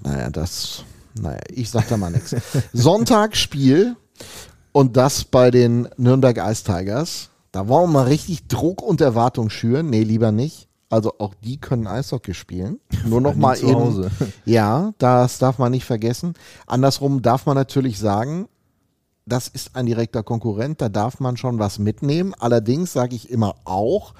Naja, 0.02 0.30
das, 0.30 0.84
naja, 1.20 1.40
ich 1.50 1.70
sag 1.70 1.88
da 1.88 1.96
mal 1.96 2.10
nichts. 2.10 2.34
Sonntag 2.72 3.36
Spiel 3.36 3.96
und 4.78 4.96
das 4.96 5.24
bei 5.24 5.50
den 5.50 5.88
Nürnberg 5.96 6.38
Ice 6.38 6.62
Tigers. 6.62 7.30
Da 7.50 7.66
wollen 7.66 7.90
wir 7.90 7.94
mal 7.94 8.06
richtig 8.06 8.46
Druck 8.46 8.80
und 8.80 9.00
Erwartung 9.00 9.50
schüren. 9.50 9.90
Nee, 9.90 10.04
lieber 10.04 10.30
nicht. 10.30 10.68
Also 10.88 11.14
auch 11.18 11.34
die 11.34 11.60
können 11.60 11.88
Eishockey 11.88 12.32
spielen. 12.32 12.78
Nur 13.04 13.20
noch 13.20 13.34
mal 13.34 13.58
eben. 13.58 13.74
Hause. 13.74 14.12
Ja, 14.44 14.92
das 14.98 15.40
darf 15.40 15.58
man 15.58 15.72
nicht 15.72 15.84
vergessen. 15.84 16.34
Andersrum 16.68 17.22
darf 17.22 17.44
man 17.44 17.56
natürlich 17.56 17.98
sagen, 17.98 18.46
das 19.26 19.48
ist 19.48 19.74
ein 19.74 19.86
direkter 19.86 20.22
Konkurrent, 20.22 20.80
da 20.80 20.88
darf 20.88 21.18
man 21.18 21.36
schon 21.36 21.58
was 21.58 21.80
mitnehmen. 21.80 22.32
Allerdings 22.38 22.92
sage 22.92 23.16
ich 23.16 23.30
immer 23.30 23.56
auch, 23.64 24.14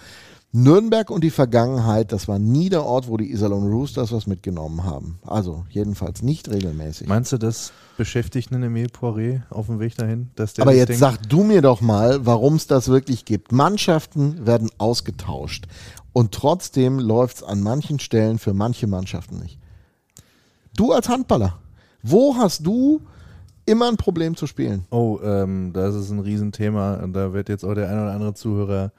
Nürnberg 0.53 1.11
und 1.11 1.23
die 1.23 1.31
Vergangenheit, 1.31 2.11
das 2.11 2.27
war 2.27 2.39
nie 2.39 2.71
der 2.71 2.85
Ort, 2.85 3.07
wo 3.07 3.19
die 3.19 3.31
Iserlohn 3.31 3.71
Roosters 3.71 4.13
was 4.13 4.27
mitgenommen 4.27 4.83
haben. 4.85 5.19
Also 5.27 5.67
jedenfalls 5.69 6.23
nicht 6.23 6.49
regelmäßig. 6.49 7.07
Meinst 7.07 7.33
du, 7.33 7.39
das 7.39 7.73
beschäftigt 7.99 8.51
einen 8.51 8.63
Emile 8.63 8.89
Poiré 8.89 9.43
auf 9.51 9.67
dem 9.67 9.79
Weg 9.79 9.97
dahin? 9.97 10.31
Dass 10.37 10.55
der 10.55 10.63
Aber 10.63 10.73
jetzt 10.73 10.89
denkt, 10.89 11.01
sag 11.01 11.29
du 11.29 11.45
mir 11.45 11.61
doch 11.61 11.83
mal, 11.83 12.25
warum 12.25 12.55
es 12.55 12.67
das 12.67 12.89
wirklich 12.89 13.27
gibt. 13.27 13.53
Mannschaften 13.53 14.47
werden 14.47 14.71
ausgetauscht 14.79 15.67
und 16.15 16.33
trotzdem 16.33 16.99
läuft 16.99 17.37
es 17.39 17.43
an 17.43 17.61
manchen 17.61 17.99
Stellen 17.99 18.39
für 18.39 18.55
manche 18.55 18.87
Mannschaften 18.87 19.39
nicht. 19.39 19.59
Du 20.75 20.93
als 20.93 21.11
Handballer, 21.11 21.59
wo 22.03 22.37
hast 22.37 22.65
du 22.67 23.03
immer 23.67 23.89
ein 23.89 23.99
Problem 23.99 24.35
zu 24.35 24.47
spielen? 24.47 24.87
Oh, 24.91 25.19
ähm, 25.23 25.73
das 25.75 25.95
ist 25.95 26.11
ein 26.11 26.21
Riesenthema 26.21 26.95
und 26.95 27.13
da 27.13 27.35
wird 27.35 27.51
jetzt 27.51 27.65
auch 27.65 27.75
der 27.75 27.91
ein 27.91 28.01
oder 28.01 28.13
andere 28.13 28.33
Zuhörer, 28.33 28.93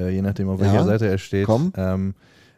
äh, 0.00 0.10
je 0.10 0.22
nachdem 0.22 0.48
auf 0.48 0.58
Ja, 0.60 0.66
welcher 0.66 0.84
Seite 0.84 1.06
er 1.08 1.18
steht, 1.18 1.46
komm. 1.46 1.72
ähm, 1.76 2.14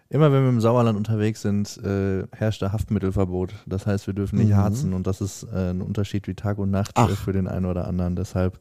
immer 0.09 0.31
wenn 0.33 0.43
wir 0.43 0.51
im 0.51 0.61
Sauerland 0.61 0.97
unterwegs 0.97 1.43
sind, 1.43 1.79
äh, 1.85 2.25
herrscht 2.33 2.63
da 2.63 2.73
Haftmittelverbot. 2.73 3.51
Das 3.67 3.87
heißt, 3.87 4.07
wir 4.07 4.15
dürfen 4.15 4.39
nicht 4.39 4.51
Mhm. 4.51 4.57
harzen 4.57 4.93
und 4.95 5.07
das 5.07 5.21
ist 5.21 5.45
äh, 5.53 5.71
ein 5.71 5.81
Unterschied 5.83 6.27
wie 6.29 6.35
Tag 6.35 6.59
und 6.59 6.71
Nacht 6.71 6.93
Ach. 6.95 7.11
für 7.11 7.33
den 7.33 7.49
einen 7.49 7.67
oder 7.67 7.87
anderen. 7.89 8.15
Deshalb 8.17 8.59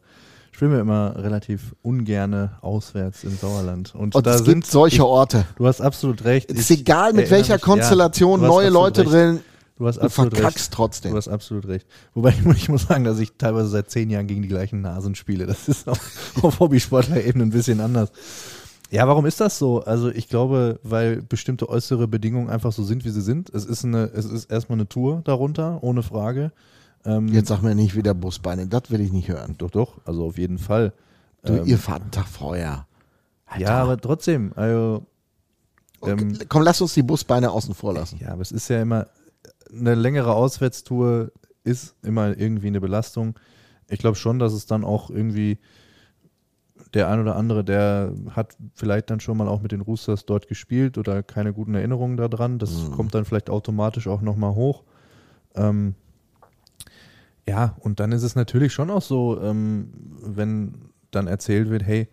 spielen 0.53 0.71
wir 0.71 0.79
immer 0.79 1.15
relativ 1.17 1.75
ungerne 1.81 2.51
auswärts 2.61 3.23
im 3.23 3.35
Sauerland. 3.37 3.93
Und, 3.95 4.15
Und 4.15 4.25
da 4.27 4.31
es 4.35 4.43
sind 4.43 4.61
gibt 4.61 4.67
solche 4.67 4.95
ich, 4.97 5.01
Orte. 5.01 5.45
Du 5.57 5.65
hast 5.67 5.81
absolut 5.81 6.23
recht. 6.25 6.51
Es 6.51 6.59
ist 6.59 6.71
egal, 6.71 7.13
mit 7.13 7.29
welcher 7.31 7.53
mich- 7.55 7.61
Konstellation 7.63 8.41
ja, 8.41 8.47
du 8.47 8.53
neue 8.53 8.69
Leute 8.69 9.01
recht. 9.01 9.11
drin. 9.13 9.39
Du 9.77 9.87
hast 9.87 9.95
Du 9.97 10.01
absolut 10.03 10.33
verkackst 10.35 10.59
recht. 10.65 10.73
trotzdem. 10.73 11.11
Du 11.11 11.17
hast 11.17 11.27
absolut 11.27 11.67
recht. 11.67 11.87
Wobei 12.13 12.29
ich, 12.29 12.45
ich 12.55 12.69
muss 12.69 12.83
sagen, 12.83 13.03
dass 13.03 13.17
ich 13.19 13.31
teilweise 13.37 13.67
seit 13.69 13.89
zehn 13.89 14.09
Jahren 14.11 14.27
gegen 14.27 14.41
die 14.43 14.47
gleichen 14.47 14.81
Nasen 14.81 15.15
spiele. 15.15 15.47
Das 15.47 15.67
ist 15.67 15.89
auch 15.89 15.97
auf 16.43 16.59
Hobbysportler-Ebene 16.59 17.43
ein 17.45 17.49
bisschen 17.49 17.79
anders. 17.81 18.11
Ja, 18.91 19.07
warum 19.07 19.25
ist 19.25 19.39
das 19.39 19.57
so? 19.57 19.83
Also 19.83 20.09
ich 20.09 20.27
glaube, 20.27 20.79
weil 20.83 21.21
bestimmte 21.21 21.69
äußere 21.69 22.07
Bedingungen 22.09 22.49
einfach 22.49 22.73
so 22.73 22.83
sind, 22.83 23.05
wie 23.05 23.09
sie 23.09 23.21
sind. 23.21 23.49
Es 23.49 23.63
ist 23.65 23.85
eine, 23.85 24.11
es 24.13 24.25
ist 24.25 24.51
erstmal 24.51 24.77
eine 24.77 24.87
Tour 24.87 25.21
darunter, 25.23 25.81
ohne 25.81 26.03
Frage. 26.03 26.51
Ähm, 27.05 27.29
Jetzt 27.29 27.47
sag 27.47 27.61
mir 27.61 27.73
nicht 27.73 27.95
wieder 27.95 28.13
Busbeine, 28.13 28.67
das 28.67 28.91
will 28.91 28.99
ich 28.99 29.13
nicht 29.13 29.29
hören. 29.29 29.55
doch, 29.57 29.71
doch, 29.71 30.05
also 30.05 30.25
auf 30.25 30.37
jeden 30.37 30.57
Fall. 30.57 30.93
Du, 31.43 31.53
Ähm, 31.53 31.65
ihr 31.65 31.77
fahrt 31.77 32.01
einen 32.01 32.11
Tag 32.11 32.27
vorher. 32.27 32.85
Alter. 33.45 33.61
ja, 33.61 33.81
aber 33.81 33.97
trotzdem, 33.97 34.51
also 34.55 35.05
ähm, 36.03 36.37
Komm, 36.49 36.63
lass 36.63 36.81
uns 36.81 36.93
die 36.93 37.03
Busbeine 37.03 37.51
außen 37.51 37.73
vor 37.73 37.93
lassen. 37.93 38.19
Ja, 38.21 38.33
aber 38.33 38.41
es 38.41 38.51
ist 38.51 38.67
ja 38.69 38.81
immer 38.81 39.07
eine 39.71 39.95
längere 39.95 40.33
Auswärtstour 40.33 41.31
ist 41.63 41.95
immer 42.03 42.37
irgendwie 42.37 42.67
eine 42.67 42.81
Belastung. 42.81 43.35
Ich 43.87 43.99
glaube 43.99 44.15
schon, 44.17 44.39
dass 44.39 44.53
es 44.53 44.65
dann 44.65 44.83
auch 44.83 45.09
irgendwie 45.09 45.59
der 46.93 47.09
ein 47.09 47.19
oder 47.21 47.35
andere, 47.35 47.63
der 47.63 48.13
hat 48.31 48.57
vielleicht 48.73 49.09
dann 49.09 49.19
schon 49.19 49.37
mal 49.37 49.47
auch 49.47 49.61
mit 49.61 49.71
den 49.71 49.81
Roosters 49.81 50.25
dort 50.25 50.47
gespielt 50.47 50.97
oder 50.97 51.23
keine 51.23 51.53
guten 51.53 51.73
Erinnerungen 51.75 52.17
daran. 52.17 52.59
Das 52.59 52.71
mhm. 52.71 52.91
kommt 52.91 53.15
dann 53.15 53.25
vielleicht 53.25 53.49
automatisch 53.49 54.07
auch 54.07 54.21
nochmal 54.21 54.55
hoch. 54.55 54.83
Ähm, 55.55 55.95
ja, 57.47 57.75
und 57.79 57.99
dann 57.99 58.11
ist 58.11 58.23
es 58.23 58.35
natürlich 58.35 58.73
schon 58.73 58.89
auch 58.89 59.01
so, 59.01 59.41
ähm, 59.41 59.89
wenn 60.21 60.73
dann 61.11 61.27
erzählt 61.27 61.69
wird, 61.69 61.83
hey, 61.83 62.07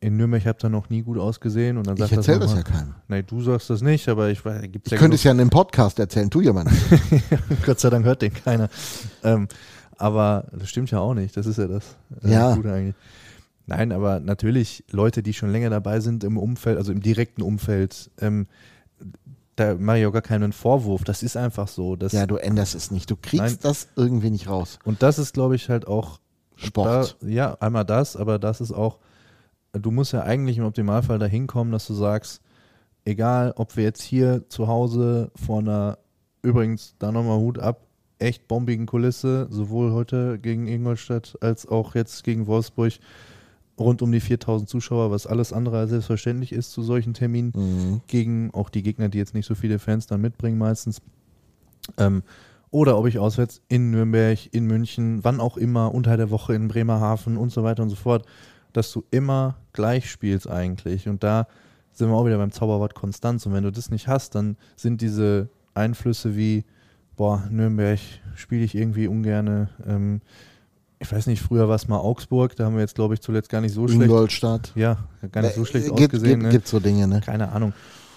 in 0.00 0.16
Nürnberg 0.16 0.44
habt 0.46 0.64
ihr 0.64 0.68
noch 0.68 0.90
nie 0.90 1.02
gut 1.02 1.18
ausgesehen 1.18 1.76
und 1.76 1.86
dann 1.86 1.96
sagt 1.96 2.12
ich 2.12 2.16
erzähle 2.16 2.40
das, 2.40 2.54
das 2.54 2.58
ja 2.58 2.64
keinem. 2.64 2.94
Nein, 3.08 3.24
du 3.26 3.42
sagst 3.42 3.68
das 3.68 3.82
nicht, 3.82 4.08
aber 4.08 4.30
ich 4.30 4.44
weiß, 4.44 4.62
gibt's 4.62 4.86
ich 4.86 4.92
ja 4.92 4.98
könnte 4.98 5.16
es 5.16 5.24
ja 5.24 5.32
in 5.32 5.40
einem 5.40 5.50
Podcast 5.50 5.98
erzählen, 5.98 6.30
tu 6.30 6.40
jemand. 6.40 6.70
Gott 7.66 7.80
sei 7.80 7.90
Dank 7.90 8.04
hört 8.04 8.22
den 8.22 8.32
keiner. 8.32 8.68
Ähm, 9.24 9.48
aber 9.96 10.46
das 10.52 10.68
stimmt 10.68 10.90
ja 10.92 11.00
auch 11.00 11.14
nicht, 11.14 11.36
das 11.36 11.46
ist 11.46 11.58
ja 11.58 11.66
das 11.66 11.96
äh, 12.22 12.30
ja. 12.30 12.54
Gute 12.54 12.72
eigentlich. 12.72 12.94
Nein, 13.68 13.92
aber 13.92 14.18
natürlich 14.18 14.82
Leute, 14.90 15.22
die 15.22 15.34
schon 15.34 15.52
länger 15.52 15.68
dabei 15.68 16.00
sind 16.00 16.24
im 16.24 16.38
Umfeld, 16.38 16.78
also 16.78 16.90
im 16.90 17.02
direkten 17.02 17.42
Umfeld, 17.42 18.10
ähm, 18.18 18.46
da 19.56 19.74
mache 19.74 19.98
ich 19.98 20.06
auch 20.06 20.12
gar 20.12 20.22
keinen 20.22 20.54
Vorwurf. 20.54 21.04
Das 21.04 21.22
ist 21.22 21.36
einfach 21.36 21.68
so. 21.68 21.94
Dass, 21.94 22.12
ja, 22.12 22.26
du 22.26 22.36
änderst 22.36 22.74
es 22.74 22.90
nicht. 22.90 23.10
Du 23.10 23.16
kriegst 23.16 23.44
nein. 23.44 23.58
das 23.60 23.88
irgendwie 23.94 24.30
nicht 24.30 24.48
raus. 24.48 24.78
Und 24.84 25.02
das 25.02 25.18
ist, 25.18 25.34
glaube 25.34 25.54
ich, 25.54 25.68
halt 25.68 25.86
auch 25.86 26.18
Sport. 26.56 27.18
Da, 27.20 27.26
ja, 27.28 27.58
einmal 27.60 27.84
das, 27.84 28.16
aber 28.16 28.38
das 28.38 28.62
ist 28.62 28.72
auch, 28.72 28.98
du 29.72 29.90
musst 29.90 30.12
ja 30.12 30.22
eigentlich 30.22 30.56
im 30.56 30.64
Optimalfall 30.64 31.18
dahin 31.18 31.46
kommen, 31.46 31.70
dass 31.70 31.86
du 31.86 31.92
sagst, 31.92 32.40
egal, 33.04 33.52
ob 33.56 33.76
wir 33.76 33.84
jetzt 33.84 34.02
hier 34.02 34.48
zu 34.48 34.66
Hause 34.66 35.30
vor 35.36 35.58
einer, 35.58 35.98
übrigens, 36.40 36.94
da 36.98 37.12
nochmal 37.12 37.38
Hut 37.38 37.58
ab, 37.58 37.82
echt 38.18 38.48
bombigen 38.48 38.86
Kulisse, 38.86 39.46
sowohl 39.50 39.92
heute 39.92 40.38
gegen 40.38 40.66
Ingolstadt 40.66 41.36
als 41.42 41.68
auch 41.68 41.94
jetzt 41.94 42.24
gegen 42.24 42.46
Wolfsburg, 42.46 42.94
rund 43.78 44.02
um 44.02 44.12
die 44.12 44.20
4000 44.20 44.68
Zuschauer, 44.68 45.10
was 45.10 45.26
alles 45.26 45.52
andere 45.52 45.78
als 45.78 45.90
selbstverständlich 45.90 46.52
ist 46.52 46.72
zu 46.72 46.82
solchen 46.82 47.14
Terminen, 47.14 47.52
mhm. 47.54 48.00
gegen 48.06 48.50
auch 48.52 48.70
die 48.70 48.82
Gegner, 48.82 49.08
die 49.08 49.18
jetzt 49.18 49.34
nicht 49.34 49.46
so 49.46 49.54
viele 49.54 49.78
Fans 49.78 50.06
dann 50.06 50.20
mitbringen 50.20 50.58
meistens. 50.58 51.00
Ähm, 51.96 52.22
oder 52.70 52.98
ob 52.98 53.06
ich 53.06 53.18
auswärts 53.18 53.62
in 53.68 53.90
Nürnberg, 53.90 54.38
in 54.52 54.66
München, 54.66 55.24
wann 55.24 55.40
auch 55.40 55.56
immer, 55.56 55.94
unter 55.94 56.16
der 56.16 56.30
Woche 56.30 56.54
in 56.54 56.68
Bremerhaven 56.68 57.36
und 57.36 57.50
so 57.50 57.62
weiter 57.62 57.82
und 57.82 57.88
so 57.88 57.96
fort, 57.96 58.26
dass 58.72 58.92
du 58.92 59.04
immer 59.10 59.56
gleich 59.72 60.10
spielst 60.10 60.48
eigentlich. 60.48 61.08
Und 61.08 61.22
da 61.22 61.46
sind 61.92 62.10
wir 62.10 62.16
auch 62.16 62.26
wieder 62.26 62.38
beim 62.38 62.52
Zauberwort 62.52 62.94
Konstanz. 62.94 63.46
Und 63.46 63.54
wenn 63.54 63.64
du 63.64 63.72
das 63.72 63.90
nicht 63.90 64.06
hast, 64.06 64.34
dann 64.34 64.56
sind 64.76 65.00
diese 65.00 65.48
Einflüsse 65.74 66.36
wie, 66.36 66.64
boah, 67.16 67.48
Nürnberg 67.50 67.98
spiele 68.34 68.64
ich 68.64 68.74
irgendwie 68.74 69.08
ungerne. 69.08 69.70
Ähm, 69.86 70.20
ich 71.00 71.12
weiß 71.12 71.26
nicht, 71.28 71.42
früher 71.42 71.68
war 71.68 71.76
es 71.76 71.88
mal 71.88 71.98
Augsburg, 71.98 72.56
da 72.56 72.64
haben 72.64 72.74
wir 72.74 72.80
jetzt, 72.80 72.94
glaube 72.94 73.14
ich, 73.14 73.20
zuletzt 73.20 73.48
gar 73.48 73.60
nicht 73.60 73.72
so 73.72 73.86
schlecht. 73.86 74.02
Ingolstadt. 74.02 74.72
Ja, 74.74 74.98
gar 75.30 75.42
nicht 75.42 75.54
so 75.54 75.64
schlecht 75.64 75.86
äh, 75.86 75.90
gibt, 75.90 76.14
ausgesehen. 76.14 76.40
Gibt, 76.40 76.42
ne? 76.42 76.48
gibt 76.50 76.68
so 76.68 76.80
Dinge, 76.80 77.06
ne? 77.06 77.20
Keine 77.24 77.50
Ahnung. 77.50 77.72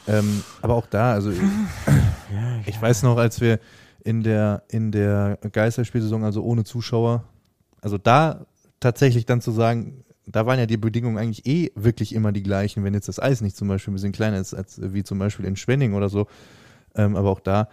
Ähm, 0.08 0.44
aber 0.62 0.74
auch 0.74 0.88
da, 0.88 1.14
also 1.14 1.32
ich, 2.66 2.68
ich, 2.68 2.82
weiß 2.82 3.04
noch, 3.04 3.18
als 3.18 3.40
wir 3.40 3.60
in 4.04 4.24
der, 4.24 4.64
in 4.70 4.92
der 4.92 5.38
Geisterspielsaison, 5.52 6.24
also 6.24 6.44
ohne 6.44 6.64
Zuschauer, 6.64 7.24
also 7.82 7.98
da 7.98 8.46
tatsächlich 8.80 9.26
dann 9.26 9.42
zu 9.42 9.52
sagen, 9.52 10.04
da 10.26 10.46
waren 10.46 10.58
ja 10.58 10.66
die 10.66 10.78
Bedingungen 10.78 11.18
eigentlich 11.18 11.46
eh 11.46 11.72
wirklich 11.76 12.14
immer 12.16 12.32
die 12.32 12.44
gleichen, 12.44 12.84
wenn 12.84 12.94
jetzt 12.94 13.08
das 13.08 13.20
Eis 13.20 13.42
nicht 13.42 13.56
zum 13.56 13.68
Beispiel 13.68 13.92
ein 13.92 13.96
bisschen 13.96 14.12
kleiner 14.12 14.40
ist, 14.40 14.54
als 14.54 14.80
wie 14.82 15.04
zum 15.04 15.20
Beispiel 15.20 15.46
in 15.46 15.56
Schwenning 15.56 15.94
oder 15.94 16.10
so. 16.10 16.28
Ähm, 16.96 17.16
aber 17.16 17.30
auch 17.30 17.40
da 17.40 17.70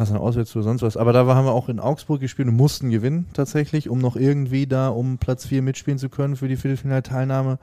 hast 0.00 0.10
eine 0.10 0.20
oder 0.20 0.44
sonst 0.44 0.82
was. 0.82 0.96
Aber 0.96 1.12
da 1.12 1.26
haben 1.26 1.44
wir 1.44 1.52
auch 1.52 1.68
in 1.68 1.78
Augsburg 1.78 2.20
gespielt 2.20 2.48
und 2.48 2.56
mussten 2.56 2.90
gewinnen 2.90 3.26
tatsächlich, 3.34 3.88
um 3.88 3.98
noch 3.98 4.16
irgendwie 4.16 4.66
da 4.66 4.88
um 4.88 5.18
Platz 5.18 5.46
4 5.46 5.62
mitspielen 5.62 5.98
zu 5.98 6.08
können 6.08 6.36
für 6.36 6.48
die 6.48 6.56
Viertelfinalteilnahme. 6.56 7.58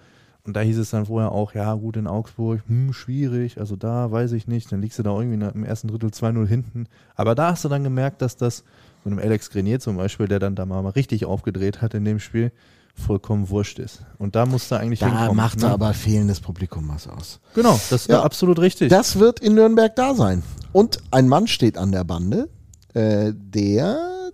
Und 0.45 0.55
da 0.55 0.61
hieß 0.61 0.77
es 0.77 0.91
dann 0.91 1.07
vorher 1.07 1.33
auch, 1.33 1.53
ja 1.55 1.73
gut, 1.73 1.97
in 1.97 2.07
Augsburg, 2.07 2.61
hm, 2.67 2.93
schwierig, 2.93 3.59
also 3.59 3.75
da 3.75 4.11
weiß 4.11 4.31
ich 4.31 4.47
nicht, 4.47 4.71
dann 4.71 4.81
liegst 4.81 4.97
du 4.97 5.03
da 5.03 5.09
irgendwie 5.09 5.45
im 5.45 5.65
ersten 5.65 5.89
Drittel 5.89 6.09
2-0 6.11 6.47
hinten. 6.47 6.88
Aber 7.15 7.35
da 7.35 7.51
hast 7.51 7.65
du 7.65 7.69
dann 7.69 7.83
gemerkt, 7.83 8.21
dass 8.21 8.38
das 8.38 8.63
von 9.03 9.11
einem 9.11 9.19
Alex 9.19 9.49
Grenier 9.49 9.81
zum 9.81 9.97
Beispiel, 9.97 10.27
der 10.27 10.39
dann 10.39 10.55
da 10.55 10.65
mal 10.65 10.88
richtig 10.88 11.25
aufgedreht 11.25 11.81
hat 11.81 11.95
in 11.95 12.05
dem 12.05 12.19
Spiel, 12.19 12.51
vollkommen 12.97 13.49
wurscht 13.49 13.79
ist. 13.79 14.01
Und 14.17 14.35
da 14.35 14.45
musst 14.45 14.71
du 14.71 14.75
eigentlich 14.75 14.99
da 14.99 15.07
hinkommen. 15.07 15.27
Da 15.27 15.33
macht 15.33 15.61
ne? 15.61 15.69
aber 15.69 15.93
fehlendes 15.93 16.39
Publikum 16.39 16.89
was 16.89 17.07
aus. 17.07 17.39
Genau, 17.53 17.73
das 17.89 17.91
ist 17.91 18.09
ja, 18.09 18.21
absolut 18.21 18.59
richtig. 18.59 18.89
Das 18.89 19.19
wird 19.19 19.39
in 19.39 19.55
Nürnberg 19.55 19.95
da 19.95 20.15
sein. 20.15 20.43
Und 20.73 20.99
ein 21.11 21.27
Mann 21.27 21.47
steht 21.47 21.77
an 21.77 21.91
der 21.91 22.03
Bande, 22.03 22.49
äh, 22.93 23.31
der 23.33 24.31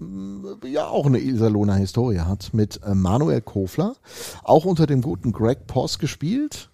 äh, 0.00 0.68
ja 0.68 0.86
auch 0.88 1.06
eine 1.06 1.18
Iserlohner 1.18 1.74
Historie 1.74 2.20
hat, 2.20 2.52
mit 2.52 2.80
äh, 2.82 2.94
Manuel 2.94 3.40
Kofler, 3.40 3.94
auch 4.42 4.64
unter 4.64 4.86
dem 4.86 5.02
guten 5.02 5.32
Greg 5.32 5.66
Poss 5.66 5.98
gespielt. 5.98 6.70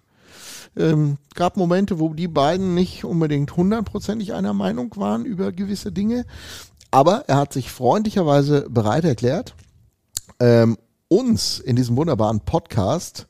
Ähm, 0.75 1.17
gab 1.35 1.55
Momente, 1.55 1.99
wo 1.99 2.13
die 2.15 2.27
beiden 2.27 2.73
nicht 2.73 3.05
unbedingt 3.05 3.55
hundertprozentig 3.55 4.33
einer 4.33 4.53
Meinung 4.53 4.91
waren 4.95 5.23
über 5.23 5.51
gewisse 5.51 5.91
Dinge, 5.91 6.25
aber 6.89 7.25
er 7.27 7.37
hat 7.37 7.53
sich 7.53 7.71
freundlicherweise 7.71 8.67
bereit 8.69 9.03
erklärt, 9.03 9.53
ähm, 10.39 10.77
uns 11.13 11.59
in 11.59 11.75
diesem 11.75 11.95
wunderbaren 11.95 12.39
Podcast 12.39 13.27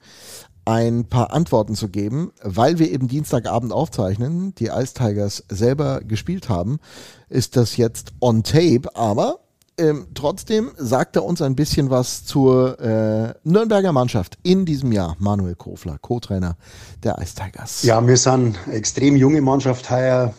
ein 0.64 1.04
paar 1.10 1.34
Antworten 1.34 1.76
zu 1.76 1.90
geben, 1.90 2.32
weil 2.42 2.80
wir 2.80 2.90
eben 2.90 3.10
Dienstagabend 3.10 3.74
aufzeichnen, 3.74 4.56
die 4.56 4.68
Ice 4.68 4.94
Tigers 4.94 5.44
selber 5.50 6.00
gespielt 6.00 6.48
haben, 6.48 6.80
ist 7.28 7.58
das 7.58 7.76
jetzt 7.76 8.14
on 8.22 8.44
tape, 8.44 8.96
aber 8.96 9.40
ähm, 9.78 10.08
trotzdem 10.14 10.72
sagt 10.78 11.18
er 11.18 11.26
uns 11.26 11.42
ein 11.42 11.56
bisschen 11.56 11.90
was 11.90 12.24
zur 12.24 12.80
äh, 12.80 13.34
Nürnberger 13.44 13.92
Mannschaft 13.92 14.38
in 14.44 14.66
diesem 14.66 14.94
Jahr. 14.94 15.18
Manuel 15.20 15.56
Kofler, 15.56 15.98
Co-Trainer 16.00 16.56
der 17.04 17.18
Ice 17.20 17.36
Tigers. 17.36 17.84
Ja, 17.84 18.06
wir 18.08 18.16
sind 18.16 18.58
eine 18.66 18.76
extrem 18.76 19.18
junge 19.18 19.42
Mannschaft 19.42 19.90
heuer. 19.90 20.34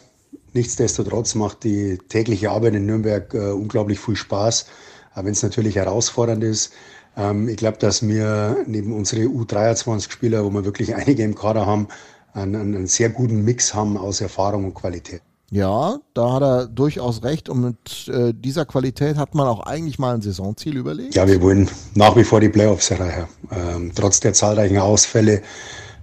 Nichtsdestotrotz 0.55 1.35
macht 1.35 1.65
die 1.65 1.99
tägliche 2.09 2.51
Arbeit 2.51 2.77
in 2.77 2.87
Nürnberg 2.87 3.35
äh, 3.35 3.51
unglaublich 3.51 3.99
viel 3.99 4.17
Spaß, 4.17 4.67
auch 5.15 5.25
wenn 5.25 5.33
es 5.33 5.43
natürlich 5.43 5.75
herausfordernd 5.75 6.45
ist. 6.45 6.73
Ähm, 7.17 7.49
ich 7.49 7.57
glaube, 7.57 7.79
dass 7.79 8.07
wir 8.07 8.57
neben 8.67 8.93
unsere 8.93 9.23
U23-Spieler, 9.23 10.45
wo 10.45 10.51
wir 10.51 10.65
wirklich 10.65 10.95
einige 10.95 11.23
im 11.23 11.35
Kader 11.35 11.67
haben, 11.67 11.89
einen, 12.33 12.57
einen 12.57 12.87
sehr 12.87 13.11
guten 13.11 13.45
Mix 13.45 13.75
haben 13.75 13.97
aus 13.97 14.21
Erfahrung 14.21 14.65
und 14.65 14.75
Qualität. 14.75 15.23
Ja, 15.51 16.01
da 16.15 16.33
hat 16.33 16.43
er 16.43 16.67
durchaus 16.67 17.23
recht. 17.23 17.49
Und 17.49 17.61
mit 17.61 18.09
äh, 18.09 18.33
dieser 18.35 18.65
Qualität 18.65 19.17
hat 19.17 19.35
man 19.35 19.47
auch 19.47 19.61
eigentlich 19.61 19.99
mal 20.01 20.15
ein 20.15 20.23
Saisonziel 20.23 20.77
überlegt. 20.77 21.15
Ja, 21.15 21.29
wir 21.29 21.41
wollen 21.41 21.71
nach 21.95 22.17
wie 22.17 22.25
vor 22.25 22.41
die 22.41 22.49
Playoffs 22.49 22.91
erreichen. 22.91 23.29
Ähm, 23.53 23.93
trotz 23.95 24.19
der 24.19 24.33
zahlreichen 24.33 24.79
Ausfälle. 24.79 25.43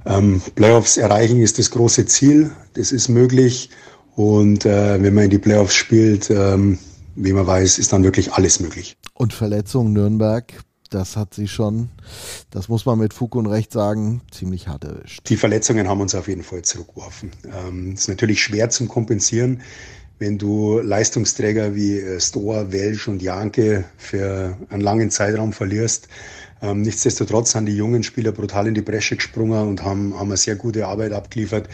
Ähm, 0.06 0.42
Playoffs 0.56 0.96
erreichen 0.96 1.42
ist 1.42 1.60
das 1.60 1.70
große 1.72 2.06
Ziel. 2.06 2.52
Das 2.76 2.94
ist 2.94 3.10
möglich. 3.10 3.70
Und 4.16 4.66
äh, 4.66 5.02
wenn 5.02 5.14
man 5.14 5.26
in 5.26 5.32
die 5.32 5.38
Playoffs 5.38 5.74
spielt, 5.74 6.30
ähm, 6.30 6.80
wie 7.16 7.34
man 7.34 7.46
weiß, 7.46 7.78
ist 7.78 7.92
dann 7.92 8.04
wirklich 8.04 8.32
alles 8.34 8.62
möglich. 8.62 8.96
Und 9.16 9.34
Verletzung 9.34 9.92
Nürnberg 9.92 10.46
das 10.92 11.16
hat 11.18 11.34
sie 11.34 11.48
schon, 11.48 11.90
das 12.52 12.68
muss 12.68 12.86
man 12.86 13.00
mit 13.00 13.14
Fug 13.14 13.36
und 13.36 13.48
Recht 13.48 13.72
sagen, 13.72 14.22
ziemlich 14.30 14.68
hart 14.68 14.84
erwischt. 14.84 15.28
Die 15.30 15.38
Verletzungen 15.38 15.88
haben 15.88 16.02
uns 16.02 16.14
auf 16.14 16.28
jeden 16.28 16.44
Fall 16.44 16.62
zurückgeworfen. 16.62 17.32
Ähm, 17.66 17.94
ist 17.94 18.10
natürlich 18.10 18.44
schwer 18.44 18.70
zum 18.70 18.88
Kompensieren, 18.88 19.62
wenn 20.20 20.38
du 20.38 20.80
Leistungsträger 20.80 21.74
wie 21.76 21.98
äh, 21.98 22.20
Stoa, 22.20 22.72
Welsch 22.72 23.08
und 23.08 23.22
Janke 23.22 23.86
für 23.98 24.58
einen 24.70 24.82
langen 24.82 25.10
Zeitraum 25.10 25.54
verlierst. 25.54 26.10
Ähm, 26.62 26.82
nichtsdestotrotz 26.82 27.54
sind 27.54 27.66
die 27.66 27.76
jungen 27.76 28.04
Spieler 28.04 28.32
brutal 28.32 28.68
in 28.68 28.74
die 28.74 28.82
Bresche 28.82 29.16
gesprungen 29.16 29.68
und 29.68 29.84
haben, 29.84 30.14
haben 30.20 30.28
eine 30.28 30.38
sehr 30.38 30.56
gute 30.56 30.86
Arbeit 30.86 31.14
abgeliefert. 31.14 31.68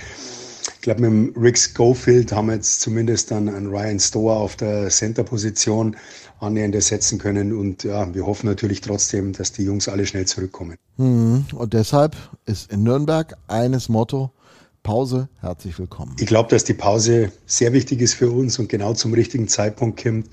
Ich 0.75 0.81
glaube, 0.81 1.01
mit 1.01 1.35
dem 1.35 1.41
Rick 1.41 1.57
Schofield 1.57 2.31
haben 2.31 2.47
wir 2.47 2.55
jetzt 2.55 2.81
zumindest 2.81 3.31
dann 3.31 3.49
einen 3.49 3.67
Ryan 3.67 3.99
Stoa 3.99 4.35
auf 4.35 4.55
der 4.55 4.89
Center-Position 4.89 5.97
annähernd 6.39 6.75
ersetzen 6.75 7.19
können. 7.19 7.53
Und 7.53 7.83
ja, 7.83 8.13
wir 8.13 8.25
hoffen 8.25 8.47
natürlich 8.47 8.81
trotzdem, 8.81 9.33
dass 9.33 9.51
die 9.51 9.63
Jungs 9.63 9.87
alle 9.87 10.05
schnell 10.05 10.25
zurückkommen. 10.25 10.77
Hm, 10.97 11.45
und 11.53 11.73
deshalb 11.73 12.15
ist 12.45 12.71
in 12.71 12.83
Nürnberg 12.83 13.35
eines 13.47 13.89
Motto, 13.89 14.31
Pause, 14.83 15.27
herzlich 15.41 15.77
willkommen. 15.77 16.15
Ich 16.17 16.27
glaube, 16.27 16.49
dass 16.49 16.63
die 16.63 16.73
Pause 16.73 17.31
sehr 17.45 17.73
wichtig 17.73 17.99
ist 17.99 18.13
für 18.13 18.31
uns 18.31 18.57
und 18.57 18.69
genau 18.69 18.93
zum 18.93 19.13
richtigen 19.13 19.47
Zeitpunkt 19.49 20.01
kommt. 20.01 20.29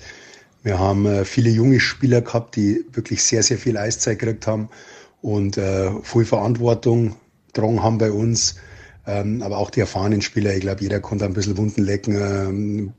Wir 0.62 0.78
haben 0.78 1.07
äh, 1.07 1.24
viele 1.24 1.50
junge 1.50 1.80
Spieler 1.80 2.20
gehabt, 2.22 2.57
die 2.57 2.84
wirklich 2.92 3.22
sehr, 3.22 3.42
sehr 3.42 3.59
viel 3.59 3.76
Eiszeit 3.76 4.18
gekriegt 4.18 4.46
haben 4.46 4.68
und 5.22 5.59
äh, 5.59 5.90
viel 6.02 6.24
Verantwortung 6.24 7.16
getragen 7.48 7.82
haben 7.82 7.98
bei 7.98 8.12
uns. 8.12 8.55
Ähm, 9.07 9.42
aber 9.42 9.59
auch 9.59 9.70
die 9.70 9.80
erfahrenen 9.80 10.22
Spieler, 10.22 10.55
ich 10.55 10.61
glaube, 10.61 10.82
jeder 10.82 11.00
konnte 11.00 11.24
ein 11.24 11.34
bisschen 11.34 11.57
Wunden 11.57 11.82
lecken, 11.82 12.16
ähm, 12.16 12.92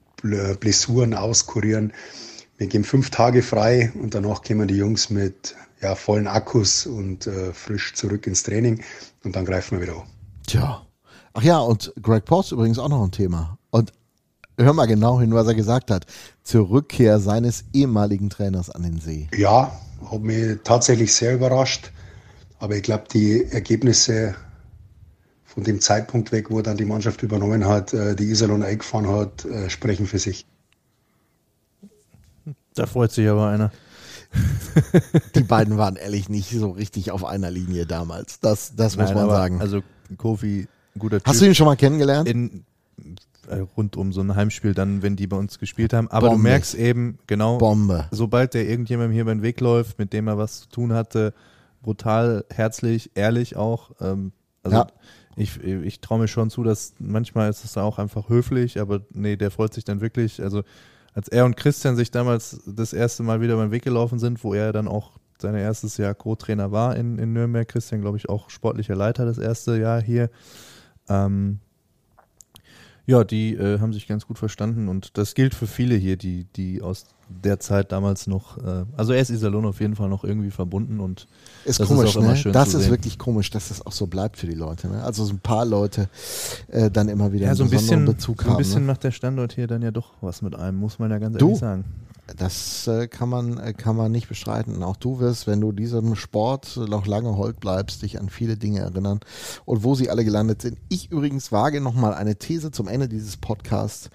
Blessuren 0.59 1.13
auskurieren. 1.13 1.93
Wir 2.57 2.67
geben 2.67 2.83
fünf 2.85 3.09
Tage 3.09 3.43
frei 3.43 3.91
und 4.01 4.15
danach 4.15 4.41
kommen 4.41 4.67
die 4.67 4.77
Jungs 4.77 5.09
mit 5.09 5.55
ja, 5.81 5.95
vollen 5.95 6.27
Akkus 6.27 6.85
und 6.85 7.27
äh, 7.27 7.51
frisch 7.53 7.93
zurück 7.93 8.27
ins 8.27 8.43
Training 8.43 8.81
und 9.23 9.35
dann 9.35 9.45
greifen 9.45 9.77
wir 9.77 9.83
wieder 9.83 9.97
auf. 9.97 10.05
Tja. 10.47 10.85
Ach 11.33 11.43
ja, 11.43 11.59
und 11.59 11.93
Greg 12.01 12.23
Post 12.23 12.53
übrigens 12.53 12.79
auch 12.79 12.87
noch 12.87 13.03
ein 13.03 13.11
Thema. 13.11 13.57
Und 13.71 13.91
hör 14.57 14.71
mal 14.71 14.85
genau 14.85 15.19
hin, 15.19 15.33
was 15.33 15.47
er 15.47 15.53
gesagt 15.53 15.91
hat. 15.91 16.05
Zur 16.43 16.69
Rückkehr 16.69 17.19
seines 17.19 17.65
ehemaligen 17.73 18.29
Trainers 18.29 18.69
an 18.69 18.83
den 18.83 19.01
See. 19.01 19.27
Ja, 19.35 19.77
hat 20.09 20.21
mich 20.21 20.57
tatsächlich 20.63 21.13
sehr 21.13 21.35
überrascht. 21.35 21.91
Aber 22.59 22.77
ich 22.77 22.83
glaube, 22.83 23.03
die 23.11 23.45
Ergebnisse 23.51 24.35
von 25.43 25.65
dem 25.65 25.81
Zeitpunkt 25.81 26.31
weg, 26.31 26.49
wo 26.49 26.61
dann 26.61 26.77
die 26.77 26.85
Mannschaft 26.85 27.21
übernommen 27.21 27.65
hat, 27.65 27.93
äh, 27.93 28.15
die 28.15 28.29
Iserlohn 28.29 28.63
eingefahren 28.63 29.09
hat, 29.09 29.43
äh, 29.43 29.69
sprechen 29.69 30.07
für 30.07 30.19
sich. 30.19 30.45
Da 32.75 32.85
freut 32.85 33.11
sich 33.11 33.27
aber 33.27 33.47
einer. 33.47 33.71
die 35.35 35.43
beiden 35.43 35.77
waren 35.77 35.95
ehrlich 35.95 36.29
nicht 36.29 36.49
so 36.51 36.71
richtig 36.71 37.11
auf 37.11 37.23
einer 37.23 37.49
Linie 37.51 37.85
damals. 37.85 38.39
Das, 38.39 38.75
das 38.75 38.97
muss 38.97 39.07
Nein, 39.07 39.15
man 39.15 39.23
aber 39.25 39.33
sagen. 39.33 39.61
Also 39.61 39.81
Kofi, 40.17 40.67
guter 40.97 41.17
Typ. 41.19 41.27
Hast 41.27 41.41
du 41.41 41.45
ihn 41.45 41.55
schon 41.55 41.65
mal 41.67 41.75
kennengelernt? 41.77 42.27
in, 42.27 42.65
äh, 43.47 43.59
rund 43.77 43.95
um 43.95 44.11
so 44.11 44.21
ein 44.21 44.35
Heimspiel 44.35 44.73
dann, 44.73 45.01
wenn 45.01 45.15
die 45.15 45.27
bei 45.27 45.37
uns 45.37 45.59
gespielt 45.59 45.93
haben. 45.93 46.09
Aber 46.09 46.27
Bombe. 46.29 46.37
du 46.37 46.43
merkst 46.49 46.75
eben, 46.75 47.17
genau, 47.27 47.57
Bombe. 47.57 48.07
sobald 48.11 48.53
der 48.53 48.67
irgendjemandem 48.67 49.13
hier 49.13 49.21
über 49.21 49.33
den 49.33 49.41
Weg 49.41 49.59
läuft, 49.61 49.99
mit 49.99 50.13
dem 50.13 50.27
er 50.27 50.37
was 50.37 50.61
zu 50.61 50.69
tun 50.69 50.93
hatte, 50.93 51.33
brutal, 51.81 52.45
herzlich, 52.49 53.11
ehrlich 53.15 53.55
auch. 53.55 53.91
Ähm, 54.01 54.31
also 54.63 54.77
Ja. 54.77 54.87
ich, 55.37 55.63
ich 55.63 56.01
traue 56.01 56.19
mir 56.19 56.27
schon 56.27 56.49
zu, 56.49 56.63
dass 56.63 56.93
manchmal 56.99 57.49
ist 57.49 57.63
es 57.63 57.77
auch 57.77 57.99
einfach 57.99 58.27
höflich, 58.29 58.79
aber 58.81 59.01
nee, 59.11 59.35
der 59.37 59.51
freut 59.51 59.73
sich 59.73 59.83
dann 59.85 60.01
wirklich. 60.01 60.41
Also 60.41 60.63
als 61.15 61.29
er 61.29 61.45
und 61.45 61.55
Christian 61.55 61.95
sich 61.95 62.11
damals 62.11 62.61
das 62.67 62.93
erste 62.93 63.23
Mal 63.23 63.41
wieder 63.41 63.55
den 63.55 63.71
Weg 63.71 63.83
gelaufen 63.83 64.19
sind, 64.19 64.43
wo 64.43 64.53
er 64.53 64.73
dann 64.73 64.87
auch 64.87 65.13
sein 65.39 65.55
erstes 65.55 65.97
Jahr 65.97 66.13
Co-Trainer 66.13 66.71
war 66.71 66.95
in, 66.95 67.17
in 67.17 67.33
Nürnberg, 67.33 67.67
Christian, 67.67 68.01
glaube 68.01 68.17
ich, 68.17 68.29
auch 68.29 68.49
sportlicher 68.49 68.95
Leiter 68.95 69.25
das 69.25 69.37
erste 69.37 69.79
Jahr 69.79 70.01
hier. 70.01 70.29
Ähm, 71.07 71.59
ja, 73.07 73.23
die 73.23 73.53
äh, 73.55 73.79
haben 73.79 73.93
sich 73.93 74.07
ganz 74.07 74.25
gut 74.27 74.37
verstanden 74.37 74.87
und 74.87 75.17
das 75.17 75.33
gilt 75.35 75.53
für 75.53 75.67
viele 75.67 75.95
hier, 75.95 76.17
die, 76.17 76.45
die 76.55 76.81
aus 76.81 77.05
der 77.29 77.59
Zeit 77.59 77.91
damals 77.91 78.27
noch, 78.27 78.57
äh, 78.57 78.85
also 78.97 79.13
er 79.13 79.21
ist 79.21 79.29
Iserlohn 79.29 79.65
auf 79.65 79.79
jeden 79.79 79.95
Fall 79.95 80.09
noch 80.09 80.23
irgendwie 80.23 80.51
verbunden 80.51 80.99
und 80.99 81.27
Ist 81.65 81.79
das 81.79 81.87
komisch, 81.87 82.09
ist 82.11 82.17
auch 82.17 82.21
immer 82.21 82.29
ne? 82.31 82.37
schön 82.37 82.53
Das 82.53 82.73
ist 82.73 82.83
sehen. 82.83 82.91
wirklich 82.91 83.17
komisch, 83.17 83.49
dass 83.49 83.69
das 83.69 83.85
auch 83.85 83.91
so 83.91 84.07
bleibt 84.07 84.37
für 84.37 84.47
die 84.47 84.53
Leute. 84.55 84.87
Ne? 84.87 85.03
Also 85.03 85.23
so 85.25 85.33
ein 85.33 85.39
paar 85.39 85.65
Leute 85.65 86.09
äh, 86.67 86.89
dann 86.91 87.09
immer 87.09 87.31
wieder 87.31 87.45
Ja, 87.45 87.49
einen 87.51 87.57
so 87.57 87.63
ein 87.63 87.69
besonderen 87.69 88.05
bisschen, 88.05 88.15
Bezug 88.15 88.41
so 88.41 88.47
ein 88.47 88.51
haben. 88.51 88.57
bisschen 88.57 88.81
ne? 88.81 88.87
macht 88.87 89.03
der 89.03 89.11
Standort 89.11 89.53
hier 89.53 89.67
dann 89.67 89.81
ja 89.81 89.91
doch 89.91 90.13
was 90.21 90.41
mit 90.41 90.55
einem, 90.55 90.77
muss 90.77 90.99
man 90.99 91.09
ja 91.11 91.17
ganz 91.17 91.37
Du? 91.37 91.45
ehrlich 91.47 91.59
sagen. 91.59 91.85
Das 92.37 92.87
äh, 92.87 93.07
kann, 93.07 93.29
man, 93.29 93.59
äh, 93.59 93.73
kann 93.73 93.95
man 93.95 94.11
nicht 94.11 94.27
bestreiten. 94.27 94.81
Auch 94.81 94.97
du 94.97 95.19
wirst, 95.19 95.45
wenn 95.45 95.61
du 95.61 95.71
diesem 95.71 96.15
Sport 96.15 96.75
noch 96.77 97.05
lange 97.05 97.37
hold 97.37 97.59
bleibst, 97.59 98.01
dich 98.01 98.19
an 98.19 98.29
viele 98.29 98.57
Dinge 98.57 98.79
erinnern 98.79 99.19
und 99.65 99.83
wo 99.83 99.93
sie 99.93 100.09
alle 100.09 100.25
gelandet 100.25 100.63
sind. 100.63 100.79
Ich 100.89 101.11
übrigens 101.11 101.51
wage 101.51 101.81
nochmal 101.81 102.15
eine 102.15 102.37
These 102.37 102.71
zum 102.71 102.87
Ende 102.87 103.07
dieses 103.07 103.37
Podcasts. 103.37 104.09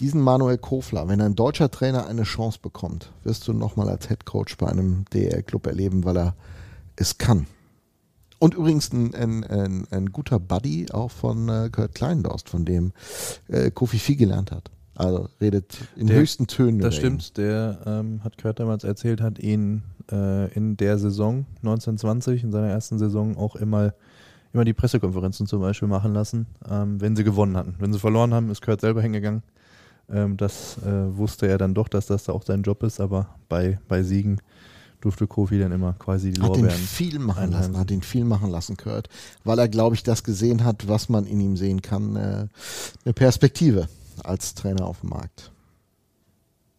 Diesen 0.00 0.20
Manuel 0.20 0.58
Kofler, 0.58 1.06
wenn 1.06 1.20
ein 1.20 1.36
deutscher 1.36 1.70
Trainer 1.70 2.06
eine 2.06 2.24
Chance 2.24 2.58
bekommt, 2.60 3.12
wirst 3.22 3.46
du 3.46 3.52
nochmal 3.52 3.88
als 3.88 4.10
Headcoach 4.10 4.56
bei 4.58 4.66
einem 4.66 5.04
DL-Club 5.12 5.66
erleben, 5.68 6.04
weil 6.04 6.18
er 6.18 6.34
es 6.96 7.18
kann. 7.18 7.46
Und 8.40 8.54
übrigens 8.54 8.92
ein, 8.92 9.14
ein, 9.14 9.44
ein, 9.44 9.86
ein 9.90 10.06
guter 10.06 10.40
Buddy 10.40 10.90
auch 10.90 11.12
von 11.12 11.48
äh, 11.48 11.70
Kurt 11.70 11.94
Kleindorst, 11.94 12.48
von 12.48 12.64
dem 12.64 12.92
Kofi 13.74 13.98
viel 13.98 14.16
gelernt 14.16 14.50
hat. 14.50 14.70
Also 14.96 15.28
redet 15.40 15.76
in 15.96 16.06
Der- 16.06 16.16
höchsten 16.18 16.46
Tönen. 16.46 16.78
Das 16.78 16.98
über 16.98 17.06
ihn. 17.08 17.20
stimmt, 17.20 17.36
der 17.38 17.80
ähm, 17.86 18.20
hat 18.22 18.38
Kurt 18.40 18.60
damals 18.60 18.84
erzählt, 18.84 19.20
hat 19.20 19.38
ihn 19.38 19.82
äh, 20.12 20.52
in 20.54 20.76
der 20.76 20.98
Saison 20.98 21.46
1920, 21.62 22.44
in 22.44 22.52
seiner 22.52 22.68
ersten 22.68 22.98
Saison, 22.98 23.36
auch 23.36 23.56
immer, 23.56 23.92
immer 24.52 24.64
die 24.64 24.72
Pressekonferenzen 24.74 25.46
zum 25.46 25.60
Beispiel 25.60 25.88
machen 25.88 26.14
lassen, 26.14 26.46
ähm, 26.70 27.00
wenn 27.00 27.16
sie 27.16 27.24
gewonnen 27.24 27.56
hatten. 27.56 27.74
Wenn 27.80 27.92
sie 27.92 27.98
verloren 27.98 28.32
haben, 28.32 28.50
ist 28.50 28.62
Kurt 28.62 28.80
selber 28.80 29.02
hingegangen. 29.02 29.42
Ähm, 30.08 30.36
das 30.36 30.76
äh, 30.84 31.16
wusste 31.16 31.46
er 31.48 31.58
dann 31.58 31.74
doch, 31.74 31.88
dass 31.88 32.06
das 32.06 32.24
da 32.24 32.32
auch 32.32 32.44
sein 32.44 32.62
Job 32.62 32.82
ist, 32.84 33.00
aber 33.00 33.28
bei, 33.48 33.78
bei 33.88 34.02
Siegen 34.04 34.38
durfte 35.00 35.26
Kofi 35.26 35.58
dann 35.58 35.72
immer 35.72 35.94
quasi 35.94 36.30
die 36.30 36.40
Hat 36.40 36.50
ihn 36.50 36.62
Lorbeeren 36.62 36.78
viel 36.80 37.18
machen 37.18 37.36
lassen, 37.50 37.52
einheimsen. 37.54 37.78
hat 37.78 37.90
ihn 37.90 38.02
viel 38.02 38.24
machen 38.24 38.50
lassen, 38.50 38.76
Kurt, 38.76 39.08
weil 39.44 39.58
er, 39.58 39.68
glaube 39.68 39.96
ich, 39.96 40.02
das 40.02 40.22
gesehen 40.22 40.64
hat, 40.64 40.86
was 40.88 41.08
man 41.08 41.26
in 41.26 41.40
ihm 41.40 41.56
sehen 41.56 41.82
kann, 41.82 42.14
äh, 42.16 42.46
eine 43.04 43.12
Perspektive 43.14 43.88
als 44.22 44.54
Trainer 44.54 44.86
auf 44.86 45.00
dem 45.00 45.10
Markt. 45.10 45.52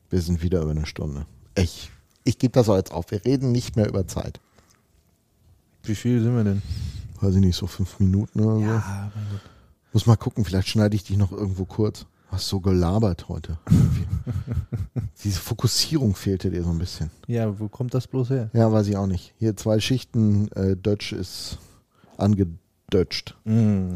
Wir 0.10 0.22
sind 0.22 0.42
wieder 0.42 0.62
über 0.62 0.72
eine 0.72 0.86
Stunde. 0.86 1.26
Ich, 1.56 1.92
ich 2.24 2.38
gebe 2.38 2.52
das 2.52 2.70
auch 2.70 2.76
jetzt 2.78 2.92
auf. 2.92 3.12
Wir 3.12 3.24
reden 3.26 3.52
nicht 3.52 3.76
mehr 3.76 3.88
über 3.88 4.08
Zeit. 4.08 4.40
Wie 5.84 5.96
viel 5.96 6.22
sind 6.22 6.36
wir 6.36 6.44
denn? 6.44 6.62
Weiß 7.22 7.36
ich 7.36 7.42
nicht, 7.42 7.56
so 7.56 7.68
fünf 7.68 8.00
Minuten 8.00 8.40
oder 8.40 8.56
so. 8.56 8.62
Ja, 8.62 9.12
mein 9.16 9.26
Gott. 9.32 9.42
Muss 9.94 10.06
mal 10.06 10.16
gucken, 10.18 10.44
vielleicht 10.44 10.68
schneide 10.68 10.96
ich 10.96 11.04
dich 11.04 11.18
noch 11.18 11.32
irgendwo 11.32 11.66
kurz. 11.66 12.06
Hast 12.28 12.50
so 12.50 12.60
gelabert 12.60 13.30
heute. 13.30 13.58
Diese 15.24 15.40
Fokussierung 15.40 16.16
fehlte 16.16 16.50
dir 16.50 16.64
so 16.64 16.72
ein 16.72 16.80
bisschen. 16.80 17.12
Ja, 17.28 17.60
wo 17.60 17.70
kommt 17.70 17.94
das 17.94 18.08
bloß 18.08 18.30
her? 18.32 18.50
Ja, 18.54 18.72
weiß 18.72 18.88
ich 18.88 18.98
auch 18.98 19.08
nicht. 19.08 19.34
Hier 19.38 19.56
zwei 19.56 19.80
Schichten, 19.80 20.52
äh, 20.52 20.76
Dutch 20.76 21.14
ist 21.14 21.60
angedötscht. 22.18 23.38
Hm, 23.46 23.94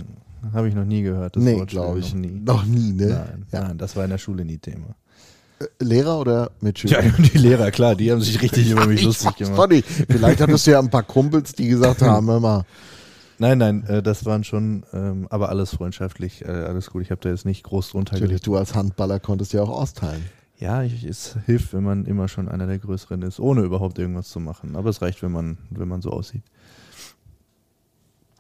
Habe 0.54 0.68
ich 0.70 0.76
noch 0.76 0.86
nie 0.86 1.02
gehört. 1.02 1.36
Das 1.36 1.44
Nee, 1.44 1.64
glaube 1.66 2.00
ich. 2.00 2.14
Noch 2.14 2.22
nie. 2.22 2.42
Noch 2.44 2.66
nie, 2.66 2.94
ne? 2.94 3.08
Nein, 3.08 3.46
Ja. 3.52 3.68
nein, 3.68 3.78
das 3.78 3.96
war 3.96 4.04
in 4.04 4.10
der 4.12 4.18
Schule 4.18 4.46
nie 4.46 4.58
Thema. 4.58 4.88
Äh, 5.60 5.66
Lehrer 5.84 6.20
oder 6.20 6.52
Mitschüler? 6.62 7.04
Ja, 7.04 7.12
die 7.18 7.38
Lehrer, 7.38 7.72
klar, 7.72 7.96
die 7.96 8.12
haben 8.12 8.22
sich 8.22 8.42
richtig 8.42 8.70
über 8.72 8.86
mich 8.88 9.00
Ich 9.02 9.06
lustig 9.06 9.36
gemacht. 9.36 9.70
nicht. 9.72 9.88
Vielleicht 9.88 10.42
hattest 10.42 10.66
du 10.68 10.72
ja 10.72 10.80
ein 10.80 10.90
paar 10.90 11.04
Kumpels, 11.04 11.54
die 11.54 11.68
gesagt 11.68 12.02
haben, 12.02 12.28
hör 12.28 12.40
mal, 12.40 12.66
Nein, 13.42 13.58
nein, 13.58 13.84
äh, 13.88 14.04
das 14.04 14.26
waren 14.26 14.44
schon, 14.44 14.84
ähm, 14.92 15.26
aber 15.30 15.48
alles 15.48 15.70
freundschaftlich, 15.70 16.44
äh, 16.44 16.50
alles 16.52 16.90
gut. 16.90 17.04
Ich 17.04 17.10
habe 17.12 17.22
da 17.22 17.30
jetzt 17.30 17.46
nicht 17.46 17.64
groß 17.64 17.92
drunter 17.92 18.16
natürlich, 18.16 18.42
du 18.42 18.58
als 18.58 18.76
Handballer 18.76 19.22
konntest 19.22 19.54
ja 19.54 19.62
auch 19.62 19.70
austeilen. 19.70 20.22
Ja, 20.58 20.84
ich, 20.84 21.06
es 21.06 21.38
hilft, 21.46 21.72
wenn 21.74 21.84
man 21.86 22.04
immer 22.04 22.28
schon 22.28 22.50
einer 22.50 22.68
der 22.68 22.80
Größeren 22.80 23.22
ist, 23.22 23.40
ohne 23.40 23.62
überhaupt 23.62 23.98
irgendwas 23.98 24.28
zu 24.28 24.42
machen. 24.42 24.76
Aber 24.76 24.90
es 24.90 25.02
reicht, 25.02 25.24
wenn 25.24 25.32
man, 25.32 25.58
wenn 25.70 25.88
man 25.88 26.02
so 26.02 26.10
aussieht. 26.10 26.44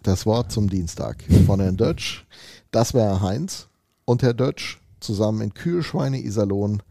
Das 0.04 0.26
Wort 0.26 0.52
zum 0.52 0.70
Dienstag 0.70 1.18
von 1.46 1.60
Herrn 1.60 1.78
Dötsch. 1.78 2.26
Das 2.72 2.94
war 2.94 3.04
Herr 3.04 3.22
Heinz 3.22 3.68
und 4.06 4.24
Herr 4.24 4.34
Dötsch 4.34 4.78
zusammen 5.00 5.42
in 5.42 5.54
Kühlschweine 5.54 6.20
Iserlohn 6.20 6.82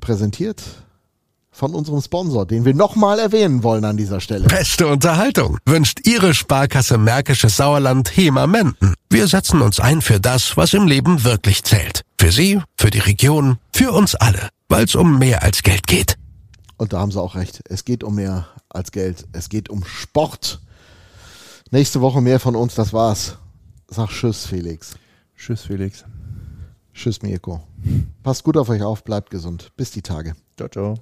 präsentiert 0.00 0.62
von 1.52 1.74
unserem 1.74 2.00
Sponsor, 2.00 2.46
den 2.46 2.64
wir 2.64 2.74
nochmal 2.74 3.18
erwähnen 3.18 3.62
wollen 3.62 3.84
an 3.84 3.96
dieser 3.96 4.20
Stelle. 4.20 4.46
Beste 4.46 4.86
Unterhaltung 4.86 5.58
wünscht 5.66 6.06
Ihre 6.06 6.32
Sparkasse 6.32 6.96
Märkisches 6.96 7.56
Sauerland 7.56 8.16
HEMA 8.16 8.46
Menden. 8.46 8.94
Wir 9.10 9.28
setzen 9.28 9.60
uns 9.60 9.78
ein 9.78 10.00
für 10.00 10.20
das, 10.20 10.56
was 10.56 10.74
im 10.74 10.86
Leben 10.86 11.24
wirklich 11.24 11.64
zählt. 11.64 12.02
Für 12.18 12.32
Sie, 12.32 12.60
für 12.76 12.90
die 12.90 13.00
Region, 13.00 13.58
für 13.72 13.92
uns 13.92 14.14
alle. 14.14 14.48
Weil 14.68 14.84
es 14.84 14.94
um 14.94 15.18
mehr 15.18 15.42
als 15.42 15.62
Geld 15.62 15.86
geht. 15.86 16.16
Und 16.76 16.92
da 16.92 17.00
haben 17.00 17.10
sie 17.10 17.20
auch 17.20 17.34
recht. 17.34 17.60
Es 17.68 17.84
geht 17.84 18.04
um 18.04 18.14
mehr 18.14 18.46
als 18.68 18.92
Geld. 18.92 19.26
Es 19.32 19.48
geht 19.48 19.68
um 19.68 19.84
Sport. 19.84 20.60
Nächste 21.72 22.00
Woche 22.00 22.20
mehr 22.20 22.40
von 22.40 22.56
uns. 22.56 22.74
Das 22.74 22.92
war's. 22.92 23.38
Sag 23.88 24.08
Tschüss, 24.08 24.46
Felix. 24.46 24.94
Tschüss, 25.36 25.62
Felix. 25.62 26.04
Tschüss, 26.92 27.22
Mirko. 27.22 27.60
Passt 28.22 28.44
gut 28.44 28.56
auf 28.56 28.68
euch 28.68 28.82
auf. 28.82 29.04
Bleibt 29.04 29.30
gesund. 29.30 29.70
Bis 29.76 29.90
die 29.90 30.02
Tage. 30.02 30.34
Ciao, 30.56 30.68
ciao. 30.68 30.94